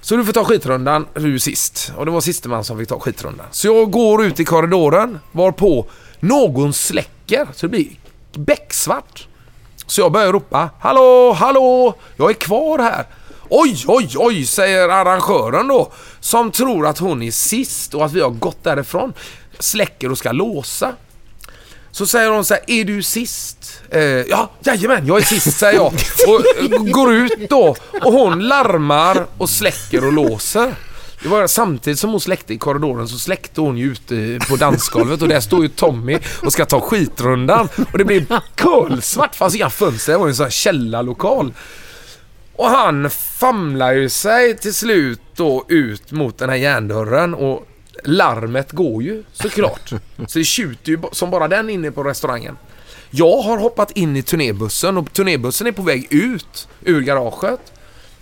Så 0.00 0.16
du 0.16 0.24
får 0.24 0.32
ta 0.32 0.44
skitrundan, 0.44 1.06
du 1.14 1.38
sist. 1.38 1.92
Och 1.96 2.04
det 2.04 2.10
var 2.10 2.20
siste 2.20 2.48
man 2.48 2.64
som 2.64 2.78
fick 2.78 2.88
ta 2.88 3.00
skitrundan. 3.00 3.46
Så 3.50 3.66
jag 3.66 3.90
går 3.90 4.24
ut 4.24 4.40
i 4.40 4.44
korridoren, 4.44 5.18
varpå 5.32 5.86
någon 6.20 6.72
släcker. 6.72 7.46
Så 7.54 7.66
det 7.66 7.70
blir 7.70 7.88
becksvart. 8.32 9.28
Så 9.86 10.00
jag 10.00 10.12
börjar 10.12 10.32
ropa 10.32 10.70
Hallå, 10.80 11.32
hallå, 11.32 11.94
jag 12.16 12.30
är 12.30 12.34
kvar 12.34 12.78
här. 12.78 13.06
Oj, 13.50 13.84
oj, 13.86 14.08
oj, 14.16 14.46
säger 14.46 14.88
arrangören 14.88 15.68
då. 15.68 15.92
Som 16.20 16.50
tror 16.50 16.86
att 16.86 16.98
hon 16.98 17.22
är 17.22 17.30
sist 17.30 17.94
och 17.94 18.04
att 18.04 18.12
vi 18.12 18.20
har 18.20 18.30
gått 18.30 18.64
därifrån. 18.64 19.12
Släcker 19.58 20.10
och 20.10 20.18
ska 20.18 20.32
låsa. 20.32 20.92
Så 21.90 22.06
säger 22.06 22.30
hon 22.30 22.44
så 22.44 22.54
här, 22.54 22.62
är 22.66 22.84
du 22.84 23.02
sist? 23.02 23.82
Eh, 23.90 24.02
ja, 24.02 24.50
jajamän, 24.64 25.06
jag 25.06 25.18
är 25.18 25.24
sist 25.24 25.58
säger 25.58 25.74
jag. 25.74 25.92
Och 26.28 26.72
eh, 26.72 26.92
går 26.92 27.14
ut 27.14 27.50
då 27.50 27.76
och 28.02 28.12
hon 28.12 28.48
larmar 28.48 29.26
och 29.38 29.50
släcker 29.50 30.04
och 30.06 30.12
låser. 30.12 30.74
Det 31.22 31.28
var 31.28 31.46
samtidigt 31.46 31.98
som 31.98 32.10
hon 32.10 32.20
släckte 32.20 32.54
i 32.54 32.58
korridoren 32.58 33.08
så 33.08 33.18
släckte 33.18 33.60
hon 33.60 33.78
ju 33.78 33.92
ute 33.92 34.38
på 34.48 34.56
dansgolvet 34.56 35.22
och 35.22 35.28
där 35.28 35.40
står 35.40 35.62
ju 35.62 35.68
Tommy 35.68 36.18
och 36.42 36.52
ska 36.52 36.64
ta 36.64 36.80
skitrundan. 36.80 37.68
Och 37.92 37.98
det 37.98 38.04
blir 38.04 38.26
kolsvart, 38.56 39.34
fanns 39.34 39.54
inga 39.54 39.70
fönster, 39.70 40.12
det 40.12 40.18
var 40.18 40.26
ju 40.26 40.30
en 40.30 40.36
sån 40.36 40.44
här 40.44 40.50
källarlokal. 40.50 41.52
Och 42.56 42.66
han 42.66 43.10
famlar 43.10 43.92
ju 43.92 44.08
sig 44.08 44.56
till 44.56 44.74
slut 44.74 45.20
då 45.36 45.64
ut 45.68 46.12
mot 46.12 46.38
den 46.38 46.48
här 46.48 46.56
järndörren 46.56 47.34
och 47.34 47.66
larmet 48.04 48.72
går 48.72 49.02
ju 49.02 49.24
såklart. 49.32 49.90
Så 50.26 50.38
det 50.38 50.44
tjuter 50.44 50.90
ju 50.90 50.98
som 51.12 51.30
bara 51.30 51.48
den 51.48 51.70
inne 51.70 51.90
på 51.90 52.02
restaurangen. 52.02 52.56
Jag 53.10 53.42
har 53.42 53.58
hoppat 53.58 53.90
in 53.90 54.16
i 54.16 54.22
turnébussen 54.22 54.96
och 54.96 55.12
turnébussen 55.12 55.66
är 55.66 55.72
på 55.72 55.82
väg 55.82 56.06
ut 56.10 56.68
ur 56.84 57.00
garaget. 57.00 57.72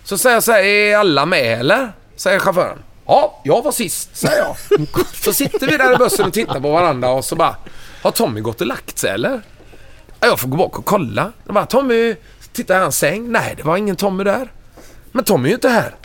Så 0.03 0.17
säger 0.17 0.35
jag 0.35 0.43
så 0.43 0.51
här, 0.51 0.63
är 0.63 0.97
alla 0.97 1.25
med 1.25 1.59
eller? 1.59 1.93
Säger 2.15 2.39
chauffören. 2.39 2.77
Ja, 3.05 3.41
jag 3.43 3.63
var 3.63 3.71
sist, 3.71 4.15
säger 4.17 4.37
jag. 4.37 4.55
Så 5.13 5.33
sitter 5.33 5.67
vi 5.67 5.77
där 5.77 5.93
i 5.93 5.97
bussen 5.97 6.25
och 6.25 6.33
tittar 6.33 6.59
på 6.59 6.71
varandra 6.71 7.09
och 7.09 7.25
så 7.25 7.35
bara, 7.35 7.55
har 8.01 8.11
Tommy 8.11 8.41
gått 8.41 8.61
och 8.61 8.67
lagt 8.67 8.97
sig 8.97 9.11
eller? 9.11 9.41
Ja, 10.19 10.27
jag 10.27 10.39
får 10.39 10.47
gå 10.47 10.57
bak 10.57 10.79
och 10.79 10.85
kolla. 10.85 11.31
Jag 11.45 11.53
bara, 11.53 11.65
Tommy, 11.65 12.15
titta 12.53 12.77
i 12.77 12.79
hans 12.79 12.97
säng. 12.97 13.31
Nej, 13.31 13.53
det 13.57 13.63
var 13.63 13.77
ingen 13.77 13.95
Tommy 13.95 14.23
där. 14.23 14.51
Men 15.11 15.23
Tommy 15.23 15.47
är 15.47 15.49
ju 15.49 15.55
inte 15.55 15.69
här. 15.69 15.95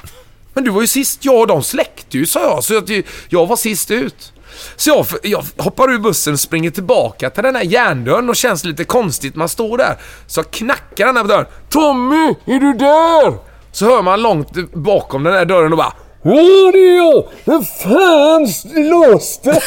Men 0.55 0.65
du 0.65 0.71
var 0.71 0.81
ju 0.81 0.87
sist. 0.87 1.25
Ja, 1.25 1.47
de 1.47 1.63
släckte 1.63 2.19
ju, 2.19 2.27
sa 2.27 2.41
jag. 2.41 2.65
Så 2.65 2.75
jag, 2.75 3.03
jag 3.29 3.47
var 3.47 3.57
sist 3.57 3.91
ut. 3.91 4.33
Så 4.77 4.91
jag, 4.91 5.07
jag 5.23 5.45
hoppar 5.57 5.93
ur 5.93 5.99
bussen 5.99 6.33
och 6.33 6.41
springer 6.41 6.71
tillbaka 6.71 7.31
till 7.31 7.43
den 7.43 7.57
här 7.57 7.63
järndörren 7.63 8.29
och 8.29 8.37
känns 8.37 8.65
lite 8.65 8.85
konstigt. 8.85 9.35
Man 9.37 9.49
står 9.49 9.79
där. 9.79 9.97
Så 10.27 10.41
jag 10.41 10.51
knackar 10.51 11.07
den 11.07 11.17
här 11.17 11.23
på 11.23 11.29
dörren. 11.29 11.47
Tommy, 11.69 12.35
är 12.47 12.61
du 12.61 12.73
där? 12.73 13.39
Så 13.73 13.85
hör 13.85 14.03
man 14.03 14.23
långt 14.23 14.73
bakom 14.73 15.25
den 15.25 15.33
här 15.33 15.45
dörren 15.45 15.73
och 15.73 15.79
bara 15.79 15.93
Ja, 16.29 16.71
det 16.73 16.79
är 16.79 16.97
jag! 16.97 17.25
Vem 17.45 17.65
fan 17.65 18.49
låste? 18.91 19.61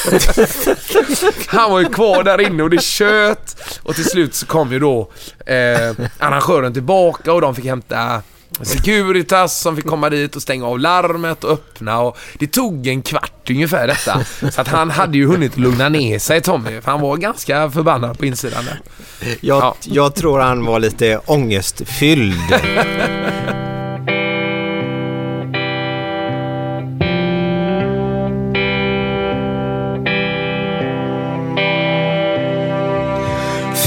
Han 1.48 1.72
var 1.72 1.80
ju 1.80 1.86
kvar 1.86 2.24
där 2.24 2.42
inne 2.42 2.64
och 2.64 2.70
det 2.70 2.82
tjöt. 2.82 3.56
Och 3.84 3.96
till 3.96 4.06
slut 4.06 4.36
så 4.36 4.46
kom 4.46 4.72
ju 4.72 4.80
då 4.80 5.12
eh, 5.46 6.06
arrangören 6.20 6.74
tillbaka 6.74 7.34
och 7.34 7.42
de 7.42 7.56
fick 7.56 7.66
hämta 7.66 8.22
Securitas 8.62 9.62
som 9.62 9.76
fick 9.76 9.86
komma 9.86 10.10
dit 10.10 10.36
och 10.36 10.42
stänga 10.42 10.68
av 10.68 10.80
larmet 10.80 11.44
och 11.44 11.52
öppna 11.52 12.00
och 12.00 12.18
det 12.40 12.48
tog 12.48 12.88
en 12.88 13.02
kvart 13.02 13.50
ungefär 13.50 13.88
detta. 13.88 14.20
Så 14.52 14.62
att 14.62 14.68
han 14.68 14.90
hade 14.90 15.18
ju 15.18 15.28
hunnit 15.28 15.58
lugna 15.58 15.90
ner 15.90 16.20
sig 16.20 16.42
Tommy, 16.42 16.82
för 16.82 16.92
han 16.92 17.02
var 17.02 17.18
ganska 17.18 17.72
förbannad 17.72 18.20
på 18.20 18.26
insidan 18.26 18.66
där. 18.66 18.82
Jag, 19.42 19.76
jag 19.86 20.16
tror 20.16 20.40
han 20.40 20.66
var 20.66 20.80
lite 20.80 21.18
ångestfylld. 21.18 22.54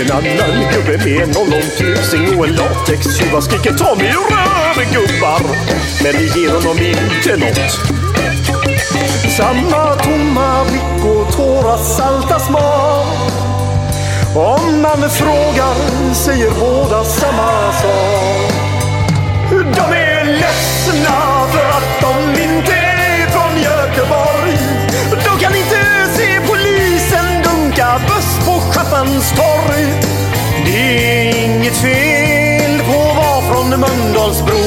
En 0.00 0.10
annan 0.10 0.72
gubbe 0.72 1.04
med 1.04 1.22
en 1.22 1.36
ollontusing 1.36 2.38
och 2.38 2.46
en 2.46 2.54
latextjuva 2.54 3.40
skriker 3.40 3.72
ta 3.72 3.94
mig 3.94 4.06
rör 4.06 4.84
gubbar. 4.92 5.40
Men 6.02 6.12
det 6.12 6.40
ger 6.40 6.50
honom 6.50 6.78
inte 6.78 7.36
nåt. 7.36 7.70
Samma 9.36 9.94
tomma 9.94 10.64
blick 10.64 11.04
och 11.04 11.32
tårar 11.36 11.76
salta 11.76 12.38
smak. 12.38 13.32
Om 14.36 14.82
man 14.82 15.10
frågar 15.10 16.14
säger 16.14 16.50
båda 16.50 17.04
samma 17.04 17.72
sak. 17.72 18.52
De 19.50 19.96
är 19.96 20.24
ledsna 20.24 21.33
buss 29.02 29.30
torg. 29.30 29.86
Det 30.66 30.78
är 30.78 31.44
inget 31.44 31.76
fel 31.76 32.82
på 32.86 33.00
att 33.10 33.16
vara 33.16 33.42
från 33.42 33.80
Mölndalsbro. 33.80 34.64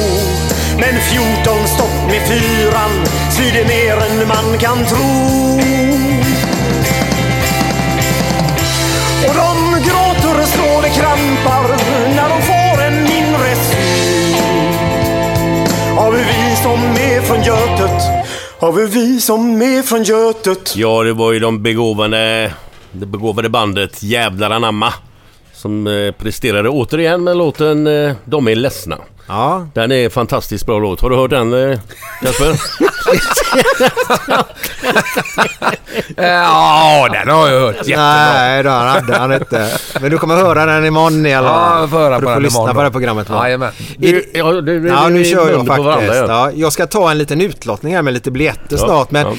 Men 0.80 1.00
14 1.00 1.68
stopp 1.68 2.06
med 2.10 2.22
fyran 2.28 2.90
svider 3.30 3.64
mer 3.64 3.96
än 3.96 4.28
man 4.28 4.58
kan 4.58 4.86
tro. 4.86 5.58
Och 9.28 9.34
de 9.34 9.80
gråter 9.88 10.42
och 10.42 10.48
slår 10.48 10.82
det 10.82 10.88
krampar 10.88 11.68
när 12.16 12.28
de 12.28 12.42
får 12.42 12.82
en 12.82 13.06
inre 13.06 13.54
syn 13.56 14.34
Har 15.96 16.10
vi 16.10 16.18
vi 16.18 16.56
som 16.62 16.80
är 16.80 17.20
från 17.20 17.42
Götet 17.42 18.02
Har 18.60 18.72
vi 18.72 18.86
vi 18.86 19.20
som 19.20 19.62
är 19.62 19.82
från 19.82 20.02
Götet 20.02 20.76
Ja, 20.76 21.02
det 21.02 21.12
var 21.12 21.32
ju 21.32 21.38
de 21.38 21.62
begåvade, 21.62 22.52
det 23.00 23.06
begåvade 23.06 23.48
bandet 23.48 24.02
Jävlar 24.02 24.50
anamma. 24.50 24.92
Som 25.52 25.86
eh, 25.86 26.12
presterade 26.12 26.68
återigen 26.68 27.24
med 27.24 27.36
låten 27.36 27.86
eh, 27.86 28.12
De 28.24 28.48
är 28.48 28.54
ledsna. 28.54 28.96
Ja. 29.28 29.66
Den 29.74 29.92
är 29.92 30.04
en 30.04 30.10
fantastiskt 30.10 30.66
bra 30.66 30.78
låt. 30.78 31.00
Har 31.00 31.10
du 31.10 31.16
hört 31.16 31.30
den 31.30 31.70
eh, 31.70 31.78
Kasper? 32.22 32.54
Ja, 36.16 37.08
den 37.12 37.28
har 37.28 37.48
jag 37.48 37.60
hört. 37.60 37.76
Jättebra. 37.76 38.32
Nej, 38.32 38.62
då 38.62 38.70
hade 38.70 39.16
han 39.18 39.32
inte. 39.32 39.70
Men 40.00 40.10
du 40.10 40.18
kommer 40.18 40.36
höra 40.36 40.64
den 40.66 40.84
imorgon 40.84 41.26
i 41.26 41.34
alla 41.34 41.48
Ja, 41.48 41.54
fall. 41.54 41.80
jag 41.80 41.90
får 41.90 41.98
höra 41.98 42.14
Du 42.18 42.20
på 42.22 42.26
får 42.26 42.34
den 42.34 42.42
lyssna 42.42 42.58
imorgon 42.60 42.74
på 42.74 42.80
då. 42.80 42.84
det 42.84 42.90
programmet 42.92 43.28
imorgon. 43.28 43.44
Jajamän. 43.44 43.72
Du, 43.98 44.30
ja, 44.34 44.52
det, 44.52 44.80
det, 44.80 44.88
Ja, 44.88 45.08
nu 45.08 45.18
det- 45.18 45.24
kör 45.24 45.50
jag 45.50 45.58
på 45.66 45.82
varandra, 45.82 45.92
faktiskt. 45.92 46.14
ja. 46.16 46.26
Ja, 46.28 46.50
jag 46.54 46.72
ska 46.72 46.86
ta 46.86 47.10
en 47.10 47.18
liten 47.18 47.40
utlottning 47.40 47.94
här 47.94 48.02
med 48.02 48.14
lite 48.14 48.30
biljetter 48.30 48.62
Ja, 48.70 48.78
snart. 48.78 49.10
Men 49.10 49.26
ja. 49.26 49.34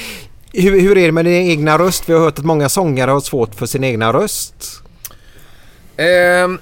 Hur, 0.52 0.80
hur 0.80 0.98
är 0.98 1.06
det 1.06 1.12
med 1.12 1.24
din 1.24 1.50
egna 1.50 1.78
röst? 1.78 2.02
Vi 2.08 2.12
har 2.12 2.20
hört 2.20 2.38
att 2.38 2.44
många 2.44 2.68
sångare 2.68 3.10
har 3.10 3.20
svårt 3.20 3.54
för 3.54 3.66
sin 3.66 3.84
egna 3.84 4.12
röst. 4.12 4.54
Ehm, 5.96 6.58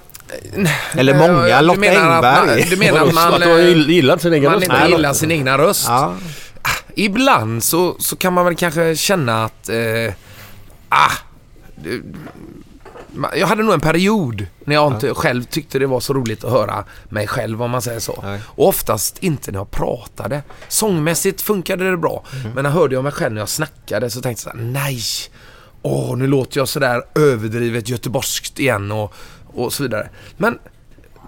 Eller 0.95 1.15
eh, 1.15 1.19
många. 1.19 1.61
du 1.61 1.67
Lotta 1.67 1.81
att 1.91 2.23
man- 2.23 2.49
Engberg. 2.49 2.67
Du 2.71 2.77
menar 2.77 3.07
att 3.07 3.15
man... 3.15 3.35
Att 3.35 3.41
har 3.45 3.59
eh, 3.59 3.67
gillat 3.91 4.23
sin 4.23 4.33
egen 4.33 4.45
man 4.45 4.53
röst? 4.55 4.65
inte 4.65 4.77
Nej, 4.79 4.91
gillar 4.91 5.13
sin 5.13 5.31
egna 5.31 5.59
röst. 5.59 5.85
Ja. 5.89 6.15
Ibland 6.95 7.65
så, 7.65 7.97
så 7.99 8.17
kan 8.17 8.33
man 8.33 8.45
väl 8.45 8.57
kanske 8.57 8.97
känna 8.97 9.45
att... 9.45 9.69
Eh, 9.69 10.13
ah, 10.89 11.13
jag 13.37 13.47
hade 13.47 13.63
nog 13.63 13.75
en 13.75 13.81
period 13.81 14.47
när 14.65 14.75
jag 14.75 14.93
inte 14.93 15.15
själv 15.15 15.45
tyckte 15.45 15.79
det 15.79 15.87
var 15.87 16.01
så 16.01 16.15
roligt 16.15 16.45
att 16.45 16.51
höra 16.51 16.85
mig 17.09 17.27
själv 17.27 17.63
om 17.63 17.71
man 17.71 17.83
säger 17.83 18.01
så. 18.01 18.21
Nej. 18.23 18.41
Och 18.47 18.69
oftast 18.69 19.19
inte 19.19 19.53
när 19.53 19.59
jag 19.59 19.71
pratade. 19.71 20.43
Sångmässigt 20.69 21.43
funkade 21.43 21.91
det 21.91 21.97
bra. 21.97 22.25
Mm. 22.41 22.53
Men 22.53 22.63
när 22.65 22.71
hörde 22.71 22.95
jag 22.95 23.05
mig 23.05 23.13
själv 23.13 23.35
när 23.35 23.41
jag 23.41 23.49
snackade 23.49 24.11
så 24.11 24.21
tänkte 24.21 24.49
jag 24.49 24.53
så 24.53 24.59
här, 24.59 24.65
nej. 24.65 25.01
Åh, 25.83 26.17
nu 26.17 26.27
låter 26.27 26.61
jag 26.61 26.69
sådär 26.69 27.03
överdrivet 27.15 27.89
göteborgskt 27.89 28.59
igen 28.59 28.93
och, 28.93 29.15
och 29.47 29.73
så 29.73 29.83
vidare. 29.83 30.09
Men 30.37 30.59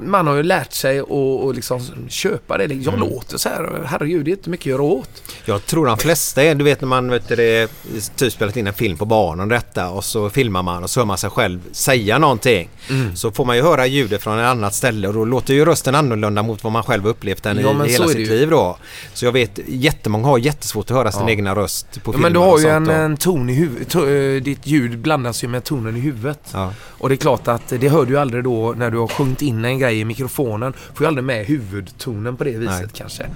man 0.03 0.27
har 0.27 0.35
ju 0.35 0.43
lärt 0.43 0.73
sig 0.73 0.99
att 0.99 1.09
och 1.11 1.55
liksom 1.55 1.81
köpa 2.09 2.59
det. 2.59 2.65
Jag 2.65 2.95
Mm. 2.95 3.01
låter 3.01 3.39
så 3.39 3.49
här, 3.49 3.83
herregud 3.87 4.25
det 4.25 4.31
är 4.31 4.33
inte 4.33 4.51
mycket 4.51 4.63
att 4.67 4.71
göra 4.71 4.83
åt. 4.83 5.23
Jag 5.45 5.67
tror 5.67 5.87
de 5.87 5.99
flesta 5.99 6.43
är, 6.43 6.55
du 6.55 6.65
vet 6.65 6.81
när 6.81 6.89
man 6.89 7.11
vet 7.11 7.29
det, 7.29 7.71
typ 8.17 8.33
spelat 8.33 8.57
in 8.57 8.67
en 8.67 8.75
film 8.75 8.97
på 8.97 9.05
barn 9.05 9.41
om 9.41 9.49
detta 9.49 9.89
och 9.91 10.05
så 10.05 10.31
filmar 10.31 10.63
man 10.63 10.83
och 10.83 10.91
så 10.91 11.01
hör 11.01 11.05
man 11.07 11.19
sig 11.19 11.31
själv 11.31 11.61
säga 11.73 12.19
någonting. 12.19 12.69
Mm. 12.91 13.17
Så 13.17 13.31
får 13.31 13.45
man 13.45 13.57
ju 13.57 13.63
höra 13.63 13.87
ljudet 13.87 14.23
från 14.23 14.39
ett 14.39 14.45
annat 14.47 14.75
ställe 14.75 15.09
och 15.09 15.15
då 15.15 15.25
låter 15.25 15.55
ju 15.55 15.65
rösten 15.65 15.95
annorlunda 15.95 16.43
mot 16.43 16.65
vad 16.65 16.73
man 16.73 16.83
själv 16.83 17.07
upplevt 17.07 17.43
den 17.43 17.59
Ja, 17.59 17.87
i 17.87 17.91
hela 17.93 18.09
sitt 18.09 18.29
liv 18.29 18.51
då. 18.51 18.77
Så 19.15 19.25
jag 19.25 19.33
vet 19.33 19.59
jättemånga 19.69 20.27
har 20.27 20.39
jättesvårt 20.39 20.91
att 20.91 20.97
höra 20.97 21.13
sin 21.13 21.23
Ja. 21.23 21.31
egna 21.31 21.55
röst 21.55 21.87
på 21.93 21.99
Ja, 21.99 22.13
filmer 22.13 22.23
men 22.23 22.33
du 22.33 22.39
har 22.39 22.59
ju 22.59 22.69
en, 22.69 22.91
en 22.91 23.17
ton 23.17 23.51
i 23.51 23.55
huvudet. 23.55 23.95
To- 23.95 24.37
eh, 24.37 24.43
Ditt 24.43 24.67
ljud 24.67 24.99
blandas 24.99 25.45
ju 25.45 25.49
med 25.49 25.65
tonen 25.65 25.97
i 25.97 26.01
huvudet. 26.01 26.41
Ja. 26.53 26.73
Och 26.83 27.09
det 27.09 27.15
är 27.15 27.17
klart 27.17 27.49
att 27.49 27.69
det 27.69 27.89
hör 27.89 28.05
du 28.05 28.19
aldrig 28.19 28.45
då 28.45 28.75
när 28.77 28.91
du 28.91 28.99
har 28.99 29.07
sjungit 29.09 29.43
in 29.43 29.65
en 29.65 29.79
grej 29.79 29.90
i 29.93 30.05
mikrofonen. 30.05 30.73
Får 30.95 31.05
ju 31.05 31.07
aldrig 31.09 31.25
med 31.25 31.47
huvudtonen 31.47 32.37
på 32.37 32.45
det 32.45 32.51
viset 32.51 32.81
Nej. 32.81 32.89
kanske. 32.95 33.27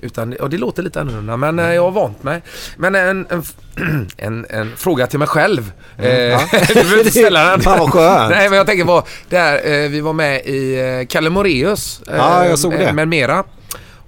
Utan, 0.00 0.34
ja, 0.40 0.48
det 0.48 0.58
låter 0.58 0.82
lite 0.82 1.00
annorlunda 1.00 1.36
men 1.36 1.58
eh, 1.58 1.74
jag 1.74 1.82
har 1.82 1.90
vant 1.90 2.22
mig. 2.22 2.42
Men 2.76 2.94
en, 2.94 3.26
en, 3.30 3.42
en, 4.16 4.46
en 4.50 4.76
fråga 4.76 5.06
till 5.06 5.18
mig 5.18 5.28
själv. 5.28 5.72
Mm, 5.98 6.10
Eh, 6.10 6.18
ja. 6.18 6.40
du 6.68 6.74
behöver 6.74 6.98
inte 6.98 7.10
ställa 7.10 7.50
den. 7.50 7.60
Fan, 7.60 7.78
vad 7.78 7.92
skönt. 7.92 8.30
Nej 8.30 8.48
men 8.48 8.56
jag 8.58 8.66
tänker 8.66 8.84
på, 8.84 9.02
där 9.28 9.54
eh, 9.72 9.88
vi 9.88 10.00
var 10.00 10.12
med 10.12 10.46
i 10.46 10.80
eh, 11.00 11.06
Kalle 11.06 11.30
Moreus. 11.30 12.00
eh, 12.08 12.16
Ja, 12.16 12.46
jag 12.46 12.58
såg 12.58 12.72
det. 12.72 12.92
Med 12.92 13.08
mera. 13.08 13.44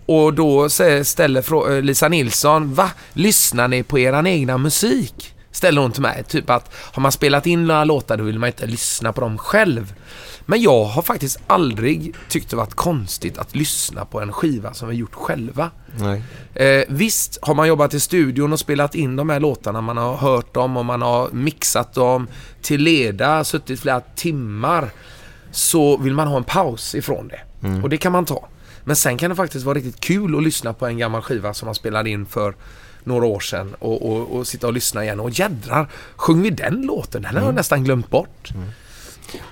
Och 0.07 0.35
då 0.35 0.69
ställer 1.05 1.73
eh, 1.77 1.83
Lisa 1.83 2.09
Nilsson, 2.09 2.75
va? 2.75 2.91
Lyssnar 3.13 3.69
ni 3.69 3.83
på 3.83 3.99
eran 3.99 4.27
egna 4.27 4.59
musik? 4.59 5.35
Ställer 5.61 5.83
hon 5.83 5.93
till 5.93 6.03
mig. 6.03 6.25
Typ 6.29 6.51
att 6.51 6.75
har 6.75 7.03
man 7.03 7.13
spelat 7.13 7.47
in 7.47 7.67
några 7.67 7.85
låtar 7.85 8.17
då 8.17 8.25
vill 8.25 8.39
man 8.39 8.47
inte 8.47 8.67
lyssna 8.67 9.13
på 9.13 9.21
dem 9.21 9.39
själv. 9.39 9.95
Men 10.47 10.63
jag 10.63 10.85
har 10.85 11.03
faktiskt 11.03 11.39
aldrig 11.47 12.15
tyckt 12.29 12.51
det 12.51 12.57
varit 12.57 12.75
konstigt 12.75 13.39
att 13.39 13.55
lyssna 13.57 14.05
på 14.05 14.21
en 14.21 14.33
skiva 14.33 14.75
som 14.75 14.89
vi 14.89 14.95
gjort 14.95 15.15
själva. 15.15 15.71
Eh, 16.55 16.85
visst 16.89 17.39
har 17.43 17.55
man 17.55 17.69
jobbat 17.69 17.95
i 17.95 18.01
studion 18.01 18.53
och 18.53 18.61
spelat 18.61 18.95
in 18.95 19.17
de 19.17 19.29
här 19.29 19.41
låtarna, 19.41 19.81
man 19.81 19.97
har 19.97 20.17
hört 20.17 20.55
dem 20.55 20.77
och 20.77 20.85
man 20.85 21.03
har 21.03 21.29
mixat 21.33 21.95
dem 21.95 22.29
till 22.63 22.83
leda, 22.83 23.45
suttit 23.45 23.81
flera 23.81 24.01
timmar. 24.01 24.91
Så 25.51 25.97
vill 25.97 26.15
man 26.15 26.29
ha 26.29 26.37
en 26.37 26.45
paus 26.45 26.95
ifrån 26.95 27.29
det. 27.29 27.67
Mm. 27.67 27.83
Och 27.83 27.91
det 27.91 27.97
kan 27.97 28.13
man 28.13 28.25
ta. 28.25 28.49
Men 28.85 28.97
sen 28.97 29.19
kan 29.19 29.31
det 29.31 29.37
faktiskt 29.37 29.65
vara 29.65 29.79
riktigt 29.79 30.01
kul 30.01 30.37
att 30.37 30.43
lyssna 30.43 30.73
på 30.73 30.87
en 30.87 30.99
gammal 30.99 31.23
skiva 31.23 31.55
som 31.55 31.67
man 31.67 31.75
spelade 31.75 32.11
in 32.11 32.27
för 32.27 32.55
några 33.05 33.27
år 33.27 33.41
sedan 33.41 33.75
och, 33.79 34.11
och, 34.11 34.37
och 34.37 34.47
sitta 34.47 34.67
och 34.67 34.73
lyssna 34.73 35.05
igen. 35.05 35.21
Och 35.21 35.31
jädrar, 35.31 35.89
sjöng 36.17 36.43
vi 36.43 36.51
den 36.51 36.83
låten? 36.83 37.23
Den 37.23 37.31
har 37.31 37.35
jag 37.41 37.43
Mm. 37.45 37.55
nästan 37.55 37.85
glömt 37.85 38.11
bort. 38.11 38.49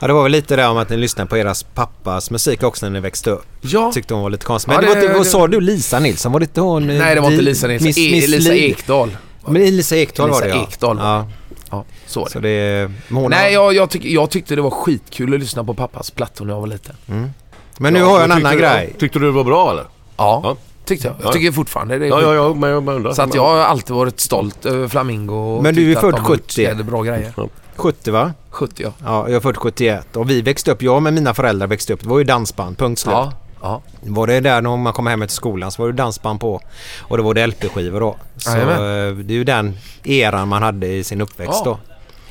Ja 0.01 0.07
det 0.07 0.13
var 0.13 0.23
väl 0.23 0.33
lite 0.33 0.57
det 0.57 0.67
om 0.67 0.77
att 0.77 0.91
ni 0.91 0.97
lyssnade 0.97 1.31
på 1.31 1.37
eras 1.37 1.63
pappas 1.63 2.31
musik 2.31 2.63
också 2.63 2.87
när 2.87 2.91
ni 2.91 3.01
växte 3.01 3.31
upp. 3.31 3.47
Ja. 3.61 3.93
Tyckte 3.93 4.15
hon 4.15 4.23
var 4.23 4.31
lite 4.31 4.45
konstig. 4.47 4.69
Men 4.73 4.75
Ja, 4.77 4.81
det, 4.81 4.87
var 4.89 4.95
det- 4.95 5.03
inte, 5.03 5.15
vad 5.15 5.27
det- 5.27 5.31
sa 5.31 5.47
du 5.47 5.61
Lisa 5.61 5.99
Nilsson? 5.99 6.33
Var 6.33 6.41
det 6.41 6.45
inte 6.45 6.61
hon? 6.61 6.87
Nej, 6.87 7.15
det 7.15 7.21
var 7.21 7.31
inte 7.31 7.43
Lisa 7.43 7.67
Nilsson. 7.67 7.87
Miss, 7.87 7.99
E- 7.99 8.11
Miss 8.13 8.29
Lisa 8.29 8.51
Li- 8.53 8.71
Ekdahl. 8.71 9.17
Men 9.47 9.57
Elisa 9.63 9.97
Ekdahl 9.97 10.31
var 10.31 10.43
det 10.43 10.49
ja. 10.49 10.63
Ekdahl. 10.63 10.97
Ja. 11.01 11.27
Ja, 11.71 11.85
så 12.07 12.21
var 12.21 12.27
det. 12.27 12.33
Så 12.33 12.41
det 12.41 12.91
hon 13.11 13.31
Nej, 13.31 13.53
jag, 13.53 13.75
jag, 13.75 13.91
tyck, 13.91 14.05
jag 14.05 14.31
tyckte 14.31 14.55
det 14.55 14.63
var 14.63 14.71
skitkul 14.71 15.35
att 15.35 15.41
lyssna 15.41 15.65
på 15.65 15.75
pappas 15.75 16.11
plattor 16.11 16.45
när 16.45 16.53
jag 16.55 16.61
var 16.61 16.67
liten. 16.67 16.95
Mm. 17.09 17.31
Men 17.79 17.93
nu 17.93 18.03
har 18.03 18.13
jag 18.15 18.25
en 18.25 18.33
annan 18.33 18.53
tyckte, 18.53 18.67
grej. 18.67 18.95
Tyckte 18.99 19.19
du 19.19 19.25
det 19.25 19.33
var 19.33 19.45
bra 19.45 19.71
eller? 19.71 19.85
Ja, 20.17 20.41
Ja. 20.45 20.57
Tyckte 20.89 21.07
jag. 21.09 21.17
Jag 21.21 21.27
Ja. 21.29 21.33
tycker 21.33 21.53
fortfarande 21.53 21.99
det 21.99 22.07
är 22.07 22.09
Ja, 22.09 22.21
ja, 22.23 22.35
ja, 22.35 22.55
men 22.55 22.71
jag 22.71 22.83
bara 22.83 22.97
undrar. 22.97 23.13
Så 23.13 23.23
att 23.23 23.35
jag 23.35 23.45
har 23.47 23.57
alltid 23.59 23.97
varit 23.97 24.21
stolt 24.21 24.67
över 24.67 24.89
Flamingo 24.89 25.35
och 25.35 25.63
Men 25.63 25.75
du 25.75 25.93
är 25.93 26.01
född 26.01 26.15
de 26.15 26.25
70. 26.25 26.67
hade 26.69 26.85
bra 26.85 27.03
grejer. 27.03 27.33
70 27.77 28.11
va? 28.11 28.33
70 28.51 28.83
ja. 28.83 28.93
Ja, 29.05 29.25
jag 29.29 29.37
är 29.37 29.41
född 29.41 29.57
71 29.57 30.17
och 30.17 30.31
vi 30.31 30.43
växte 30.43 30.73
upp, 30.73 30.83
jag 30.83 31.03
med 31.03 31.13
mina 31.13 31.35
föräldrar 31.35 31.67
växte 31.67 31.93
upp, 31.93 32.01
det 32.03 32.09
var 32.09 32.19
ju 32.19 32.25
dansband, 32.25 32.79
punkt 32.79 32.99
slut. 32.99 33.13
Ja, 33.15 33.33
ja. 33.63 33.83
Var 34.03 34.27
det 34.27 34.41
där 34.41 34.61
när 34.63 34.77
man 34.77 34.93
kom 34.93 35.07
hem 35.07 35.21
till 35.21 35.29
skolan 35.31 35.71
så 35.71 35.83
var 35.83 35.89
det 35.89 35.97
dansband 35.97 36.41
på 36.41 36.61
och 37.01 37.17
då 37.17 37.23
var 37.23 37.35
det 37.35 37.47
LP-skivor 37.47 38.01
då. 38.01 38.17
Så 38.37 38.51
Jajamän. 38.51 38.75
eh, 39.09 39.15
det 39.25 39.35
är 39.35 39.37
ju 39.39 39.45
den 39.45 39.77
eran 40.05 40.49
man 40.49 40.63
hade 40.63 40.87
i 40.87 41.05
sin 41.05 41.21
uppväxt 41.21 41.63
Ja. 41.65 41.71
då. 41.71 41.79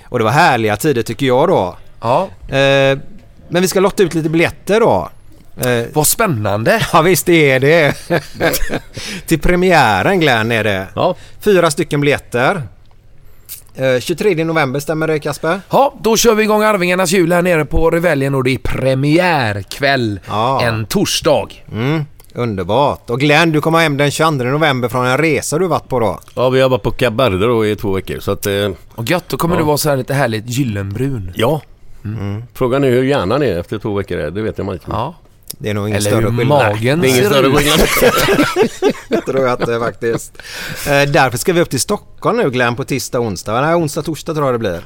Och 0.10 0.18
det 0.20 0.24
var 0.26 0.32
härliga 0.32 0.76
tider 0.78 1.04
tycker 1.04 1.26
jag 1.26 1.48
då. 1.48 1.76
Ja. 2.02 2.28
Eh, 2.48 2.98
men 3.50 3.62
vi 3.62 3.68
ska 3.68 3.80
lotta 3.80 4.04
ut 4.04 4.14
lite 4.14 4.30
biljetter 4.30 4.80
då. 4.80 5.10
Eh, 5.66 5.86
Vad 5.94 6.08
spännande! 6.08 6.82
Ja 6.94 7.02
visst 7.02 7.26
det 7.26 7.52
är 7.52 7.60
det. 7.60 7.94
Till 9.26 9.40
premiären 9.40 10.20
Glenn 10.20 10.52
är 10.52 10.64
det. 10.64 10.88
Ja. 10.96 11.16
Fyra 11.40 11.72
stycken 11.72 12.02
biljetter. 12.02 12.62
Eh, 13.76 14.00
23 14.00 14.44
november, 14.44 14.80
stämmer 14.80 15.08
det 15.08 15.20
Kasper? 15.20 15.62
Ja, 15.70 15.94
då 16.02 16.18
kör 16.18 16.36
vi 16.36 16.44
igång 16.44 16.64
Arvingarnas 16.64 17.12
jul 17.12 17.32
här 17.34 17.42
nere 17.42 17.66
på 17.66 17.90
Reveljen 17.90 18.36
och 18.36 18.44
det 18.44 18.52
är 18.54 18.58
premiärkväll 18.58 20.20
Ja. 20.28 20.62
en 20.64 20.86
torsdag. 20.86 21.48
Mm, 21.72 22.06
underbart. 22.34 23.10
Och 23.10 23.20
Glenn, 23.20 23.52
du 23.52 23.62
kommer 23.62 23.80
hem 23.80 23.98
den 23.98 24.12
22 24.12 24.44
november 24.44 24.90
från 24.90 25.06
en 25.06 25.18
resa 25.18 25.58
du 25.58 25.68
varit 25.68 25.88
på 25.90 26.00
då. 26.00 26.20
Ja, 26.36 26.50
vi 26.50 26.62
har 26.62 26.70
varit 26.70 26.84
på 26.84 26.92
Kap 26.92 27.14
Verde 27.14 27.38
då 27.48 27.66
i 27.66 27.76
två 27.76 27.92
veckor 27.92 28.20
så 28.20 28.32
att... 28.32 28.46
Eh, 28.48 28.70
Och 28.96 29.10
gött, 29.12 29.30
då 29.30 29.38
kommer 29.38 29.56
Ja. 29.56 29.60
du 29.60 29.66
vara 29.66 29.78
så 29.78 29.90
här 29.90 29.98
lite 29.98 30.14
härligt 30.14 30.50
gyllenbrun. 30.50 31.32
ja. 31.36 31.62
Frågan 32.54 32.84
är 32.84 32.90
hur 32.90 33.04
hjärnan 33.04 33.44
är 33.44 33.60
efter 33.60 33.80
två 33.80 33.94
veckor. 33.94 34.18
Det 34.18 34.42
vet 34.42 34.58
jag 34.58 34.66
man 34.66 34.76
inte. 34.76 34.86
Ja. 34.90 35.16
Det 35.50 35.70
är 35.70 35.74
nog 35.74 35.88
ingen 35.88 35.98
Eller 35.98 36.10
större 36.10 36.26
skillnad. 36.26 36.48
magen 36.48 37.02
Det 37.02 37.08
är 37.08 37.10
ingen 37.10 37.26
större 37.26 37.56
skillnad. 37.56 39.26
tror 39.26 39.42
jag 39.42 39.62
att 39.62 39.68
det 39.68 39.80
faktiskt. 39.80 40.38
Eh, 40.88 41.02
därför 41.02 41.38
ska 41.38 41.54
vi 41.54 41.62
upp 41.62 41.70
till 41.70 41.80
Stockholm 41.80 42.38
nu 42.38 42.50
Glenn 42.50 42.76
på 42.76 42.84
tisdag 42.84 43.20
och 43.20 43.26
onsdag. 43.26 43.62
Nej, 43.62 43.76
onsdag, 43.76 44.02
torsdag 44.02 44.34
tror 44.34 44.46
jag 44.46 44.56
det 44.56 44.60
blir. 44.60 44.82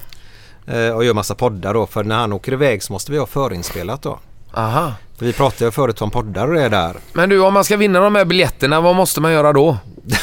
Eh, 0.68 0.96
och 0.96 1.06
gör 1.06 1.14
massa 1.14 1.36
poddar 1.36 1.74
då. 1.74 1.88
För 1.88 2.04
när 2.04 2.16
han 2.16 2.34
åker 2.34 2.54
iväg 2.54 2.84
så 2.84 2.94
måste 2.94 3.12
vi 3.12 3.18
ha 3.18 3.26
förinspelat 3.26 4.02
då. 4.02 4.20
Aha. 4.54 4.94
Vi 5.22 5.34
pratade 5.34 5.66
ju 5.66 5.72
förut 5.72 6.02
om 6.02 6.12
poddar 6.12 6.48
och 6.48 6.54
det 6.54 6.70
där. 6.70 6.96
Men 7.14 7.30
du, 7.30 7.40
om 7.40 7.54
man 7.54 7.64
ska 7.64 7.78
vinna 7.78 8.00
de 8.00 8.16
här 8.16 8.26
biljetterna, 8.26 8.82
vad 8.82 8.96
måste 8.96 9.22
man 9.22 9.32
göra 9.32 9.54
då? 9.54 9.78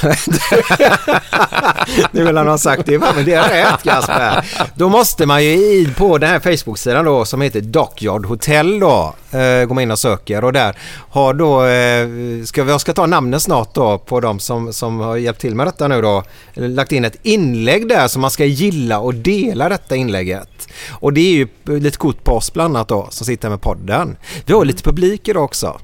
Nu 2.11 2.25
vill 2.25 2.37
han 2.37 2.49
ha 2.49 2.59
sagt 2.59 2.87
det. 2.87 2.99
Men 2.99 3.25
det 3.25 3.33
är 3.33 3.49
rätt 3.49 3.83
Kasper. 3.83 4.45
Då 4.75 4.89
måste 4.89 5.27
man 5.27 5.45
ju 5.45 5.95
på 5.95 6.19
den 6.19 6.31
här 6.31 6.41
Facebook-sidan 6.41 7.05
då 7.05 7.25
som 7.25 7.41
heter 7.41 7.61
Dockyard 7.61 8.27
Hotel 8.27 8.81
då. 8.81 9.15
Eh, 9.31 9.65
gå 9.65 9.81
in 9.81 9.91
och 9.91 9.99
söker 9.99 10.45
och 10.45 10.53
där 10.53 10.77
har 11.11 11.35
då, 11.35 11.65
eh, 11.65 12.45
ska 12.45 12.65
vi, 12.65 12.71
jag 12.71 12.81
ska 12.81 12.93
ta 12.93 13.07
namnen 13.07 13.41
snart 13.41 13.75
då 13.75 13.99
på 13.99 14.21
de 14.21 14.41
som, 14.41 14.73
som 14.73 15.01
har 15.01 15.17
hjälpt 15.17 15.41
till 15.41 15.55
med 15.55 15.67
detta 15.67 15.89
nu 15.89 16.03
då. 16.03 16.23
Lagt 16.55 16.93
in 16.93 17.05
ett 17.05 17.17
inlägg 17.23 17.89
där 17.89 18.09
som 18.09 18.23
man 18.23 18.31
ska 18.31 18.45
gilla 18.45 18.99
och 18.99 19.15
dela 19.15 19.69
detta 19.69 19.97
inlägget. 19.97 20.49
Och 20.91 21.13
det 21.13 21.21
är 21.21 21.33
ju 21.35 21.49
lite 21.81 21.99
kort 21.99 22.25
på 22.25 22.33
oss 22.33 22.53
bland 22.53 22.77
annat 22.77 22.89
då 22.89 23.07
som 23.11 23.27
sitter 23.27 23.51
med 23.51 23.61
podden. 23.61 24.17
Vi 24.47 24.53
har 24.55 24.65
lite 24.65 24.83
publik 24.83 25.29
idag 25.29 25.45
också. 25.45 25.81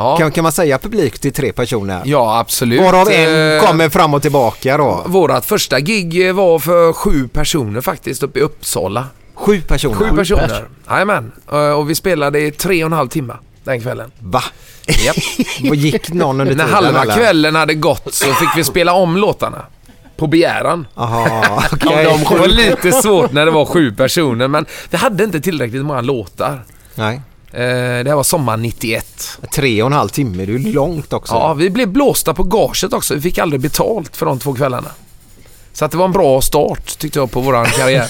Ja, 0.00 0.16
Kan, 0.16 0.32
kan 0.32 0.42
man 0.42 0.52
säga 0.52 0.78
publik 0.78 1.18
till 1.18 1.32
tre 1.32 1.52
personer? 1.52 2.02
ja 2.04 2.38
absolut. 2.38 2.80
Varav 2.80 3.08
en 3.10 3.56
Eh, 3.56 3.66
kommer 3.66 3.88
fram 3.88 4.14
och 4.14 4.22
tillbaka 4.22 4.76
då. 4.76 5.02
Vårat 5.06 5.46
första 5.46 5.80
gig 5.80 6.26
eh, 6.28 6.32
var 6.34 6.58
för 6.58 6.92
sju 6.92 7.28
personer 7.28 7.80
faktiskt 7.80 8.22
uppe 8.22 8.38
i 8.38 8.42
Uppsala. 8.42 9.06
Sju 9.34 9.60
personer. 9.60 9.94
Sju 9.94 10.16
personer. 10.16 10.68
Jajamän. 10.90 11.32
Eh, 11.52 11.58
Och 11.72 11.90
vi 11.90 11.94
spelade 11.94 12.40
i 12.40 12.50
tre 12.50 12.82
och 12.84 12.86
en 12.86 12.92
halv 12.92 13.08
timme 13.08 13.34
den 13.64 13.80
kvällen. 13.80 14.10
Va? 14.20 14.42
Japp. 15.04 15.16
Vad 15.68 15.76
gick 15.76 16.12
någon 16.12 16.40
under 16.40 16.54
När 16.54 16.64
tiden 16.64 16.74
halva 16.84 17.02
eller? 17.02 17.14
kvällen 17.14 17.54
hade 17.54 17.74
gått 17.74 18.14
så 18.14 18.24
fick 18.32 18.48
vi 18.56 18.64
spela 18.64 18.92
om 18.92 19.16
låtarna. 19.16 19.62
På 20.18 20.26
begäran. 20.26 20.86
Aha, 20.94 21.28
Ja, 21.40 21.62
okej. 21.72 22.04
Det 22.30 22.38
var 22.38 22.48
lite 22.48 22.92
svårt 22.92 23.32
när 23.32 23.44
det 23.46 23.50
var 23.50 23.64
sju 23.64 23.92
personer 23.92 24.48
men 24.48 24.66
vi 24.90 24.96
hade 24.96 25.24
inte 25.24 25.40
tillräckligt 25.40 25.84
många 25.84 26.00
låtar. 26.00 26.64
Nej. 26.94 27.14
Eh, 27.52 27.60
Det 28.04 28.08
här 28.08 28.14
var 28.14 28.22
sommaren 28.22 28.62
91. 28.62 29.38
Tre 29.54 29.82
och 29.82 29.86
en 29.86 29.92
halv 29.92 30.08
timme, 30.08 30.36
det 30.46 30.52
är 30.52 30.58
ju 30.58 30.72
långt 30.72 31.12
också. 31.12 31.34
Ja, 31.34 31.54
vi 31.54 31.70
blev 31.70 31.88
blåsta 31.88 32.34
på 32.34 32.42
gaget 32.42 32.92
också. 32.92 33.14
Vi 33.14 33.20
fick 33.20 33.38
aldrig 33.38 33.60
betalt 33.60 34.16
för 34.16 34.26
de 34.26 34.38
två 34.38 34.54
kvällarna. 34.54 34.88
Så 35.78 35.84
att 35.84 35.90
det 35.90 35.96
var 35.96 36.04
en 36.04 36.12
bra 36.12 36.40
start 36.40 36.98
tyckte 36.98 37.18
jag 37.18 37.30
på 37.30 37.40
våran 37.40 37.66
karriär. 37.78 38.06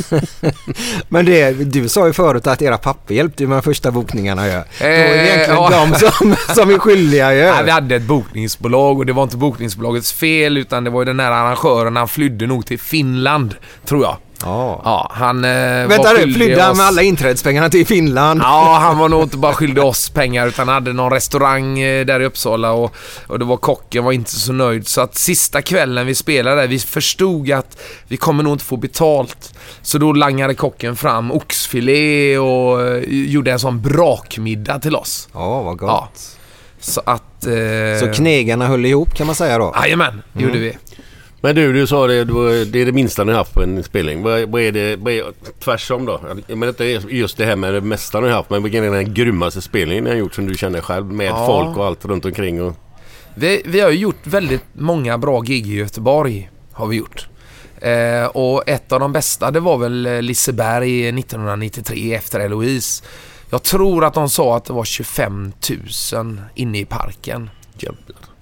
Men 1.09 1.25
det, 1.25 1.53
du 1.53 1.89
sa 1.89 2.07
ju 2.07 2.13
förut 2.13 2.47
att 2.47 2.63
era 2.63 2.79
papper 2.79 3.15
hjälpte 3.15 3.47
med 3.47 3.59
de 3.59 3.63
första 3.63 3.91
bokningarna 3.91 4.47
ju. 4.47 4.53
Är 4.53 4.65
det 4.79 4.89
Eh, 4.89 5.25
egentligen 5.27 5.63
ja. 5.63 5.71
de 5.71 5.95
som, 5.99 6.37
som 6.55 6.71
är 6.71 6.79
skyldiga 6.79 7.35
ju. 7.35 7.43
Nej, 7.43 7.65
vi 7.65 7.71
hade 7.71 7.97
ett 7.97 8.03
bokningsbolag 8.03 8.99
och 8.99 9.07
det 9.07 9.13
var 9.13 9.23
inte 9.23 9.37
bokningsbolagets 9.37 10.13
fel 10.13 10.57
utan 10.57 10.85
det 10.85 10.91
var 10.91 11.01
ju 11.01 11.05
den 11.05 11.21
här 11.21 11.31
arrangören, 11.31 11.97
han 11.97 12.09
flydde 12.09 12.47
nog 12.47 12.67
till 12.67 12.79
Finland, 12.79 13.55
tror 13.85 14.03
jag. 14.03 14.17
Ja. 14.45 14.81
Ja, 14.85 15.11
han 15.15 15.45
eh, 15.45 15.51
Vänta 15.89 16.13
nu, 16.13 16.33
flydde 16.33 16.63
han 16.63 16.77
med 16.77 16.87
alla 16.87 17.03
inträdespengarna 17.03 17.69
till 17.71 17.87
Finland? 17.87 18.41
Ja, 18.43 18.79
han 18.81 18.99
var 18.99 19.09
nog 19.09 19.23
inte 19.23 19.37
bara 19.37 19.53
skyldig 19.55 19.85
oss 19.85 20.11
pengar 20.11 20.47
utan 20.47 20.69
hade 20.69 20.93
någon 20.93 21.13
restaurang 21.13 21.79
eh, 21.81 22.07
där 22.07 22.21
i 22.21 22.25
Uppsala 22.25 22.73
och, 22.73 22.95
och 23.27 23.39
det 23.39 23.45
var 23.45 23.57
kocken 23.57 24.05
var 24.05 24.13
inte 24.13 24.31
så 24.31 24.53
nöjd. 24.53 24.89
Så 24.89 25.01
att 25.01 25.15
sista 25.15 25.63
kvällen 25.63 26.07
vi 26.07 26.15
spelade 26.15 26.67
vi 26.67 26.79
förstod 26.79 27.53
att 27.53 27.79
vi 28.09 28.17
kommer 28.17 28.43
nog 28.43 28.53
inte 28.53 28.65
få 28.65 28.77
betalt. 28.77 29.55
Så 29.83 29.99
då 29.99 30.13
langade 30.13 30.55
kocken 30.55 30.97
fram 30.97 31.33
oxfilé 31.33 32.39
och 32.39 32.83
eh, 32.87 33.03
gjorde 33.09 33.53
en 33.53 33.59
sån 33.59 33.81
brakmiddag 33.83 34.79
till 34.79 34.97
oss. 34.97 35.29
Ja, 35.35 35.63
vad 35.63 35.77
gott. 35.79 35.89
Ja. 35.89 36.09
Så 36.81 37.03
att... 37.05 37.47
Eh, 37.47 38.01
Så 38.01 38.13
knegarna 38.15 38.67
höll 38.67 38.87
ihop 38.87 39.15
kan 39.15 39.27
man 39.27 39.35
säga 39.37 39.59
då? 39.59 39.75
Jajamän, 39.83 40.23
det 40.33 40.43
gjorde 40.43 40.59
Mm. 40.59 40.63
vi. 40.71 40.79
Men 41.41 41.55
du, 41.55 41.73
du 41.73 41.87
sa 41.87 42.07
det, 42.07 42.25
det 42.65 42.81
är 42.81 42.87
det 42.87 42.93
minsta 42.93 43.25
ni 43.25 43.33
har 43.33 43.39
haft 43.39 43.55
på 43.55 43.63
en 43.63 43.85
spelning. 43.85 44.23
Vad, 44.23 44.49
vad 44.49 44.63
är 44.63 44.73
det, 44.73 44.97
vad 44.97 45.13
är, 45.13 45.25
tvärsom 45.65 46.07
då? 46.07 46.21
Jag 46.47 46.59
menar 46.59 46.69
inte 46.69 46.85
just 47.15 47.37
det 47.37 47.45
här 47.45 47.57
med 47.57 47.75
det 47.75 47.81
mesta 47.81 48.21
ni 48.21 48.29
har 48.29 48.35
haft, 48.35 48.51
men 48.51 48.63
vilken 48.63 48.85
är 48.85 48.91
den 48.91 49.15
grymmaste 49.15 49.61
spelningen 49.61 50.05
ni 50.05 50.11
har 50.11 50.17
gjort 50.17 50.35
som 50.35 50.47
du 50.47 50.55
känner 50.55 50.81
själv? 50.81 51.07
Med 51.07 51.27
Ja. 51.27 51.47
folk 51.47 51.77
och 51.77 51.87
allt 51.87 52.05
runt 52.05 52.25
omkring 52.25 52.63
och... 52.63 52.75
Vi, 53.35 53.63
vi 53.65 53.81
har 53.81 53.91
ju 53.91 53.99
gjort 53.99 54.27
väldigt 54.27 54.65
många 54.73 55.19
bra 55.19 55.41
gig 55.41 55.67
i 55.67 55.75
Göteborg. 55.75 56.51
Har 56.73 56.87
vi 56.87 56.97
gjort. 56.97 57.29
Eh, 57.81 58.25
och 58.27 58.69
ett 58.69 58.93
av 58.93 59.01
de 59.01 59.13
bästa 59.13 59.51
det 59.51 59.61
var 59.61 59.79
väl 59.79 60.07
eh, 60.07 60.23
Liseberg 60.23 61.09
1993 61.09 62.15
efter 62.15 62.41
Eloise. 62.41 63.05
Jag 63.51 63.63
tror 63.63 64.05
att 64.05 64.15
de 64.15 64.29
sa 64.29 64.57
att 64.57 64.65
det 64.65 64.73
var 64.73 64.85
25 64.85 65.53
000 66.15 66.41
inne 66.55 66.79
i 66.79 66.85
parken. 66.85 67.51
Eh, 67.83 67.91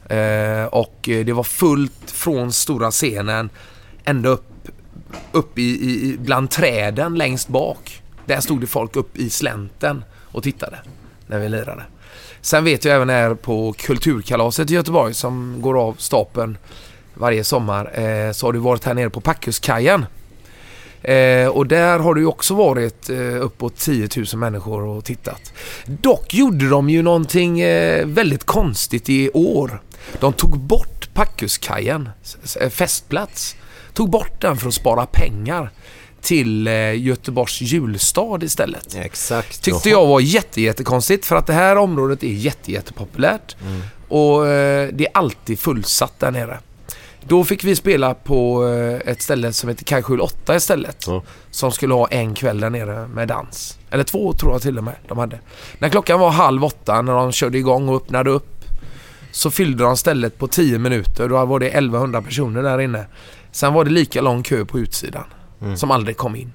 Eh, 0.08 0.64
och 0.64 1.08
eh, 1.08 1.24
det 1.24 1.32
var 1.32 1.44
fullt 1.44 2.10
från 2.10 2.52
stora 2.52 2.90
scenen 2.90 3.50
ända 4.04 4.28
upp, 4.28 4.68
upp 5.32 5.58
i, 5.58 5.62
i, 5.62 6.16
bland 6.18 6.50
träden 6.50 7.14
längst 7.14 7.48
bak. 7.48 8.02
Där 8.26 8.40
stod 8.40 8.60
det 8.60 8.66
folk 8.66 8.96
upp 8.96 9.16
i 9.16 9.30
slänten 9.30 10.04
och 10.32 10.42
tittade 10.42 10.78
när 11.26 11.38
vi 11.38 11.48
lirade. 11.48 11.82
Sen 12.40 12.64
vet 12.64 12.84
jag 12.84 12.96
även 12.96 13.08
här 13.08 13.34
på 13.34 13.72
Kulturkalaset 13.72 14.70
i 14.70 14.74
Göteborg 14.74 15.14
som 15.14 15.56
går 15.60 15.80
av 15.80 15.94
stapeln 15.98 16.58
varje 17.14 17.44
sommar 17.44 18.00
eh, 18.00 18.32
så 18.32 18.46
har 18.46 18.52
du 18.52 18.58
varit 18.58 18.84
här 18.84 18.94
nere 18.94 19.10
på 19.10 19.20
Packhuskajen. 19.20 20.06
Eh, 21.02 21.48
och 21.48 21.66
där 21.66 21.98
har 21.98 22.14
det 22.14 22.20
ju 22.20 22.26
också 22.26 22.54
varit 22.54 23.10
eh, 23.10 23.44
uppåt 23.44 23.76
10 23.76 24.08
000 24.16 24.26
människor 24.34 24.82
och 24.82 25.04
tittat. 25.04 25.52
Dock 25.86 26.34
gjorde 26.34 26.68
de 26.68 26.90
ju 26.90 27.02
någonting 27.02 27.60
eh, 27.60 28.06
väldigt 28.06 28.44
konstigt 28.44 29.08
i 29.08 29.30
år. 29.30 29.82
De 30.20 30.32
tog 30.32 30.58
bort 30.58 31.08
Packhuskajen, 31.14 32.08
s- 32.22 32.36
s- 32.44 32.74
festplats. 32.74 33.56
Tog 33.94 34.10
bort 34.10 34.40
den 34.40 34.56
för 34.56 34.68
att 34.68 34.74
spara 34.74 35.06
pengar 35.06 35.70
till 36.20 36.66
eh, 36.68 36.94
Göteborgs 37.02 37.60
julstad 37.60 38.38
istället. 38.42 38.94
Exakt. 38.96 39.62
Tyckte 39.62 39.90
jag 39.90 40.06
var 40.06 40.20
jätte, 40.20 40.60
jättekonstigt 40.60 41.26
för 41.26 41.36
att 41.36 41.46
det 41.46 41.52
här 41.52 41.76
området 41.76 42.22
är 42.22 42.32
jätte, 42.32 42.72
jättepopulärt. 42.72 43.56
Och 44.08 44.46
eh, 44.46 44.88
det 44.92 45.06
är 45.06 45.10
alltid 45.14 45.58
fullsatt 45.58 46.20
där 46.20 46.30
nere. 46.30 46.58
Då 47.28 47.44
fick 47.44 47.64
vi 47.64 47.76
spela 47.76 48.14
på 48.14 48.68
eh, 48.68 49.10
ett 49.12 49.22
ställe 49.22 49.52
som 49.52 49.68
heter 49.68 49.84
Kajskjul 49.84 50.20
8 50.20 50.56
istället. 50.56 51.06
Som 51.50 51.72
skulle 51.72 51.94
ha 51.94 52.08
en 52.08 52.34
kväll 52.34 52.60
där 52.60 52.70
nere 52.70 53.08
med 53.08 53.28
dans. 53.28 53.78
Eller 53.90 54.04
två 54.04 54.32
tror 54.32 54.52
jag 54.52 54.62
till 54.62 54.78
och 54.78 54.84
med 54.84 54.94
de 55.08 55.18
hade. 55.18 55.40
När 55.78 55.88
klockan 55.88 56.20
var 56.20 56.30
halv 56.30 56.64
åtta 56.64 57.02
när 57.02 57.12
de 57.12 57.32
körde 57.32 57.58
igång 57.58 57.88
och 57.88 57.96
öppnade 57.96 58.30
upp 58.30 58.55
så 59.36 59.50
fyllde 59.50 59.84
de 59.84 59.96
stället 59.96 60.38
på 60.38 60.48
10 60.48 60.78
minuter. 60.78 61.28
Då 61.28 61.44
var 61.44 61.58
det 61.58 61.68
1100 61.68 62.22
personer 62.22 62.62
där 62.62 62.80
inne. 62.80 63.06
Sen 63.52 63.72
var 63.74 63.84
det 63.84 63.90
lika 63.90 64.20
lång 64.20 64.42
kö 64.42 64.64
på 64.64 64.78
utsidan 64.78 65.24
Mm. 65.62 65.76
som 65.76 65.90
aldrig 65.90 66.16
kom 66.16 66.36
in. 66.36 66.52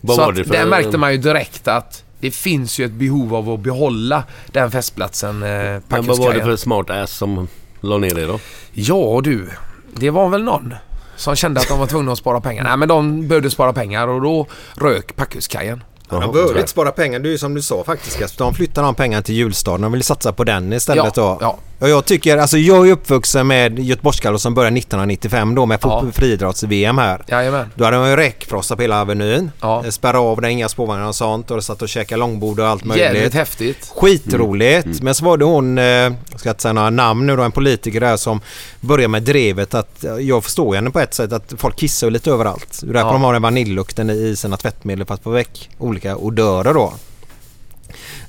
Vad 0.00 0.16
så 0.16 0.22
var 0.22 0.30
att 0.30 0.36
det 0.36 0.44
för- 0.44 0.52
där 0.52 0.66
märkte 0.66 0.98
man 0.98 1.12
ju 1.12 1.18
direkt 1.18 1.68
att 1.68 2.04
det 2.20 2.30
finns 2.30 2.78
ju 2.78 2.84
ett 2.84 2.92
behov 2.92 3.34
av 3.34 3.50
att 3.50 3.60
behålla 3.60 4.24
den 4.46 4.70
festplatsen. 4.70 5.42
Eh, 5.42 5.48
Men 5.88 6.06
vad 6.06 6.18
var 6.18 6.34
det 6.34 6.42
för 6.42 6.56
smart 6.56 6.90
ass 6.90 7.10
som 7.16 7.48
la 7.80 7.98
ner 7.98 8.14
det 8.14 8.26
då? 8.26 8.38
Ja 8.72 9.20
du, 9.24 9.48
det 9.96 10.10
var 10.10 10.28
väl 10.28 10.42
någon 10.44 10.74
som 11.16 11.36
kände 11.36 11.60
att 11.60 11.68
de 11.68 11.78
var 11.78 11.86
tvungna 11.86 12.12
att 12.12 12.18
spara 12.18 12.40
pengar. 12.40 12.64
Nej 12.64 12.76
men 12.76 12.88
de 12.88 13.28
behövde 13.28 13.50
spara 13.50 13.72
pengar 13.72 14.08
och 14.08 14.20
då 14.22 14.46
rök 14.74 15.16
Packhuskajen. 15.16 15.84
Ja, 16.10 16.20
de 16.20 16.32
behöver 16.32 16.56
inte 16.58 16.70
spara 16.70 16.90
pengar. 16.92 17.18
Det 17.18 17.28
är 17.28 17.30
ju 17.30 17.38
som 17.38 17.54
du 17.54 17.62
sa 17.62 17.84
faktiskt. 17.84 18.38
De 18.38 18.54
flyttar 18.54 18.82
de 18.82 18.94
pengarna 18.94 19.22
till 19.22 19.34
julstaden. 19.34 19.80
De 19.80 19.92
vill 19.92 20.02
satsa 20.02 20.32
på 20.32 20.44
den 20.44 20.72
istället 20.72 21.04
Ja, 21.16 21.22
då. 21.22 21.38
ja. 21.40 21.58
Och 21.78 21.88
jag 21.88 22.04
tycker, 22.04 22.36
alltså 22.38 22.58
jag 22.58 22.88
är 22.88 22.92
uppvuxen 22.92 23.46
med 23.46 23.78
Göteborgsgalan 23.78 24.38
som 24.38 24.54
började 24.54 24.78
1995 24.78 25.54
då 25.54 25.66
med 25.66 25.78
Ja. 25.82 26.02
ja. 26.06 26.12
friidrotts-VM 26.12 26.98
här. 26.98 27.24
Jajamän. 27.28 27.66
Då 27.74 27.84
hade 27.84 27.98
man 27.98 28.10
ju 28.10 28.16
räckfrossa 28.16 28.76
på 28.76 28.82
hela 28.82 29.00
Avenyn. 29.00 29.50
Ja. 29.60 29.84
Spärra 29.90 30.20
av 30.20 30.40
där, 30.40 30.48
inga 30.48 30.68
spårvagnar 30.68 31.08
och 31.08 31.14
sånt. 31.14 31.50
Och 31.50 31.64
satt 31.64 31.82
och 31.82 31.88
käkade 31.88 32.18
långbord 32.20 32.60
och 32.60 32.66
allt 32.66 32.84
möjligt. 32.84 33.04
Jävligt 33.06 33.34
häftigt. 33.34 33.92
Skitroligt. 33.96 35.02
Men 35.02 35.14
så 35.14 35.24
var 35.24 35.36
det 35.36 35.44
hon, 35.44 35.78
eh, 35.78 35.84
jag 35.84 36.14
ska 36.36 36.48
inte 36.50 36.62
säga 36.62 36.72
några 36.72 36.90
namn 36.90 37.26
nu 37.26 37.36
då, 37.36 37.42
en 37.42 37.52
politiker 37.52 38.00
där 38.00 38.16
som 38.16 38.40
började 38.80 39.08
med 39.08 39.22
drevet 39.22 39.74
att, 39.74 40.04
eh, 40.04 40.14
jag 40.16 40.44
förstår 40.44 40.74
henne 40.74 40.90
på 40.90 41.00
ett 41.00 41.14
sätt, 41.14 41.32
att 41.32 41.54
folk 41.56 41.76
kissar 41.76 42.10
lite 42.10 42.30
överallt. 42.30 42.80
Det 42.82 42.88
är 42.90 42.92
därför 42.92 43.08
Ja. 43.08 43.12
de 43.12 43.22
har 43.22 43.32
den 43.32 43.42
vaniljlukten 43.42 44.10
i 44.10 44.36
sina 44.36 44.56
tvättmedel 44.56 45.06
för 45.06 45.14
att 45.14 45.22
få 45.22 45.30
väck 45.30 45.70
olika 45.78 46.16
odörer 46.16 46.74
då. 46.74 46.92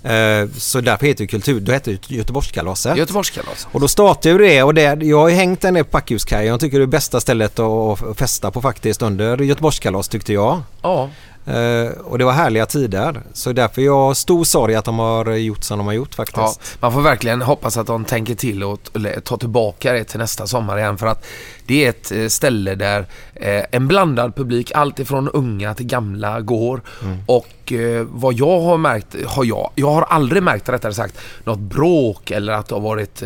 Eh, 0.03 0.49
Så 0.57 0.81
därför 0.81 1.05
heter 1.07 1.23
det 1.23 1.27
kultur, 1.27 1.59
då 1.59 1.71
heter 1.71 1.91
det 2.07 2.15
Göteborgskalaset. 2.15 2.97
Göteborgskalaset. 2.97 3.67
Och 3.71 3.79
då 3.79 3.87
startade 3.87 4.29
ju 4.29 4.37
det 4.37 4.63
och 4.63 4.73
det, 4.73 4.81
jag 5.03 5.17
har 5.19 5.29
ju 5.29 5.35
hängt 5.35 5.61
där 5.61 5.71
nere 5.71 5.83
på 5.83 5.89
Packhuskajen 5.89 6.53
och 6.53 6.59
tycker 6.59 6.77
det 6.79 6.83
är 6.85 6.87
bästa 6.87 7.19
stället 7.21 7.59
att 7.59 7.99
festa 8.17 8.51
på 8.51 8.61
faktiskt 8.61 9.01
under 9.01 9.37
Göteborgskalas 9.37 10.07
tyckte 10.07 10.33
jag. 10.33 10.61
Ja. 10.81 11.09
Eh, 11.45 11.89
och 12.03 12.17
det 12.17 12.25
var 12.25 12.31
härliga 12.31 12.65
tider. 12.65 13.21
Så 13.33 13.53
därför 13.53 13.81
är 13.81 13.85
jag 13.85 14.17
stor 14.17 14.43
sorg 14.43 14.75
att 14.75 14.85
de 14.85 14.99
har 14.99 15.31
gjort 15.31 15.63
som 15.63 15.77
de 15.77 15.87
har 15.87 15.93
gjort 15.93 16.15
faktiskt. 16.15 16.37
Ja, 16.37 16.55
man 16.79 16.93
får 16.93 17.01
verkligen 17.01 17.41
hoppas 17.41 17.77
att 17.77 17.87
de 17.87 18.05
tänker 18.05 18.35
till 18.35 18.63
och 18.63 18.83
t- 18.83 18.89
eller 18.95 19.19
ta 19.19 19.37
tillbaka 19.37 19.93
det 19.93 20.03
till 20.03 20.19
nästa 20.19 20.47
sommar 20.47 20.77
igen 20.77 20.97
för 20.97 21.07
att 21.07 21.25
det 21.67 21.85
är 21.85 21.89
ett 21.89 22.11
eh, 22.11 22.27
ställe 22.27 22.75
där 22.75 23.05
eh, 23.33 23.63
en 23.71 23.87
blandad 23.87 24.35
publik, 24.35 24.71
allt 24.75 24.99
ifrån 24.99 25.29
unga 25.29 25.73
till 25.73 25.85
gamla 25.85 26.41
går 26.41 26.81
Mm. 27.03 27.17
och 27.25 27.73
eh, 27.73 28.05
vad 28.09 28.33
jag 28.33 28.59
har 28.59 28.77
märkt, 28.77 29.15
har 29.25 29.45
jag, 29.45 29.69
jag 29.75 29.91
har 29.91 30.01
aldrig 30.01 30.43
märkt 30.43 30.69
rättare 30.69 30.93
sagt 30.93 31.17
något 31.43 31.59
bråk 31.59 32.31
eller 32.31 32.53
att 32.53 32.67
det 32.67 32.75
har 32.75 32.81
varit 32.81 33.23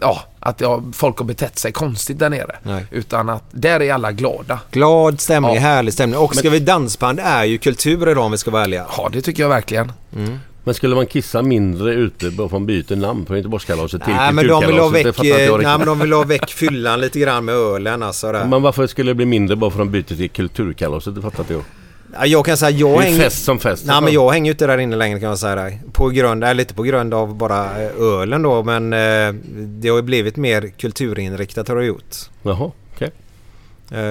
ja, 0.00 0.20
att 0.40 0.60
har, 0.60 0.92
folk 0.92 1.18
har 1.18 1.24
betett 1.24 1.58
sig 1.58 1.72
konstigt 1.72 2.18
där 2.18 2.30
nere. 2.30 2.56
Nej. 2.62 2.86
Utan 2.90 3.28
att 3.28 3.42
där 3.50 3.82
är 3.82 3.92
alla 3.94 4.12
glada. 4.12 4.60
Glad 4.70 5.20
stämning, 5.20 5.54
Ja. 5.54 5.60
härlig 5.60 5.94
stämning. 5.94 6.18
Och 6.18 6.34
ska 6.36 6.44
Men- 6.46 6.52
vi 6.52 6.60
dansband 6.60 7.20
är 7.22 7.44
ju 7.44 7.58
kultur 7.58 8.08
idag 8.10 8.24
om 8.24 8.30
vi 8.32 8.38
ska 8.38 8.50
vara 8.50 8.62
ärliga. 8.64 8.86
Ja, 8.96 9.08
det 9.12 9.20
tycker 9.20 9.42
jag 9.42 9.50
verkligen. 9.50 9.92
Men 10.64 10.74
skulle 10.74 10.94
man 10.94 11.06
kissa 11.06 11.42
mindre 11.42 11.94
ute 11.94 12.30
bara 12.30 12.48
för 12.48 12.56
att 12.56 12.62
byta 12.62 12.94
namn 12.94 13.26
från 13.26 13.36
Göteborgskalaset 13.36 14.04
till 14.04 14.14
Nej 14.14 14.32
men 14.32 14.46
de 14.46 14.66
vill 14.66 14.78
ha 14.78 14.90
Kulturkalaset? 14.90 15.58
Väck, 15.58 15.66
nej, 15.66 15.78
men 15.78 15.86
de 15.86 15.98
vill 15.98 16.12
ha 16.12 16.24
väck 16.24 16.50
fyllan 16.50 17.00
lite 17.00 17.18
grann 17.18 17.44
med 17.44 17.54
ölen 17.54 18.02
alltså. 18.02 18.32
Där. 18.32 18.44
Men 18.44 18.62
varför 18.62 18.86
skulle 18.86 19.10
det 19.10 19.14
bli 19.14 19.26
mindre 19.26 19.56
bara 19.56 19.70
för 19.70 19.80
att 19.80 19.86
de 19.86 19.92
byter 19.92 20.16
till 20.16 20.30
Kulturkalaset? 20.30 21.14
Det 21.14 21.22
fattar 21.22 21.42
inte 21.42 21.52
jag. 21.52 21.62
Ja, 22.18 22.26
Jag 22.26 22.46
kan 22.46 22.56
säga 22.56 22.70
jag 22.70 22.98
hänger... 22.98 23.18
fest 23.18 23.44
som 23.44 23.58
fest. 23.58 23.84
Nej 23.86 24.02
men 24.02 24.12
jag 24.12 24.30
hänger 24.30 24.44
ju 24.46 24.50
inte 24.52 24.66
där 24.66 24.78
inne 24.78 24.96
längre 24.96 25.20
kan 25.20 25.28
jag 25.28 25.38
säga 25.38 25.54
dig. 25.54 25.82
På 25.92 26.08
grund, 26.08 26.44
eller 26.44 26.54
lite 26.54 26.74
på 26.74 26.82
grund 26.82 27.14
av 27.14 27.34
bara 27.34 27.82
eh, 27.82 27.90
ölen 28.00 28.42
då 28.42 28.62
men 28.62 28.92
eh, 28.92 29.34
det 29.54 29.88
har 29.88 29.96
ju 29.96 30.02
blivit 30.02 30.36
mer 30.36 30.72
kulturinriktat 30.78 31.68
har 31.68 31.76
det 31.76 31.84
gjort. 31.84 32.16
Jaha, 32.42 32.70
okej. 32.94 33.08
Eh, 33.08 33.23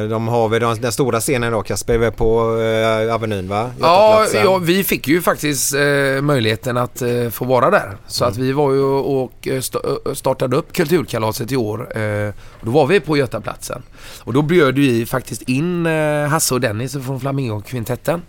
De 0.09 0.27
har 0.27 0.49
väl 0.49 0.61
den, 0.81 0.91
stora 0.91 1.19
scenen 1.19 1.51
då 1.51 1.61
Kasper, 1.61 1.93
är 1.93 1.97
väl 1.97 2.11
på 2.11 2.59
eh, 2.61 3.15
Avenyn 3.15 3.47
va? 3.47 3.71
Ja, 3.79 4.25
ja, 4.33 4.57
vi 4.57 4.83
fick 4.83 5.07
ju 5.07 5.21
faktiskt 5.21 5.73
eh, 5.73 6.21
möjligheten 6.21 6.77
att 6.77 7.01
eh, 7.01 7.29
få 7.29 7.45
vara 7.45 7.69
där. 7.69 7.97
Så 8.07 8.25
att 8.25 8.37
vi 8.37 8.51
var 8.51 8.73
ju 8.73 8.81
och 8.83 9.47
eh, 9.47 9.53
eh, 9.55 10.13
startade 10.13 10.55
upp 10.55 10.73
Kulturkalaset 10.73 11.51
i 11.51 11.55
år. 11.57 11.97
Eh, 11.97 12.33
och 12.59 12.65
då 12.65 12.71
var 12.71 12.87
vi 12.87 12.99
på 12.99 13.17
Götaplatsen. 13.17 13.81
Och 14.19 14.33
då 14.33 14.41
bjöd 14.41 14.75
vi 14.75 15.05
faktiskt 15.05 15.41
in 15.41 15.85
eh, 15.85 16.27
Hasse 16.27 16.53
och 16.53 16.61
Dennis 16.61 16.91
från 16.91 17.19
Flamingo-kvintetten. 17.19 18.21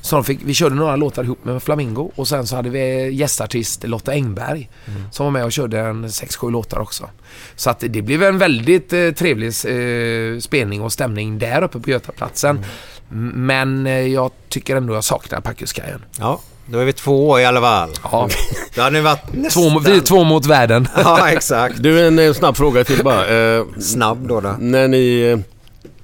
Så 0.00 0.16
de 0.16 0.24
fick, 0.24 0.40
vi 0.44 0.54
körde 0.54 0.74
några 0.74 0.96
låtar 0.96 1.24
ihop 1.24 1.44
med 1.44 1.62
Flamingo 1.62 2.10
och 2.16 2.28
sen 2.28 2.46
så 2.46 2.56
hade 2.56 2.70
vi 2.70 3.10
gästartist 3.10 3.84
Lotta 3.84 4.12
Engberg 4.12 4.70
som 5.12 5.26
var 5.26 5.30
med 5.30 5.44
och 5.44 5.52
körde 5.52 5.80
en 5.80 6.06
6-7 6.06 6.50
låtar 6.50 6.78
också. 6.80 7.08
Så 7.56 7.70
att 7.70 7.80
det 7.88 8.02
blev 8.02 8.22
en 8.22 8.38
väldigt 8.38 8.92
eh, 8.92 9.10
trevlig 9.10 9.46
eh, 9.48 10.38
spelning 10.40 10.80
och 10.82 10.92
stämning 10.92 11.38
där 11.38 11.62
uppe 11.62 11.80
på 11.80 11.90
Götaplatsen. 11.90 12.64
M- 13.10 13.32
Men 13.34 13.86
eh, 13.86 13.92
jag 14.06 14.30
tycker 14.48 14.76
ändå 14.76 14.94
jag 14.94 15.04
saknar 15.04 15.40
Packhuskajen. 15.40 16.04
Ja, 16.18 16.40
då 16.66 16.78
är 16.78 16.84
vi 16.84 16.92
två 16.92 17.40
i 17.40 17.44
alla 17.44 17.60
fall. 17.60 17.90
Ja. 18.12 18.28
Då 18.74 18.82
hade 18.82 18.92
ni 18.96 19.00
varit 19.00 19.50
Två, 19.52 19.68
mot- 19.70 19.86
vi 19.88 19.96
är 19.96 20.00
två 20.00 20.24
mot 20.24 20.46
världen. 20.46 20.88
Ja, 21.04 21.28
exakt. 21.30 21.82
Du, 21.82 22.06
en 22.06 22.18
eh, 22.18 22.32
snabb 22.32 22.56
fråga 22.56 22.84
till 22.84 23.04
bara. 23.04 23.26
Eh, 23.56 23.64
Snabb 23.80 24.28
då 24.28 24.40
då. 24.40 24.54
När 24.58 24.88
ni... 24.88 25.42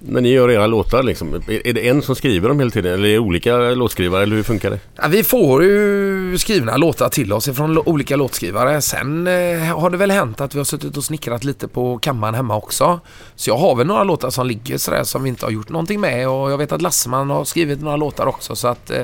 eh, 0.01 0.11
när 0.13 0.21
ni 0.21 0.29
gör 0.33 0.51
era 0.51 0.67
låtar 0.67 1.03
liksom, 1.03 1.35
är 1.49 1.73
det 1.73 1.89
en 1.89 2.03
som 2.03 2.15
skriver 2.17 2.49
dem 2.49 2.59
hela 2.59 2.71
tiden? 2.71 2.95
Eller 2.95 3.09
är 3.09 3.13
det 3.13 3.19
olika 3.19 3.57
låtskrivare? 3.59 4.23
Eller 4.23 4.37
hur 4.37 4.43
funkar 4.43 4.71
det? 4.71 4.79
Ja, 4.97 5.09
vi 5.09 5.25
får 5.25 5.65
ju 5.65 6.39
skrivna 6.39 6.77
låtar 6.77 7.09
till 7.09 7.33
oss 7.33 7.45
från 7.49 7.75
lo- 7.75 7.83
olika 7.87 8.17
låtskrivare. 8.17 8.83
Sen 8.83 9.27
eh, 9.27 9.59
har 9.79 9.91
det 9.91 9.97
väl 9.97 10.11
hänt 10.11 10.41
att 10.41 10.55
vi 10.55 10.59
har 10.59 10.65
suttit 10.65 10.97
och 10.97 11.05
snickrat 11.05 11.45
lite 11.45 11.69
på 11.69 11.99
kammaren 11.99 12.35
hemma 12.35 12.57
också. 12.57 13.01
Så 13.37 13.51
jag 13.51 13.57
har 13.57 13.77
väl 13.77 13.87
några 13.87 14.05
låtar 14.05 14.31
som 14.31 14.47
ligger 14.47 14.79
sådär 14.79 15.05
som 15.05 15.23
vi 15.23 15.29
inte 15.29 15.47
har 15.47 15.51
gjort 15.51 15.69
någonting 15.69 16.01
med 16.01 16.29
och 16.29 16.51
jag 16.51 16.59
vet 16.59 16.73
att 16.73 16.83
Lasseman 16.83 17.31
har 17.31 17.45
skrivit 17.45 17.81
några 17.81 17.97
låtar 17.97 18.27
också 18.27 18.57
så 18.57 18.69
att 18.69 18.91
eh, 18.91 19.03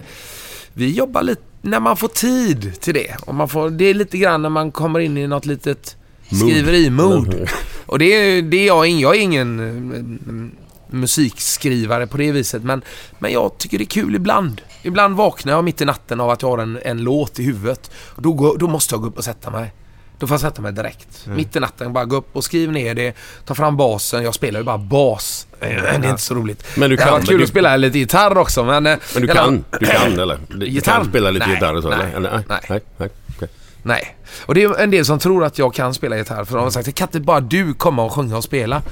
vi 0.74 0.90
jobbar 0.90 1.22
lite 1.22 1.42
när 1.62 1.80
man 1.80 1.96
får 1.96 2.08
tid 2.08 2.80
till 2.80 2.94
det. 2.94 3.16
Och 3.26 3.34
man 3.34 3.48
får, 3.48 3.70
det 3.70 3.84
är 3.84 3.94
lite 3.94 4.18
grann 4.18 4.42
när 4.42 4.48
man 4.48 4.72
kommer 4.72 5.00
in 5.00 5.16
i 5.18 5.26
något 5.26 5.46
litet 5.46 5.96
Mood. 6.28 6.40
skriveri-mood. 6.40 7.48
Och 7.86 7.98
det 7.98 8.04
är, 8.04 8.42
det 8.42 8.56
är 8.56 8.66
jag, 8.66 8.86
jag 8.88 9.16
är 9.16 9.20
ingen 9.20 9.58
mm, 9.60 10.50
musikskrivare 10.92 12.06
på 12.06 12.16
det 12.16 12.32
viset 12.32 12.62
men, 12.64 12.82
men 13.18 13.32
jag 13.32 13.58
tycker 13.58 13.78
det 13.78 13.84
är 13.84 13.86
kul 13.86 14.14
ibland. 14.14 14.60
Ibland 14.82 15.16
vaknar 15.16 15.52
jag 15.52 15.64
mitt 15.64 15.80
i 15.80 15.84
natten 15.84 16.20
av 16.20 16.30
att 16.30 16.42
jag 16.42 16.48
har 16.48 16.58
en, 16.58 16.78
en 16.84 16.98
låt 16.98 17.38
i 17.38 17.42
huvudet. 17.42 17.90
Då, 18.16 18.32
går, 18.32 18.58
då 18.58 18.68
måste 18.68 18.94
jag 18.94 19.02
gå 19.02 19.08
upp 19.08 19.18
och 19.18 19.24
sätta 19.24 19.50
mig. 19.50 19.72
Då 20.18 20.26
får 20.26 20.34
jag 20.34 20.40
sätta 20.40 20.62
mig 20.62 20.72
direkt. 20.72 21.22
Mm. 21.26 21.36
Mitt 21.36 21.56
i 21.56 21.60
natten, 21.60 21.92
bara 21.92 22.04
gå 22.04 22.16
upp 22.16 22.36
och 22.36 22.44
skriv 22.44 22.72
ner 22.72 22.94
det. 22.94 23.16
Ta 23.46 23.54
fram 23.54 23.76
basen. 23.76 24.22
Jag 24.24 24.34
spelar 24.34 24.60
ju 24.60 24.64
bara 24.64 24.78
bas. 24.78 25.46
Det 25.60 25.66
är 25.66 25.94
inte 26.10 26.22
så 26.22 26.34
roligt. 26.34 26.64
Men 26.76 26.90
du 26.90 26.96
det 26.96 27.02
kan- 27.02 27.12
varit 27.12 27.28
kul 27.28 27.38
du- 27.38 27.42
att 27.44 27.50
spela 27.50 27.76
lite 27.76 27.98
gitarr 27.98 28.38
också 28.38 28.64
men... 28.64 28.86
eh, 28.86 28.98
Men 29.14 29.22
du 29.22 29.28
eller- 29.30 29.42
kan, 29.42 29.64
du 29.80 29.86
kan 29.86 30.12
eller? 30.20 30.38
Du 30.48 30.66
Gitarr? 30.66 30.92
kan 30.96 31.04
spela 31.08 31.30
lite 31.30 31.46
Nej, 31.46 31.54
gitarr 31.54 31.74
och 31.76 31.82
så 31.82 31.88
nej, 31.88 31.98
eller? 32.16 32.30
Nej, 32.48 32.60
nej, 32.68 32.80
nej. 32.98 33.08
okej. 33.36 33.48
Nej. 33.82 34.16
Och 34.46 34.54
det 34.54 34.62
är 34.62 34.80
en 34.80 34.90
del 34.90 35.04
som 35.04 35.18
tror 35.18 35.44
att 35.44 35.58
jag 35.58 35.74
kan 35.74 35.94
spela 35.94 36.16
gitarr 36.16 36.44
för 36.44 36.54
de 36.56 36.62
har 36.64 36.70
sagt 36.70 36.94
kan 36.94 37.08
inte 37.08 37.20
bara 37.20 37.40
du 37.40 37.74
komma 37.74 38.02
och 38.04 38.12
sjunga 38.12 38.36
och 38.36 38.44
spela? 38.44 38.82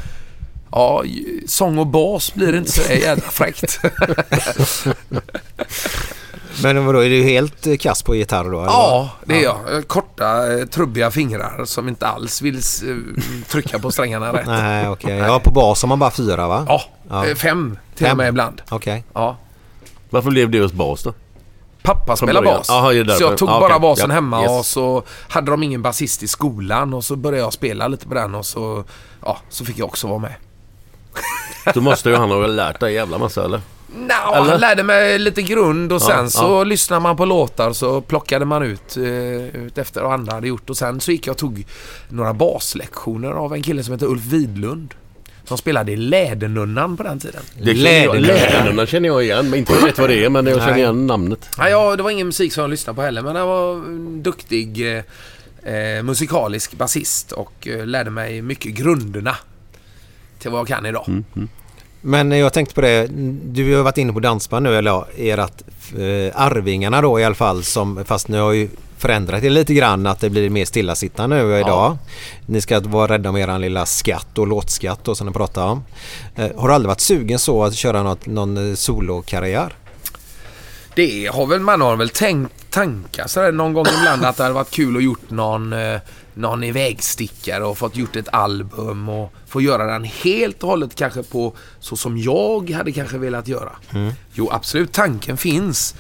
Ja, 0.72 1.05
sång 1.47 1.78
och 1.78 1.86
bas 1.86 2.34
blir 2.34 2.55
inte 2.56 2.72
så 2.72 2.92
jävla 2.92 3.30
fräckt. 3.30 3.80
Men 6.62 6.86
vadå, 6.86 6.98
är 7.05 7.09
du 7.09 7.22
helt 7.22 7.80
kass 7.80 8.02
på 8.02 8.14
gitarr 8.14 8.44
då? 8.44 8.59
eller 8.59 8.66
ja, 8.70 9.10
det 9.24 9.38
är 9.38 9.42
jag. 9.44 9.88
Korta, 9.88 10.52
eh, 10.52 10.66
trubbiga 10.66 11.10
fingrar 11.10 11.64
som 11.64 11.88
inte 11.88 12.06
alls 12.06 12.42
vill 12.42 12.56
eh, 12.56 12.62
trycka 13.48 13.78
på 13.78 13.90
strängarna 13.90 14.32
rätt. 14.32 14.47
Nej, 14.47 14.88
okej. 14.88 15.16
Ja, 15.16 15.40
på 15.40 15.51
bas 15.51 15.82
har 15.82 15.88
man 15.88 15.98
bara 15.98 16.10
fyra 16.10 16.48
va? 16.48 16.64
Ja, 17.09 17.26
eh, 17.26 17.34
fem 17.34 17.78
till 17.94 18.06
Fem. 18.06 18.10
och 18.12 18.16
med 18.16 18.28
ibland. 18.28 18.62
Okej. 18.70 19.05
Ja. 19.12 19.36
Varför 20.10 20.30
blev 20.30 20.51
det 20.51 20.59
just 20.59 20.74
bas 20.74 21.02
då? 21.02 21.14
Pappa 21.82 22.16
början. 22.26 22.44
bas. 22.44 22.66
Därför. 22.68 23.14
så 23.18 23.22
jag 23.24 23.38
tog 23.38 23.48
Ja, 23.48 23.60
bara 23.60 23.76
okej. 23.76 23.80
basen 23.80 24.10
Ja, 24.10 24.14
hemma 24.14 24.42
yes. 24.42 24.51
och 24.51 24.66
så 24.66 25.02
hade 25.28 25.51
de 25.51 25.62
ingen 25.62 25.82
basist 25.82 26.22
i 26.22 26.28
skolan 26.28 26.94
och 26.94 27.05
så 27.05 27.16
började 27.16 27.42
jag 27.42 27.52
spela 27.52 27.88
lite 27.88 28.06
på 28.09 28.14
den 28.14 28.34
och 28.34 28.47
så, 28.47 28.84
ja, 29.24 29.38
så 29.48 29.64
fick 29.64 29.78
jag 29.78 29.88
också 29.88 30.06
vara 30.09 30.18
med. 30.18 30.34
Då 31.74 31.81
måste 31.81 32.09
ju 32.09 32.16
han 32.16 32.31
ha 32.31 32.47
lärt 32.47 32.81
dig 32.81 32.95
jävla 32.95 33.19
massa 33.19 33.45
eller? 33.45 33.61
Nå, 33.97 34.35
Eller? 34.35 34.51
han 34.51 34.61
lärde 34.61 34.82
mig 34.82 35.19
lite 35.19 35.43
grund 35.43 35.93
och 35.93 36.03
Ja, 36.03 36.07
sen 36.07 36.31
så 36.31 36.43
ja. 36.43 36.65
lyssnade 36.65 37.03
man 37.03 37.16
på 37.16 37.24
låtar 37.24 37.73
så 37.73 38.01
plockade 38.01 38.45
man 38.45 38.62
ut, 38.62 38.97
eh, 38.97 39.05
ut 39.65 39.78
efter 39.78 40.03
vad 40.03 40.12
andra 40.12 40.32
hade 40.35 40.49
gjort 40.49 40.70
och 40.70 40.77
sen 40.77 41.01
så 41.01 41.12
gick 41.12 41.27
jag 41.27 41.32
och 41.32 41.39
tog 41.39 41.66
några 42.09 42.35
baslektioner 42.35 43.31
av 43.31 43.55
en 43.55 43.62
kille 43.62 43.82
som 43.85 43.93
heter 43.95 44.07
Ulf 44.07 44.23
Widlund. 44.23 44.95
Som 45.45 45.59
spelade 45.59 45.93
i 45.93 45.97
Lädernunnan 45.97 46.97
på 46.97 47.03
den 47.03 47.19
tiden. 47.19 47.43
Det 47.62 47.74
känner 47.74 48.05
jag, 48.05 48.20
Lädernunnan 48.20 48.87
känner 48.87 49.09
jag 49.09 49.23
igen, 49.24 49.51
men 49.51 49.59
inte 49.59 49.73
vet 49.85 49.99
vad 49.99 50.11
det 50.11 50.24
är, 50.24 50.28
men 50.28 50.47
jag 50.47 50.59
känner 50.59 50.70
Nej. 50.73 50.81
igen 50.81 51.07
namnet. 51.07 51.49
Ja, 51.59 51.69
ja, 51.69 51.97
det 51.97 52.03
var 52.03 52.11
ingen 52.11 52.27
musik 52.27 52.53
som 52.53 52.61
jag 52.61 52.70
lyssnade 52.70 52.97
på 52.97 53.03
heller 53.03 53.23
men 53.23 53.37
han 53.37 53.49
var 53.49 53.74
en 53.74 54.23
duktig 54.23 54.97
eh, 54.97 55.74
eh, 55.74 56.03
musikalisk 56.03 56.73
basist 56.74 57.32
och 57.32 57.69
eh, 57.69 57.87
lärde 57.87 58.11
mig 58.11 58.43
mycket 58.43 58.73
grunderna 58.73 59.37
till 60.41 60.51
vad 60.51 60.61
jag 60.61 60.69
kan 60.69 60.87
idag. 60.87 61.05
Mm. 61.09 61.49
Men 62.01 62.33
jag 62.33 62.53
tänkte 62.53 62.75
på 62.75 62.81
det, 62.81 63.07
du 63.45 63.77
har 63.77 63.83
varit 63.83 63.99
inne 63.99 64.12
på 64.12 64.21
dansband 64.21 64.62
nu, 64.62 64.77
eller 64.77 64.91
ja, 64.91 65.07
ert 65.17 65.62
eh, 65.99 66.43
Arvingarna 66.43 67.01
då 67.01 67.21
i 67.21 67.25
alla 67.25 67.35
fall, 67.35 67.65
som, 67.65 68.05
fast 68.05 68.29
ni 68.29 68.39
har 68.39 68.53
ju 68.53 68.69
förändrat 68.99 69.43
det 69.43 69.51
lite 69.51 69.75
grann 69.75 70.07
att 70.07 70.21
det 70.21 70.31
blir 70.31 70.51
mer 70.51 70.65
stillasittande 70.65 71.37
nu 71.37 71.59
idag. 71.59 71.99
Ni 72.47 72.61
ska 72.61 72.81
vara 72.81 73.12
rädda 73.12 73.29
om 73.29 73.37
eran 73.37 73.61
lilla 73.61 73.87
skatt 73.87 74.39
och 74.39 74.47
låtskatt 74.47 75.05
då, 75.05 75.15
som 75.15 75.27
ni 75.27 75.33
pratar 75.33 75.67
om. 75.67 75.85
Eh, 76.37 76.49
har 76.57 76.69
du 76.69 76.75
aldrig 76.75 76.89
varit 76.89 77.01
sugen 77.01 77.39
så 77.39 77.65
att 77.65 77.75
köra 77.75 78.03
något, 78.03 78.27
någon 78.27 78.77
solokarriär? 78.77 79.75
Det 80.95 81.31
har 81.33 81.47
väl 81.47 81.61
man 81.61 81.81
har 81.81 81.97
väl 81.97 82.09
tänkt 82.09 82.60
tankar 82.70 83.26
sådär 83.26 83.52
någon 83.52 83.72
gång 83.72 83.86
ibland 83.98 84.24
att 84.24 84.36
det 84.36 84.42
hade 84.42 84.55
varit 84.55 84.70
kul 84.70 84.97
att 84.97 85.02
gjort 85.02 85.30
någon, 85.30 85.72
eh, 85.72 86.01
någon 86.34 86.64
ivägstickare 86.64 87.64
och 87.64 87.78
fått 87.78 87.97
gjort 87.97 88.16
ett 88.16 88.28
album 88.32 89.09
och 89.09 89.32
få 89.47 89.60
göra 89.60 89.92
den 89.92 90.05
helt 90.05 90.62
och 90.62 90.68
hållet 90.68 90.94
kanske 90.94 91.22
på 91.22 91.56
så 91.80 91.97
som 91.97 92.18
jag 92.18 92.70
hade 92.70 92.92
kanske 92.92 93.18
velat 93.18 93.48
göra. 93.48 93.72
Jo, 94.32 94.48
absolut. 94.52 94.92
Tanken 94.92 95.36
finns. 95.36 95.94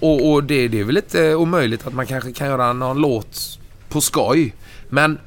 Och, 0.00 0.32
och 0.32 0.44
det, 0.44 0.68
det 0.68 0.80
är 0.80 0.84
väl 0.84 0.96
inte 0.96 1.34
omöjligt 1.34 1.86
att 1.86 1.94
man 1.94 2.06
kanske 2.06 2.32
kan 2.32 2.46
göra 2.46 2.72
någon 2.72 2.98
låt 2.98 3.58
på 3.88 4.00
skoj. 4.00 4.54
Men 4.88 5.18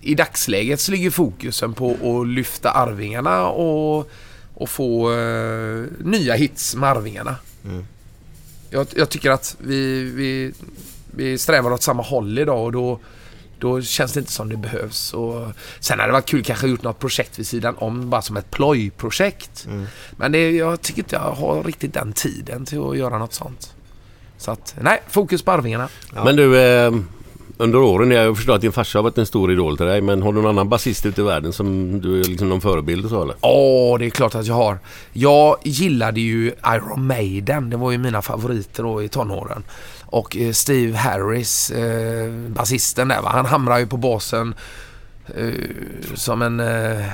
i 0.00 0.14
dagsläget 0.14 0.80
så 0.80 0.92
ligger 0.92 1.10
fokusen 1.10 1.74
på 1.74 1.90
att 1.90 2.28
lyfta 2.28 2.70
Arvingarna 2.70 3.46
och, 3.48 4.10
och 4.54 4.68
få 4.68 5.12
eh, 5.12 5.84
nya 6.00 6.34
hits 6.34 6.74
med 6.76 6.88
Arvingarna. 6.90 7.36
Jag, 8.74 8.86
jag 8.96 9.10
tycker 9.10 9.30
att 9.30 9.56
vi, 9.58 10.04
vi, 10.04 10.52
vi 11.10 11.38
strävar 11.38 11.70
åt 11.70 11.82
samma 11.82 12.02
håll 12.02 12.38
idag 12.38 12.64
och 12.64 12.72
då, 12.72 13.00
då 13.58 13.82
känns 13.82 14.12
det 14.12 14.20
inte 14.20 14.32
som 14.32 14.48
det 14.48 14.56
behövs. 14.56 15.12
Och 15.14 15.46
sen 15.80 15.98
hade 15.98 16.08
det 16.08 16.12
varit 16.12 16.26
kul 16.26 16.44
kanske 16.44 16.66
gjort 16.66 16.82
något 16.82 16.98
projekt 16.98 17.38
vid 17.38 17.46
sidan 17.46 17.74
om, 17.78 18.10
bara 18.10 18.22
som 18.22 18.36
ett 18.36 18.50
plojprojekt. 18.50 19.66
Men 20.16 20.32
det, 20.32 20.50
jag 20.50 20.82
tycker 20.82 21.02
inte 21.02 21.16
jag 21.16 21.32
har 21.32 21.62
riktigt 21.62 21.94
den 21.94 22.12
tiden 22.12 22.64
till 22.64 22.82
att 22.82 22.98
göra 22.98 23.18
något 23.18 23.32
sånt. 23.32 23.74
Så 24.38 24.50
att, 24.50 24.74
nej, 24.80 25.02
fokus 25.08 25.42
på 25.42 25.50
Arvingarna. 25.52 25.88
Men 26.24 26.36
du, 26.36 26.58
eh, 26.58 26.92
under 27.64 27.78
åren, 27.78 28.10
jag 28.10 28.36
förstår 28.36 28.54
att 28.54 28.60
din 28.60 28.72
farsa 28.72 28.98
har 28.98 29.02
varit 29.02 29.18
en 29.18 29.26
stor 29.26 29.52
idol 29.52 29.76
till 29.76 29.86
dig, 29.86 30.00
men 30.00 30.22
har 30.22 30.32
du 30.32 30.40
någon 30.40 30.50
annan 30.50 30.68
basist 30.68 31.06
ute 31.06 31.20
i 31.20 31.24
världen 31.24 31.52
som 31.52 32.00
du 32.00 32.20
är 32.20 32.24
liksom 32.24 32.48
någon 32.48 32.60
förebild 32.60 33.04
och 33.04 33.10
så 33.10 33.22
eller? 33.22 33.36
Ja, 33.40 33.98
det 33.98 34.06
är 34.06 34.10
klart 34.10 34.34
att 34.34 34.46
jag 34.46 34.54
har. 34.54 34.78
Jag 35.12 35.56
gillade 35.62 36.20
ju 36.20 36.52
Iron 36.66 37.06
Maiden. 37.06 37.70
Det 37.70 37.76
var 37.76 37.90
ju 37.90 37.98
mina 37.98 38.22
favoriter 38.22 38.82
då 38.82 39.02
i 39.02 39.08
tonåren. 39.08 39.64
Och 40.06 40.36
eh, 40.36 40.52
Steve 40.52 40.96
Harris, 40.96 41.70
eh, 41.70 42.30
basisten 42.30 43.08
där 43.08 43.22
va, 43.22 43.28
han 43.28 43.46
hamrar 43.46 43.78
ju 43.78 43.86
på 43.86 43.96
basen 43.96 44.54
Uh, 45.38 45.54
som 46.14 46.42
en 46.42 46.60
uh, 46.60 47.04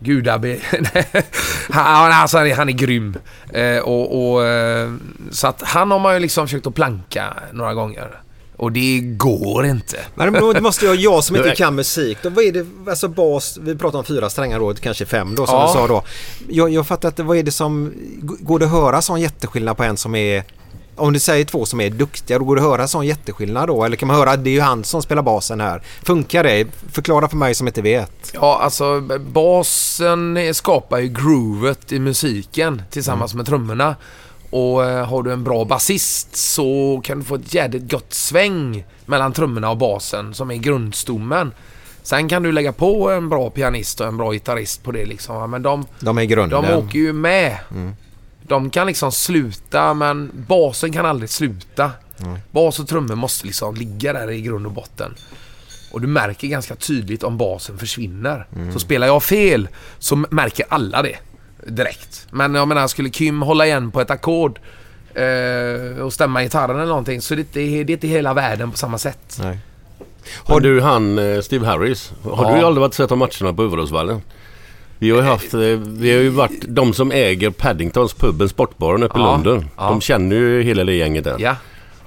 gudabe... 0.00 0.58
han, 1.70 2.12
alltså, 2.12 2.38
han, 2.38 2.46
är, 2.46 2.54
han 2.54 2.68
är 2.68 2.72
grym. 2.72 3.16
Uh, 3.56 3.78
och, 3.78 4.34
och, 4.34 4.42
så 5.30 5.46
att 5.46 5.62
han 5.62 5.90
har 5.90 5.98
man 5.98 6.14
ju 6.14 6.20
liksom 6.20 6.46
försökt 6.46 6.66
att 6.66 6.74
planka 6.74 7.34
några 7.52 7.74
gånger. 7.74 8.23
Och 8.56 8.72
det 8.72 9.00
går 9.00 9.66
inte. 9.66 9.96
Men 10.14 10.32
då 10.32 10.60
måste 10.60 10.86
jag, 10.86 10.96
jag 10.96 11.24
som 11.24 11.36
inte 11.36 11.50
kan 11.50 11.74
musik, 11.74 12.18
då, 12.22 12.28
vad 12.30 12.44
är 12.44 12.52
det, 12.52 12.66
alltså 12.90 13.08
bas, 13.08 13.58
vi 13.62 13.74
pratar 13.76 13.98
om 13.98 14.04
fyra 14.04 14.30
strängar 14.30 14.58
då, 14.60 14.74
kanske 14.74 15.06
fem 15.06 15.34
då 15.34 15.46
som 15.46 15.54
Ja. 15.56 15.66
du 15.66 15.72
sa 15.72 15.86
då. 15.86 16.02
Jag, 16.48 16.70
jag 16.70 16.86
fattar 16.86 17.08
inte, 17.08 17.22
vad 17.22 17.36
är 17.36 17.42
det 17.42 17.50
som, 17.52 17.92
går 18.22 18.58
det 18.58 18.64
att 18.64 18.70
höra 18.70 19.02
sån 19.02 19.20
jätteskillnad 19.20 19.76
på 19.76 19.82
en 19.82 19.96
som 19.96 20.14
är, 20.14 20.44
om 20.96 21.12
du 21.12 21.18
säger 21.18 21.44
två 21.44 21.66
som 21.66 21.80
är 21.80 21.90
duktiga, 21.90 22.38
då 22.38 22.44
går 22.44 22.56
det 22.56 22.62
att 22.62 22.68
höra 22.68 22.88
sån 22.88 23.06
jätteskillnad 23.06 23.68
då? 23.68 23.84
Eller 23.84 23.96
kan 23.96 24.06
man 24.06 24.16
höra 24.16 24.30
att 24.30 24.44
det 24.44 24.50
är 24.50 24.54
ju 24.54 24.60
han 24.60 24.84
som 24.84 25.02
spelar 25.02 25.22
basen 25.22 25.60
här? 25.60 25.82
Funkar 26.02 26.44
det? 26.44 26.66
Förklara 26.92 27.28
för 27.28 27.36
mig 27.36 27.54
som 27.54 27.66
inte 27.66 27.82
vet. 27.82 28.30
Ja, 28.34 28.58
alltså 28.62 29.00
basen 29.58 30.38
skapar 30.54 30.98
ju 30.98 31.08
groovet 31.08 31.92
i 31.92 31.98
musiken 31.98 32.82
tillsammans 32.90 33.34
med 33.34 33.46
trummorna. 33.46 33.96
Och 34.54 34.84
eh, 34.84 35.06
har 35.06 35.22
du 35.22 35.32
en 35.32 35.44
bra 35.44 35.64
basist 35.64 36.36
så 36.36 37.00
kan 37.04 37.18
du 37.18 37.24
få 37.24 37.34
ett 37.34 37.54
jädrigt 37.54 37.90
gott 37.90 38.12
sväng 38.14 38.84
mellan 39.06 39.32
trummorna 39.32 39.70
och 39.70 39.76
basen 39.76 40.34
som 40.34 40.50
är 40.50 40.56
grundstommen. 40.56 41.52
Sen 42.02 42.28
kan 42.28 42.42
du 42.42 42.52
lägga 42.52 42.72
på 42.72 43.10
en 43.10 43.28
bra 43.28 43.50
pianist 43.50 44.00
och 44.00 44.06
en 44.06 44.16
bra 44.16 44.32
gitarrist 44.32 44.82
på 44.82 44.92
det 44.92 45.04
liksom. 45.04 45.50
Men 45.50 45.62
de, 45.62 45.86
De 46.00 46.18
är 46.18 46.24
grunden. 46.24 46.62
de 46.62 46.74
åker 46.74 46.98
ju 46.98 47.12
med. 47.12 47.58
Mm. 47.70 47.92
De 48.42 48.70
kan 48.70 48.86
liksom 48.86 49.12
sluta 49.12 49.94
men 49.94 50.30
basen 50.48 50.92
kan 50.92 51.06
aldrig 51.06 51.30
sluta. 51.30 51.90
Mm. 52.20 52.38
Bas 52.50 52.80
och 52.80 52.88
trummor 52.88 53.14
måste 53.14 53.46
liksom 53.46 53.74
ligga 53.74 54.12
där 54.12 54.30
i 54.30 54.40
grund 54.40 54.66
och 54.66 54.72
botten. 54.72 55.14
Och 55.92 56.00
du 56.00 56.06
märker 56.06 56.48
ganska 56.48 56.74
tydligt 56.74 57.22
om 57.22 57.38
basen 57.38 57.78
försvinner. 57.78 58.46
Mm. 58.56 58.72
Så 58.72 58.78
spelar 58.78 59.06
jag 59.06 59.22
fel 59.22 59.68
så 59.98 60.16
märker 60.16 60.66
alla 60.68 61.02
det 61.02 61.16
direkt. 61.66 62.26
Men 62.30 62.54
jag 62.54 62.68
menar, 62.68 62.86
skulle 62.86 63.10
Kim 63.10 63.42
hålla 63.42 63.66
igen 63.66 63.90
på 63.90 64.00
ett 64.00 64.10
ackord 64.10 64.58
eh, 65.14 66.00
och 66.02 66.12
stämma 66.12 66.42
gitarren 66.42 66.76
eller 66.76 66.86
någonting 66.88 67.20
så 67.20 67.34
är 67.34 67.36
det, 67.36 67.40
inte, 67.42 67.58
det 67.58 67.92
är 67.92 67.94
inte 67.94 68.06
hela 68.08 68.34
världen 68.34 68.70
på 68.70 68.76
samma 68.78 68.98
sätt. 68.98 69.38
Nej. 69.42 69.58
Har 70.44 70.60
du 70.60 70.80
han 70.80 71.18
eh, 71.18 71.40
Steve 71.40 71.66
Harris? 71.66 72.12
Har 72.22 72.50
Ja. 72.52 72.58
du 72.58 72.64
aldrig 72.66 72.80
varit 72.80 72.94
sett 72.94 73.08
de 73.08 73.18
matcherna 73.18 73.52
på 73.56 73.62
Överåsvallen? 73.62 74.22
Vi 74.98 75.10
har 75.10 75.18
ju 75.18 75.24
haft, 75.24 75.54
eh, 75.54 75.60
vi 75.60 76.12
har 76.12 76.20
ju 76.20 76.28
varit 76.28 76.64
de 76.68 76.92
som 76.94 77.12
äger 77.12 77.50
Paddingtons 77.50 78.14
puben 78.14 78.48
Sportbaren 78.48 79.02
uppe 79.02 79.18
i 79.18 79.22
Ja, 79.22 79.26
London. 79.32 79.64
ja. 79.76 79.88
De 79.88 80.00
känner 80.00 80.36
ju 80.36 80.62
hela 80.62 80.84
det 80.84 80.94
gänget 80.94 81.24
där. 81.24 81.36
Ja. 81.38 81.56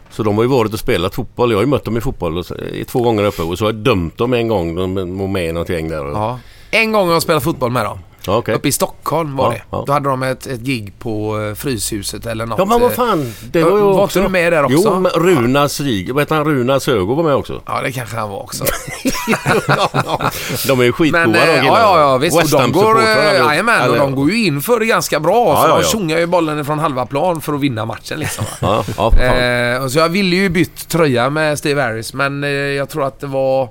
Så 0.09 0.23
de 0.23 0.35
har 0.35 0.43
ju 0.43 0.49
varit 0.49 0.73
och 0.73 0.79
spelat 0.79 1.15
fotboll. 1.15 1.51
Jag 1.51 1.57
har 1.57 1.63
ju 1.63 1.67
mött 1.69 1.83
dem 1.83 1.97
i 1.97 2.01
fotboll 2.01 2.37
och, 2.37 2.45
så- 2.45 2.55
i 2.57 2.85
två 2.85 3.01
gånger 3.01 3.23
uppe 3.23 3.41
och 3.41 3.57
så 3.57 3.65
har 3.65 3.71
jag 3.71 3.75
dömt 3.81 4.17
dem 4.17 4.33
en 4.33 4.47
gång. 4.47 4.75
De 4.75 4.95
var 5.19 5.27
med 5.27 5.45
i 5.49 5.51
något 5.51 5.69
gäng 5.69 5.89
där. 5.89 6.37
En 6.71 6.91
gång 6.91 7.05
har 7.07 7.13
jag 7.13 7.21
spelat 7.21 7.43
fotboll 7.43 7.71
med 7.71 7.85
dem. 7.85 7.99
Okej. 8.27 8.55
Uppe 8.55 8.67
i 8.67 8.71
Stockholm 8.71 9.35
var 9.35 9.51
det. 9.51 9.61
ja. 9.71 9.83
Då 9.87 9.93
hade 9.93 10.09
de 10.09 10.23
ett, 10.23 10.47
ett 10.47 10.59
gig 10.59 10.93
på 10.99 11.39
eh, 11.41 11.55
Fryshuset 11.55 12.25
eller 12.25 12.45
något. 12.45 12.59
Ja 12.59 12.65
men 12.65 12.81
vad 12.81 12.91
eh, 12.91 12.95
fan. 12.95 13.33
Det 13.51 13.63
var 13.63 13.77
ju 13.77 13.83
var 13.83 14.03
också... 14.03 14.21
du 14.21 14.29
med 14.29 14.53
där 14.53 14.63
också? 14.63 14.77
Jo, 14.85 14.99
men 14.99 15.11
Runa 15.11 15.69
Srig... 15.69 16.13
Vad 16.13 16.21
heter 16.21 16.35
han? 16.35 16.45
Runa 16.45 16.79
Sögo 16.79 17.15
var 17.15 17.23
med 17.23 17.35
också. 17.35 17.61
Ja, 17.65 17.81
det 17.81 17.91
kanske 17.91 18.17
han 18.17 18.29
var 18.29 18.43
också. 18.43 18.63
De 20.67 20.79
är 20.79 20.83
ju 20.83 20.91
skitgoda 20.91 21.27
Men, 21.27 21.31
de 21.31 21.39
eh, 21.39 21.45
killarna. 21.45 21.65
ja, 21.65 21.79
ja, 21.79 21.99
ja, 21.99 22.17
visst. 22.17 22.35
Och 22.35 22.41
West 22.41 22.51
de 22.51 22.71
går, 22.71 23.01
jajamän, 23.01 23.89
och 23.89 23.97
de 23.97 24.15
går 24.15 24.31
ju 24.31 24.45
in 24.45 24.61
för 24.61 24.79
det 24.79 24.85
ganska 24.85 25.19
bra. 25.19 25.47
Ja, 25.47 25.61
för 25.61 25.69
ja, 25.69 25.77
de 25.77 25.83
tjongar 25.83 26.17
ju 26.17 26.25
bollen 26.25 26.65
från 26.65 26.79
halva 26.79 27.05
plan 27.05 27.41
för 27.41 27.53
att 27.53 27.59
vinna 27.59 27.85
matchen 27.85 28.19
liksom. 28.19 28.45
Ja, 28.61 28.83
ja. 28.97 29.13
Eh, 29.23 29.83
och 29.83 29.91
så 29.91 29.99
jag 29.99 30.09
ville 30.09 30.35
ju 30.35 30.49
bytt 30.49 30.87
tröja 30.89 31.29
med 31.29 31.59
Steve 31.59 31.81
Harris, 31.81 32.13
men 32.13 32.43
eh, 32.43 32.49
jag 32.49 32.89
tror 32.89 33.03
att 33.03 33.19
det 33.19 33.27
var... 33.27 33.69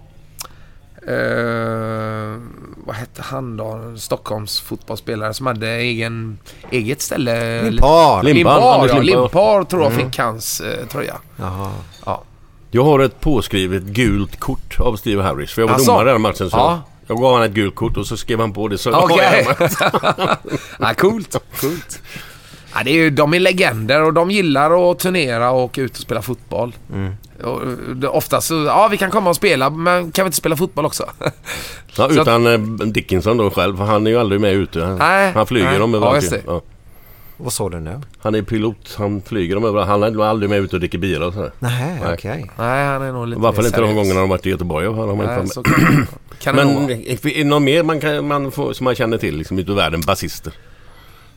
vad 2.86 2.96
hette 2.96 3.22
han 3.22 3.56
då? 3.56 3.64
En 3.66 3.98
Stockholms 3.98 4.60
fotbollsspelare 4.60 5.34
som 5.34 5.46
hade 5.46 5.68
egen, 5.68 6.38
eget 6.70 7.00
ställe. 7.02 7.62
Limpar. 7.70 8.22
Limpar, 8.22 8.88
ja. 8.88 8.98
Limpar. 9.00 9.64
Tror 9.64 9.82
jag 9.82 9.92
Mm. 9.92 10.06
fick 10.10 10.18
hans 10.18 10.60
eh, 10.60 10.86
tröja. 10.86 11.16
Jaha. 11.36 11.70
Ja. 12.06 12.22
Jag 12.70 12.84
har 12.84 13.00
ett 13.00 13.20
påskrivet 13.20 13.82
gult 13.82 14.40
kort 14.40 14.80
av 14.80 14.96
Steve 14.96 15.22
Harris. 15.22 15.52
För 15.52 15.62
jag 15.62 15.68
var 15.68 15.74
Asså? 15.74 15.90
domare 15.92 16.12
den 16.12 16.20
matchen. 16.20 16.50
Så 16.50 16.56
Ja. 16.56 16.82
Jag 17.06 17.16
gav 17.20 17.30
honom 17.30 17.42
ett 17.42 17.52
gult 17.52 17.74
kort 17.74 17.96
och 17.96 18.06
så 18.06 18.16
skrev 18.16 18.40
han 18.40 18.52
på 18.52 18.68
det. 18.68 18.78
Så 18.78 18.92
Okej. 18.92 19.44
har 19.44 19.56
jag- 20.18 20.36
ja, 20.78 20.94
coolt. 20.94 21.36
coolt. 21.60 22.02
Ja, 22.76 22.82
det 22.84 22.90
är 22.90 22.94
ju, 22.94 23.10
de 23.10 23.34
är 23.34 23.40
legender 23.40 24.02
och 24.02 24.12
de 24.12 24.30
gillar 24.30 24.90
att 24.90 24.98
turnera 24.98 25.50
och 25.50 25.62
åka 25.64 25.80
ut 25.80 25.90
och 25.90 25.96
spela 26.02 26.22
fotboll. 26.22 26.74
Mm. 26.94 27.12
Och, 27.44 28.16
oftast 28.16 28.46
så, 28.46 28.54
ja 28.54 28.88
vi 28.90 28.96
kan 28.96 29.10
komma 29.10 29.30
och 29.30 29.36
spela, 29.36 29.70
men 29.70 30.12
kan 30.12 30.24
vi 30.24 30.26
inte 30.26 30.36
spela 30.36 30.56
fotboll 30.56 30.86
också? 30.86 31.10
Ja, 31.98 32.08
utan 32.10 32.46
eh, 32.46 32.58
Dickinson 32.86 33.36
då 33.36 33.50
själv. 33.50 33.76
för 33.76 33.84
Han 33.84 34.06
är 34.06 34.10
ju 34.10 34.18
aldrig 34.18 34.40
med 34.40 34.52
ute. 34.52 34.80
Han, 34.84 34.98
Nej, 34.98 35.32
han 35.32 35.46
flyger 35.46 35.70
nej. 35.70 35.78
dem 35.78 35.90
Ja, 35.94 35.96
överallt. 35.96 36.30
det. 36.30 36.42
Ja. 36.46 36.60
Vad 37.36 37.52
sa 37.52 37.68
du 37.68 37.80
nu? 37.80 38.00
Han 38.18 38.34
är 38.34 38.42
pilot. 38.42 38.94
Han 38.98 39.22
flyger 39.26 39.54
dem 39.54 39.64
överallt. 39.64 39.88
Han 39.88 40.02
är 40.02 40.24
aldrig 40.24 40.50
med 40.50 40.58
ute 40.58 40.76
och 40.76 40.80
dricker 40.80 40.98
bira 40.98 41.26
och 41.26 41.32
sådär. 41.34 41.52
Nej, 41.58 41.98
Nej. 42.02 42.12
okej. 42.14 42.50
Nej, 42.58 42.86
han 42.86 43.02
är 43.02 43.12
nog 43.12 43.28
lite 43.28 43.40
Varför 43.40 43.66
inte 43.66 43.80
de 43.80 43.94
gångerna 43.94 44.20
de 44.20 44.28
varit 44.28 44.46
i 44.46 44.50
Göteborg? 44.50 44.86
Har 44.86 45.06
de 45.06 45.18
Nej, 45.18 45.40
inte 45.40 45.54
kan, 45.62 45.94
med. 45.96 46.06
kan 46.40 46.56
Men 46.56 46.90
är 46.90 47.34
det 47.38 47.44
något 47.44 47.62
mer 47.62 47.82
man, 47.82 48.00
kan, 48.00 48.26
man 48.28 48.50
får, 48.50 48.72
som 48.72 48.84
man 48.84 48.94
känner 48.94 49.18
till 49.18 49.36
liksom, 49.36 49.58
ute 49.58 49.72
i 49.72 49.74
världen? 49.74 50.00
Basister? 50.00 50.52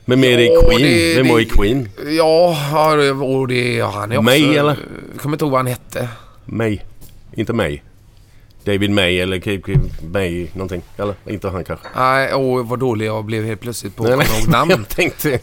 Men 0.06 0.20
mer 0.20 0.38
i 0.38 0.46
Ja, 0.48 0.62
Queen. 0.62 0.82
det- 0.82 1.16
Vem 1.18 1.28
var 1.28 1.38
det- 1.38 1.44
i 1.44 1.46
Queen? 1.46 1.90
Ja, 2.18 2.58
det- 2.98 3.12
och 3.12 3.48
det, 3.48 3.74
ja, 3.76 3.92
han 3.96 4.12
är 4.12 4.16
också... 4.18 4.24
May, 4.26 4.56
eller? 4.58 4.78
Jag 5.14 5.22
kommer 5.22 5.36
inte 5.36 5.46
ihåg 5.46 5.52
vad 5.52 5.60
han 5.60 5.68
hette. 5.68 6.08
May. 6.46 6.80
Inte 7.34 7.54
May. 7.54 7.80
David 8.64 8.92
May 8.92 9.20
eller 9.20 9.40
May 10.14 10.48
någonting. 10.54 10.82
Eller 10.98 11.14
inte 11.28 11.50
han 11.50 11.64
kanske. 11.64 11.88
Nej, 11.96 12.34
åh 12.34 12.66
vad 12.66 12.80
dålig 12.80 13.06
jag 13.06 13.26
blev 13.26 13.46
helt 13.46 13.62
plötsligt 13.62 13.96
på 13.96 14.04
att 14.04 14.18
Nej, 14.18 14.28
nej. 14.34 14.48
namn. 14.48 14.72
Jag 14.78 14.90
tänkte... 14.90 15.40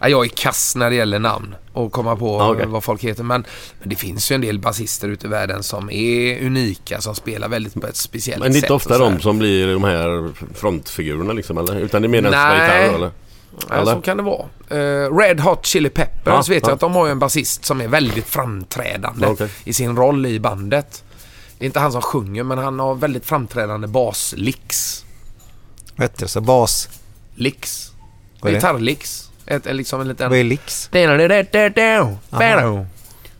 Ja, 0.00 0.08
jag 0.08 0.24
är 0.24 0.28
kass 0.28 0.76
när 0.76 0.90
det 0.90 0.96
gäller 0.96 1.18
namn 1.18 1.54
och 1.72 1.92
komma 1.92 2.16
på 2.16 2.38
okej. 2.40 2.66
vad 2.66 2.84
folk 2.84 3.04
heter. 3.04 3.22
Men, 3.22 3.44
men 3.80 3.88
det 3.88 3.96
finns 3.96 4.30
ju 4.30 4.34
en 4.34 4.40
del 4.40 4.58
basister 4.58 5.08
ute 5.08 5.26
i 5.26 5.30
världen 5.30 5.62
som 5.62 5.90
är 5.90 6.46
unika, 6.46 7.00
som 7.00 7.14
spelar 7.14 7.48
väldigt 7.48 7.74
på 7.74 7.86
ett 7.86 7.96
speciellt 7.96 8.42
Men 8.42 8.52
det 8.52 8.58
är 8.58 8.60
sätt. 8.60 8.64
inte 8.64 8.72
ofta 8.72 8.98
de 8.98 9.20
som 9.20 9.38
blir 9.38 9.72
de 9.72 9.84
här 9.84 10.30
frontfigurerna 10.54 11.32
liksom 11.32 11.58
eller? 11.58 11.80
Utan 11.80 12.02
det 12.02 12.06
är 12.06 12.10
mer 12.10 12.22
Nej. 12.22 12.30
spelar 12.30 12.54
gitarr 12.82 12.94
eller? 12.94 13.10
Ja, 13.68 13.74
Eller? 13.74 13.94
så 13.94 14.00
kan 14.00 14.16
det 14.16 14.22
vara. 14.22 14.46
Eh, 14.68 15.16
Red 15.16 15.40
Hot 15.40 15.66
Chili 15.66 15.90
Peppers 15.90 16.22
Ja, 16.24 16.36
vet 16.36 16.48
jag 16.62 16.70
ja. 16.70 16.74
att 16.74 16.80
de 16.80 16.92
har 16.92 17.06
ju 17.06 17.12
en 17.12 17.18
basist 17.18 17.64
som 17.64 17.80
är 17.80 17.88
väldigt 17.88 18.26
framträdande 18.26 19.26
okej. 19.26 19.48
i 19.64 19.72
sin 19.72 19.96
roll 19.96 20.26
i 20.26 20.40
bandet. 20.40 21.04
Det 21.58 21.64
är 21.64 21.66
inte 21.66 21.80
han 21.80 21.92
som 21.92 22.02
sjunger, 22.02 22.42
men 22.42 22.58
han 22.58 22.78
har 22.78 22.94
väldigt 22.94 23.26
framträdande 23.26 23.88
baslicks. 23.88 25.04
Vad 25.96 26.04
heter 26.04 26.20
det? 26.20 26.28
Så 26.28 26.40
bas... 26.40 26.88
Licks. 27.34 27.92
Gitarrlicks. 28.42 29.30
Ett, 29.46 29.64
liksom 29.64 30.00
en 30.00 30.08
liten... 30.08 30.30
Vad 30.30 30.38
är 30.38 30.44
licks? 30.44 30.88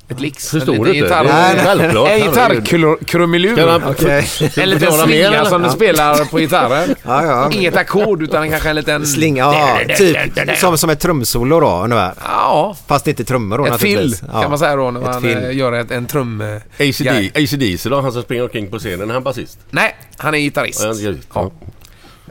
Ett 0.08 0.20
licks. 0.20 0.50
Förstår 0.50 0.74
en 0.74 0.82
du 0.82 0.94
inte? 0.94 1.08
gitarr- 1.08 1.28
är 1.28 1.64
självklart. 1.64 2.10
En 2.10 2.20
gitarrkrumelur. 2.20 3.58
En 4.58 4.70
liten 4.70 4.92
slinga 4.92 5.44
som 5.44 5.62
du 5.62 5.70
spelar 5.70 6.24
på 6.24 6.38
gitarren. 6.38 6.94
Ja, 7.02 7.24
ja. 7.24 7.50
Inget 7.52 7.76
ackord 7.76 8.22
utan 8.22 8.50
kanske 8.50 8.70
en 8.70 8.76
liten... 8.76 9.06
Slinga, 9.06 9.40
ja. 9.42 9.78
Typ 9.96 10.18
som, 10.58 10.78
som 10.78 10.90
ett 10.90 11.00
trumsolo 11.00 11.60
då 11.60 11.80
ungefär. 11.84 12.12
Ja, 12.24 12.76
Fast 12.86 13.06
inte 13.06 13.24
trummor 13.24 13.58
då 13.58 13.66
ett 13.66 13.80
fill 13.80 13.94
naturligtvis. 13.94 14.30
Kan 14.30 14.50
man 14.50 14.58
säga 14.58 14.76
då 14.76 14.90
när 14.90 15.00
man 15.00 15.22
fill. 15.22 15.44
eh, 15.44 15.56
gör 15.56 15.72
ett, 15.72 15.90
en 15.90 16.06
trum... 16.06 16.40
eh, 16.40 16.88
ACD. 16.88 17.08
ACDC 17.36 17.88
då? 17.88 18.00
Han 18.00 18.12
som 18.12 18.22
springer 18.22 18.42
omkring 18.42 18.70
på 18.70 18.78
scenen. 18.78 19.10
Är 19.10 19.14
han 19.14 19.22
basist? 19.22 19.58
Nej, 19.70 19.96
han 20.16 20.34
är 20.34 20.38
gitarrist. 20.38 20.84
Ja. 21.34 21.50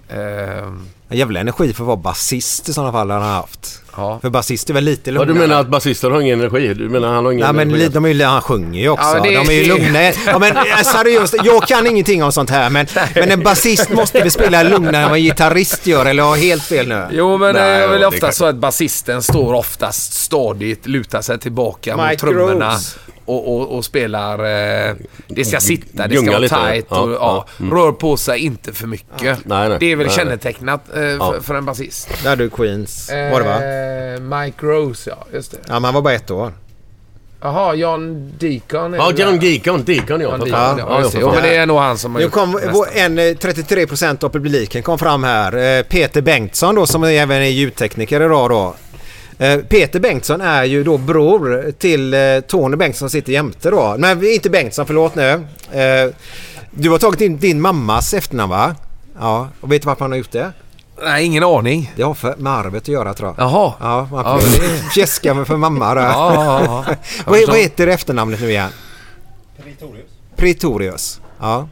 Ehm, 0.10 0.88
En 1.10 1.18
jävla 1.18 1.40
energi 1.40 1.74
för 1.74 1.84
att 1.84 1.88
vara 1.88 1.98
basist 1.98 2.70
i 2.70 2.74
sådana 2.74 2.92
fall 2.92 3.12
har 3.12 3.20
han 3.20 3.30
haft. 3.36 3.82
Ja. 3.96 4.20
För 4.22 4.30
basist 4.30 4.70
är 4.70 4.74
väl 4.74 4.84
lite 4.84 5.10
Ja, 5.10 5.14
lugnare. 5.14 5.34
du 5.34 5.40
menar 5.48 5.62
att 5.62 5.68
basister 5.68 6.10
har 6.10 6.22
ingen 6.22 6.40
energi? 6.40 6.74
Du 6.74 6.90
menar 6.90 7.14
han 7.14 7.26
har 7.26 7.32
ingen 7.32 7.44
Nej 7.46 7.54
men 7.54 7.70
energi? 7.70 7.88
de 7.94 8.06
är 8.06 8.10
ju, 8.10 8.24
han 8.24 8.42
sjunger 8.42 8.82
ju 8.82 8.90
också. 8.90 9.08
Ja, 9.18 9.24
det- 9.24 9.36
De 9.36 9.48
är 9.50 9.52
ju 9.54 9.64
lugna. 9.66 10.02
Ja, 10.26 10.40
men 10.40 10.58
eh, 10.58 10.64
seriöst, 10.84 11.36
jag 11.44 11.64
kan 11.68 11.88
ingenting 11.88 12.24
om 12.24 12.32
sånt 12.32 12.50
här 12.50 12.70
men, 12.70 12.88
men 13.16 13.32
en 13.32 13.44
basist 13.44 13.90
måste 13.90 14.20
väl 14.20 14.32
spela 14.32 14.64
lugnare 14.64 14.98
än 15.04 15.10
vad 15.10 15.18
en 15.18 15.24
gitarrist 15.24 15.88
gör 15.88 16.06
eller 16.06 16.24
har 16.24 16.36
jag 16.36 16.44
helt 16.44 16.64
fel 16.64 16.88
nu? 16.88 17.06
Jo 17.12 17.38
men 17.38 17.54
Nej, 17.56 17.64
det 17.64 17.84
är 17.84 17.88
väl 17.88 18.00
det 18.02 18.08
ofta 18.08 18.20
kan- 18.20 18.34
så 18.34 18.46
att 18.46 18.56
basisten 18.56 19.22
står 19.22 19.54
oftast 19.54 20.14
stadigt, 20.14 20.88
lutar 20.88 21.22
sig 21.22 21.40
tillbaka 21.40 21.98
mot 21.98 22.06
Mike 22.10 22.20
trummorna 22.20 22.74
Rose. 22.74 22.98
och, 23.26 23.56
och, 23.56 23.76
och 23.78 23.86
spelar... 23.86 24.40
Eh, 24.90 24.96
det 25.28 25.46
ska 25.46 25.60
sitta, 25.60 26.08
det 26.08 26.18
ska 26.18 26.26
vara 26.30 26.40
lite. 26.40 26.56
tight 26.56 26.86
Ja, 26.90 27.00
och 27.02 27.12
ja, 27.12 27.16
ja. 27.20 27.46
Mm. 27.66 27.78
rör 27.78 27.92
på 27.92 28.18
sig 28.18 28.40
inte 28.40 28.74
för 28.74 28.88
mycket. 28.88 29.38
Nej, 29.46 29.70
nej. 29.70 29.78
Det 29.80 29.86
är 29.92 29.96
väl 29.96 30.08
Nej, 30.08 30.16
nej. 30.18 30.26
kännetecknat 30.26 30.82
eh, 30.96 31.02
Ja. 31.04 31.32
för, 31.34 31.42
för 31.42 31.56
en 31.56 31.66
basist. 31.66 32.10
Där 32.24 32.36
du 32.36 32.50
Queens. 32.50 33.10
Var 33.32 33.40
det 33.42 33.46
va? 33.48 33.60
Eh, 33.82 34.22
Mike 34.22 34.66
Rose, 34.66 35.10
ja. 35.10 35.26
Just 35.34 35.52
det. 35.52 35.58
Ja 35.68 35.74
men 35.74 35.84
han 35.84 35.94
var 35.94 36.02
bara 36.02 36.14
ett 36.14 36.32
år. 36.32 36.54
Jaha, 37.44 37.74
John 37.76 38.32
Deacon. 38.40 38.94
Ja, 38.94 39.12
John. 39.12 39.40
Deacon. 39.40 39.84
Deacon 39.84 40.22
ja. 40.22 40.30
John 40.32 40.40
Deacon, 40.40 40.78
ja. 40.78 40.86
Ja, 40.90 41.02
Jo, 41.04 41.10
fan. 41.10 41.34
men 41.34 41.44
det 41.44 41.56
är 41.56 41.66
nog 41.66 41.78
han 41.80 41.98
som 41.98 42.16
har 42.16 42.22
Nu 42.22 42.30
kom 42.30 42.52
vår- 42.74 42.88
en 42.94 43.20
eh, 43.20 43.24
33% 43.24 44.24
av 44.24 44.30
publiken 44.30 44.84
kom 44.84 45.00
fram 45.00 45.24
här. 45.24 45.78
Eh, 45.78 45.84
Peter 45.84 46.22
Bengtsson 46.22 46.76
då 46.76 46.86
som 46.86 47.04
även 47.04 47.38
är 47.42 47.46
ljudtekniker 47.50 48.22
idag 48.26 48.50
då. 48.50 48.76
Eh, 49.46 49.58
Peter 49.60 50.00
Bengtsson 50.00 50.42
är 50.42 50.64
ju 50.64 50.84
då 50.84 50.98
bror 50.98 51.72
till 51.78 52.14
eh, 52.14 52.20
Tony 52.48 52.76
Bengtsson 52.76 53.10
som 53.10 53.20
sitter 53.20 53.34
jämte 53.34 53.70
då. 53.70 53.96
Nej, 53.98 54.34
inte 54.36 54.50
Bengtsson, 54.50 54.86
förlåt 54.86 55.16
nu. 55.16 55.30
Eh, 55.72 56.10
Du 56.72 56.90
har 56.90 56.98
tagit 56.98 57.22
in 57.22 57.38
din 57.38 57.62
mammas 57.62 58.14
efternamn 58.14 58.50
va? 58.50 58.76
Ja, 59.20 59.48
och 59.62 59.72
vet 59.72 59.82
du 59.82 59.86
varför 59.86 60.02
han 60.06 60.12
har 60.12 60.18
gjort 60.18 60.32
det? 60.32 60.52
Nej, 61.04 61.26
ingen 61.26 61.44
aning. 61.44 61.92
Det 61.96 62.04
har 62.04 62.14
för, 62.14 62.36
med 62.36 62.54
arvet 62.54 62.82
att 62.84 62.88
göra 62.88 63.14
tror 63.14 63.34
jag. 63.38 63.46
Jaha. 63.48 63.74
Ja, 63.80 64.08
man 64.12 64.26
Ja, 64.26 64.40
det- 64.60 64.90
fjäska 64.94 65.34
med 65.34 65.48
för 65.48 65.58
mamma 65.58 65.94
där. 65.96 66.02
Ja, 66.02 66.34
ja, 66.34 66.84
ja. 66.88 66.96
Vad, 67.26 67.48
vad 67.48 67.58
heter 67.58 67.88
efternamnet 67.88 68.42
nu 68.42 68.50
igen? 68.50 68.70
Pretorius. 69.64 70.06
Pretorius. 70.36 71.22
Ja. 71.40 71.68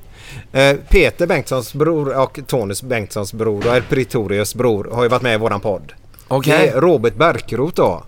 Eh, 0.52 0.76
Peter 0.90 1.28
Bengtssons 1.28 1.74
bror 1.74 2.18
och 2.18 2.40
Tonys 2.48 2.84
Bengtssons 2.84 3.34
bror 3.34 3.78
och 3.78 3.90
Pretorius 3.90 4.56
bror 4.56 4.90
har 4.94 5.04
ju 5.04 5.10
varit 5.10 5.22
med 5.22 5.34
i 5.34 5.38
våran 5.38 5.60
podd. 5.62 5.94
Okej. 6.28 6.68
Är 6.68 6.82
Robert 6.82 7.16
Bärkroth 7.16 7.76
då. 7.76 8.04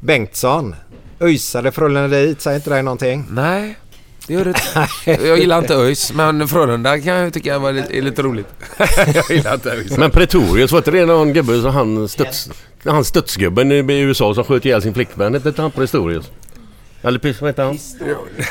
Bengtsson. 0.00 0.74
Öjsade 1.20 1.72
Frölunda 1.72 2.08
dit, 2.08 2.40
säger 2.40 2.56
inte 2.56 2.70
dig 2.70 2.82
någonting? 2.82 3.24
Nej, 3.30 3.76
det 4.26 4.34
gör 4.34 4.44
det. 4.44 4.56
Jag 5.28 5.38
gillar 5.38 5.58
inte 5.58 5.74
ÖIS, 5.74 6.12
men 6.12 6.48
Frölunda 6.48 7.00
kan 7.00 7.14
jag 7.14 7.32
tycka 7.32 7.58
var 7.58 7.72
lite, 7.72 7.98
är 7.98 8.02
lite 8.02 8.22
roligt. 8.22 8.48
jag 9.14 9.30
gillar 9.30 9.54
inte 9.54 9.70
ÖIS. 9.70 9.98
Men 9.98 10.10
Pretorius, 10.10 10.72
var 10.72 10.78
inte 10.78 10.90
det 10.90 11.06
någon 11.06 11.32
gubbe 11.32 11.62
som 11.62 11.74
han 11.74 12.08
studs... 12.08 12.50
Han 12.84 13.04
studsgubben 13.04 13.72
i 13.72 13.74
i 13.74 14.00
USA 14.00 14.34
som 14.34 14.44
sköt 14.44 14.64
ihjäl 14.64 14.82
sin 14.82 14.94
flickvän? 14.94 15.34
Hette 15.34 15.48
inte 15.48 15.62
han 15.62 15.70
Pretorius? 15.70 16.30
Eller 17.02 17.40
vad 17.40 17.50
heter 17.50 17.64
han? 17.64 17.78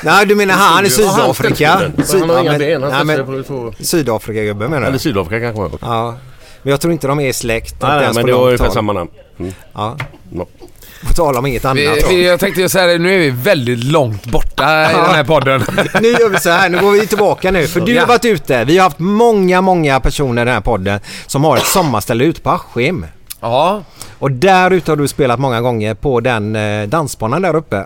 Nej, 0.03 0.25
du 0.25 0.35
menar 0.35 0.53
han 0.53 0.85
i 0.85 0.89
Sydafrika? 0.89 1.69
Han 1.69 2.29
har 2.29 2.41
inga 2.41 2.57
ben, 2.57 2.83
han 2.83 3.07
nej, 3.07 3.17
men 3.17 3.25
på 3.25 3.43
två... 3.43 3.73
Sydafrika-gubben 3.79 4.69
menar 4.69 4.81
Eller 4.81 4.93
du? 4.93 4.99
Sydafrika 4.99 5.53
kanske. 5.53 5.77
Ja. 5.81 6.17
Men 6.61 6.71
jag 6.71 6.81
tror 6.81 6.93
inte 6.93 7.07
de 7.07 7.19
är 7.19 7.33
släkt. 7.33 7.75
Nej, 7.81 8.11
men 8.13 8.25
det 8.25 8.33
var 8.33 8.45
ungefär 8.45 8.69
samma 8.69 8.93
namn. 8.93 9.09
Mm. 9.39 9.53
Ja. 9.73 9.97
På 11.07 11.13
tal 11.13 11.37
om 11.37 11.45
inget 11.45 11.65
annat 11.65 11.77
Vi, 11.77 12.03
vi, 12.09 12.25
jag 12.27 12.39
tänkte 12.39 12.61
ju 12.61 12.69
säga 12.69 12.87
det, 12.87 12.97
nu 12.97 13.15
är 13.15 13.19
vi 13.19 13.29
väldigt 13.29 13.83
långt 13.83 14.25
borta 14.25 14.91
i 14.91 14.93
den 14.93 15.05
här 15.15 15.23
podden. 15.23 15.63
Nu 16.01 16.07
gör 16.07 16.29
vi 16.29 16.39
så 16.39 16.49
här, 16.49 16.69
nu 16.69 16.81
går 16.81 16.91
vi 16.91 17.07
tillbaka 17.07 17.51
nu. 17.51 17.67
För 17.67 17.81
du 17.81 17.99
har 17.99 18.07
varit 18.07 18.25
ute. 18.25 18.65
Vi 18.65 18.77
har 18.77 18.83
haft 18.83 18.99
många, 18.99 19.61
många 19.61 19.99
personer 19.99 20.41
i 20.41 20.45
den 20.45 20.53
här 20.53 20.61
podden 20.61 20.99
som 21.27 21.43
har 21.43 21.57
ett 21.57 21.65
sommarställe 21.65 22.23
ute 22.23 22.41
på 22.41 22.49
Askim. 22.49 23.05
Ja, 23.41 23.83
Och 24.19 24.31
där 24.31 24.71
ute 24.71 24.91
har 24.91 24.95
du 24.95 25.07
spelat 25.07 25.39
många 25.39 25.61
gånger 25.61 25.93
på 25.93 26.19
den 26.19 26.55
eh, 26.55 26.87
dansbanan 26.87 27.41
där 27.41 27.55
uppe. 27.55 27.83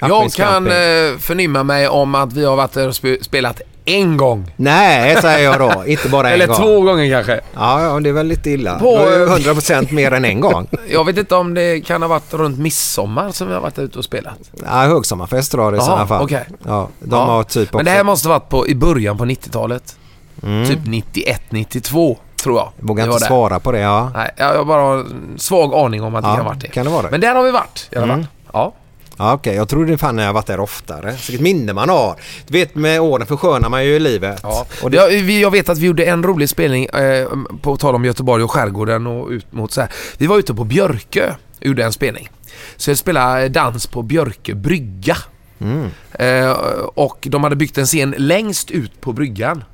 jag 0.00 0.32
kan 0.32 0.66
eh, 0.66 0.72
förnimma 1.18 1.62
mig 1.62 1.88
om 1.88 2.14
att 2.14 2.32
vi 2.32 2.44
har 2.44 2.56
varit 2.56 2.72
där 2.72 2.88
och 2.88 2.96
spe, 2.96 3.16
spelat 3.24 3.60
en 3.94 4.16
gång. 4.16 4.52
Nej, 4.56 5.16
säger 5.22 5.44
jag 5.44 5.58
då. 5.60 5.84
Inte 5.86 6.08
bara 6.08 6.28
en 6.28 6.34
Eller 6.34 6.46
gång. 6.46 6.56
två 6.56 6.80
gånger 6.80 7.10
kanske. 7.10 7.40
Ja, 7.54 7.82
ja, 7.82 8.00
det 8.00 8.08
är 8.08 8.12
väl 8.12 8.26
lite 8.26 8.50
illa. 8.50 8.78
På, 8.78 8.96
På, 8.96 9.02
eh, 9.02 9.52
100% 9.52 9.92
mer 9.92 10.12
än 10.12 10.24
en 10.24 10.40
gång. 10.40 10.66
Jag 10.88 11.04
vet 11.04 11.18
inte 11.18 11.34
om 11.34 11.54
det 11.54 11.80
kan 11.80 12.02
ha 12.02 12.08
varit 12.08 12.34
runt 12.34 12.58
midsommar 12.58 13.30
som 13.30 13.48
vi 13.48 13.54
har 13.54 13.60
varit 13.60 13.78
ute 13.78 13.98
och 13.98 14.04
spelat. 14.04 14.38
Ja, 14.64 14.70
högsommarfest 14.70 15.52
drar 15.52 15.72
det 15.72 15.78
i 15.78 15.80
sådana 15.80 16.06
fall. 16.06 16.24
okej. 16.24 16.44
Ja, 16.66 16.88
de 17.00 17.10
Ja. 17.16 17.24
har 17.24 17.42
typ 17.42 17.62
också... 17.68 17.76
Men 17.76 17.84
det 17.84 17.90
här 17.90 18.04
måste 18.04 18.28
ha 18.28 18.34
varit 18.38 18.48
på, 18.48 18.68
i 18.68 18.74
början 18.74 19.18
på 19.18 19.24
90-talet. 19.24 19.96
Mm. 20.42 20.68
Typ 20.68 20.78
91, 20.84 21.42
92. 21.50 22.18
tror 22.42 22.56
jag. 22.58 22.72
Vågar 22.80 23.04
Det 23.04 23.08
var 23.08 23.16
inte 23.16 23.24
där. 23.24 23.28
svara 23.28 23.60
på 23.60 23.72
det, 23.72 23.78
ja. 23.80 24.10
Nej, 24.14 24.30
jag 24.36 24.56
har 24.56 24.64
bara 24.64 25.00
en 25.00 25.34
svag 25.36 25.74
aning 25.74 26.02
om 26.02 26.14
att 26.14 26.22
det 26.22 26.28
Ja, 26.28 26.34
kan 26.36 26.44
ha 26.44 26.52
varit 26.52 26.60
det. 26.60 26.68
kan 26.68 26.84
det 26.84 26.90
vara 26.92 27.02
det? 27.02 27.08
Men 27.10 27.20
där 27.20 27.34
har 27.34 27.42
vi 27.42 27.50
varit 27.50 27.88
i 27.92 27.96
alla 27.96 28.06
fall. 28.06 28.14
Mm. 28.14 28.26
Ja. 28.52 28.72
Ja, 29.20 29.32
okej. 29.32 29.54
Jag 29.54 29.68
tror 29.68 29.86
det 29.86 29.98
fan 29.98 30.16
när 30.16 30.24
jag 30.24 30.32
varit 30.32 30.46
där 30.46 30.60
oftare. 30.60 31.10
Vilket 31.10 31.40
minne 31.40 31.72
man 31.72 31.88
har. 31.88 32.16
Du 32.46 32.52
vet, 32.52 32.74
med 32.74 33.00
åren 33.00 33.26
förskönar 33.26 33.68
man 33.68 33.84
ju 33.84 33.98
livet. 33.98 34.40
Ja. 34.42 34.66
Och 34.82 34.90
det, 34.90 34.96
Jag, 34.96 35.12
jag 35.12 35.50
vet 35.50 35.68
att 35.68 35.78
vi 35.78 35.86
gjorde 35.86 36.04
en 36.04 36.22
rolig 36.22 36.48
spelning 36.48 36.84
eh, 36.84 37.28
på 37.62 37.76
tal 37.76 37.94
om 37.94 38.04
Göteborg 38.04 38.44
och 38.44 38.50
skärgården 38.50 39.06
och 39.06 39.28
ut 39.28 39.52
mot 39.52 39.72
så 39.72 39.80
här. 39.80 39.90
Vi 40.18 40.26
var 40.26 40.38
ute 40.38 40.54
på 40.54 40.64
Björkö 40.64 41.34
och 41.58 41.66
gjorde 41.66 41.84
en 41.84 41.92
spelning. 41.92 42.28
Så 42.76 42.90
jag 42.90 42.98
spelade 42.98 43.48
dans 43.48 43.86
på 43.86 44.02
Björkö 44.02 44.54
brygga. 44.54 45.16
Mm. 45.58 45.88
Eh, 46.12 46.50
och 46.94 47.26
de 47.30 47.44
hade 47.44 47.56
byggt 47.56 47.78
en 47.78 47.86
scen 47.86 48.14
längst 48.18 48.70
ut 48.70 49.00
på 49.00 49.12
bryggan. 49.12 49.64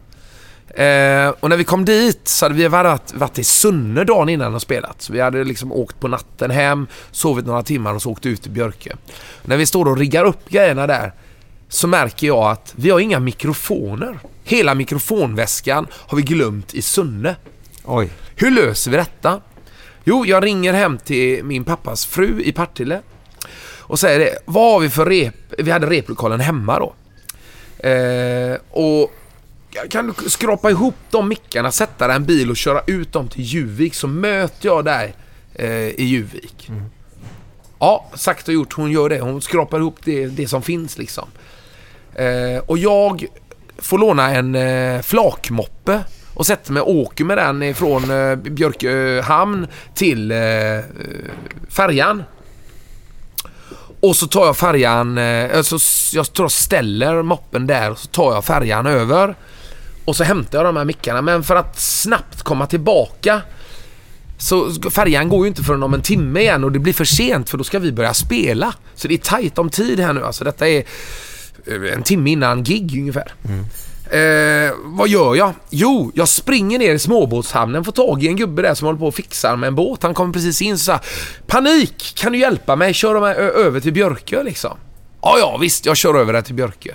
Eh, 0.68 1.28
och 1.40 1.50
när 1.50 1.56
vi 1.56 1.64
kom 1.64 1.84
dit 1.84 2.28
så 2.28 2.44
hade 2.44 2.54
vi 2.54 2.68
varit, 2.68 3.14
varit 3.14 3.38
i 3.38 3.44
Sunne 3.44 4.04
dagen 4.04 4.28
innan 4.28 4.54
och 4.54 4.62
spelat. 4.62 5.02
Så 5.02 5.12
vi 5.12 5.20
hade 5.20 5.44
liksom 5.44 5.72
åkt 5.72 6.00
på 6.00 6.08
natten 6.08 6.50
hem, 6.50 6.86
sovit 7.10 7.46
några 7.46 7.62
timmar 7.62 7.94
och 7.94 8.02
så 8.02 8.10
åkte 8.10 8.28
ut 8.28 8.42
till 8.42 8.50
Björkö. 8.50 8.90
När 9.44 9.56
vi 9.56 9.66
står 9.66 9.88
och 9.88 9.98
riggar 9.98 10.24
upp 10.24 10.48
grejerna 10.48 10.86
där 10.86 11.12
så 11.68 11.88
märker 11.88 12.26
jag 12.26 12.50
att 12.50 12.72
vi 12.76 12.90
har 12.90 13.00
inga 13.00 13.20
mikrofoner. 13.20 14.18
Hela 14.44 14.74
mikrofonväskan 14.74 15.86
har 15.92 16.16
vi 16.16 16.22
glömt 16.22 16.74
i 16.74 16.82
Sunne. 16.82 17.36
Oj. 17.84 18.10
Hur 18.36 18.50
löser 18.50 18.90
vi 18.90 18.96
detta? 18.96 19.40
Jo, 20.04 20.26
jag 20.26 20.44
ringer 20.44 20.72
hem 20.72 20.98
till 20.98 21.44
min 21.44 21.64
pappas 21.64 22.06
fru 22.06 22.42
i 22.42 22.52
Partille 22.52 23.00
och 23.78 23.98
säger 23.98 24.18
det. 24.18 24.38
Vad 24.44 24.72
har 24.72 24.80
vi 24.80 24.90
för 24.90 25.06
rep? 25.06 25.34
Vi 25.58 25.70
hade 25.70 25.86
replokalen 25.86 26.40
hemma 26.40 26.78
då. 26.78 26.94
Eh, 27.88 28.56
och 28.70 29.12
kan 29.90 30.06
du 30.06 30.30
skrapa 30.30 30.70
ihop 30.70 30.94
de 31.10 31.28
mickarna, 31.28 31.72
sätta 31.72 32.06
dig 32.06 32.16
en 32.16 32.24
bil 32.24 32.50
och 32.50 32.56
köra 32.56 32.80
ut 32.86 33.12
dem 33.12 33.28
till 33.28 33.42
Juvik 33.42 33.94
så 33.94 34.06
möter 34.06 34.66
jag 34.66 34.84
dig 34.84 35.14
eh, 35.54 35.70
i 35.70 36.04
Juvik. 36.04 36.70
Ja, 37.78 38.10
sagt 38.14 38.48
och 38.48 38.54
gjort. 38.54 38.72
Hon 38.72 38.90
gör 38.90 39.08
det. 39.08 39.20
Hon 39.20 39.42
skrapar 39.42 39.78
ihop 39.78 39.96
det, 40.04 40.26
det 40.26 40.48
som 40.48 40.62
finns 40.62 40.98
liksom. 40.98 41.28
Eh, 42.14 42.58
och 42.66 42.78
jag 42.78 43.26
får 43.78 43.98
låna 43.98 44.34
en 44.34 44.54
eh, 44.54 45.02
flakmoppe 45.02 46.04
och 46.34 46.46
sätter 46.46 46.72
mig 46.72 46.82
och 46.82 46.96
åker 46.96 47.24
med 47.24 47.38
den 47.38 47.74
från 47.74 48.10
eh, 48.10 48.36
Björkö 48.36 49.20
hamn 49.20 49.66
till 49.94 50.30
eh, 50.30 50.38
färjan. 51.68 52.22
Och 54.00 54.16
så 54.16 54.26
tar 54.26 54.46
jag 54.46 54.56
färjan, 54.56 55.18
eh, 55.18 55.56
alltså, 55.56 55.78
jag 56.16 56.32
tror 56.32 56.44
jag 56.44 56.50
ställer 56.50 57.22
moppen 57.22 57.66
där 57.66 57.90
och 57.90 57.98
så 57.98 58.06
tar 58.06 58.34
jag 58.34 58.44
färjan 58.44 58.86
över. 58.86 59.34
Och 60.06 60.16
så 60.16 60.24
hämtar 60.24 60.58
jag 60.58 60.66
de 60.66 60.76
här 60.76 60.84
mickarna. 60.84 61.22
Men 61.22 61.42
för 61.42 61.56
att 61.56 61.80
snabbt 61.80 62.42
komma 62.42 62.66
tillbaka 62.66 63.42
så 64.38 64.72
färjan 64.90 65.28
går 65.28 65.44
ju 65.44 65.48
inte 65.48 65.62
förrän 65.62 65.82
om 65.82 65.94
en 65.94 66.02
timme 66.02 66.40
igen 66.40 66.64
och 66.64 66.72
det 66.72 66.78
blir 66.78 66.92
för 66.92 67.04
sent 67.04 67.50
för 67.50 67.58
då 67.58 67.64
ska 67.64 67.78
vi 67.78 67.92
börja 67.92 68.14
spela. 68.14 68.74
Så 68.94 69.08
det 69.08 69.14
är 69.14 69.18
tajt 69.18 69.58
om 69.58 69.70
tid 69.70 70.00
här 70.00 70.12
nu. 70.12 70.24
Alltså 70.24 70.44
detta 70.44 70.68
är 70.68 70.84
eh, 71.66 71.92
en 71.94 72.02
timme 72.02 72.30
innan 72.30 72.64
gig 72.64 72.98
ungefär. 73.00 73.32
Eh, 74.10 74.72
vad 74.84 75.08
gör 75.08 75.34
jag? 75.34 75.52
Jo, 75.70 76.12
jag 76.14 76.28
springer 76.28 76.78
ner 76.78 76.92
i 76.94 76.98
småbåtshamnen, 76.98 77.84
får 77.84 77.92
tag 77.92 78.22
i 78.24 78.28
en 78.28 78.36
gubbe 78.36 78.62
där 78.62 78.74
som 78.74 78.86
håller 78.86 78.98
på 78.98 79.06
och 79.06 79.14
fixar 79.14 79.56
med 79.56 79.68
en 79.68 79.74
båt. 79.74 80.02
Han 80.02 80.14
kommer 80.14 80.32
precis 80.32 80.62
in 80.62 80.72
och 80.72 80.78
sa 80.80 81.00
Panik! 81.46 82.12
Kan 82.16 82.32
du 82.32 82.38
hjälpa 82.38 82.76
mig? 82.76 82.94
Kör 82.94 83.20
mig 83.20 83.34
ö- 83.36 83.50
över 83.50 83.80
till 83.80 83.92
Björkö 83.92 84.42
liksom. 84.42 84.76
Ja, 85.22 85.36
ja 85.38 85.56
visst, 85.60 85.86
jag 85.86 85.96
kör 85.96 86.14
över 86.14 86.32
där 86.32 86.42
till 86.42 86.54
Björkö. 86.54 86.90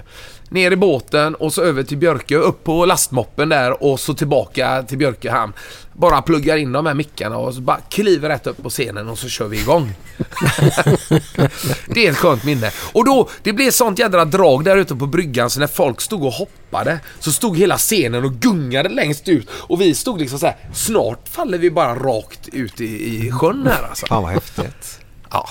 Ner 0.52 0.72
i 0.72 0.76
båten 0.76 1.36
och 1.36 1.54
så 1.54 1.62
över 1.62 1.84
till 1.84 1.98
Björkö, 1.98 2.36
upp 2.36 2.64
på 2.64 2.86
lastmoppen 2.86 3.50
där 3.50 3.84
och 3.84 4.00
så 4.00 4.14
tillbaka 4.14 4.84
till 4.84 4.98
Björkö 4.98 5.30
hamn. 5.30 5.54
Bara 5.94 6.22
pluggar 6.22 6.58
in 6.58 6.72
de 6.72 6.86
här 6.86 6.94
mickarna 6.94 7.38
och 7.38 7.54
så 7.54 7.62
bara 7.62 7.80
kliver 7.90 8.30
rätt 8.30 8.48
upp 8.48 8.64
på 8.64 8.70
scenen 8.70 9.10
och 9.10 9.18
så 9.18 9.30
kör 9.30 9.48
vi 9.48 9.60
igång. 9.60 9.94
det 11.88 12.08
är 12.08 12.12
ett 12.12 12.18
skönt 12.18 12.44
minne. 12.44 12.72
Och 12.94 13.06
då, 13.06 13.30
det 13.44 13.54
blev 13.54 13.72
sånt 13.72 14.00
jädra 14.00 14.26
drag 14.26 14.64
där 14.64 14.78
ute 14.78 14.96
på 14.96 15.06
bryggan 15.06 15.50
så 15.50 15.60
när 15.60 15.68
folk 15.68 16.02
stod 16.02 16.24
och 16.24 16.34
hoppade 16.34 17.00
så 17.20 17.32
stod 17.32 17.58
hela 17.58 17.78
scenen 17.78 18.26
och 18.26 18.34
gungade 18.34 18.90
längst 18.90 19.28
ut 19.30 19.50
och 19.52 19.82
vi 19.82 19.96
stod 19.96 20.20
liksom 20.20 20.40
så 20.40 20.46
här. 20.46 20.56
snart 20.74 21.30
faller 21.30 21.58
vi 21.58 21.72
bara 21.72 21.96
rakt 21.96 22.48
ut 22.48 22.82
i, 22.82 23.26
i 23.28 23.32
sjön 23.32 23.68
här 23.68 23.84
alltså. 23.90 24.06
Fan 24.06 24.24
vad 24.24 24.32
häftigt. 24.32 25.00
Ja. 25.30 25.50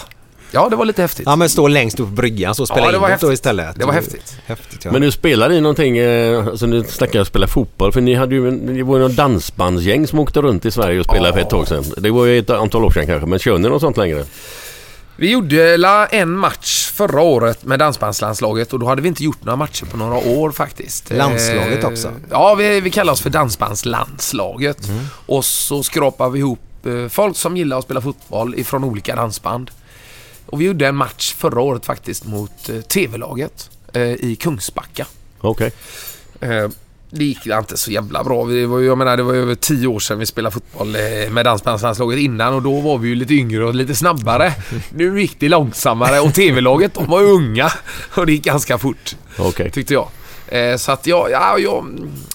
Ja, 0.53 0.69
det 0.69 0.77
var 0.77 0.85
lite 0.85 1.03
häftigt. 1.03 1.27
Ja, 1.27 1.37
men 1.37 1.49
stå 1.49 1.69
längst 1.69 2.01
upp 2.01 2.07
på 2.09 2.13
bryggan 2.15 2.55
så 2.55 2.67
spela 2.67 2.81
Ja, 2.81 2.91
det 2.91 2.97
in 2.97 3.01
var 3.01 3.09
det 3.09 3.15
då 3.21 3.27
häftigt. 3.27 3.33
istället. 3.33 3.77
Det 3.79 3.85
var 3.87 3.93
häftigt. 3.93 4.37
Häftigt, 4.47 4.85
ja. 4.85 4.93
Men 4.93 5.03
du 5.03 5.11
spelar 5.11 5.53
i 5.53 5.61
någonting, 5.61 5.99
eh, 5.99 6.47
alltså 6.47 6.67
nu 6.67 6.85
snackar 6.85 7.19
jag 7.19 7.27
spela 7.27 7.47
fotboll, 7.47 7.93
för 7.93 8.01
ni 8.01 8.15
hade 8.15 8.35
ju, 8.35 8.51
ni 8.51 8.83
var 8.83 8.97
ju 8.97 9.03
någon 9.03 9.15
dansbandsgäng 9.15 10.07
som 10.07 10.19
åkte 10.19 10.41
runt 10.43 10.65
i 10.65 10.71
Sverige 10.71 10.99
och 11.01 11.05
spelade 11.07 11.33
för 11.33 11.41
ett 11.41 11.51
tag 11.51 11.69
sedan. 11.69 11.85
Det 11.97 12.11
var 12.11 12.25
ju 12.27 12.39
ett 12.39 12.51
antal 12.51 12.85
år 12.85 12.91
sedan 12.91 13.07
kanske, 13.07 13.27
men 13.27 13.39
kör 13.39 13.59
ni 13.59 13.69
något 13.69 13.81
sånt 13.81 13.97
längre? 13.97 14.25
Vi 15.17 15.31
gjorde 15.31 15.77
la 15.77 16.07
en 16.07 16.31
match 16.37 16.91
förra 16.95 17.21
året 17.23 17.65
med 17.65 17.79
dansbandslandslaget 17.79 18.73
och 18.73 18.79
då 18.79 18.87
hade 18.87 19.03
vi 19.03 19.09
inte 19.09 19.25
gjort 19.25 19.45
några 19.45 19.57
matcher 19.57 19.85
på 19.85 19.97
några 19.97 20.17
år 20.17 20.51
faktiskt. 20.51 21.11
Landslaget 21.11 21.85
Eh, 21.85 21.91
också? 21.91 22.13
Ja, 22.31 22.55
vi, 22.55 22.81
vi 22.81 22.91
kallar 22.91 23.13
oss 23.13 23.21
för 23.21 23.31
dansbandslandslaget. 23.31 24.89
Mm. 24.89 25.05
Och 25.27 25.45
så 25.45 25.83
skrapar 25.83 26.31
vi 26.31 26.39
ihop 26.39 26.59
eh, 26.87 27.09
folk 27.09 27.37
som 27.37 27.57
gillar 27.57 27.79
att 27.79 27.85
spela 27.85 28.01
fotboll 28.01 28.55
ifrån 28.55 28.85
olika 28.85 29.17
dansband. 29.17 29.71
Och 30.51 30.61
vi 30.61 30.65
gjorde 30.65 30.87
en 30.87 30.97
match 30.97 31.35
förra 31.35 31.61
året 31.61 31.87
faktiskt 31.87 32.27
mot 32.27 32.69
eh, 32.69 32.81
TV-laget 32.81 33.71
eh, 33.93 34.03
i 34.03 34.37
Kungsbacka. 34.41 35.07
Okej. 35.41 35.73
Eh, 36.41 36.69
det 37.11 37.25
gick 37.25 37.47
inte 37.47 37.77
så 37.77 37.91
jävla 37.91 38.25
bra. 38.25 38.45
Vi 38.45 38.65
var, 38.65 38.81
jag 38.81 38.99
menar, 38.99 39.17
det 39.17 39.23
var 39.23 39.35
över 39.35 39.55
tio 39.55 39.87
år 39.87 40.01
sedan 40.01 40.19
vi 40.19 40.27
spelade 40.27 40.53
fotboll 40.53 40.97
med 41.31 41.45
dansbandslandslaget 41.45 42.19
innan 42.19 42.55
och 42.55 42.63
då 42.63 42.81
var 42.81 42.99
vi 42.99 43.09
ju 43.09 43.15
lite 43.15 43.35
yngre 43.35 43.65
och 43.65 43.75
lite 43.75 43.95
snabbare. 43.95 44.53
Nu 44.91 45.21
gick 45.21 45.41
det 45.41 45.49
långsammare 45.49 46.21
och 46.21 46.35
TV-laget 46.35 46.95
de 46.95 47.07
var 47.07 47.23
unga 47.23 47.73
och 48.15 48.27
det 48.27 48.33
gick 48.33 48.45
ganska 48.45 48.79
fort. 48.79 49.17
Okej. 49.39 49.71
Tyckte 49.71 49.95
jag. 49.95 50.09
Eh, 50.51 50.77
så 50.77 50.93
att 50.93 51.07
jag, 51.07 51.31
ja, 51.31 51.59
jag, 51.59 51.87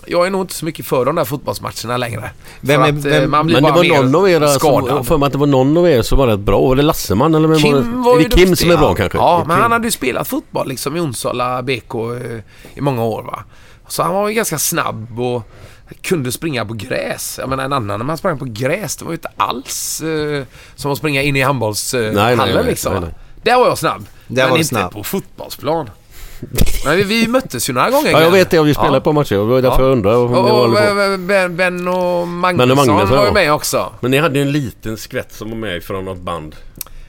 jag 0.05 0.25
är 0.25 0.29
nog 0.29 0.41
inte 0.41 0.53
så 0.53 0.65
mycket 0.65 0.85
för 0.85 1.05
de 1.05 1.15
där 1.15 1.25
fotbollsmatcherna 1.25 1.97
längre. 1.97 2.29
Vem 2.61 2.81
är- 2.81 2.89
att, 2.89 2.95
eh, 3.05 3.11
vem- 3.11 3.31
man 3.31 3.45
blir 3.45 3.55
Men 3.55 3.63
det 3.63 3.69
bara 3.69 3.75
var 3.75 3.83
mer 3.83 4.03
någon 4.03 4.15
av 4.15 4.29
er 4.29 4.39
som, 4.47 4.59
skadad. 4.59 5.05
för 5.07 5.17
mig 5.17 5.27
att 5.27 5.31
det 5.33 5.39
var 5.39 5.47
någon 5.47 5.77
av 5.77 5.89
er 5.89 6.01
som 6.01 6.17
var 6.17 6.27
rätt 6.27 6.39
bra. 6.39 6.59
Var 6.61 6.75
det 6.75 6.81
Lasseman 6.81 7.35
eller? 7.35 7.55
Kim 7.59 7.73
var 7.73 8.03
var 8.11 8.15
det, 8.17 8.21
ju 8.21 8.25
är 8.25 8.29
det 8.29 8.35
Kim 8.35 8.49
duktig, 8.49 8.57
som 8.57 8.71
är 8.71 8.77
bra 8.77 8.89
ja. 8.89 8.95
kanske? 8.95 9.17
Ja, 9.17 9.37
Det 9.41 9.47
men 9.47 9.61
han 9.61 9.71
hade 9.71 9.87
ju 9.87 9.91
spelat 9.91 10.27
fotboll 10.27 10.67
liksom 10.67 10.97
i 10.97 10.99
Onsala 10.99 11.61
BK 11.61 11.95
eh, 11.95 12.39
i 12.75 12.81
många 12.81 13.03
år 13.03 13.23
va. 13.23 13.43
Så 13.87 14.03
han 14.03 14.13
var 14.13 14.27
ju 14.27 14.33
ganska 14.33 14.57
snabb 14.59 15.19
och 15.19 15.43
kunde 16.01 16.31
springa 16.31 16.65
på 16.65 16.73
gräs. 16.73 17.35
Jag 17.39 17.49
menar 17.49 17.63
en 17.65 17.73
annan 17.73 17.99
när 17.99 18.05
man 18.05 18.17
sprang 18.17 18.39
på 18.39 18.45
gräs, 18.45 18.95
det 18.97 19.05
var 19.05 19.11
ju 19.11 19.15
inte 19.15 19.29
alls 19.37 20.01
eh, 20.01 20.43
som 20.75 20.91
att 20.91 20.97
springa 20.97 21.21
in 21.21 21.35
i 21.35 21.41
handbollshallen 21.41 22.13
Nej, 22.13 22.35
nej, 22.35 22.53
nej, 22.53 22.63
liksom. 22.65 22.91
nej, 22.93 23.01
nej. 23.01 23.11
Där 23.43 23.57
var 23.57 23.67
jag 23.67 23.77
snabb. 23.77 24.05
Där 24.27 24.43
men 24.43 24.49
var 24.51 24.57
inte 24.57 24.67
snabb. 24.67 24.91
på 24.91 25.03
fotbollsplan. 25.03 25.89
Men 26.85 26.97
vi, 26.97 27.03
vi 27.03 27.27
möttes 27.27 27.69
ju 27.69 27.73
några 27.73 27.89
gånger. 27.89 28.11
Ja, 28.11 28.21
jag 28.21 28.31
vet 28.31 28.49
det. 28.49 28.61
Vi 28.63 28.73
spelade 28.73 28.97
Ja. 28.97 29.01
på 29.01 29.13
matcher. 29.13 29.35
Det 29.35 29.43
var 29.43 29.61
därför 29.61 29.83
jag 29.83 29.91
undrar 29.91 30.15
om 30.15 30.33
Och, 30.33 30.43
var 30.43 30.67
och 30.67 30.75
på. 31.11 31.17
Ben, 31.17 31.55
ben 31.57 31.87
och 31.87 32.27
Magnusson, 32.27 32.57
Ben 32.67 32.71
och 32.71 32.77
Magnusson, 32.87 33.09
var 33.17 33.21
ju 33.23 33.27
ja. 33.27 33.33
med 33.33 33.53
också. 33.53 33.91
Men 33.99 34.11
ni 34.11 34.17
hade 34.17 34.39
ju 34.39 34.41
en 34.41 34.51
liten 34.51 34.97
skvätt 34.97 35.33
som 35.33 35.49
var 35.49 35.57
med 35.57 35.83
från 35.83 36.05
något 36.05 36.17
band. 36.17 36.55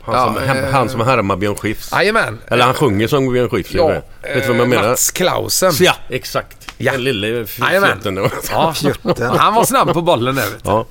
Han, 0.01 0.15
Ja, 0.15 0.35
som, 0.35 0.57
eh, 0.57 0.71
han 0.71 0.89
som 0.89 1.01
härmar 1.01 1.37
Björn 1.37 1.55
Skifs. 1.57 1.93
Jajamän. 1.93 2.39
Eller 2.49 2.65
han 2.65 2.75
sjunger 2.75 3.09
som 3.09 3.33
Björn 3.33 3.49
Skifs. 3.51 3.75
Ja, 3.75 3.89
Vet 3.89 4.03
du 4.23 4.41
vad 4.49 4.57
jag 4.61 4.69
menar? 4.69 4.89
Mats 4.89 5.11
Klausen. 5.11 5.73
Ja, 5.81 5.93
exakt. 6.09 6.73
Ja. 6.79 6.93
Den 6.93 7.03
lille 7.05 7.47
fjutten. 7.47 8.31
Ja, 8.53 8.75
han 9.39 9.55
var 9.55 9.65
snabb 9.65 9.93
på 9.93 10.03
bollen 10.03 10.35
där 10.35 10.43
vet 10.43 10.65
du. 10.65 10.71
Ja. 10.71 10.87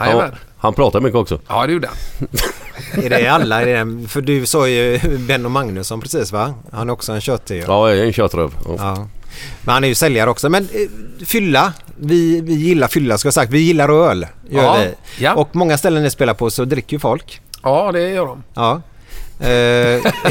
Jajamän. 0.00 0.28
ja. 0.32 0.38
Han 0.58 0.74
pratar 0.74 1.00
mycket 1.00 1.16
också. 1.16 1.40
Ja, 1.48 1.66
det 1.66 1.72
gjorde 1.72 1.88
han. 1.88 2.28
Är 2.92 3.10
det 3.10 3.28
alla? 3.28 3.62
Är 3.62 3.66
det, 3.84 4.08
för 4.08 4.20
du 4.20 4.46
sa 4.46 4.68
ju 4.68 4.98
Benno 5.18 5.48
Magnusson 5.48 6.00
precis 6.00 6.32
va? 6.32 6.54
Han 6.72 6.88
är 6.88 6.92
också 6.92 7.12
en 7.12 7.20
köttig. 7.20 7.64
Ja, 7.66 7.88
jag 7.90 7.98
är 7.98 8.04
en 8.04 8.12
tjötröv. 8.12 8.54
Ja. 8.64 8.74
Ja. 8.78 9.08
Men 9.62 9.72
han 9.74 9.84
är 9.84 9.88
ju 9.88 9.94
säljare 9.94 10.30
också. 10.30 10.48
Men 10.48 10.62
eh, 10.62 11.24
fylla. 11.26 11.72
Vi, 11.96 12.40
vi 12.40 12.52
gillar 12.54 12.88
fylla 12.88 13.18
ska 13.18 13.26
jag 13.26 13.34
sagt. 13.34 13.52
Vi 13.52 13.58
gillar 13.58 13.88
öl. 14.10 14.26
Gör 14.50 14.62
Ja, 14.62 14.76
vi. 14.78 15.24
ja. 15.24 15.34
Och 15.34 15.56
många 15.56 15.78
ställen 15.78 16.02
ni 16.02 16.10
spelar 16.10 16.34
på 16.34 16.50
så 16.50 16.64
dricker 16.64 16.96
ju 16.96 17.00
folk. 17.00 17.40
Ja, 17.62 17.92
det 17.92 18.10
gör 18.10 18.26
de. 18.26 18.42
Ja. 18.54 18.82
Eh, 19.40 19.46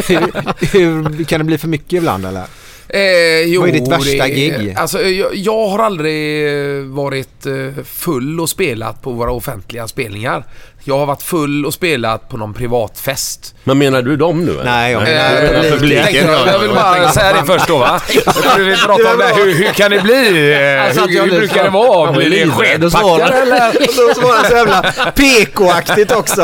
hur, 0.07 0.73
hur, 0.73 1.23
kan 1.23 1.39
det 1.39 1.43
bli 1.43 1.57
för 1.57 1.67
mycket 1.67 1.93
ibland 1.93 2.25
eller? 2.25 2.43
Eh, 2.89 3.41
jo, 3.45 3.61
Vad 3.61 3.69
är 3.69 3.73
ditt 3.73 3.87
värsta 3.87 4.23
det, 4.23 4.29
gig? 4.29 4.73
Alltså, 4.77 5.01
jag, 5.01 5.35
jag 5.35 5.67
har 5.67 5.79
aldrig 5.79 6.47
eh, 6.77 6.83
varit 6.83 7.45
eh, 7.45 7.83
full 7.83 8.39
och 8.39 8.49
spelat 8.49 9.01
på 9.01 9.11
våra 9.11 9.31
offentliga 9.31 9.87
spelningar. 9.87 10.45
Jag 10.83 10.97
har 10.97 11.05
varit 11.05 11.21
full 11.21 11.65
och 11.65 11.73
spelat 11.73 12.29
på 12.29 12.37
någon 12.37 12.53
privat 12.53 12.99
fest. 12.99 13.55
Men 13.63 13.77
menar 13.77 14.01
du 14.01 14.15
dem 14.17 14.45
nu 14.45 14.51
eller? 14.51 14.63
Nej, 14.63 14.91
jag 14.91 15.03
menar 15.03 15.41
menar 15.41 15.69
publiken, 15.69 16.03
tänkte 16.03 16.25
jag, 16.25 16.47
ja. 16.47 16.51
jag 16.51 16.59
vill 16.59 16.69
bara 16.69 17.11
säga 17.11 17.33
det 17.33 17.45
först 17.45 17.67
då 17.67 17.77
va. 17.77 18.01
Jag 18.25 18.35
trodde 18.35 18.63
vi 18.63 18.75
pratade 18.77 19.11
om 19.11 19.17
det 19.17 19.25
här. 19.25 19.35
Hur, 19.35 19.53
hur 19.53 19.73
kan 19.73 19.91
det 19.91 19.99
bli? 19.99 20.55
Alltså, 20.87 21.01
hur, 21.01 21.21
hur 21.21 21.29
brukar 21.29 21.63
det 21.63 21.69
vara? 21.69 22.11
Blir 22.11 22.29
det 22.29 22.51
skedpackare 22.51 22.89
svarade. 22.89 23.37
eller? 23.37 24.21
Var 24.21 24.41
det 24.41 24.49
så 24.49 24.55
jävla 24.55 24.81
PK-aktigt 25.15 26.11
också. 26.11 26.41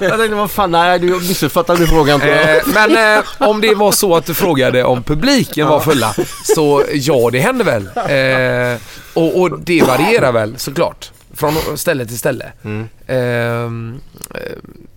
Jag 0.00 0.18
tänkte, 0.18 0.34
vad 0.34 0.50
fan, 0.50 0.70
nej 0.70 0.98
du 0.98 1.06
missuppfattade 1.06 1.86
frågan. 1.86 2.20
tror 2.20 2.32
jag. 2.32 2.56
Eh, 2.56 2.62
men 2.66 3.16
eh, 3.16 3.24
om 3.38 3.60
det 3.60 3.74
var 3.74 3.92
så 3.92 4.16
att 4.16 4.26
du 4.26 4.34
frågade 4.34 4.84
om 4.84 5.02
publiken 5.02 5.66
var 5.66 5.80
fulla, 5.80 6.14
så 6.56 6.84
ja, 6.92 7.28
det 7.32 7.40
händer 7.40 7.64
väl. 7.64 7.86
Eh, 7.96 8.78
och, 9.14 9.40
och 9.40 9.60
det 9.60 9.82
varierar 9.82 10.32
väl 10.32 10.58
såklart. 10.58 11.10
Från 11.40 11.78
ställe 11.78 12.06
till 12.06 12.18
ställe. 12.18 12.52
Mm. 12.64 12.88
Ehm, 13.06 14.00
eh, 14.34 14.40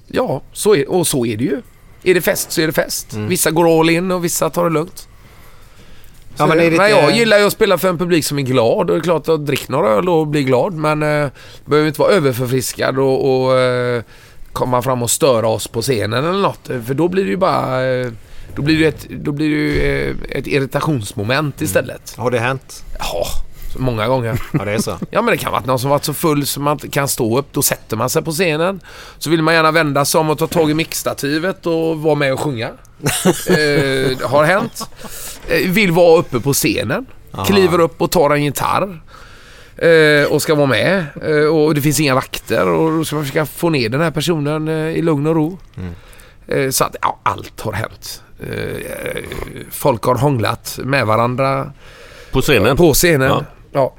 ja, 0.07 0.41
så 0.53 0.75
är, 0.75 0.91
och 0.91 1.07
så 1.07 1.25
är 1.25 1.37
det 1.37 1.43
ju. 1.43 1.61
Är 2.03 2.13
det 2.13 2.21
fest 2.21 2.51
så 2.51 2.61
är 2.61 2.67
det 2.67 2.73
fest. 2.73 3.13
Mm. 3.13 3.27
Vissa 3.27 3.51
går 3.51 3.79
all 3.79 3.89
in 3.89 4.11
och 4.11 4.25
vissa 4.25 4.49
tar 4.49 4.63
det 4.63 4.69
lugnt. 4.69 5.07
Ja, 6.37 6.47
men 6.47 6.57
lite- 6.57 6.83
jag 6.83 7.15
gillar 7.15 7.37
ju 7.39 7.45
att 7.45 7.53
spela 7.53 7.77
för 7.77 7.89
en 7.89 7.97
publik 7.97 8.25
som 8.25 8.39
är 8.39 8.43
glad 8.43 8.79
och 8.79 8.85
det 8.85 8.95
är 8.95 8.99
klart 9.03 9.29
att 9.29 9.45
drick 9.45 9.69
några 9.69 9.89
öl 9.89 10.09
och 10.09 10.27
bli 10.27 10.43
glad 10.43 10.73
men 10.73 11.03
eh, 11.03 11.29
behöver 11.65 11.87
inte 11.87 12.01
vara 12.01 12.11
överförfriskad 12.11 12.99
och, 12.99 13.45
och 13.45 13.57
eh, 13.59 14.03
komma 14.53 14.81
fram 14.81 15.03
och 15.03 15.11
störa 15.11 15.47
oss 15.47 15.67
på 15.67 15.81
scenen 15.81 16.25
eller 16.25 16.41
något. 16.41 16.69
Eh, 16.69 16.81
För 16.81 16.93
då 16.93 17.07
blir 17.07 17.23
det 17.23 17.29
ju 17.29 17.37
bara 17.37 17.85
eh, 17.85 18.11
då 18.55 18.61
blir 18.61 18.75
det 18.75 18.81
ju 18.81 18.87
ett, 18.87 19.07
då 19.09 19.31
blir 19.31 19.49
det 19.49 20.13
ett 20.37 20.47
irritationsmoment 20.47 21.61
istället. 21.61 22.15
Har 22.17 22.31
det 22.31 22.39
hänt? 22.39 22.83
Ja, 22.99 23.25
många 23.75 24.07
gånger. 24.07 24.41
Ja, 24.51 24.65
det 24.65 24.71
är 24.71 24.77
så. 24.79 24.97
Ja 25.11 25.21
men 25.21 25.31
det 25.31 25.37
kan 25.37 25.51
vara 25.51 25.63
någon 25.65 25.79
som 25.79 25.89
varit 25.89 26.03
så 26.03 26.13
full 26.13 26.45
som 26.45 26.63
man 26.63 26.73
inte 26.73 26.87
kan 26.87 27.07
stå 27.07 27.39
upp. 27.39 27.47
Då 27.51 27.61
sätter 27.61 27.97
man 27.97 28.09
sig 28.09 28.21
på 28.21 28.31
scenen. 28.31 28.81
Så 29.17 29.29
vill 29.29 29.41
man 29.41 29.53
gärna 29.53 29.71
vända 29.71 30.05
sig 30.05 30.19
om 30.19 30.29
och 30.29 30.37
ta 30.37 30.47
tag 30.47 30.71
i 30.71 30.73
mixstativet 30.73 31.65
och 31.65 31.99
vara 31.99 32.15
med 32.15 32.33
och 32.33 32.39
sjunga. 32.39 32.67
eh, 33.47 34.29
har 34.29 34.43
hänt. 34.43 34.89
Eh, 35.47 35.69
vill 35.71 35.91
vara 35.91 36.19
uppe 36.19 36.39
på 36.39 36.53
scenen. 36.53 37.05
Aha. 37.33 37.45
Kliver 37.45 37.79
upp 37.79 38.01
och 38.01 38.11
tar 38.11 38.29
en 38.29 38.43
gitarr. 38.43 39.01
Eh, 39.77 40.31
och 40.31 40.41
ska 40.41 40.55
vara 40.55 40.67
med. 40.67 41.05
Eh, 41.21 41.45
och 41.45 41.75
det 41.75 41.81
finns 41.81 41.99
inga 41.99 42.15
vakter. 42.15 42.67
Och 42.67 42.91
då 42.91 43.05
ska 43.05 43.15
man 43.15 43.25
försöka 43.25 43.45
få 43.45 43.69
ner 43.69 43.89
den 43.89 44.01
här 44.01 44.11
personen 44.11 44.67
eh, 44.67 44.97
i 44.97 45.01
lugn 45.01 45.27
och 45.27 45.35
ro. 45.35 45.57
Mm. 45.77 45.93
Så 46.71 46.83
att 46.83 46.95
ja, 47.01 47.19
allt 47.23 47.61
har 47.61 47.73
hänt. 47.73 48.23
Folk 49.69 50.03
har 50.03 50.15
hånglat 50.15 50.79
med 50.83 51.05
varandra. 51.07 51.71
På 52.31 52.41
scenen? 52.41 52.77
På 52.77 52.93
scenen, 52.93 53.27
Ja. 53.27 53.43
Ja. 53.73 53.93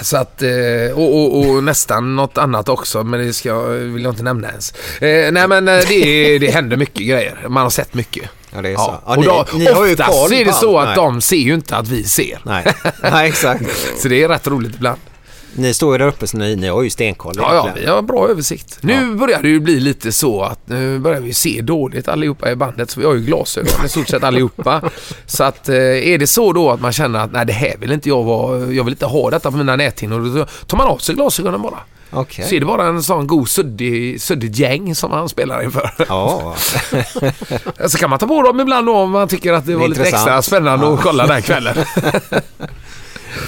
Så 0.00 0.16
att, 0.16 0.42
eh, 0.42 0.50
och, 0.94 1.14
och, 1.14 1.48
och 1.48 1.64
nästan 1.64 2.16
något 2.16 2.38
annat 2.38 2.68
också, 2.68 3.04
men 3.04 3.20
det 3.26 3.32
ska, 3.32 3.62
vill 3.68 4.02
jag 4.02 4.12
inte 4.12 4.22
nämna 4.22 4.48
ens. 4.48 4.72
Eh, 5.00 5.32
nej 5.32 5.48
men 5.48 5.68
eh, 5.68 5.80
det, 5.88 6.38
det 6.38 6.50
händer 6.50 6.76
mycket 6.76 7.06
grejer. 7.06 7.46
Man 7.48 7.62
har 7.62 7.70
sett 7.70 7.94
mycket. 7.94 8.28
Ja, 8.54 8.62
det 8.62 8.68
är 8.68 8.76
så. 8.76 8.98
Ja, 9.06 9.14
och 9.14 9.18
ni- 9.18 9.26
då, 9.26 9.46
ni 9.52 9.64
ju 9.64 9.92
oftast 9.92 10.32
är 10.32 10.44
det 10.44 10.52
så 10.52 10.78
att 10.78 10.86
Nej. 10.86 10.96
de 10.96 11.20
ser 11.20 11.36
ju 11.36 11.54
inte 11.54 11.76
att 11.76 11.88
vi 11.88 12.04
ser. 12.04 12.38
Nej, 12.42 12.74
Nej 13.02 13.28
exakt. 13.28 13.62
Så 13.98 14.08
det 14.08 14.22
är 14.22 14.28
rätt 14.28 14.46
roligt 14.46 14.74
ibland. 14.74 15.00
Ni 15.54 15.74
står 15.74 15.94
ju 15.94 15.98
där 15.98 16.06
uppe 16.06 16.26
så 16.26 16.36
ni, 16.36 16.56
ni 16.56 16.68
har 16.68 16.82
ju 16.82 16.90
stenkoll 16.90 17.34
Ja, 17.36 17.54
ja, 17.54 17.72
vi 17.80 17.86
har 17.86 18.02
bra 18.02 18.28
översikt. 18.28 18.78
Nu 18.80 19.14
börjar 19.14 19.42
det 19.42 19.48
ju 19.48 19.60
bli 19.60 19.80
lite 19.80 20.12
så 20.12 20.42
att 20.42 20.68
nu 20.68 20.98
börjar 20.98 21.20
vi 21.20 21.34
se 21.34 21.60
dåligt 21.62 22.08
allihopa 22.08 22.50
i 22.50 22.56
bandet. 22.56 22.90
Så 22.90 23.00
vi 23.00 23.06
har 23.06 23.14
ju 23.14 23.20
glasögon 23.20 23.84
i 23.84 23.88
stort 23.88 24.08
sett 24.08 24.24
allihopa. 24.24 24.82
Så 25.26 25.44
att 25.44 25.68
eh, 25.68 25.74
är 26.08 26.18
det 26.18 26.26
så 26.26 26.52
då 26.52 26.70
att 26.70 26.80
man 26.80 26.92
känner 26.92 27.18
att 27.18 27.32
nej 27.32 27.46
det 27.46 27.52
här 27.52 27.74
vill 27.78 27.92
inte 27.92 28.08
jag 28.08 28.22
vara, 28.24 28.58
jag 28.58 28.84
vill 28.84 28.92
inte 28.92 29.06
ha 29.06 29.30
detta 29.30 29.50
på 29.50 29.56
mina 29.56 29.76
näthinnor. 29.76 30.38
Då 30.38 30.46
tar 30.66 30.78
man 30.78 30.86
av 30.86 30.98
sig 30.98 31.14
glasögonen 31.14 31.62
bara. 31.62 31.78
Okej. 32.10 32.44
Så 32.48 32.54
är 32.54 32.60
det 32.60 32.66
bara 32.66 32.86
en 32.86 33.02
sån 33.02 33.26
god 33.26 33.48
suddig, 33.48 34.20
suddigt 34.20 34.58
gäng 34.58 34.94
som 34.94 35.10
han 35.10 35.28
spelar 35.28 35.62
inför. 35.62 35.90
Ja. 36.08 36.54
Så 37.88 37.98
kan 37.98 38.10
man 38.10 38.18
ta 38.18 38.26
på 38.26 38.42
dem 38.42 38.60
ibland 38.60 38.86
då 38.86 38.96
om 38.96 39.10
man 39.10 39.28
tycker 39.28 39.52
att 39.52 39.66
det, 39.66 39.72
Det 39.72 39.78
var 39.78 39.88
lite 39.88 40.02
extra 40.02 40.42
spännande 40.42 40.86
Ja. 40.86 40.94
att 40.94 41.00
kolla 41.00 41.26
den 41.26 41.42
kvällen. 41.42 41.76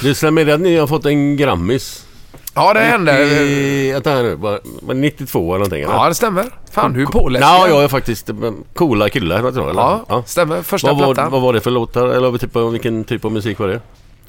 Du 0.02 0.14
ska 0.14 0.31
med 0.31 0.48
att 0.48 0.60
ni 0.60 0.77
har 0.77 0.86
fått 0.86 1.06
en 1.06 1.36
Grammis. 1.36 2.06
Ja, 2.55 2.72
det 2.74 2.81
hände. 2.81 3.22
I, 3.24 3.93
att 3.94 4.05
det 4.05 4.10
här 4.10 4.22
nu, 4.22 4.35
var, 4.35 4.60
var 4.82 4.94
det 4.94 5.01
92 5.01 5.40
eller 5.55 5.59
någonting? 5.59 5.82
eller? 5.82 5.94
Ja, 5.94 6.09
det 6.09 6.14
stämmer. 6.14 6.44
Fan, 6.72 6.93
du 6.93 7.02
är 7.02 7.06
påläst. 7.06 7.43
Ja, 7.43 7.68
jag 7.68 7.85
är 7.85 7.89
faktiskt 7.89 8.28
eh, 8.28 8.35
coola 8.74 9.09
killar. 9.09 9.40
Vad 9.40 9.55
tror 9.55 9.64
jag, 9.66 9.70
eller? 9.70 9.82
Ja, 10.09 10.22
stämmer. 10.27 10.62
Första 10.62 10.89
vad 10.93 10.98
var, 11.06 11.14
plattan. 11.14 11.32
vad 11.32 11.43
var 11.43 11.52
det 11.52 11.60
för 11.60 11.70
låtar? 11.70 12.06
Eller 12.06 12.39
typ, 12.39 12.56
av- 12.56 12.72
vilken 12.72 13.05
typ 13.05 13.24
av 13.24 13.32
musik 13.32 13.59
var 13.59 13.68
det? 13.68 13.81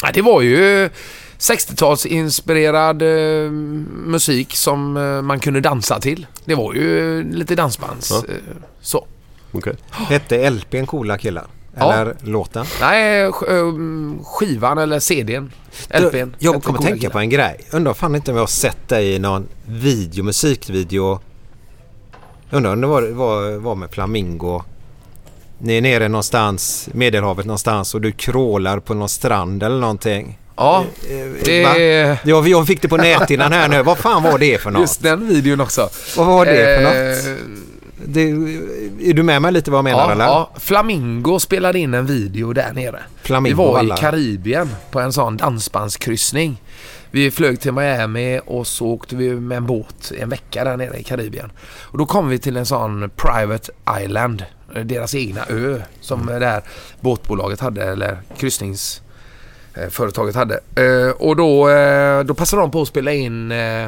Ja, 0.04 0.10
det 0.14 0.22
var 0.22 0.42
ju 0.42 0.90
60-talsinspirerad 1.40 3.02
eh, 3.46 3.52
musik 4.06 4.56
som 4.56 4.98
eh, 4.98 5.22
man 5.22 5.40
kunde 5.40 5.60
dansa 5.60 6.00
till. 6.00 6.28
Det 6.46 6.56
var 6.56 6.74
ju 6.74 7.20
eh, 7.20 7.26
lite 7.26 7.56
dansbands... 7.56 8.12
Ja. 8.12 8.34
Eh, 8.34 8.40
så. 8.82 9.06
Okej. 9.52 9.74
Hette 9.92 10.50
LPn 10.50 10.86
Coola 10.86 11.18
killar? 11.18 11.46
Ja. 11.78 11.94
Eller 11.94 12.16
låten? 12.22 12.66
Nej, 12.82 13.28
sk- 13.28 13.58
eh, 14.20 14.24
skivan 14.26 14.78
eller 14.78 15.00
CDn. 15.00 15.52
LPn. 15.90 16.36
Jag 16.40 16.64
kommer 16.64 16.80
tänka 16.80 17.10
på 17.10 17.20
en 17.20 17.30
grej. 17.30 17.58
Undrar 17.72 17.94
fan 17.94 18.16
inte 18.16 18.32
om 18.32 18.38
jag 18.38 18.42
har 18.44 18.48
sett 18.48 18.88
dig 18.88 19.14
i 19.16 19.20
någon 19.20 19.48
video, 19.66 20.24
musikvideo. 20.24 21.20
Undrar 22.52 22.74
om 22.74 22.82
det 22.82 22.88
var, 22.88 23.02
var, 23.02 23.58
var 23.58 23.76
med 23.76 23.92
Flamingo. 23.92 24.62
Ni 25.58 25.78
är 25.78 25.82
nere 25.82 26.08
någonstans, 26.08 26.90
Medelhavet 26.94 27.46
någonstans 27.46 27.96
och 27.96 28.02
du 28.02 28.12
krålar 28.12 28.80
på 28.80 28.94
någon 28.94 29.10
strand 29.10 29.64
eller 29.64 29.80
någonting. 29.80 30.38
Ja, 30.58 30.86
det... 31.46 31.64
Va? 31.64 32.18
Jag, 32.24 32.48
jag 32.48 32.68
fick 32.68 32.82
det 32.82 32.88
på 32.88 32.98
näthinnan 32.98 33.52
här 33.54 33.68
nu. 33.70 33.84
Vad 33.84 33.98
fan 33.98 34.24
var 34.24 34.38
det 34.40 34.62
för 34.62 34.72
något? 34.72 34.82
Just 34.82 35.04
den 35.04 35.28
videon 35.28 35.62
också. 35.62 35.90
Vad 36.18 36.28
var 36.28 36.46
det 36.46 36.52
för 36.54 36.82
Eh, 36.84 37.36
något? 37.38 37.40
Det, 38.06 38.22
är 39.10 39.14
du 39.14 39.24
med 39.24 39.42
mig 39.42 39.52
lite 39.52 39.72
vad 39.72 39.78
jag 39.78 39.84
menar 39.84 40.00
Ja, 40.06 40.12
eller? 40.12 40.26
ja, 40.26 40.52
Flamingo 40.60 41.40
spelade 41.40 41.80
in 41.80 41.94
en 41.94 42.06
video 42.06 42.54
där 42.54 42.74
nere. 42.74 43.00
Flamingo 43.24 43.56
Vi 43.56 43.58
var 43.68 43.74
vallar. 43.74 43.96
i 43.96 44.00
Karibien 44.00 44.70
på 44.92 45.00
en 45.00 45.14
sån 45.14 45.38
dansbandskryssning. 45.38 46.62
Vi 47.12 47.32
flög 47.32 47.60
till 47.60 47.72
Miami 47.72 48.40
och 48.46 48.68
så 48.68 48.86
åkte 48.88 49.16
vi 49.16 49.36
med 49.36 49.58
en 49.58 49.66
båt 49.66 50.12
en 50.20 50.30
vecka 50.30 50.64
där 50.64 50.78
nere 50.78 50.98
i 50.98 51.04
Karibien. 51.04 51.52
Och 51.82 51.98
då 51.98 52.06
kom 52.06 52.30
vi 52.30 52.40
till 52.40 52.58
en 52.58 52.66
sån 52.66 53.10
Private 53.16 53.72
Island, 54.04 54.46
eh, 54.76 54.82
deras 54.86 55.16
egna 55.16 55.46
ö 55.50 55.82
som 56.02 56.22
Mm. 56.22 56.34
det 56.34 56.40
där 56.46 56.62
båtbolaget 57.00 57.60
hade 57.60 57.84
eller 57.84 58.18
kryssningsföretaget 58.38 60.36
hade. 60.36 60.60
Eh, 60.76 61.10
Och 61.20 61.36
då, 61.36 61.70
eh, 61.70 62.24
då 62.24 62.34
passade 62.34 62.62
de 62.62 62.72
på 62.72 62.82
att 62.82 62.88
spela 62.88 63.14
in 63.14 63.52
eh, 63.52 63.88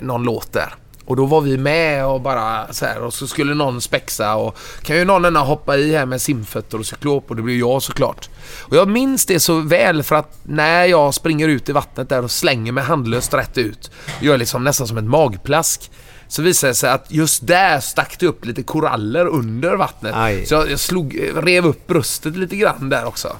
någon 0.00 0.22
låt 0.22 0.52
där. 0.52 0.74
Och 1.08 1.16
då 1.16 1.26
var 1.26 1.40
vi 1.40 1.58
med 1.58 2.06
och 2.06 2.20
bara 2.20 2.72
så 2.72 2.84
här 2.84 3.02
och 3.02 3.14
så 3.14 3.26
skulle 3.26 3.54
någon 3.54 3.80
spexa 3.80 4.34
och 4.34 4.56
kan 4.82 4.96
ju 4.96 5.04
någon 5.04 5.24
ena 5.24 5.40
hoppa 5.40 5.76
i 5.76 5.96
här 5.96 6.06
med 6.06 6.20
simfötter 6.20 6.78
och 6.78 6.86
cyklop 6.86 7.30
och 7.30 7.36
det 7.36 7.42
blir 7.42 7.58
jag 7.58 7.82
såklart. 7.82 8.28
Och 8.60 8.76
jag 8.76 8.88
minns 8.88 9.26
det 9.26 9.40
så 9.40 9.60
väl 9.60 10.02
för 10.02 10.16
att 10.16 10.38
när 10.42 10.84
jag 10.84 11.14
springer 11.14 11.48
ut 11.48 11.68
i 11.68 11.72
vattnet 11.72 12.08
där 12.08 12.24
och 12.24 12.30
slänger 12.30 12.72
mig 12.72 12.84
handlöst 12.84 13.34
rätt 13.34 13.58
ut, 13.58 13.90
gör 14.20 14.36
liksom 14.36 14.64
nästan 14.64 14.86
som 14.86 14.98
ett 14.98 15.04
magplask. 15.04 15.90
Så 16.28 16.42
visade 16.42 16.70
det 16.70 16.74
sig 16.74 16.90
att 16.90 17.06
just 17.08 17.46
där 17.46 17.80
stack 17.80 18.16
det 18.18 18.26
upp 18.26 18.44
lite 18.44 18.62
koraller 18.62 19.26
under 19.26 19.76
vattnet. 19.76 20.14
Aj. 20.16 20.46
Så 20.46 20.54
jag, 20.54 20.70
jag 20.70 20.80
slog, 20.80 21.20
rev 21.34 21.66
upp 21.66 21.86
bröstet 21.86 22.36
lite 22.36 22.56
grann 22.56 22.88
där 22.88 23.04
också. 23.04 23.36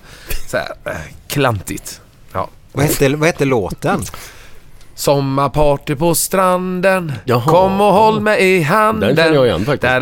Så 0.50 0.56
här, 0.56 0.74
eh, 0.84 0.96
klantigt. 1.26 2.00
Ja. 2.32 2.48
Vad, 2.72 2.84
hette, 2.84 3.08
vad 3.08 3.26
hette 3.26 3.44
låten? 3.44 4.04
Sommarparty 4.98 5.96
på 5.96 6.14
stranden, 6.14 7.12
Jaha. 7.24 7.42
kom 7.46 7.80
och 7.80 7.92
håll 7.92 8.20
mig 8.20 8.56
i 8.56 8.62
handen. 8.62 9.14
Den 9.14 9.24
känner 9.24 9.34
jag 9.34 9.46
igen 9.46 9.64
faktiskt. 9.64 9.92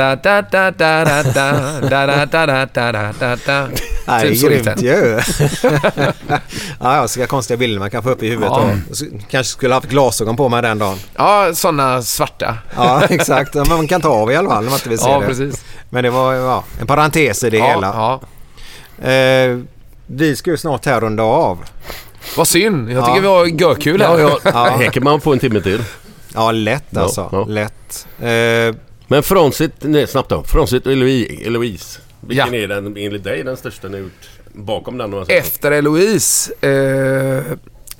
Nej, 4.06 4.38
typ 4.38 4.48
grymt 4.48 4.82
ju. 4.82 5.20
ja, 6.80 7.08
så 7.08 7.26
konstiga 7.26 7.56
bilder 7.56 7.78
man 7.78 7.90
kan 7.90 8.02
få 8.02 8.10
upp 8.10 8.22
i 8.22 8.28
huvudet. 8.28 8.52
Ja. 8.52 8.70
Kanske 9.30 9.52
skulle 9.52 9.74
haft 9.74 9.88
glasögon 9.88 10.36
på 10.36 10.48
mig 10.48 10.62
den 10.62 10.78
dagen. 10.78 10.98
Ja, 11.16 11.50
sådana 11.54 12.02
svarta. 12.02 12.58
ja, 12.76 13.02
exakt. 13.04 13.54
Man 13.54 13.88
kan 13.88 14.00
ta 14.00 14.08
av 14.08 14.32
i 14.32 14.36
alla 14.36 14.48
fall 14.48 14.58
om 14.58 14.64
man 14.64 14.74
inte 14.74 14.88
vill 14.88 14.98
se 14.98 15.10
ja, 15.10 15.20
det. 15.20 15.26
Precis. 15.26 15.64
Men 15.90 16.04
det 16.04 16.10
var 16.10 16.34
ja, 16.34 16.64
en 16.80 16.86
parentes 16.86 17.44
i 17.44 17.50
det 17.50 17.56
ja, 17.56 17.66
hela. 17.66 17.86
Ja. 17.86 18.20
Eh, 19.10 19.58
vi 20.06 20.36
ska 20.36 20.50
ju 20.50 20.56
snart 20.56 20.86
här 20.86 21.00
runda 21.00 21.22
av. 21.22 21.58
Vad 22.36 22.48
synd. 22.48 22.90
Jag 22.90 23.04
tycker 23.04 23.16
Ja. 23.16 23.20
vi 23.20 23.26
har 23.26 23.46
görkul 23.68 24.02
här. 24.02 24.18
Ja, 24.18 24.38
ja. 24.44 24.78
Ja. 24.84 24.90
Kan 24.90 25.04
man 25.04 25.20
få 25.20 25.32
en 25.32 25.38
timme 25.38 25.60
till. 25.60 25.82
Ja, 26.34 26.52
lätt 26.52 26.84
Ja, 26.90 27.00
alltså. 27.00 27.28
ja. 27.32 27.44
Lätt. 27.44 28.06
Eh, 28.20 28.74
Men 29.08 29.22
frånsett, 29.22 29.72
nej 29.80 30.06
snabbt 30.06 30.28
då. 30.28 30.42
Frånsett 30.42 30.86
Eloise. 30.86 32.00
Vilken 32.20 32.54
Ja. 32.54 32.60
är 32.60 32.68
den 32.68 32.96
enligt 32.96 33.24
dig 33.24 33.42
den 33.44 33.56
största 33.56 33.88
ni 33.88 33.98
gjort? 33.98 34.28
Bakom 34.52 34.98
den? 34.98 35.14
Efter 35.28 35.72
Eloise. 35.72 36.52
Eh, 36.60 37.42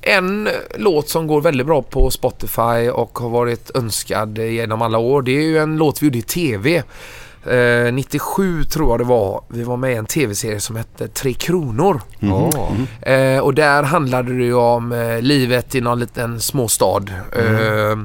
en 0.01 0.49
låt 0.77 1.09
som 1.09 1.27
går 1.27 1.41
väldigt 1.41 1.67
bra 1.67 1.83
på 1.83 2.11
Spotify 2.11 2.89
och 2.93 3.19
har 3.19 3.29
varit 3.29 3.71
önskad 3.77 4.39
genom 4.39 4.83
alla 4.83 4.99
år. 4.99 5.23
Det 5.23 5.31
är 5.37 5.43
ju 5.43 5.59
en 5.59 5.77
låt 5.77 6.03
vi 6.03 6.07
gjorde 6.07 6.19
i 6.19 6.23
TV. 6.23 6.83
Eh, 7.47 7.93
97 7.93 8.65
tror 8.65 8.91
jag 8.91 9.01
det 9.01 9.05
var. 9.05 9.45
Vi 9.49 9.63
var 9.65 9.77
med 9.77 9.93
i 9.93 9.97
en 9.97 10.07
TV-serie 10.07 10.61
som 10.61 10.77
hette 10.77 11.09
Tre 11.09 11.33
Kronor. 11.33 12.01
åh. 12.23 13.11
Eh, 13.13 13.39
och 13.41 13.55
där 13.55 13.83
handlade 13.83 14.33
det 14.39 14.45
ju 14.45 14.55
om 14.55 14.93
eh, 14.93 15.21
livet 15.21 15.75
i 15.75 15.81
någon 15.81 15.99
liten 16.01 16.41
småstad. 16.41 17.03
Eh, 17.33 17.99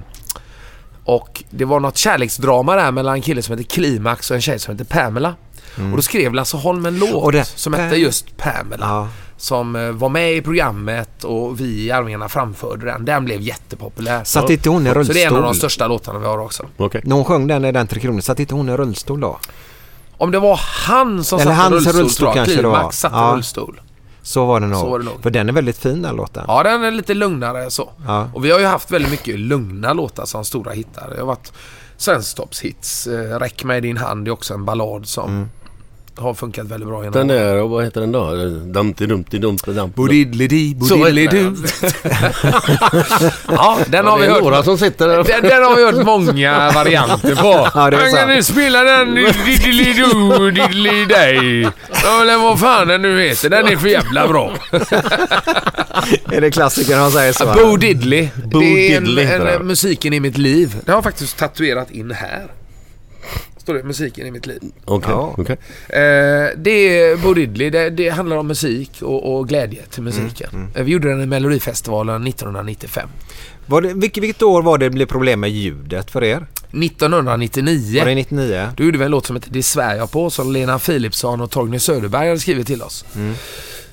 och 1.05 1.43
det 1.49 1.65
var 1.65 1.79
något 1.79 1.97
kärleksdrama 1.97 2.75
där 2.75 2.91
mellan 2.91 3.13
en 3.15 3.21
kille 3.21 3.41
som 3.41 3.57
heter 3.57 3.69
Klimax 3.75 4.31
och 4.31 4.35
en 4.35 4.41
tjej 4.41 4.59
som 4.59 4.71
heter 4.77 4.85
Pamela. 4.85 5.35
Och 5.75 5.95
då 5.95 6.01
skrev 6.01 6.33
Lasse 6.33 6.57
Holm 6.57 6.85
en 6.85 6.99
låt 6.99 7.31
det- 7.33 7.45
som 7.45 7.73
hette 7.73 7.95
just 7.95 8.37
Pamela. 8.37 8.85
Ja. 8.85 9.07
Som 9.41 9.75
eh, 9.75 9.91
var 9.91 10.09
med 10.09 10.33
i 10.33 10.41
programmet 10.41 11.23
och 11.23 11.59
vi 11.59 11.85
i 11.85 11.91
Arvingarna 11.91 12.29
framförde 12.29 12.85
den. 12.85 13.05
Den 13.05 13.25
blev 13.25 13.41
jättepopulär. 13.41 14.23
Satt 14.23 14.49
inte 14.49 14.69
hon 14.69 14.87
i 14.87 14.89
Så 15.05 15.13
det 15.13 15.23
är 15.23 15.27
en 15.27 15.33
av 15.35 15.41
de 15.41 15.47
rullstol? 15.47 15.55
största 15.69 15.87
låtarna 15.87 16.19
vi 16.19 16.25
har 16.25 16.37
också. 16.37 16.65
Okej. 16.77 17.01
När 17.03 17.15
hon 17.15 17.25
sjöng 17.25 17.47
den 17.47 17.65
i 17.65 17.71
den 17.71 17.87
Tre 17.87 17.99
Kronor, 17.99 18.21
satt 18.21 18.39
inte 18.39 18.55
hon 18.55 18.69
i 18.69 18.77
rullstol 18.77 19.19
då? 19.19 19.39
Om 20.17 20.31
det 20.31 20.39
var 20.39 20.59
han 20.87 21.23
som 21.23 21.39
Eller 21.39 21.55
satt 21.55 21.71
i 21.71 21.73
rullstol, 21.75 21.93
rullstol 21.95 22.17
tror 22.17 22.27
jag. 22.29 22.35
kanske. 22.35 22.53
Klimax 22.61 22.99
satt 22.99 23.11
i 23.11 23.15
Ja. 23.15 23.31
rullstol. 23.35 23.81
Så 24.21 24.45
var 24.45 24.59
det 24.59 24.67
nog. 24.67 24.79
Så 24.79 24.89
var 24.89 24.99
det 24.99 25.05
nog. 25.05 25.23
För 25.23 25.29
den 25.29 25.49
är 25.49 25.53
väldigt 25.53 25.77
fin 25.77 26.01
den 26.01 26.15
låten. 26.15 26.43
Ja, 26.47 26.63
den 26.63 26.83
är 26.83 26.91
lite 26.91 27.13
lugnare 27.13 27.69
så. 27.71 27.89
Ja. 28.07 28.29
Och 28.33 28.45
vi 28.45 28.51
har 28.51 28.59
ju 28.59 28.65
haft 28.65 28.91
väldigt 28.91 29.11
mycket 29.11 29.39
lugna 29.39 29.93
låtar 29.93 30.25
som 30.25 30.45
stora 30.45 30.71
hittar. 30.71 31.09
Det 31.09 31.19
har 31.19 31.25
varit 31.27 31.51
Svensktoppshits. 31.97 33.07
Eh, 33.07 33.39
Räck 33.39 33.63
mig 33.63 33.81
din 33.81 33.97
hand 33.97 34.27
är 34.27 34.31
också 34.31 34.53
en 34.53 34.65
ballad 34.65 35.07
som 35.07 35.29
Mm. 35.29 35.49
Har 36.21 36.33
funkat 36.33 36.65
väldigt 36.67 36.89
bra 36.89 36.97
genom 37.03 37.11
Den 37.13 37.27
där, 37.27 37.55
och 37.61 37.69
vad 37.69 37.83
heter 37.83 38.01
den 38.01 38.11
då? 38.11 38.35
Dumpty 38.73 39.05
Dumpty 39.05 39.37
Dumpty 39.37 39.71
Dumpty. 39.73 39.95
Bodidli-di, 39.95 40.75
bodidli-du. 40.75 41.55
ja, 43.47 43.77
den 43.87 44.05
har 44.07 44.19
vi 44.19 44.27
hört. 44.27 44.43
några 44.43 44.63
som 44.63 44.77
sitter 44.77 45.07
där. 45.07 45.23
Den, 45.23 45.41
den 45.43 45.63
har 45.63 45.75
vi 45.75 45.83
hört 45.85 46.05
många 46.05 46.71
varianter 46.75 47.35
på. 47.35 47.69
Ja, 47.73 47.89
det 47.89 47.97
är 47.97 48.01
Men 48.01 48.11
kan 48.11 48.19
sant. 48.27 48.31
du 48.37 48.43
spela 48.43 48.83
den 48.83 49.17
diddly-do, 49.17 50.51
diddly-day? 50.51 51.71
Ja, 52.03 52.21
eller 52.21 52.37
vad 52.37 52.59
fan 52.59 52.87
den 52.87 53.01
nu 53.01 53.21
heter. 53.21 53.49
Den 53.49 53.67
är 53.67 53.77
för 53.77 53.87
jävla 53.87 54.27
bra. 54.27 54.53
Är 56.31 56.41
det 56.41 56.51
klassikern 56.51 56.99
han 56.99 57.11
säger 57.11 57.33
så? 57.33 57.45
Bo 57.45 57.77
Diddley. 57.77 58.29
Bo 58.45 58.59
det 58.59 58.65
är 58.65 58.97
en, 58.97 59.03
Diddley 59.03 59.25
en, 59.25 59.45
den. 59.45 59.67
musiken 59.67 60.13
i 60.13 60.19
mitt 60.19 60.37
liv. 60.37 60.75
Det 60.85 60.91
har 60.91 60.97
jag 60.97 61.03
faktiskt 61.03 61.37
tatuerat 61.37 61.91
in 61.91 62.11
här. 62.11 62.47
Står 63.61 63.73
det 63.73 63.83
musiken 63.83 64.27
i 64.27 64.31
mitt 64.31 64.45
liv. 64.45 64.59
Okej, 64.85 65.11
Ja. 65.11 65.35
okej. 65.37 65.57
Eh, 65.89 65.99
det 66.57 66.71
är 66.99 67.15
Bo 67.23 67.33
Diddley. 67.33 67.69
Det, 67.69 67.89
det 67.89 68.09
handlar 68.09 68.37
om 68.37 68.47
musik 68.47 68.91
och, 69.01 69.35
och 69.37 69.47
glädje 69.47 69.81
till 69.89 70.03
musiken. 70.03 70.67
Eh, 70.75 70.83
Vi 70.83 70.91
gjorde 70.91 71.09
den 71.09 71.21
i 71.21 71.25
Melodifestivalen 71.25 72.27
1995. 72.27 73.09
Var 73.65 73.81
det, 73.81 73.93
vilket, 73.93 74.23
vilket 74.23 74.41
år 74.43 74.61
var 74.61 74.77
det 74.77 74.85
det 74.85 74.89
blev 74.89 75.05
problem 75.05 75.39
med 75.39 75.49
ljudet 75.51 76.11
för 76.11 76.23
er? 76.23 76.45
1999. 76.73 77.99
Var 77.99 78.05
det 78.05 78.15
99? 78.15 78.67
Då 78.77 78.83
gjorde 78.83 78.97
vi 78.97 79.05
en 79.05 79.11
låt 79.11 79.25
som 79.25 79.35
heter 79.35 79.49
Det 79.51 79.63
svär 79.63 79.95
jag 79.95 80.11
på 80.11 80.29
som 80.29 80.51
Lena 80.51 80.79
Philipsson 80.79 81.41
och 81.41 81.51
Torgny 81.51 81.79
Söderberg 81.79 82.27
hade 82.27 82.39
skrivit 82.39 82.67
till 82.67 82.81
oss. 82.81 83.05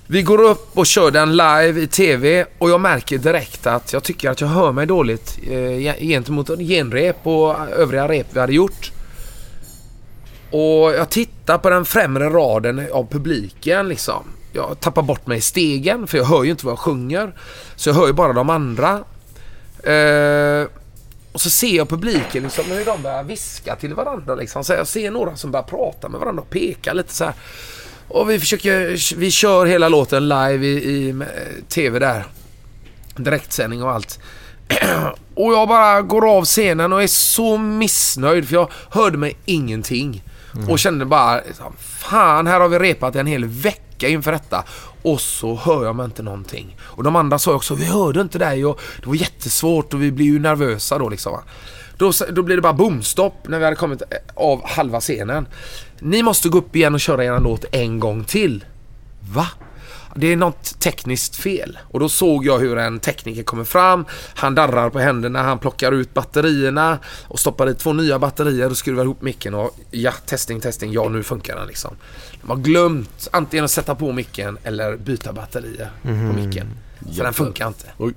Vi 0.07 0.23
går 0.23 0.43
upp 0.51 0.79
och 0.79 0.87
kör 0.87 1.11
den 1.11 1.37
live 1.37 1.81
i 1.81 1.87
TV 1.87 2.45
och 2.59 2.71
jag 2.71 2.81
märker 2.81 3.19
direkt 3.19 3.67
att 3.67 3.93
jag 3.93 4.03
tycker 4.03 4.31
att 4.31 4.41
jag 4.41 4.49
hör 4.49 4.73
mig 4.73 4.87
dåligt 4.87 5.39
eh, 5.51 5.97
gentemot 6.01 6.49
genrep 6.59 7.17
och 7.27 7.57
övriga 7.77 8.09
rep 8.09 8.27
vi 8.33 8.41
hade 8.41 8.53
gjort. 8.53 8.93
Och 10.51 10.93
jag 10.93 11.11
tittar 11.11 11.59
på 11.59 11.71
den 11.71 11.85
främre 11.85 12.29
raden 12.29 12.87
av 12.93 13.07
publiken 13.11 13.89
liksom. 13.89 14.25
Jag 14.53 14.81
tappar 14.81 15.03
bort 15.03 15.27
mig 15.27 15.39
i 15.39 15.41
stegen 15.41 16.07
för 16.07 16.19
jag 16.19 16.25
hör 16.25 16.45
ju 16.45 16.51
inte 16.51 16.67
vad 16.67 16.73
jag 16.73 16.79
sjunger. 16.79 17.33
Så 17.77 17.89
jag 17.89 17.95
hör 17.95 18.07
ju 18.07 18.13
bara 18.13 18.33
de 18.33 18.51
andra. 18.51 18.91
Eh, 19.83 20.67
och 21.33 21.41
så 21.41 21.51
ser 21.51 21.77
jag 21.77 21.89
publiken 21.89 22.43
liksom 22.43 22.65
hur 22.65 22.85
de 22.85 23.03
börjar 23.03 23.23
viska 23.23 23.77
till 23.77 23.95
varandra 23.95 24.35
liksom. 24.35 24.65
Så 24.65 24.73
jag 24.73 24.87
ser 24.87 25.11
några 25.11 25.37
som 25.37 25.51
börjar 25.51 25.65
prata 25.65 26.09
med 26.09 26.21
varandra 26.21 26.43
och 26.43 26.51
peka 26.51 26.93
lite 26.93 27.15
så 27.15 27.25
här. 27.25 27.35
Och 28.09 28.31
vi 28.31 28.41
försöker, 28.41 29.17
vi 29.17 29.31
kör 29.31 29.67
hela 29.67 29.89
låten 29.89 30.29
live 30.29 30.67
i, 30.67 31.09
i 31.09 31.15
TV 31.69 31.99
där. 31.99 32.25
Direktsändning 33.17 33.83
och 33.83 33.91
allt. 33.91 34.19
och 35.35 35.53
jag 35.53 35.69
bara 35.69 36.03
går 36.03 36.37
av 36.37 36.45
scenen 36.45 36.93
och 36.93 37.03
är 37.03 37.07
så 37.07 37.57
missnöjd 37.59 38.49
för 38.49 38.55
jag 38.55 38.71
hörde 38.91 39.19
mig 39.19 39.37
ingenting. 39.45 40.23
Mm. 40.55 40.71
Och 40.71 40.79
kände 40.79 41.05
bara, 41.05 41.41
liksom, 41.41 41.73
fan 41.79 42.47
här 42.47 42.61
har 42.61 42.69
vi 42.69 42.79
repat 42.79 43.17
en 43.17 43.27
hel 43.27 43.45
vecka 43.45 44.09
inför 44.09 44.33
detta. 44.33 44.65
Och 45.03 45.21
så 45.21 45.55
hör 45.55 45.85
jag 45.85 45.97
mig 45.97 46.05
inte 46.05 46.23
någonting. 46.23 46.77
Och 46.81 47.03
de 47.05 47.17
andra 47.17 47.39
sa 47.39 47.55
också, 47.55 47.75
vi 47.75 47.85
hörde 47.85 48.21
inte 48.21 48.39
dig 48.39 48.65
och 48.65 48.81
det 49.03 49.07
var 49.07 49.15
jättesvårt 49.15 49.95
och 49.95 50.03
vi 50.03 50.13
blev 50.13 50.27
ju 50.27 50.39
nervösa 50.39 50.99
då 50.99 51.09
liksom. 51.09 51.41
Då, 51.97 52.13
då 52.31 52.43
blev 52.43 52.59
det 52.59 52.63
bara 52.63 52.73
boomstopp 52.73 53.49
när 53.49 53.59
vi 53.59 53.65
hade 53.65 53.77
kommit 53.77 54.03
eh, 54.03 54.09
av 54.35 54.69
halva 54.69 55.01
scenen. 55.01 55.47
Ni 55.99 56.23
måste 56.23 56.49
gå 56.49 56.59
upp 56.59 56.77
igen 56.77 56.95
och 56.95 57.01
köra 57.01 57.25
er 57.25 57.41
låt 57.41 57.65
en 57.73 58.01
gång 58.01 58.25
till. 58.25 58.65
Va? 59.35 59.47
Det 60.21 60.33
är 60.33 60.37
något 60.37 60.81
tekniskt 60.81 61.37
fel. 61.37 61.79
Och 61.83 62.01
då 62.01 62.09
såg 62.09 62.47
jag 62.47 62.59
hur 62.59 62.79
en 62.79 63.01
tekniker 63.01 63.43
kommer 63.43 63.65
fram. 63.65 64.05
Han 64.35 64.55
darrar 64.55 64.91
på 64.91 64.99
händerna, 64.99 65.43
han 65.43 65.59
plockar 65.59 65.93
ut 65.93 66.15
batterierna 66.15 66.99
och 67.29 67.39
stoppar 67.39 67.71
i 67.71 67.75
två 67.75 67.93
nya 67.93 68.19
batterier 68.19 68.71
och 68.71 68.77
skruvar 68.77 69.05
ihop 69.05 69.23
micken 69.23 69.55
och 69.55 69.77
ja, 69.91 70.13
testing, 70.27 70.61
testing, 70.61 70.93
ja 70.93 71.09
nu 71.09 71.23
funkar 71.23 71.57
den 71.57 71.67
liksom. 71.67 71.97
De 72.43 72.51
har 72.51 72.57
glömt 72.57 73.29
antingen 73.33 73.65
att 73.65 73.71
sätta 73.71 73.95
på 73.95 74.13
micken 74.13 74.59
eller 74.65 74.97
byta 74.97 75.33
batterier 75.33 75.91
på 76.03 76.09
micken. 76.09 76.67
Så 77.13 77.23
den 77.23 77.35
funkar 77.35 77.69
inte. 77.69 77.87
Oj. 77.99 78.15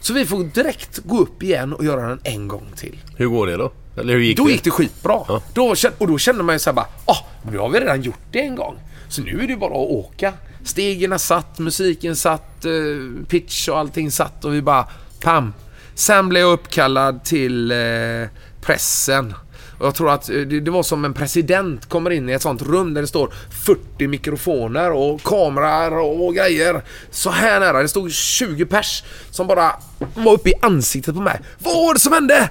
Så 0.00 0.12
vi 0.12 0.26
får 0.26 0.44
direkt 0.44 0.98
gå 1.04 1.18
upp 1.18 1.42
igen 1.42 1.72
och 1.72 1.84
göra 1.84 2.08
den 2.08 2.20
en 2.24 2.48
gång 2.48 2.66
till. 2.76 2.98
Hur 3.16 3.26
går 3.26 3.46
det 3.46 3.56
då? 3.56 3.72
Eller 3.96 4.12
hur 4.14 4.20
gick 4.20 4.36
Då 4.36 4.44
det? 4.44 4.52
gick 4.52 4.64
det 4.64 4.70
skitbra. 4.70 5.24
Ja. 5.28 5.42
Då, 5.54 5.74
och 5.98 6.08
då 6.08 6.18
kände 6.18 6.42
man 6.42 6.54
ju 6.54 6.58
såhär 6.58 6.74
bara, 6.74 6.86
ah, 7.04 7.16
nu 7.50 7.58
har 7.58 7.68
vi 7.68 7.80
redan 7.80 8.02
gjort 8.02 8.20
det 8.32 8.40
en 8.40 8.56
gång. 8.56 8.76
Så 9.10 9.22
nu 9.22 9.42
är 9.42 9.46
det 9.46 9.56
bara 9.56 9.70
att 9.70 9.90
åka. 9.90 10.32
Stegen 10.64 11.18
satt, 11.18 11.58
musiken 11.58 12.16
satt, 12.16 12.64
eh, 12.64 13.24
pitch 13.28 13.68
och 13.68 13.78
allting 13.78 14.10
satt 14.10 14.44
och 14.44 14.54
vi 14.54 14.62
bara, 14.62 14.88
pam. 15.20 15.52
Sen 15.94 16.28
blev 16.28 16.42
jag 16.42 16.52
uppkallad 16.52 17.24
till 17.24 17.70
eh, 17.70 18.28
pressen. 18.60 19.34
Och 19.80 19.86
jag 19.86 19.94
tror 19.94 20.10
att 20.10 20.28
eh, 20.28 20.36
det, 20.36 20.60
det 20.60 20.70
var 20.70 20.82
som 20.82 21.04
en 21.04 21.14
president 21.14 21.88
kommer 21.88 22.10
in 22.10 22.28
i 22.28 22.32
ett 22.32 22.42
sånt 22.42 22.62
rum 22.62 22.94
där 22.94 23.00
det 23.00 23.08
står 23.08 23.32
40 23.64 24.06
mikrofoner 24.06 24.90
och 24.90 25.22
kameror 25.22 26.22
och, 26.22 26.34
grejer. 26.34 26.82
Så 27.10 27.30
här 27.30 27.60
nära. 27.60 27.82
Det 27.82 27.88
stod 27.88 28.12
20 28.12 28.66
pers 28.66 29.02
som 29.30 29.46
bara 29.46 29.72
var 30.14 30.32
uppe 30.32 30.50
i 30.50 30.52
ansiktet 30.62 31.14
på 31.14 31.20
mig. 31.20 31.40
Vad 31.58 31.74
var 31.74 31.94
det 31.94 32.00
som 32.00 32.12
hände? 32.12 32.48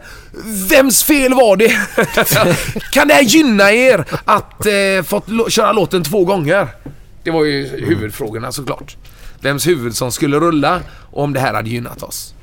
Vems 0.69 1.03
fel 1.03 1.33
var 1.33 1.55
det? 1.55 1.71
kan 2.91 3.07
det 3.07 3.13
här 3.13 3.23
gynna 3.23 3.71
er 3.71 4.05
att 4.25 4.65
eh, 4.65 5.03
fått 5.05 5.51
köra 5.51 5.71
låten 5.71 6.03
två 6.03 6.25
gånger? 6.25 6.67
Det 7.23 7.31
var 7.31 7.45
ju 7.45 7.85
huvudfrågorna 7.85 8.51
såklart. 8.51 8.97
Vems 9.41 9.67
huvud 9.67 9.95
som 9.95 10.11
skulle 10.11 10.39
rulla 10.39 10.81
och 11.11 11.23
om 11.23 11.33
det 11.33 11.39
här 11.39 11.53
hade 11.53 11.69
gynnat 11.69 12.03
oss. 12.03 12.33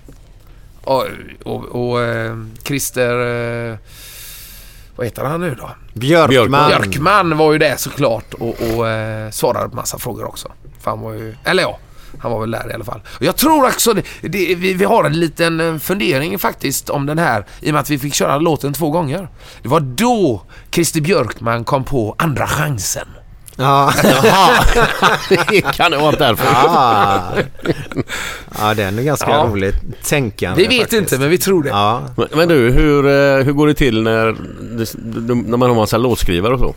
Och, 0.84 1.06
och, 1.42 1.64
och 1.64 2.02
eh, 2.02 2.36
Christer... 2.64 3.70
Eh, 3.70 3.78
vad 4.96 5.06
heter 5.06 5.24
han 5.24 5.40
nu 5.40 5.54
då? 5.54 5.70
Björkman. 5.94 6.68
Björkman 6.68 7.36
var 7.36 7.52
ju 7.52 7.58
det 7.58 7.80
såklart 7.80 8.34
och, 8.34 8.48
och 8.48 8.88
eh, 8.88 9.30
svarade 9.30 9.68
på 9.68 9.76
massa 9.76 9.98
frågor 9.98 10.24
också. 10.24 10.52
För 10.80 10.90
han 10.90 11.00
var 11.00 11.12
ju, 11.12 11.36
eller 11.44 11.62
ja, 11.62 11.78
han 12.18 12.32
var 12.32 12.40
väl 12.40 12.50
där 12.50 12.70
i 12.70 12.74
alla 12.74 12.84
fall. 12.84 13.00
Och 13.06 13.22
jag 13.22 13.36
tror 13.36 13.66
också, 13.66 13.92
det, 13.92 14.02
det, 14.22 14.54
vi, 14.54 14.74
vi 14.74 14.84
har 14.84 15.04
en 15.04 15.20
liten 15.20 15.60
eh, 15.60 15.78
fundering 15.78 16.38
faktiskt 16.38 16.90
om 16.90 17.06
den 17.06 17.18
här 17.18 17.46
i 17.60 17.70
och 17.70 17.72
med 17.72 17.80
att 17.80 17.90
vi 17.90 17.98
fick 17.98 18.14
köra 18.14 18.38
låten 18.38 18.72
två 18.72 18.90
gånger. 18.90 19.28
Det 19.62 19.68
var 19.68 19.80
då 19.80 20.42
Christer 20.70 21.00
Björkman 21.00 21.64
kom 21.64 21.84
på 21.84 22.14
Andra 22.18 22.46
chansen. 22.46 23.08
Ja. 23.56 23.92
Jaha. 24.04 24.64
det 25.50 25.60
kan 25.60 25.90
det 25.90 25.96
vara 25.96 26.16
därför. 26.16 26.46
Ah. 26.54 27.20
Ja, 28.58 28.74
den 28.74 28.98
är 28.98 29.02
ganska 29.02 29.30
Ja. 29.30 29.46
roligt 29.50 29.76
tänkande. 30.04 30.62
Vi 30.62 30.68
vet 30.68 30.78
faktiskt. 30.80 31.02
inte 31.02 31.18
men 31.18 31.30
vi 31.30 31.38
tror 31.38 31.62
det. 31.62 31.68
Ja. 31.68 32.02
Men, 32.16 32.26
men 32.34 32.48
du, 32.48 32.70
hur, 32.70 33.06
eh, 33.06 33.44
hur 33.44 33.52
går 33.52 33.66
det 33.66 33.74
till 33.74 34.02
när, 34.02 34.36
när 35.48 35.56
man 35.56 35.68
har 35.68 35.76
massa 35.76 35.98
låtskrivare 35.98 36.54
och 36.54 36.60
så? 36.60 36.74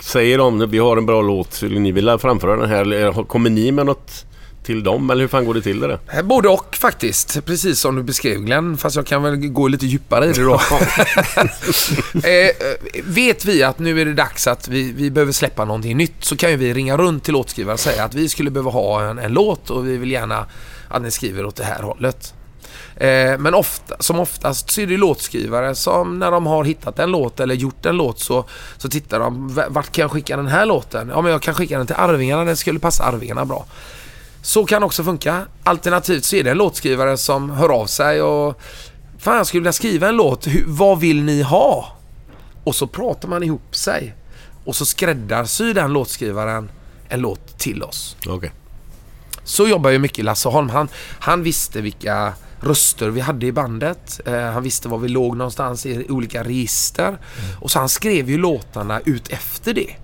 Säger 0.00 0.38
de 0.38 0.70
vi 0.70 0.78
har 0.78 0.96
en 0.96 1.06
bra 1.06 1.22
låt, 1.22 1.62
ni 1.62 1.92
vilja 1.92 2.18
framföra 2.18 2.56
den 2.56 2.68
här? 2.70 3.24
Kommer 3.24 3.50
ni 3.50 3.72
med 3.72 3.86
något 3.86 4.24
till 4.66 4.82
dem? 4.82 5.10
Eller 5.10 5.20
hur 5.20 5.28
fan 5.28 5.44
går 5.44 5.54
det 5.54 5.62
till 5.62 5.80
det? 5.80 5.86
där? 5.86 5.98
Eh, 6.12 6.22
Både 6.22 6.48
och 6.48 6.76
faktiskt, 6.76 7.44
precis 7.44 7.80
som 7.80 7.96
du 7.96 8.02
beskrev 8.02 8.40
Glenn, 8.40 8.76
fast 8.78 8.96
jag 8.96 9.06
kan 9.06 9.22
väl 9.22 9.36
gå 9.36 9.68
lite 9.68 9.86
djupare 9.86 10.26
i 10.26 10.32
det 10.32 10.42
då. 10.42 10.54
eh, 12.24 12.50
vet 13.04 13.44
vi 13.44 13.62
att 13.62 13.78
nu 13.78 14.00
är 14.00 14.04
det 14.04 14.14
dags 14.14 14.46
att 14.46 14.68
vi, 14.68 14.92
vi 14.92 15.10
behöver 15.10 15.32
släppa 15.32 15.64
någonting 15.64 15.96
nytt 15.96 16.14
så 16.24 16.36
kan 16.36 16.50
ju 16.50 16.56
vi 16.56 16.74
ringa 16.74 16.96
runt 16.96 17.24
till 17.24 17.32
låtskrivare 17.32 17.74
och 17.74 17.80
säga 17.80 18.04
att 18.04 18.14
vi 18.14 18.28
skulle 18.28 18.50
behöva 18.50 18.70
ha 18.70 19.02
en, 19.02 19.18
en 19.18 19.32
låt 19.32 19.70
och 19.70 19.88
vi 19.88 19.96
vill 19.96 20.10
gärna 20.10 20.46
att 20.88 21.02
ni 21.02 21.10
skriver 21.10 21.46
åt 21.46 21.56
det 21.56 21.64
här 21.64 21.82
hållet. 21.82 22.34
Eh, 22.96 23.38
men 23.38 23.54
ofta, 23.54 23.96
som 24.00 24.20
oftast 24.20 24.70
så 24.70 24.80
är 24.80 24.86
det 24.86 24.96
låtskrivare 24.96 25.74
som 25.74 26.18
när 26.18 26.30
de 26.30 26.46
har 26.46 26.64
hittat 26.64 26.98
en 26.98 27.10
låt 27.10 27.40
eller 27.40 27.54
gjort 27.54 27.86
en 27.86 27.96
låt 27.96 28.20
så, 28.20 28.44
så 28.76 28.88
tittar 28.88 29.20
de, 29.20 29.54
"V- 29.54 29.62
vart 29.68 29.92
kan 29.92 30.02
jag 30.02 30.10
skicka 30.10 30.36
den 30.36 30.46
här 30.46 30.66
låten? 30.66 31.08
Ja 31.14 31.22
men 31.22 31.32
jag 31.32 31.42
kan 31.42 31.54
skicka 31.54 31.78
den 31.78 31.86
till 31.86 31.96
Arvingarna, 31.98 32.44
den 32.44 32.56
skulle 32.56 32.78
passa 32.78 33.04
Arvingarna 33.04 33.44
bra. 33.44 33.66
Så 34.46 34.66
kan 34.66 34.82
också 34.82 35.04
funka. 35.04 35.46
Alternativt 35.64 36.24
så 36.24 36.36
är 36.36 36.44
det 36.44 36.50
en 36.50 36.56
låtskrivare 36.56 37.16
som 37.16 37.50
hör 37.50 37.68
av 37.68 37.86
sig 37.86 38.22
och 38.22 38.60
Fan 39.18 39.36
jag 39.36 39.46
skulle 39.46 39.60
vilja 39.60 39.72
skriva 39.72 40.08
en 40.08 40.16
låt, 40.16 40.46
Hur, 40.46 40.64
vad 40.66 41.00
vill 41.00 41.22
ni 41.22 41.42
ha? 41.42 41.96
Och 42.64 42.74
så 42.74 42.86
pratar 42.86 43.28
man 43.28 43.42
ihop 43.42 43.76
sig. 43.76 44.14
Och 44.64 44.76
så 44.76 44.86
skräddarsyr 44.86 45.74
den 45.74 45.92
låtskrivaren 45.92 46.70
en 47.08 47.20
låt 47.20 47.58
till 47.58 47.82
oss. 47.82 48.16
Okej. 48.26 48.52
Så 49.44 49.68
jobbar 49.68 49.90
ju 49.90 49.98
mycket 49.98 50.24
Lasse 50.24 50.48
Holm. 50.48 50.68
Han, 50.68 50.88
han 51.18 51.42
visste 51.42 51.80
vilka 51.80 52.32
röster 52.60 53.08
vi 53.08 53.20
hade 53.20 53.46
i 53.46 53.52
bandet. 53.52 54.20
Eh, 54.26 54.40
han 54.40 54.62
visste 54.62 54.88
var 54.88 54.98
vi 54.98 55.08
låg 55.08 55.36
någonstans 55.36 55.86
i 55.86 56.06
olika 56.08 56.44
register. 56.44 57.18
Och 57.60 57.70
så 57.70 57.78
han 57.78 57.88
skrev 57.88 58.30
ju 58.30 58.38
låtarna 58.38 59.00
ut 59.00 59.28
efter 59.28 59.74
det. 59.74 59.94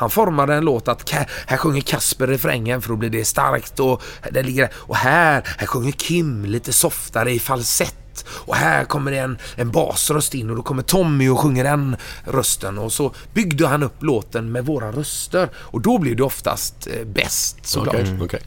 Han 0.00 0.10
formade 0.10 0.54
en 0.54 0.64
låt 0.64 0.88
att 0.88 1.10
här 1.46 1.56
sjunger 1.56 1.80
Kasper 1.80 2.26
refrängen 2.26 2.82
för 2.82 2.88
då 2.88 2.96
blir 2.96 3.10
det 3.10 3.24
starkt 3.24 3.80
och, 3.80 4.02
där 4.30 4.42
ligger, 4.42 4.70
och 4.74 4.96
här, 4.96 5.42
här 5.58 5.66
sjunger 5.66 5.92
Kim 5.92 6.44
lite 6.44 6.72
softare 6.72 7.32
i 7.32 7.38
falsett. 7.38 8.24
Och 8.28 8.56
här 8.56 8.84
kommer 8.84 9.10
det 9.10 9.18
en, 9.18 9.38
en 9.56 9.70
basröst 9.70 10.34
in 10.34 10.50
och 10.50 10.56
då 10.56 10.62
kommer 10.62 10.82
Tommy 10.82 11.28
och 11.28 11.40
sjunger 11.40 11.64
den 11.64 11.96
rösten. 12.24 12.78
Och 12.78 12.92
så 12.92 13.14
byggde 13.34 13.66
han 13.66 13.82
upp 13.82 14.02
låten 14.02 14.52
med 14.52 14.66
våra 14.66 14.92
röster. 14.92 15.48
Och 15.56 15.80
då 15.80 15.98
blir 15.98 16.14
det 16.14 16.22
oftast 16.22 16.86
eh, 16.86 17.06
bäst 17.06 17.66
såklart. 17.66 17.94
Okay, 17.94 18.20
okay. 18.20 18.40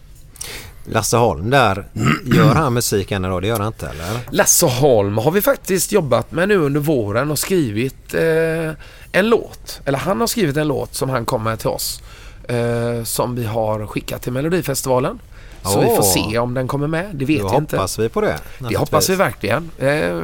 Lasse 0.85 1.17
Holm 1.17 1.49
där, 1.49 1.85
gör 2.25 2.55
han 2.55 2.73
musik 2.73 3.11
än 3.11 3.25
idag? 3.25 3.41
Det 3.41 3.47
gör 3.47 3.57
han 3.59 3.67
inte 3.67 3.87
eller? 3.87 4.19
Lasse 4.31 4.65
Holm 4.65 5.17
har 5.17 5.31
vi 5.31 5.41
faktiskt 5.41 5.91
jobbat 5.91 6.31
med 6.31 6.47
nu 6.47 6.57
under 6.57 6.79
våren 6.79 7.31
och 7.31 7.39
skrivit 7.39 8.13
eh, 8.13 8.71
en 9.11 9.29
låt. 9.29 9.81
Eller 9.85 9.97
han 9.97 10.19
har 10.19 10.27
skrivit 10.27 10.57
en 10.57 10.67
låt 10.67 10.95
som 10.95 11.09
han 11.09 11.25
kom 11.25 11.43
med 11.43 11.59
till 11.59 11.69
oss. 11.69 12.01
Eh, 12.47 13.03
som 13.03 13.35
vi 13.35 13.45
har 13.45 13.87
skickat 13.87 14.21
till 14.21 14.31
Melodifestivalen. 14.31 15.19
Så 15.63 15.79
vi 15.81 15.85
får 15.87 16.01
se 16.03 16.39
om 16.39 16.53
den 16.53 16.67
kommer 16.67 16.87
med. 16.87 17.05
Det 17.13 17.25
vet 17.25 17.41
Då 17.41 17.47
jag 17.47 17.55
inte. 17.55 17.75
hoppas 17.75 17.99
vi 17.99 18.09
på 18.09 18.21
det. 18.21 18.37
Det 18.69 18.77
hoppas 18.77 19.09
vi 19.09 19.15
verkligen. 19.15 19.69
Eh, 19.79 20.21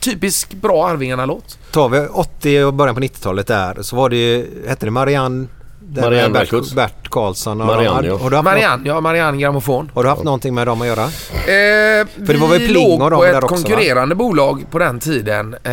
typisk 0.00 0.54
bra 0.54 0.88
Arvingarna-låt. 0.88 1.58
Tar 1.72 1.88
vi 1.88 2.06
80 2.12 2.64
och 2.64 2.74
början 2.74 2.94
på 2.94 3.00
90-talet 3.00 3.46
där 3.46 3.82
så 3.82 3.96
var 3.96 4.08
det 4.08 4.16
ju, 4.16 4.64
hette 4.68 4.86
det 4.86 4.90
Marianne? 4.90 5.46
Marianne 5.94 6.32
Bert. 6.32 6.74
Bert 6.74 7.08
Karlsson. 7.10 7.60
och 7.60 7.66
Marianne, 7.66 8.02
de, 8.02 8.08
ja. 8.08 8.16
har, 8.16 8.30
du 8.30 8.36
haft 8.36 8.44
Marianne, 8.44 8.88
ja 8.88 9.00
Marianne 9.00 9.38
Grammofon. 9.38 9.90
Har 9.94 10.02
du 10.02 10.08
haft 10.08 10.24
någonting 10.24 10.54
med 10.54 10.66
dem 10.66 10.80
att 10.80 10.86
göra? 10.86 11.04
Eh, 11.04 11.08
För 12.26 12.32
det 12.32 12.36
var 12.38 12.48
väl 12.48 12.60
vi 12.60 12.68
Pling 12.68 12.88
låg 12.88 13.02
och 13.02 13.10
dem 13.10 13.18
på 13.18 13.24
där 13.24 13.38
ett 13.38 13.44
också, 13.44 13.54
va? 13.54 13.62
konkurrerande 13.62 14.14
bolag 14.14 14.64
på 14.70 14.78
den 14.78 15.00
tiden 15.00 15.54
eh, 15.64 15.72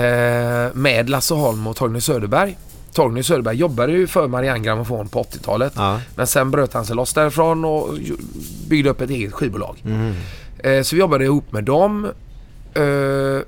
med 0.73 1.09
Lasse 1.09 1.33
Holm 1.33 1.67
och 1.67 1.75
Torgny 1.75 2.01
Söderberg. 2.01 2.57
Torgny 2.93 3.23
Söderberg 3.23 3.55
jobbade 3.55 3.91
ju 3.91 4.07
för 4.07 4.27
Marianne 4.27 4.59
Grammofon 4.59 5.07
på 5.07 5.23
80-talet. 5.23 5.73
Ja. 5.75 5.99
Men 6.15 6.27
sen 6.27 6.51
bröt 6.51 6.73
han 6.73 6.85
sig 6.85 6.95
loss 6.95 7.13
därifrån 7.13 7.65
och 7.65 7.89
byggde 8.67 8.89
upp 8.89 9.01
ett 9.01 9.09
eget 9.09 9.33
skivbolag. 9.33 9.75
Mm. 9.85 10.13
Eh, 10.57 10.81
så 10.83 10.95
vi 10.95 10.99
jobbade 10.99 11.23
ihop 11.25 11.51
med 11.51 11.63
dem. 11.63 12.05
Eh, 12.73 12.83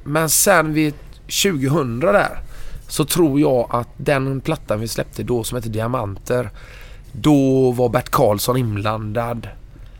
men 0.03 0.29
sen 0.29 0.73
vid 0.73 0.93
2000 1.43 1.99
där 1.99 2.39
så 2.87 3.05
tror 3.05 3.39
jag 3.39 3.67
att 3.69 3.87
den 3.97 4.41
plattan 4.41 4.79
vi 4.79 4.87
släppte 4.87 5.23
då 5.23 5.43
som 5.43 5.55
hette 5.55 5.69
Diamanter. 5.69 6.49
Då 7.11 7.71
var 7.71 7.89
Bert 7.89 8.09
Karlsson 8.09 8.57
inblandad. 8.57 9.47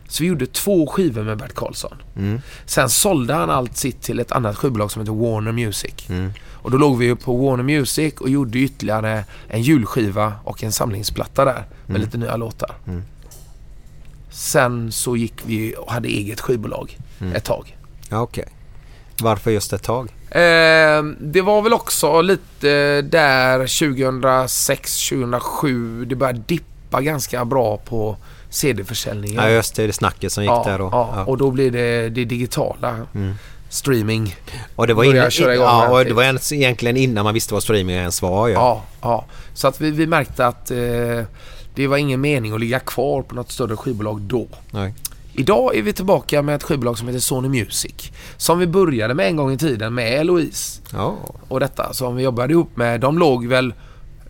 Så 0.08 0.22
vi 0.22 0.28
gjorde 0.28 0.46
två 0.46 0.86
skivor 0.86 1.22
med 1.22 1.38
Bert 1.38 1.54
Karlsson. 1.54 1.94
Mm. 2.16 2.40
Sen 2.66 2.88
sålde 2.88 3.34
han 3.34 3.50
allt 3.50 3.76
sitt 3.76 4.02
till 4.02 4.20
ett 4.20 4.32
annat 4.32 4.56
skivbolag 4.56 4.90
som 4.90 5.02
heter 5.02 5.12
Warner 5.12 5.52
Music. 5.52 5.94
Mm. 6.08 6.32
Och 6.52 6.70
då 6.70 6.78
låg 6.78 6.98
vi 6.98 7.14
på 7.14 7.36
Warner 7.36 7.64
Music 7.64 8.14
och 8.14 8.28
gjorde 8.30 8.58
ytterligare 8.58 9.24
en 9.48 9.62
julskiva 9.62 10.32
och 10.44 10.64
en 10.64 10.72
samlingsplatta 10.72 11.44
där 11.44 11.54
med 11.54 11.64
Mm. 11.96 12.00
lite 12.02 12.18
nya 12.18 12.36
låtar. 12.36 12.74
Mm. 12.86 13.02
Sen 14.30 14.92
så 14.92 15.16
gick 15.16 15.34
vi 15.46 15.74
och 15.78 15.92
hade 15.92 16.08
eget 16.08 16.40
skivbolag 16.40 16.98
Mm. 17.20 17.32
ett 17.36 17.44
tag. 17.44 17.76
Ja, 18.08 18.20
okej. 18.20 18.44
Varför 19.20 19.50
just 19.50 19.72
ett 19.72 19.82
tag? 19.82 20.12
Eh, 20.30 21.02
det 21.20 21.40
var 21.42 21.62
väl 21.62 21.72
också 21.72 22.20
lite 22.20 23.02
där 23.02 23.58
2006, 23.58 25.08
2007. 25.08 26.04
Det 26.04 26.14
började 26.14 26.42
dippa 26.46 27.00
ganska 27.00 27.44
bra 27.44 27.76
på 27.76 28.16
CD-försäljningen. 28.50 29.42
Ja, 29.44 29.50
just 29.50 29.74
det. 29.76 29.86
Det 29.86 29.92
snacket 29.92 30.32
som 30.32 30.42
gick 30.44 30.50
ja, 30.50 30.62
där 30.66 30.78
då. 30.78 30.88
Ja, 30.92 31.12
Ja. 31.16 31.24
och 31.24 31.38
då 31.38 31.50
blir 31.50 31.70
det 31.70 32.08
det 32.08 32.24
digitala. 32.24 32.96
Mm. 33.14 33.34
Streaming. 33.70 34.36
Och 34.76 34.86
det 34.86 34.94
var, 34.94 35.04
inne, 35.04 35.28
ja, 35.54 35.88
och 35.88 36.04
det 36.04 36.12
var 36.12 36.22
ens, 36.22 36.52
egentligen 36.52 36.96
innan 36.96 37.24
man 37.24 37.34
visste 37.34 37.54
vad 37.54 37.62
streaming 37.62 37.96
ens 37.96 38.22
var. 38.22 38.48
Ja. 38.48 38.54
Ja, 38.54 38.82
ja. 39.00 39.24
Så 39.54 39.68
att 39.68 39.80
vi, 39.80 39.90
vi 39.90 40.06
märkte 40.06 40.46
att 40.46 40.70
eh, 40.70 40.76
det 41.74 41.86
var 41.86 41.96
ingen 41.96 42.20
mening 42.20 42.52
att 42.52 42.60
ligga 42.60 42.80
kvar 42.80 43.22
på 43.22 43.34
något 43.34 43.50
större 43.52 43.76
skivbolag 43.76 44.20
då. 44.20 44.46
Nej. 44.70 44.94
Idag 45.38 45.76
är 45.76 45.82
vi 45.82 45.92
tillbaka 45.92 46.42
med 46.42 46.54
ett 46.54 46.62
skivbolag 46.62 46.98
som 46.98 47.08
heter 47.08 47.20
Sony 47.20 47.48
Music. 47.48 48.12
Som 48.36 48.58
vi 48.58 48.66
började 48.66 49.14
med 49.14 49.26
en 49.26 49.36
gång 49.36 49.52
i 49.52 49.58
tiden 49.58 49.94
med 49.94 50.20
Eloise 50.20 50.80
Ja. 50.92 51.16
och 51.48 51.60
detta. 51.60 51.92
Som 51.92 52.16
vi 52.16 52.22
jobbade 52.22 52.52
ihop 52.52 52.76
med. 52.76 53.00
De 53.00 53.18
låg 53.18 53.46
väl 53.46 53.74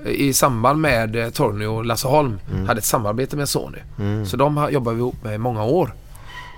eh, 0.05 0.11
i 0.13 0.33
samband 0.33 0.81
med 0.81 1.17
eh, 1.17 1.29
Torgny 1.31 1.67
och 1.67 1.85
Lasse 1.85 2.09
Holm. 2.09 2.41
Mm. 2.53 2.67
Hade 2.67 2.79
ett 2.79 2.85
samarbete 2.85 3.37
med 3.37 3.49
Sony. 3.49 3.79
Mm. 3.99 4.27
Så 4.27 4.37
de 4.37 4.69
jobbar 4.71 4.93
vi 4.93 4.99
ihop 4.99 5.25
med 5.25 5.35
i 5.35 5.39
många 5.39 5.65
år. 5.65 5.95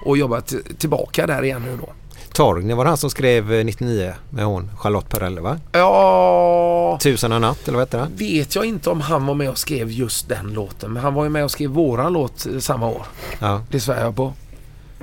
Och 0.04 0.16
jobbar 0.16 0.40
tillbaka 0.78 1.26
där 1.26 1.42
igen 1.44 1.62
nu 1.62 1.78
då. 1.80 1.92
Var 2.40 2.84
det 2.84 2.90
han 2.90 2.96
som 2.96 3.10
skrev 3.10 3.52
eh, 3.52 3.64
99 3.64 4.12
med 4.30 4.44
hon 4.44 4.70
Charlotte 4.78 5.08
Perrelli 5.08 5.40
va? 5.40 5.58
Ja... 5.72 6.98
Tusen 7.02 7.32
och 7.32 7.40
natt 7.40 7.68
eller 7.68 7.78
vad 7.78 7.86
heter 7.86 7.98
det? 7.98 8.24
Vet 8.24 8.54
jag 8.54 8.64
inte 8.64 8.90
om 8.90 9.00
han 9.00 9.26
var 9.26 9.34
med 9.34 9.50
och 9.50 9.58
skrev 9.58 9.90
just 9.90 10.28
den 10.28 10.52
låten. 10.52 10.92
Men 10.92 11.02
han 11.02 11.14
var 11.14 11.24
ju 11.24 11.30
med 11.30 11.44
och 11.44 11.50
skrev 11.50 11.70
våran 11.70 12.12
låt 12.12 12.46
eh, 12.46 12.58
samma 12.58 12.86
år. 12.88 13.02
Ja. 13.38 13.62
Det 13.70 13.80
svär 13.80 14.04
jag 14.04 14.16
på. 14.16 14.32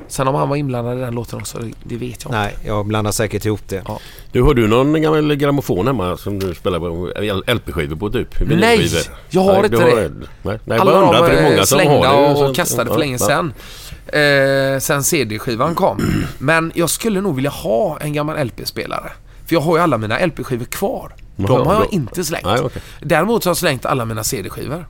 Sen 0.08 0.28
om 0.28 0.36
han 0.36 0.50
var 0.50 0.56
inblandad 0.56 0.98
i 0.98 1.02
den 1.02 1.16
låten 1.16 1.40
också, 1.40 1.58
det, 1.84 1.96
vet 1.96 2.24
jag 2.24 2.30
inte. 2.30 2.30
Nej, 2.30 2.56
jag 2.66 2.86
blandar 2.86 3.12
säkert 3.12 3.46
ihop 3.46 3.62
det. 3.68 3.84
Ja. 3.88 4.00
Du, 4.32 4.42
har 4.42 4.54
du 4.54 4.68
någon 4.68 5.02
gammal 5.02 5.36
grammofon 5.36 5.88
hemma 5.88 6.18
som 6.18 6.40
du 6.40 6.56
spelar 6.56 6.80
på 6.80 7.12
LP-skivor 7.54 7.96
på 7.96 8.10
typ? 8.10 8.28
Nej, 8.48 8.90
jag 9.30 9.42
har 9.42 9.54
Nej, 9.54 9.66
inte 9.66 9.78
du 9.78 9.96
det. 9.96 10.12
Nej, 10.42 10.60
nej 10.66 10.80
Alla 10.80 10.92
bara 10.92 11.06
undrar 11.06 11.28
för 11.28 11.34
det 11.34 11.40
är 11.40 11.52
många 11.52 11.66
som 11.66 11.78
slängda 11.78 12.08
har 12.08 12.44
det. 12.44 12.50
och 12.50 12.56
kastade 12.56 12.90
för 12.90 12.98
länge 12.98 13.18
ja. 13.20 13.50
Eh, 14.14 14.80
sen 14.80 15.04
CD-skivan 15.04 15.76
kom. 15.76 16.26
Men 16.40 16.72
jag 16.76 16.90
skulle 16.90 17.22
nog 17.22 17.36
vilja 17.36 17.50
ha 17.50 17.98
en 18.00 18.14
gammal 18.14 18.46
LP-spelare. 18.46 19.12
För 19.46 19.56
jag 19.56 19.62
har 19.62 19.78
ju 19.78 19.84
alla 19.84 19.98
mina 19.98 20.26
LP-skivor 20.26 20.66
kvar. 20.66 21.16
De 21.36 21.68
har 21.68 21.74
jag 21.74 21.94
inte 21.94 22.24
slängt. 22.24 22.46
Nej, 22.46 22.60
okej. 22.60 22.82
Däremot 23.02 23.46
har 23.46 23.50
jag 23.50 23.58
slängt 23.58 23.86
alla 23.86 24.06
mina 24.06 24.24
CD-skivor. 24.24 24.88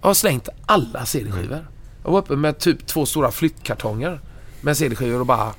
Jag 0.00 0.08
har 0.08 0.14
slängt 0.14 0.48
alla 0.66 1.06
CD-skivor. 1.06 1.66
Jag 2.04 2.10
var 2.10 2.18
uppe 2.18 2.36
med 2.36 2.58
typ 2.58 2.86
två 2.86 3.06
stora 3.06 3.30
flyttkartonger 3.30 4.20
med 4.60 4.76
CD-skivor 4.76 5.20
och 5.20 5.26
bara 5.26 5.50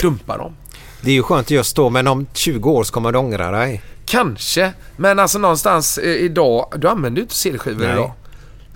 dumpa 0.00 0.36
dem. 0.38 0.56
Det 1.00 1.10
är 1.10 1.14
ju 1.14 1.22
skönt 1.22 1.50
just 1.50 1.76
då 1.76 1.90
men 1.90 2.06
om 2.06 2.26
20 2.32 2.70
år 2.70 2.84
så 2.84 2.92
kommer 2.92 3.12
du 3.12 3.18
ångra 3.18 3.50
dig. 3.50 3.82
Kanske, 4.06 4.72
men 4.96 5.18
alltså 5.18 5.38
någonstans 5.38 5.98
eh, 5.98 6.10
idag, 6.10 6.72
du 6.76 6.88
använder 6.88 7.18
ju 7.18 7.22
inte 7.22 7.34
CD-skivor 7.34 7.84
idag. 7.92 8.12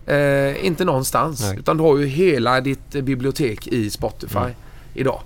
Eh, 0.09 0.67
inte 0.67 0.85
någonstans. 0.85 1.41
Nej. 1.41 1.59
Utan 1.59 1.77
du 1.77 1.83
har 1.83 1.99
ju 1.99 2.07
hela 2.07 2.61
ditt 2.61 2.91
bibliotek 2.91 3.67
i 3.67 3.91
Spotify 3.91 4.39
Mm. 4.39 4.53
idag. 4.95 5.21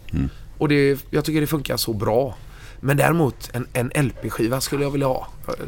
Och 0.59 0.68
det, 0.68 0.98
jag 1.10 1.24
tycker 1.24 1.40
det 1.40 1.46
funkar 1.46 1.76
så 1.76 1.92
bra. 1.92 2.34
Men 2.80 2.96
däremot 2.96 3.50
en, 3.52 3.66
en 3.72 4.06
LP-skiva 4.06 4.60
skulle 4.60 4.84
jag 4.84 4.90
vilja 4.90 5.06
ha. 5.06 5.26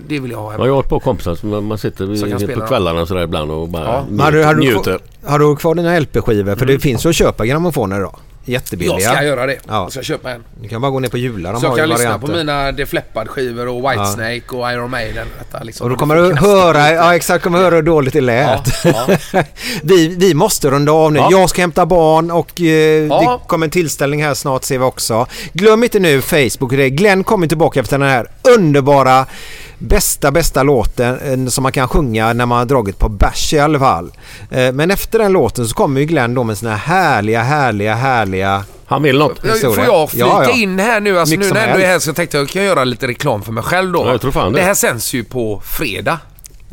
Det 0.08 0.20
vill 0.20 0.30
jag 0.30 0.38
ha 0.38 0.50
hemma. 0.52 0.66
jag 0.66 0.74
har 0.74 0.80
ett 0.82 0.88
par 0.88 1.00
kompisar 1.00 1.34
som 1.34 1.66
man- 1.66 1.78
sitter 1.78 2.60
på 2.60 2.66
kvällarna 2.66 3.06
sådär 3.06 3.22
ibland 3.22 3.50
och 3.50 3.68
bara 3.68 3.84
Ja. 3.84 4.04
njut, 4.10 4.20
Har 4.20 4.32
du, 4.32 4.44
har, 4.44 4.54
du, 4.54 4.60
njuter. 4.60 4.82
kvar- 4.98 5.30
har 5.30 5.38
du 5.38 5.56
kvar 5.56 5.74
dina 5.74 5.98
LP-skivor? 6.00 6.56
För 6.56 6.66
det 6.66 6.78
finns 6.78 7.06
ju 7.06 7.08
att 7.10 7.16
köpa 7.16 7.46
grammofoner 7.46 7.96
idag. 7.98 8.16
Jättebilliga. 8.44 9.00
Jag 9.00 9.14
ska 9.14 9.24
göra 9.24 9.46
det. 9.46 9.52
Ja. 9.68 9.82
Jag 9.82 9.92
ska 9.92 10.02
köpa 10.02 10.30
en. 10.30 10.44
Du 10.62 10.68
kan 10.68 10.80
bara 10.80 10.90
gå 10.90 11.00
ner 11.00 11.08
på 11.08 11.18
Jula. 11.18 11.52
De 11.52 11.60
så 11.60 11.66
jag 11.66 11.76
kan 11.76 11.88
lyssna 11.88 12.18
på 12.18 12.26
mina 12.26 12.72
Def 12.72 12.92
Leppard-skivor 12.92 13.68
och 13.68 13.84
Ja. 13.84 13.90
Whitesnake 13.90 14.56
och 14.56 14.72
Iron 14.72 14.90
Maiden. 14.90 15.26
Detta, 15.38 15.64
liksom. 15.64 15.84
Och 15.84 15.90
då 15.90 15.96
kommer 15.96 16.16
du 16.16 16.34
höra, 16.36 16.90
ja 16.92 17.14
exakt, 17.16 17.44
kommer 17.44 17.58
höra 17.58 17.74
hur 17.74 17.82
dåligt 17.82 18.12
det 18.12 18.20
lät. 18.20 18.84
Ja, 18.84 19.06
vi, 19.82 20.08
vi 20.08 20.34
måste 20.34 20.70
runda 20.70 20.92
av 20.92 21.12
nu. 21.12 21.18
Ja. 21.18 21.28
Jag 21.30 21.50
ska 21.50 21.60
hämta 21.62 21.86
barn 21.86 22.30
och 22.30 22.60
eh, 22.60 22.66
Ja. 22.66 23.40
det 23.42 23.48
kommer 23.48 23.66
en 23.66 23.70
tillställning 23.70 24.24
här 24.24 24.34
snart 24.34 24.64
ser 24.64 24.78
vi 24.78 24.84
också. 24.84 25.26
Glöm 25.52 25.84
inte 25.84 25.98
nu 25.98 26.20
Facebook. 26.22 26.70
Det 26.70 26.82
är 26.84 26.88
Glenn 26.88 27.24
kommer 27.24 27.46
tillbaka 27.46 27.80
efter 27.80 27.98
den 27.98 28.08
här 28.08 28.26
underbara 28.56 29.26
bästa, 29.78 30.30
bästa 30.30 30.62
låten 30.62 31.44
eh, 31.44 31.48
som 31.50 31.62
man 31.62 31.72
kan 31.72 31.88
sjunga 31.88 32.32
när 32.32 32.46
man 32.46 32.58
har 32.58 32.64
dragit 32.66 32.98
på 32.98 33.08
bärs 33.08 33.52
i 33.54 33.58
alla 33.58 33.78
fall. 33.78 34.12
Eh, 34.50 34.72
Men 34.72 34.90
efter 34.90 35.18
den 35.18 35.32
låten 35.32 35.68
så 35.68 35.74
kommer 35.74 36.00
ju 36.00 36.06
Glenn 36.06 36.34
då 36.34 36.44
med 36.44 36.58
sina 36.58 36.76
härliga, 36.76 37.42
härliga, 37.42 37.94
härliga 37.94 38.64
Han 38.86 39.02
vill 39.02 39.18
något. 39.18 39.38
Får 39.40 39.84
jag 39.84 40.10
flika 40.10 40.26
Ja, 40.26 40.44
ja. 40.44 40.50
in 40.50 40.78
här 40.78 41.00
nu? 41.00 41.18
Alltså 41.18 41.36
Mycket 41.36 41.46
nu 41.48 41.54
när 41.54 41.60
jag 41.60 41.70
ändå 41.70 41.84
är 41.84 41.88
här 41.88 41.98
så 41.98 42.12
tänkte 42.14 42.36
jag 42.36 42.48
kan 42.48 42.62
jag 42.62 42.68
göra 42.68 42.84
lite 42.84 43.06
reklam 43.06 43.42
för 43.42 43.52
mig 43.52 43.62
själv 43.64 43.92
då. 43.92 44.02
Ja, 44.06 44.10
jag 44.10 44.20
tror 44.20 44.32
fan 44.32 44.52
det. 44.52 44.58
det 44.58 44.64
här 44.64 44.74
sänds 44.74 45.14
ju 45.14 45.24
på 45.24 45.62
fredag. 45.64 46.18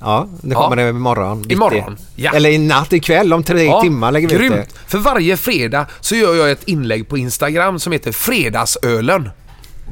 Ja, 0.03 0.27
det 0.41 0.55
kommer 0.55 0.75
det 0.75 0.89
imorgon. 0.89 1.41
bitti. 1.41 1.53
Imorgon, 1.53 1.97
ja. 2.15 2.31
Eller 2.33 2.49
i 2.49 2.57
natt, 2.57 2.93
ikväll 2.93 3.33
om 3.33 3.43
tre 3.43 3.81
timmar 3.81 4.11
lägger 4.11 4.27
vi 4.27 4.33
ut 4.35 4.41
det. 4.41 4.47
grymt. 4.47 4.75
För 4.87 4.97
varje 4.97 5.37
fredag 5.37 5.85
så 5.99 6.15
gör 6.15 6.35
jag 6.35 6.51
ett 6.51 6.63
inlägg 6.67 7.09
på 7.09 7.17
Instagram 7.17 7.79
som 7.79 7.91
heter 7.93 8.11
Fredagsölen. 8.11 9.29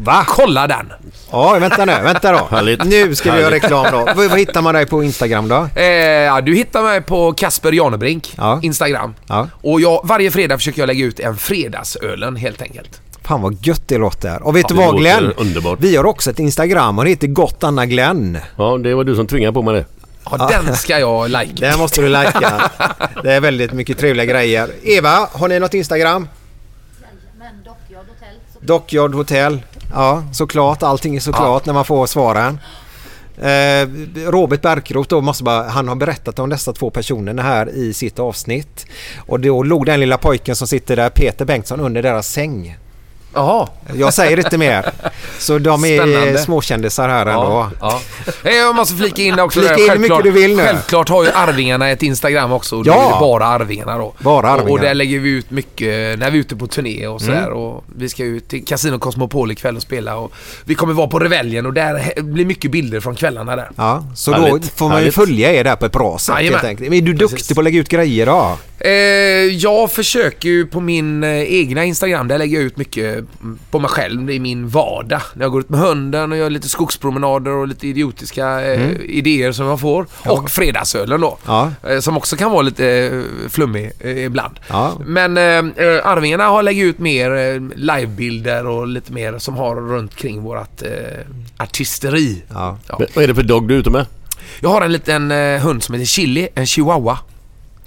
Va? 0.03 0.23
Kolla 0.27 0.67
den! 0.67 0.93
Ja, 1.31 1.57
vänta 1.59 1.85
nu, 1.85 1.95
vänta 2.03 2.31
då. 2.31 2.47
Härligt. 2.51 2.83
Nu 2.85 3.15
ska 3.15 3.31
vi 3.31 3.41
göra 3.41 3.51
reklam 3.51 3.85
då. 3.91 3.97
Vad, 4.05 4.15
vad 4.29 4.39
hittar 4.39 4.61
man 4.61 4.73
dig 4.73 4.85
på 4.85 5.03
Instagram 5.03 5.47
då? 5.47 5.67
Eh, 5.75 5.83
ja, 5.85 6.41
du 6.41 6.55
hittar 6.55 6.83
mig 6.83 7.01
på 7.01 7.33
Kasper 7.33 7.71
Janebrink, 7.71 8.33
Ja. 8.37 8.59
Instagram. 8.63 9.13
Ja. 9.27 9.47
Och 9.61 9.81
jag, 9.81 10.01
varje 10.03 10.31
fredag 10.31 10.57
försöker 10.57 10.81
jag 10.81 10.87
lägga 10.87 11.05
ut 11.05 11.19
en 11.19 11.37
Fredagsölen 11.37 12.35
helt 12.35 12.61
enkelt. 12.61 13.01
Fan 13.23 13.41
vad 13.41 13.65
gött 13.65 13.87
det 13.87 13.97
låter. 13.97 14.43
Och 14.43 14.55
vet 14.55 14.61
Ja, 14.63 14.67
du 14.69 14.73
det 14.75 14.85
vad 14.85 14.93
låter 15.01 15.19
Glenn? 15.19 15.33
underbart. 15.37 15.79
Vi 15.81 15.95
har 15.95 16.05
också 16.05 16.29
ett 16.29 16.39
Instagram 16.39 16.97
och 16.99 17.03
det 17.05 17.09
heter 17.09 17.27
Gott 17.27 17.63
Anna 17.63 17.85
Glenn. 17.85 18.37
Ja, 18.57 18.77
det 18.77 18.95
var 18.95 19.03
du 19.03 19.15
som 19.15 19.27
tvingade 19.27 19.53
på 19.53 19.61
mig 19.61 19.73
det. 19.73 19.85
Ja, 20.31 20.49
den 20.65 20.75
ska 20.75 20.99
jag 20.99 21.29
like. 21.29 21.53
Den 21.57 21.79
måste 21.79 22.01
du 22.01 22.07
likea. 22.07 22.71
Det 23.23 23.33
är 23.33 23.39
väldigt 23.41 23.71
mycket 23.73 23.97
trevliga 23.97 24.25
grejer. 24.25 24.69
Eva, 24.83 25.27
har 25.31 25.47
ni 25.47 25.59
något 25.59 25.73
Instagram? 25.73 26.27
Men 27.39 27.47
Dockyard 27.63 28.05
Hotel. 28.07 28.35
Så 28.53 28.57
Dockyard 28.69 29.15
Hotel. 29.15 29.61
Ja, 29.93 30.23
såklart. 30.31 30.83
Allting 30.83 31.15
är 31.15 31.19
såklart 31.19 31.65
när 31.65 31.73
man 31.73 31.85
får 31.85 32.05
svaren. 32.05 32.59
Eh, 33.37 33.89
Robert 34.31 34.61
Berkroth 34.61 35.09
då 35.09 35.21
måste 35.21 35.43
bara, 35.43 35.63
han 35.69 35.87
har 35.87 35.95
berättat 35.95 36.39
om 36.39 36.49
dessa 36.49 36.73
två 36.73 36.89
personerna 36.89 37.41
här 37.41 37.69
i 37.69 37.93
sitt 37.93 38.19
avsnitt. 38.19 38.85
Och 39.27 39.39
då 39.39 39.63
låg 39.63 39.85
den 39.85 39.99
lilla 39.99 40.17
pojken 40.17 40.55
som 40.55 40.67
sitter 40.67 40.95
där, 40.95 41.09
Peter 41.09 41.45
Bengtsson, 41.45 41.79
under 41.79 42.01
deras 42.01 42.27
säng. 42.27 42.77
Jaha. 43.33 43.67
Jag 43.95 44.13
säger 44.13 44.37
inte 44.39 44.57
mer. 44.57 44.91
Så 45.39 45.57
de 45.59 45.85
är 45.85 45.97
Spännande. 45.97 46.37
småkändisar 46.37 47.09
här 47.09 47.25
ändå. 47.25 47.41
Ja, 47.41 47.71
ja. 47.81 48.01
Eh, 48.49 48.55
Jag 48.55 48.75
måste 48.75 48.95
flika 48.95 49.21
in 49.21 49.39
också. 49.39 49.59
Flika 49.59 49.77
in 49.77 49.89
hur 49.91 49.97
mycket 49.99 50.23
du 50.23 50.31
vill 50.31 50.55
nu. 50.55 50.63
Självklart 50.63 51.09
har 51.09 51.23
ju 51.23 51.29
Arvingarna 51.31 51.89
ett 51.89 52.03
Instagram 52.03 52.51
också. 52.51 52.75
Och 52.79 52.87
Ja. 52.87 52.93
Det 52.93 52.99
är 52.99 53.03
ju 53.13 53.19
bara 53.19 53.45
Arvingarna 53.45 53.97
då. 53.97 54.13
Bara 54.19 54.55
Och, 54.55 54.69
och 54.69 54.79
där 54.79 54.93
lägger 54.93 55.19
vi 55.19 55.29
ut 55.29 55.51
mycket 55.51 56.19
när 56.19 56.31
vi 56.31 56.37
är 56.37 56.41
ute 56.41 56.55
på 56.55 56.67
turné 56.67 57.07
och 57.07 57.21
sådär. 57.21 57.37
Mm. 57.47 57.53
Och 57.53 57.83
vi 57.97 58.09
ska 58.09 58.23
ut 58.23 58.47
till 58.47 58.65
Casino 58.65 58.99
Cosmopol 58.99 59.51
ikväll 59.51 59.75
och 59.75 59.81
spela. 59.81 60.15
Och 60.17 60.31
vi 60.65 60.75
kommer 60.75 60.93
vara 60.93 61.07
på 61.07 61.19
Reveljen 61.19 61.65
och 61.65 61.73
där 61.73 62.21
blir 62.21 62.45
mycket 62.45 62.71
bilder 62.71 62.99
från 62.99 63.15
kvällarna 63.15 63.55
där. 63.55 63.69
Ja, 63.75 64.03
så 64.15 64.31
då 64.31 64.37
Härligt. 64.37 64.77
får 64.77 64.89
man 64.89 65.03
ju 65.03 65.11
följa 65.11 65.53
er 65.53 65.63
där 65.63 65.75
på 65.75 65.85
ett 65.85 65.91
bra 65.91 66.17
sätt 66.17 66.35
helt 66.35 66.63
enkelt. 66.63 66.89
Men 66.89 66.97
är 66.97 67.01
du 67.01 67.13
duktig 67.13 67.55
på 67.55 67.61
att 67.61 67.65
lägga 67.65 67.79
ut 67.79 67.89
grejer 67.89 68.25
då? 68.25 68.57
Eh, 68.79 68.89
jag 69.55 69.91
försöker 69.91 70.49
ju 70.49 70.65
på 70.65 70.79
min 70.79 71.23
eh, 71.23 71.29
egna 71.53 71.85
Instagram, 71.85 72.27
där 72.27 72.37
lägger 72.37 72.57
jag 72.57 72.63
ut 72.65 72.77
mycket 72.77 73.18
på 73.71 73.79
mig 73.79 73.89
själv. 73.89 74.25
Det 74.25 74.33
är 74.33 74.39
min 74.39 74.67
vardag. 74.69 75.21
När 75.33 75.43
jag 75.45 75.51
går 75.51 75.61
ut 75.61 75.69
med 75.69 75.79
hunden 75.79 76.31
och 76.31 76.37
gör 76.37 76.49
lite 76.49 76.69
skogspromenader 76.69 77.51
och 77.51 77.67
lite 77.67 77.87
idiotiska 77.87 78.61
eh, 78.61 78.81
Mm. 78.81 79.01
idéer 79.01 79.51
som 79.51 79.65
jag 79.65 79.79
får. 79.79 80.05
Och 80.25 80.49
fredagsölen 80.51 81.21
då. 81.21 81.37
Ja. 81.45 81.71
Eh, 81.89 81.99
som 81.99 82.17
också 82.17 82.35
kan 82.35 82.51
vara 82.51 82.61
lite 82.61 82.85
eh, 82.87 83.49
flummig 83.49 83.91
ibland. 84.25 84.59
Ja. 84.67 84.93
Men 85.05 85.37
Arvingarna 85.37 86.43
har 86.43 86.63
lägger 86.63 86.85
ut 86.85 86.99
mer 86.99 87.59
livebilder 87.75 88.67
och 88.67 88.87
lite 88.87 89.11
mer 89.13 89.37
som 89.39 89.57
har 89.57 89.75
runt 89.75 90.15
kring 90.15 90.41
vårat 90.41 90.81
eh, 90.81 90.89
artisteri. 91.63 92.43
Ja. 92.49 92.77
Vad 93.15 93.23
är 93.23 93.27
det 93.27 93.35
för 93.35 93.43
dog 93.43 93.67
du 93.67 93.75
är 93.75 93.79
ute 93.79 93.89
med? 93.89 94.05
Jag 94.59 94.69
har 94.69 94.81
en 94.81 94.91
liten 94.91 95.31
hund 95.61 95.83
som 95.83 95.95
heter 95.95 96.05
Chili, 96.05 96.47
en 96.55 96.65
chihuahua. 96.65 97.17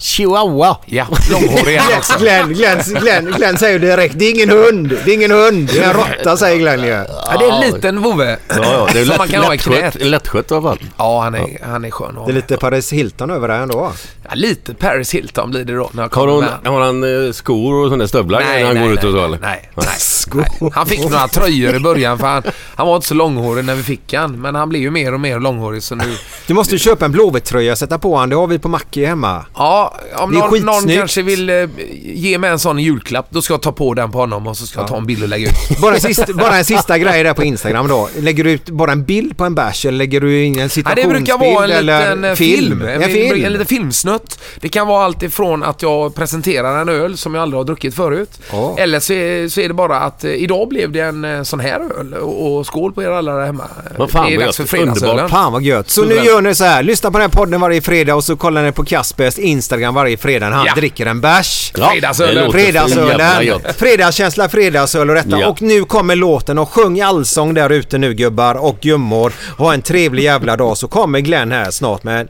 Chihuahua? 0.02 0.76
Ja, 0.86 1.06
långhårig 1.30 1.74
är 1.76 1.80
han 1.90 1.98
också. 1.98 2.18
Glenn, 2.18 2.48
Glenn, 2.54 2.78
Glenn, 3.00 3.32
Glenn 3.36 3.58
säger 3.58 3.78
direkt, 3.78 4.14
det 4.18 4.24
är 4.24 4.30
ingen 4.30 4.50
hund, 4.50 4.88
det 5.04 5.10
är 5.10 5.14
ingen 5.14 5.30
hund, 5.30 5.68
det 5.72 5.78
är 5.78 5.88
en 5.88 5.94
råtta 5.94 6.36
säger 6.36 6.58
Glenn 6.58 6.80
ju. 6.80 6.88
Ja, 6.88 7.06
det 7.38 7.44
är 7.44 7.52
en 7.52 7.72
liten 7.72 8.02
vovve. 8.02 8.36
Ja, 8.48 8.56
ja. 8.62 8.88
Det 8.92 9.00
är 9.00 9.04
lätt, 9.04 9.18
man 9.18 9.28
kan 9.28 9.42
ha 9.44 9.54
i 9.54 9.58
knät. 9.58 9.80
lättskött, 9.94 10.02
lättskött 10.08 10.50
i 10.50 10.54
alla 10.54 10.62
fall. 10.62 10.78
Ja, 10.98 11.20
han 11.22 11.34
är, 11.34 11.58
han 11.66 11.84
är 11.84 11.90
skön 11.90 12.18
Det 12.26 12.32
är 12.32 12.34
lite 12.34 12.56
Paris 12.56 12.92
Hilton 12.92 13.30
över 13.30 13.48
det 13.48 13.54
ändå. 13.54 13.92
Ja, 14.28 14.30
lite 14.34 14.74
Paris 14.74 15.14
Hilton 15.14 15.50
blir 15.50 15.64
det 15.64 15.74
då 15.76 15.90
när 15.92 16.02
jag 16.02 16.14
Har, 16.14 16.26
hon, 16.28 16.40
med. 16.40 16.72
har 16.72 16.80
han 16.80 17.26
eh, 17.26 17.32
skor 17.32 17.74
och 17.74 17.88
sådana 17.88 18.08
stövlar 18.08 18.40
Nej, 18.40 18.60
när 18.60 18.66
han 18.66 18.74
nej, 18.76 18.84
går 18.84 18.92
ut 18.92 19.04
och 19.04 19.10
så 19.12 19.16
nej, 19.16 19.24
eller? 19.24 19.38
nej, 19.40 19.70
nej. 19.76 19.86
Han 20.74 20.86
fick 20.86 21.00
några 21.10 21.28
tröjor 21.28 21.74
i 21.76 21.78
början 21.80 22.18
för 22.18 22.26
han, 22.26 22.42
han 22.76 22.86
var 22.86 22.96
inte 22.96 23.08
så 23.08 23.14
långhårig 23.14 23.64
när 23.64 23.74
vi 23.74 23.82
fick 23.82 24.14
han. 24.14 24.40
Men 24.40 24.54
han 24.54 24.68
blev 24.68 24.82
ju 24.82 24.90
mer 24.90 25.14
och 25.14 25.20
mer 25.20 25.40
långhårig 25.40 25.82
så 25.82 25.94
nu... 25.94 26.16
Du 26.46 26.54
måste 26.54 26.74
ju 26.74 26.78
köpa 26.78 27.04
en 27.04 27.12
Blåvitt-tröja 27.12 27.72
och 27.72 27.78
sätta 27.78 27.98
på 27.98 28.16
han. 28.16 28.28
Det 28.28 28.36
har 28.36 28.46
vi 28.46 28.58
på 28.58 28.68
Mackie 28.68 29.06
hemma. 29.06 29.44
Ja, 29.56 29.91
om 30.16 30.32
Det 30.32 30.38
är 30.38 30.40
någon, 30.40 30.60
någon 30.60 30.96
kanske 30.96 31.22
vill 31.22 31.50
eh, 31.50 31.68
ge 32.02 32.38
mig 32.38 32.50
en 32.50 32.58
sån 32.58 32.78
julklapp, 32.78 33.26
då 33.30 33.42
ska 33.42 33.54
jag 33.54 33.62
ta 33.62 33.72
på 33.72 33.94
den 33.94 34.10
på 34.10 34.18
honom 34.18 34.46
och 34.46 34.56
så 34.56 34.66
ska 34.66 34.80
jag 34.80 34.88
ta 34.88 34.96
en 34.96 35.06
bild 35.06 35.22
och 35.22 35.28
lägga 35.28 35.46
ut. 35.48 35.54
Bara 35.82 35.94
en, 35.94 36.00
sista, 36.00 36.32
bara 36.32 36.56
en 36.56 36.64
sista 36.64 36.98
grej 36.98 37.22
där 37.22 37.34
på 37.34 37.44
Instagram 37.44 37.88
då. 37.88 38.08
Lägger 38.18 38.44
du 38.44 38.50
ut 38.50 38.70
bara 38.70 38.92
en 38.92 39.04
bild 39.04 39.36
på 39.36 39.44
en 39.44 39.54
bärs 39.54 39.86
eller 39.86 39.98
lägger 39.98 40.20
du 40.20 40.44
in 40.44 40.52
en 40.52 40.56
Nej, 40.56 40.64
det 40.64 40.68
situationsbild 40.70 41.08
brukar 41.24 41.38
vara 41.38 41.64
en 41.64 41.70
eller 41.70 41.98
liten 41.98 42.24
eh, 42.24 42.34
film? 42.34 42.78
film. 42.80 42.82
En 42.88 43.02
En, 43.02 43.10
film. 43.10 43.44
en 43.44 43.52
liten 43.52 43.66
filmsnutt. 43.66 44.38
Det 44.60 44.68
kan 44.68 44.86
vara 44.86 45.04
allt 45.04 45.22
ifrån 45.22 45.62
att 45.62 45.82
jag 45.82 46.14
presenterar 46.14 46.80
en 46.80 46.88
öl 46.88 47.16
som 47.16 47.34
jag 47.34 47.42
aldrig 47.42 47.58
har 47.58 47.64
druckit 47.64 47.94
förut. 47.94 48.30
Ja. 48.52 48.74
Eller 48.78 49.00
så 49.00 49.12
är, 49.12 49.48
så 49.48 49.60
är 49.60 49.68
det 49.68 49.74
bara 49.74 49.98
att 50.00 50.24
eh, 50.24 50.30
idag 50.30 50.68
blev 50.68 50.92
det 50.92 51.00
en 51.00 51.44
sån 51.44 51.60
här 51.60 51.80
öl 52.00 52.14
och, 52.14 52.58
och 52.58 52.66
skål 52.66 52.92
på 52.92 53.02
er 53.02 53.08
alla 53.10 53.32
där 53.34 53.46
hemma. 53.46 53.64
Vad 53.98 54.10
fan 54.10 54.26
det 54.26 54.34
är 54.34 54.38
dags 54.40 54.56
för 54.56 54.64
fredagsölen. 54.64 55.28
Fan 55.28 55.52
vad 55.52 55.62
gött. 55.62 55.90
Så 55.90 56.04
nu 56.04 56.14
gör 56.14 56.40
ni 56.40 56.54
så 56.54 56.64
här. 56.64 56.82
Lyssna 56.82 57.10
på 57.10 57.18
den 57.18 57.30
här 57.30 57.36
podden 57.36 57.60
varje 57.60 57.82
fredag 57.82 58.14
och 58.14 58.24
så 58.24 58.36
kollar 58.36 58.62
ni 58.62 58.72
på 58.72 58.84
Kaspers 58.84 59.38
Instagram 59.38 59.81
varje 59.90 60.16
fredag 60.16 60.48
när 60.50 60.56
han 60.56 60.66
Ja. 60.66 60.74
dricker 60.74 61.06
en 61.06 61.20
bärs. 61.20 61.72
Ja, 61.76 61.88
Fredagsölen. 61.90 62.34
det 62.34 62.40
låter 62.44 62.58
så 62.58 62.64
jävla 62.64 62.88
Fredagsölen. 62.88 63.46
gött. 63.46 63.76
Fredagskänsla, 63.76 64.48
fredagsöl 64.48 65.08
och 65.08 65.14
detta. 65.16 65.40
Ja. 65.40 65.46
Och 65.46 65.62
nu 65.62 65.84
kommer 65.84 66.16
låten 66.16 66.58
och 66.58 66.68
sjung 66.70 67.00
allsång 67.00 67.54
där 67.54 67.70
ute 67.70 67.98
nu 67.98 68.14
gubbar 68.14 68.54
och 68.54 68.78
gummor. 68.80 69.32
Ha 69.58 69.74
en 69.74 69.82
trevlig 69.82 70.22
jävla 70.22 70.56
dag 70.56 70.76
så 70.78 70.88
kommer 70.88 71.20
Glenn 71.20 71.52
här 71.52 71.70
snart 71.70 72.04
med 72.04 72.20
en 72.20 72.28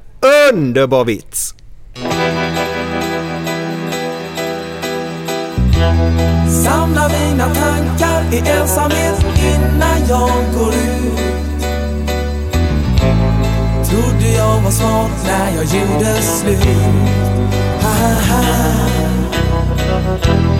underbar 0.55 1.05
vits. 1.05 1.55
Samla 6.65 7.09
mina 7.09 7.55
tankar 7.55 8.23
i 8.33 8.39
ensamhet 8.51 9.25
innan 9.39 10.09
jag 10.09 10.31
går 10.59 10.69
ut 10.75 10.92
Trodde 14.53 14.65
jag 14.65 14.65
var 14.65 14.71
smart 14.71 15.25
när 15.25 15.57
jag 15.57 15.65
gjorde 15.65 16.23
slut 16.23 16.67
Ha, 17.83 17.91
ha, 17.91 18.43
ha. 20.29 20.52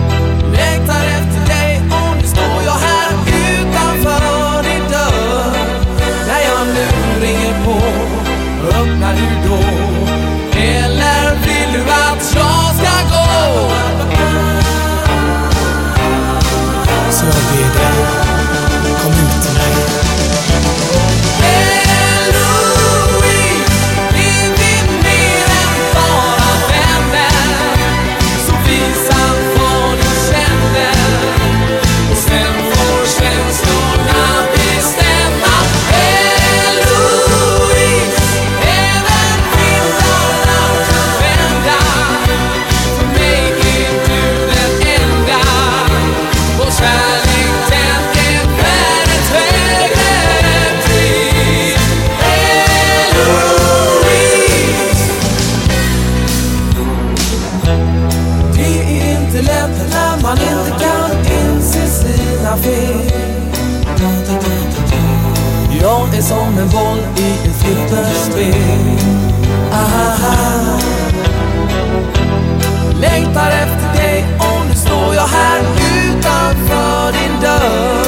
Längtar 73.33 73.51
efter 73.51 74.03
dig 74.03 74.25
och 74.39 74.65
nu 74.69 74.75
står 74.75 75.15
jag 75.15 75.27
här 75.27 75.59
utanför 75.59 77.11
din 77.11 77.41
dörr. 77.41 78.05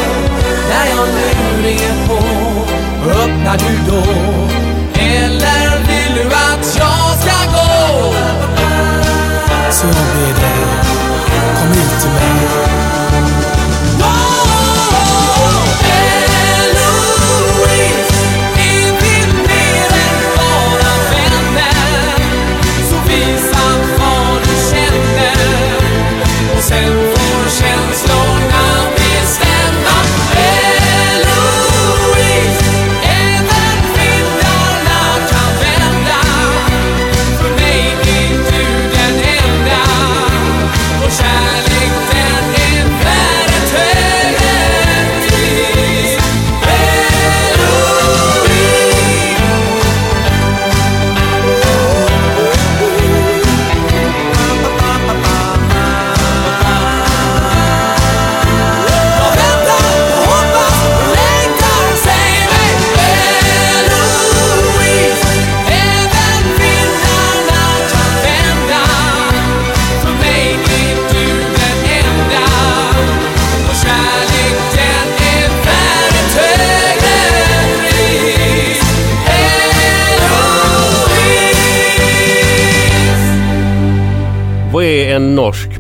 När 0.70 0.88
jag 0.90 1.08
nu 1.08 1.68
ringer 1.68 2.08
på, 2.08 2.20
öppnar 3.10 3.58
du 3.58 3.92
då? 3.92 4.04
Eller 5.00 5.95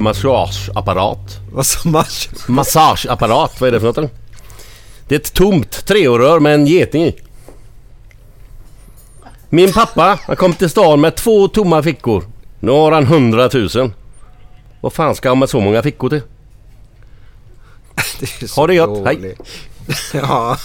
massageapparat. 0.05 1.39
Vad 1.51 1.65
sa 1.65 1.89
mars? 1.89 2.29
Massageapparat, 2.47 3.61
vad 3.61 3.67
är 3.67 3.71
det 3.71 3.79
för 3.79 4.01
något? 4.01 4.11
Det 5.07 5.15
är 5.15 5.19
ett 5.19 5.33
tomt 5.33 5.85
treorör 5.85 6.39
med 6.39 6.53
en 6.53 6.67
geting 6.67 7.03
i. 7.03 7.15
Min 9.49 9.73
pappa 9.73 10.19
han 10.27 10.35
kom 10.35 10.53
till 10.53 10.69
stan 10.69 11.01
med 11.01 11.15
två 11.15 11.47
tomma 11.47 11.83
fickor. 11.83 12.23
Nu 12.59 12.71
har 12.71 12.91
han 12.91 13.05
hundratusen. 13.05 13.93
Vad 14.81 14.93
fan 14.93 15.15
ska 15.15 15.29
han 15.29 15.39
med 15.39 15.49
så 15.49 15.59
många 15.59 15.83
fickor 15.83 16.09
till? 16.09 16.21
Det 18.39 18.51
Ha 18.51 18.67
det 18.67 18.73
gött, 18.73 19.05
hej. 19.05 19.35
Ja. 20.13 20.57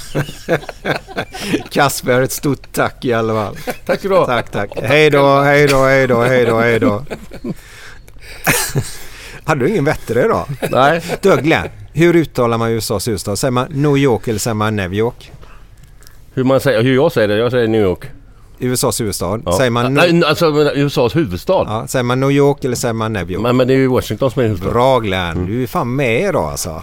Kasper, 1.70 2.20
ett 2.22 2.32
stort 2.32 2.72
tack 2.72 3.04
i 3.04 3.12
alla 3.12 3.32
fall. 3.34 3.56
Tack 3.86 3.98
ska 3.98 4.08
du 4.08 4.14
ha. 4.14 4.26
Tack, 4.26 4.50
tack. 4.50 4.70
Hej 4.82 5.10
då, 5.10 5.40
hej 5.40 5.66
då, 5.68 5.84
hej 5.84 6.06
då, 6.06 6.22
hej 6.22 6.44
då, 6.44 6.58
hej 6.58 6.80
då. 6.80 7.04
Hade 9.51 9.64
du 9.64 9.70
ingen 9.70 9.85
bättre 9.85 10.24
idag? 10.24 10.47
Nej. 10.70 11.02
Du 11.22 11.36
Glenn, 11.36 11.68
hur 11.93 12.16
uttalar 12.16 12.59
man 12.59 12.70
USAs 12.70 13.09
huvudstad? 13.09 13.36
Säger 13.36 13.52
man 13.52 13.66
New 13.70 13.97
York 13.98 14.28
eller 14.28 14.39
säger 14.39 14.55
man 14.55 14.77
New 14.77 14.94
York? 14.94 15.32
Hur, 16.35 16.44
man 16.44 16.60
säger, 16.60 16.82
hur 16.82 16.94
jag 16.94 17.12
säger 17.12 17.28
det? 17.28 17.36
Jag 17.36 17.51
säger 17.51 17.68
New 17.68 17.82
York. 17.82 18.05
USAs 18.59 19.01
huvudstad? 19.01 19.40
Ja. 19.44 19.52
Säger 19.56 19.70
man, 19.70 19.94
Nej, 19.94 20.22
alltså 20.24 20.47
USAs 20.74 21.16
huvudstad. 21.16 21.64
ja, 21.68 21.86
säger 21.89 22.02
man 22.02 22.20
New 22.20 22.31
York 22.31 22.64
eller 22.64 22.77
säger 22.77 22.93
man 22.94 23.12
New 23.12 23.31
York? 23.31 23.43
Men, 23.43 23.56
men 23.56 23.68
det 23.68 23.74
är 23.74 23.78
ju 23.78 23.86
Washington 23.86 24.31
som 24.31 24.43
är 24.43 24.47
huvudstad. 24.47 24.70
Bra 24.70 24.98
Glenn, 24.98 25.47
du 25.47 25.62
är 25.62 25.66
fan 25.66 25.97
med 25.97 26.28
idag 26.28 26.51
alltså. 26.51 26.82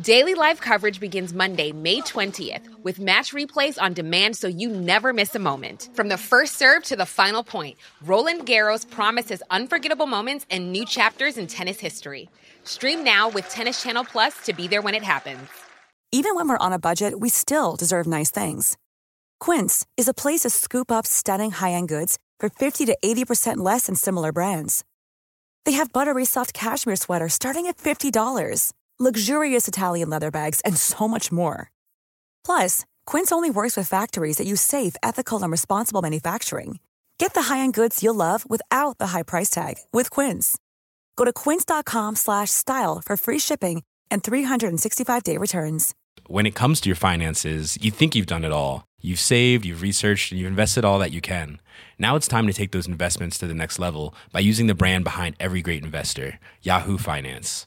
Daily 0.00 0.34
live 0.34 0.58
coverage 0.58 1.00
begins 1.00 1.34
Monday, 1.34 1.70
May 1.70 2.00
20th, 2.00 2.82
with 2.82 2.98
match 2.98 3.34
replays 3.34 3.76
on 3.80 3.92
demand 3.92 4.34
so 4.34 4.48
you 4.48 4.70
never 4.70 5.12
miss 5.12 5.34
a 5.34 5.38
moment. 5.38 5.90
From 5.92 6.08
the 6.08 6.16
first 6.16 6.56
serve 6.56 6.82
to 6.84 6.96
the 6.96 7.04
final 7.04 7.44
point, 7.44 7.76
Roland 8.00 8.46
Garros 8.46 8.88
promises 8.88 9.42
unforgettable 9.50 10.06
moments 10.06 10.46
and 10.50 10.72
new 10.72 10.86
chapters 10.86 11.36
in 11.36 11.46
tennis 11.46 11.78
history. 11.78 12.30
Stream 12.64 13.04
now 13.04 13.28
with 13.28 13.46
Tennis 13.50 13.82
Channel 13.82 14.04
Plus 14.04 14.34
to 14.44 14.54
be 14.54 14.66
there 14.66 14.80
when 14.80 14.94
it 14.94 15.02
happens. 15.02 15.46
Even 16.10 16.34
when 16.36 16.48
we're 16.48 16.56
on 16.56 16.72
a 16.72 16.78
budget, 16.78 17.20
we 17.20 17.28
still 17.28 17.76
deserve 17.76 18.06
nice 18.06 18.30
things. 18.30 18.78
Quince 19.40 19.86
is 19.98 20.08
a 20.08 20.14
place 20.14 20.40
to 20.40 20.50
scoop 20.50 20.90
up 20.90 21.06
stunning 21.06 21.50
high 21.50 21.72
end 21.72 21.88
goods 21.88 22.18
for 22.40 22.48
50 22.48 22.86
to 22.86 22.96
80% 23.04 23.58
less 23.58 23.86
than 23.86 23.94
similar 23.94 24.32
brands. 24.32 24.84
They 25.66 25.72
have 25.72 25.92
buttery 25.92 26.24
soft 26.24 26.54
cashmere 26.54 26.96
sweaters 26.96 27.34
starting 27.34 27.66
at 27.66 27.76
$50, 27.76 28.72
luxurious 29.02 29.66
Italian 29.66 30.10
leather 30.10 30.30
bags, 30.30 30.60
and 30.64 30.76
so 30.76 31.08
much 31.08 31.32
more. 31.32 31.70
Plus, 32.44 32.84
Quince 33.06 33.32
only 33.32 33.50
works 33.50 33.76
with 33.76 33.88
factories 33.88 34.36
that 34.36 34.46
use 34.46 34.60
safe, 34.60 34.94
ethical, 35.02 35.42
and 35.42 35.50
responsible 35.50 36.02
manufacturing. 36.02 36.78
Get 37.18 37.34
the 37.34 37.42
high-end 37.42 37.74
goods 37.74 38.02
you'll 38.02 38.14
love 38.14 38.48
without 38.48 38.98
the 38.98 39.08
high 39.08 39.22
price 39.22 39.48
tag 39.48 39.76
with 39.92 40.10
Quince. 40.10 40.58
Go 41.16 41.24
to 41.24 41.32
quince.com 41.32 42.16
slash 42.16 42.50
style 42.50 43.00
for 43.04 43.16
free 43.16 43.38
shipping 43.38 43.82
and 44.10 44.22
365-day 44.22 45.36
returns. 45.36 45.94
When 46.26 46.46
it 46.46 46.54
comes 46.54 46.80
to 46.80 46.88
your 46.88 46.96
finances, 46.96 47.78
you 47.80 47.90
think 47.90 48.14
you've 48.14 48.26
done 48.26 48.44
it 48.44 48.52
all. 48.52 48.84
You've 49.00 49.20
saved, 49.20 49.64
you've 49.64 49.82
researched, 49.82 50.30
and 50.30 50.40
you've 50.40 50.48
invested 50.48 50.84
all 50.84 50.98
that 50.98 51.12
you 51.12 51.20
can. 51.20 51.60
Now 51.98 52.16
it's 52.16 52.28
time 52.28 52.46
to 52.46 52.52
take 52.52 52.72
those 52.72 52.86
investments 52.86 53.38
to 53.38 53.46
the 53.46 53.54
next 53.54 53.78
level 53.78 54.14
by 54.32 54.40
using 54.40 54.66
the 54.66 54.74
brand 54.74 55.04
behind 55.04 55.36
every 55.40 55.62
great 55.62 55.84
investor, 55.84 56.38
Yahoo 56.60 56.98
Finance. 56.98 57.66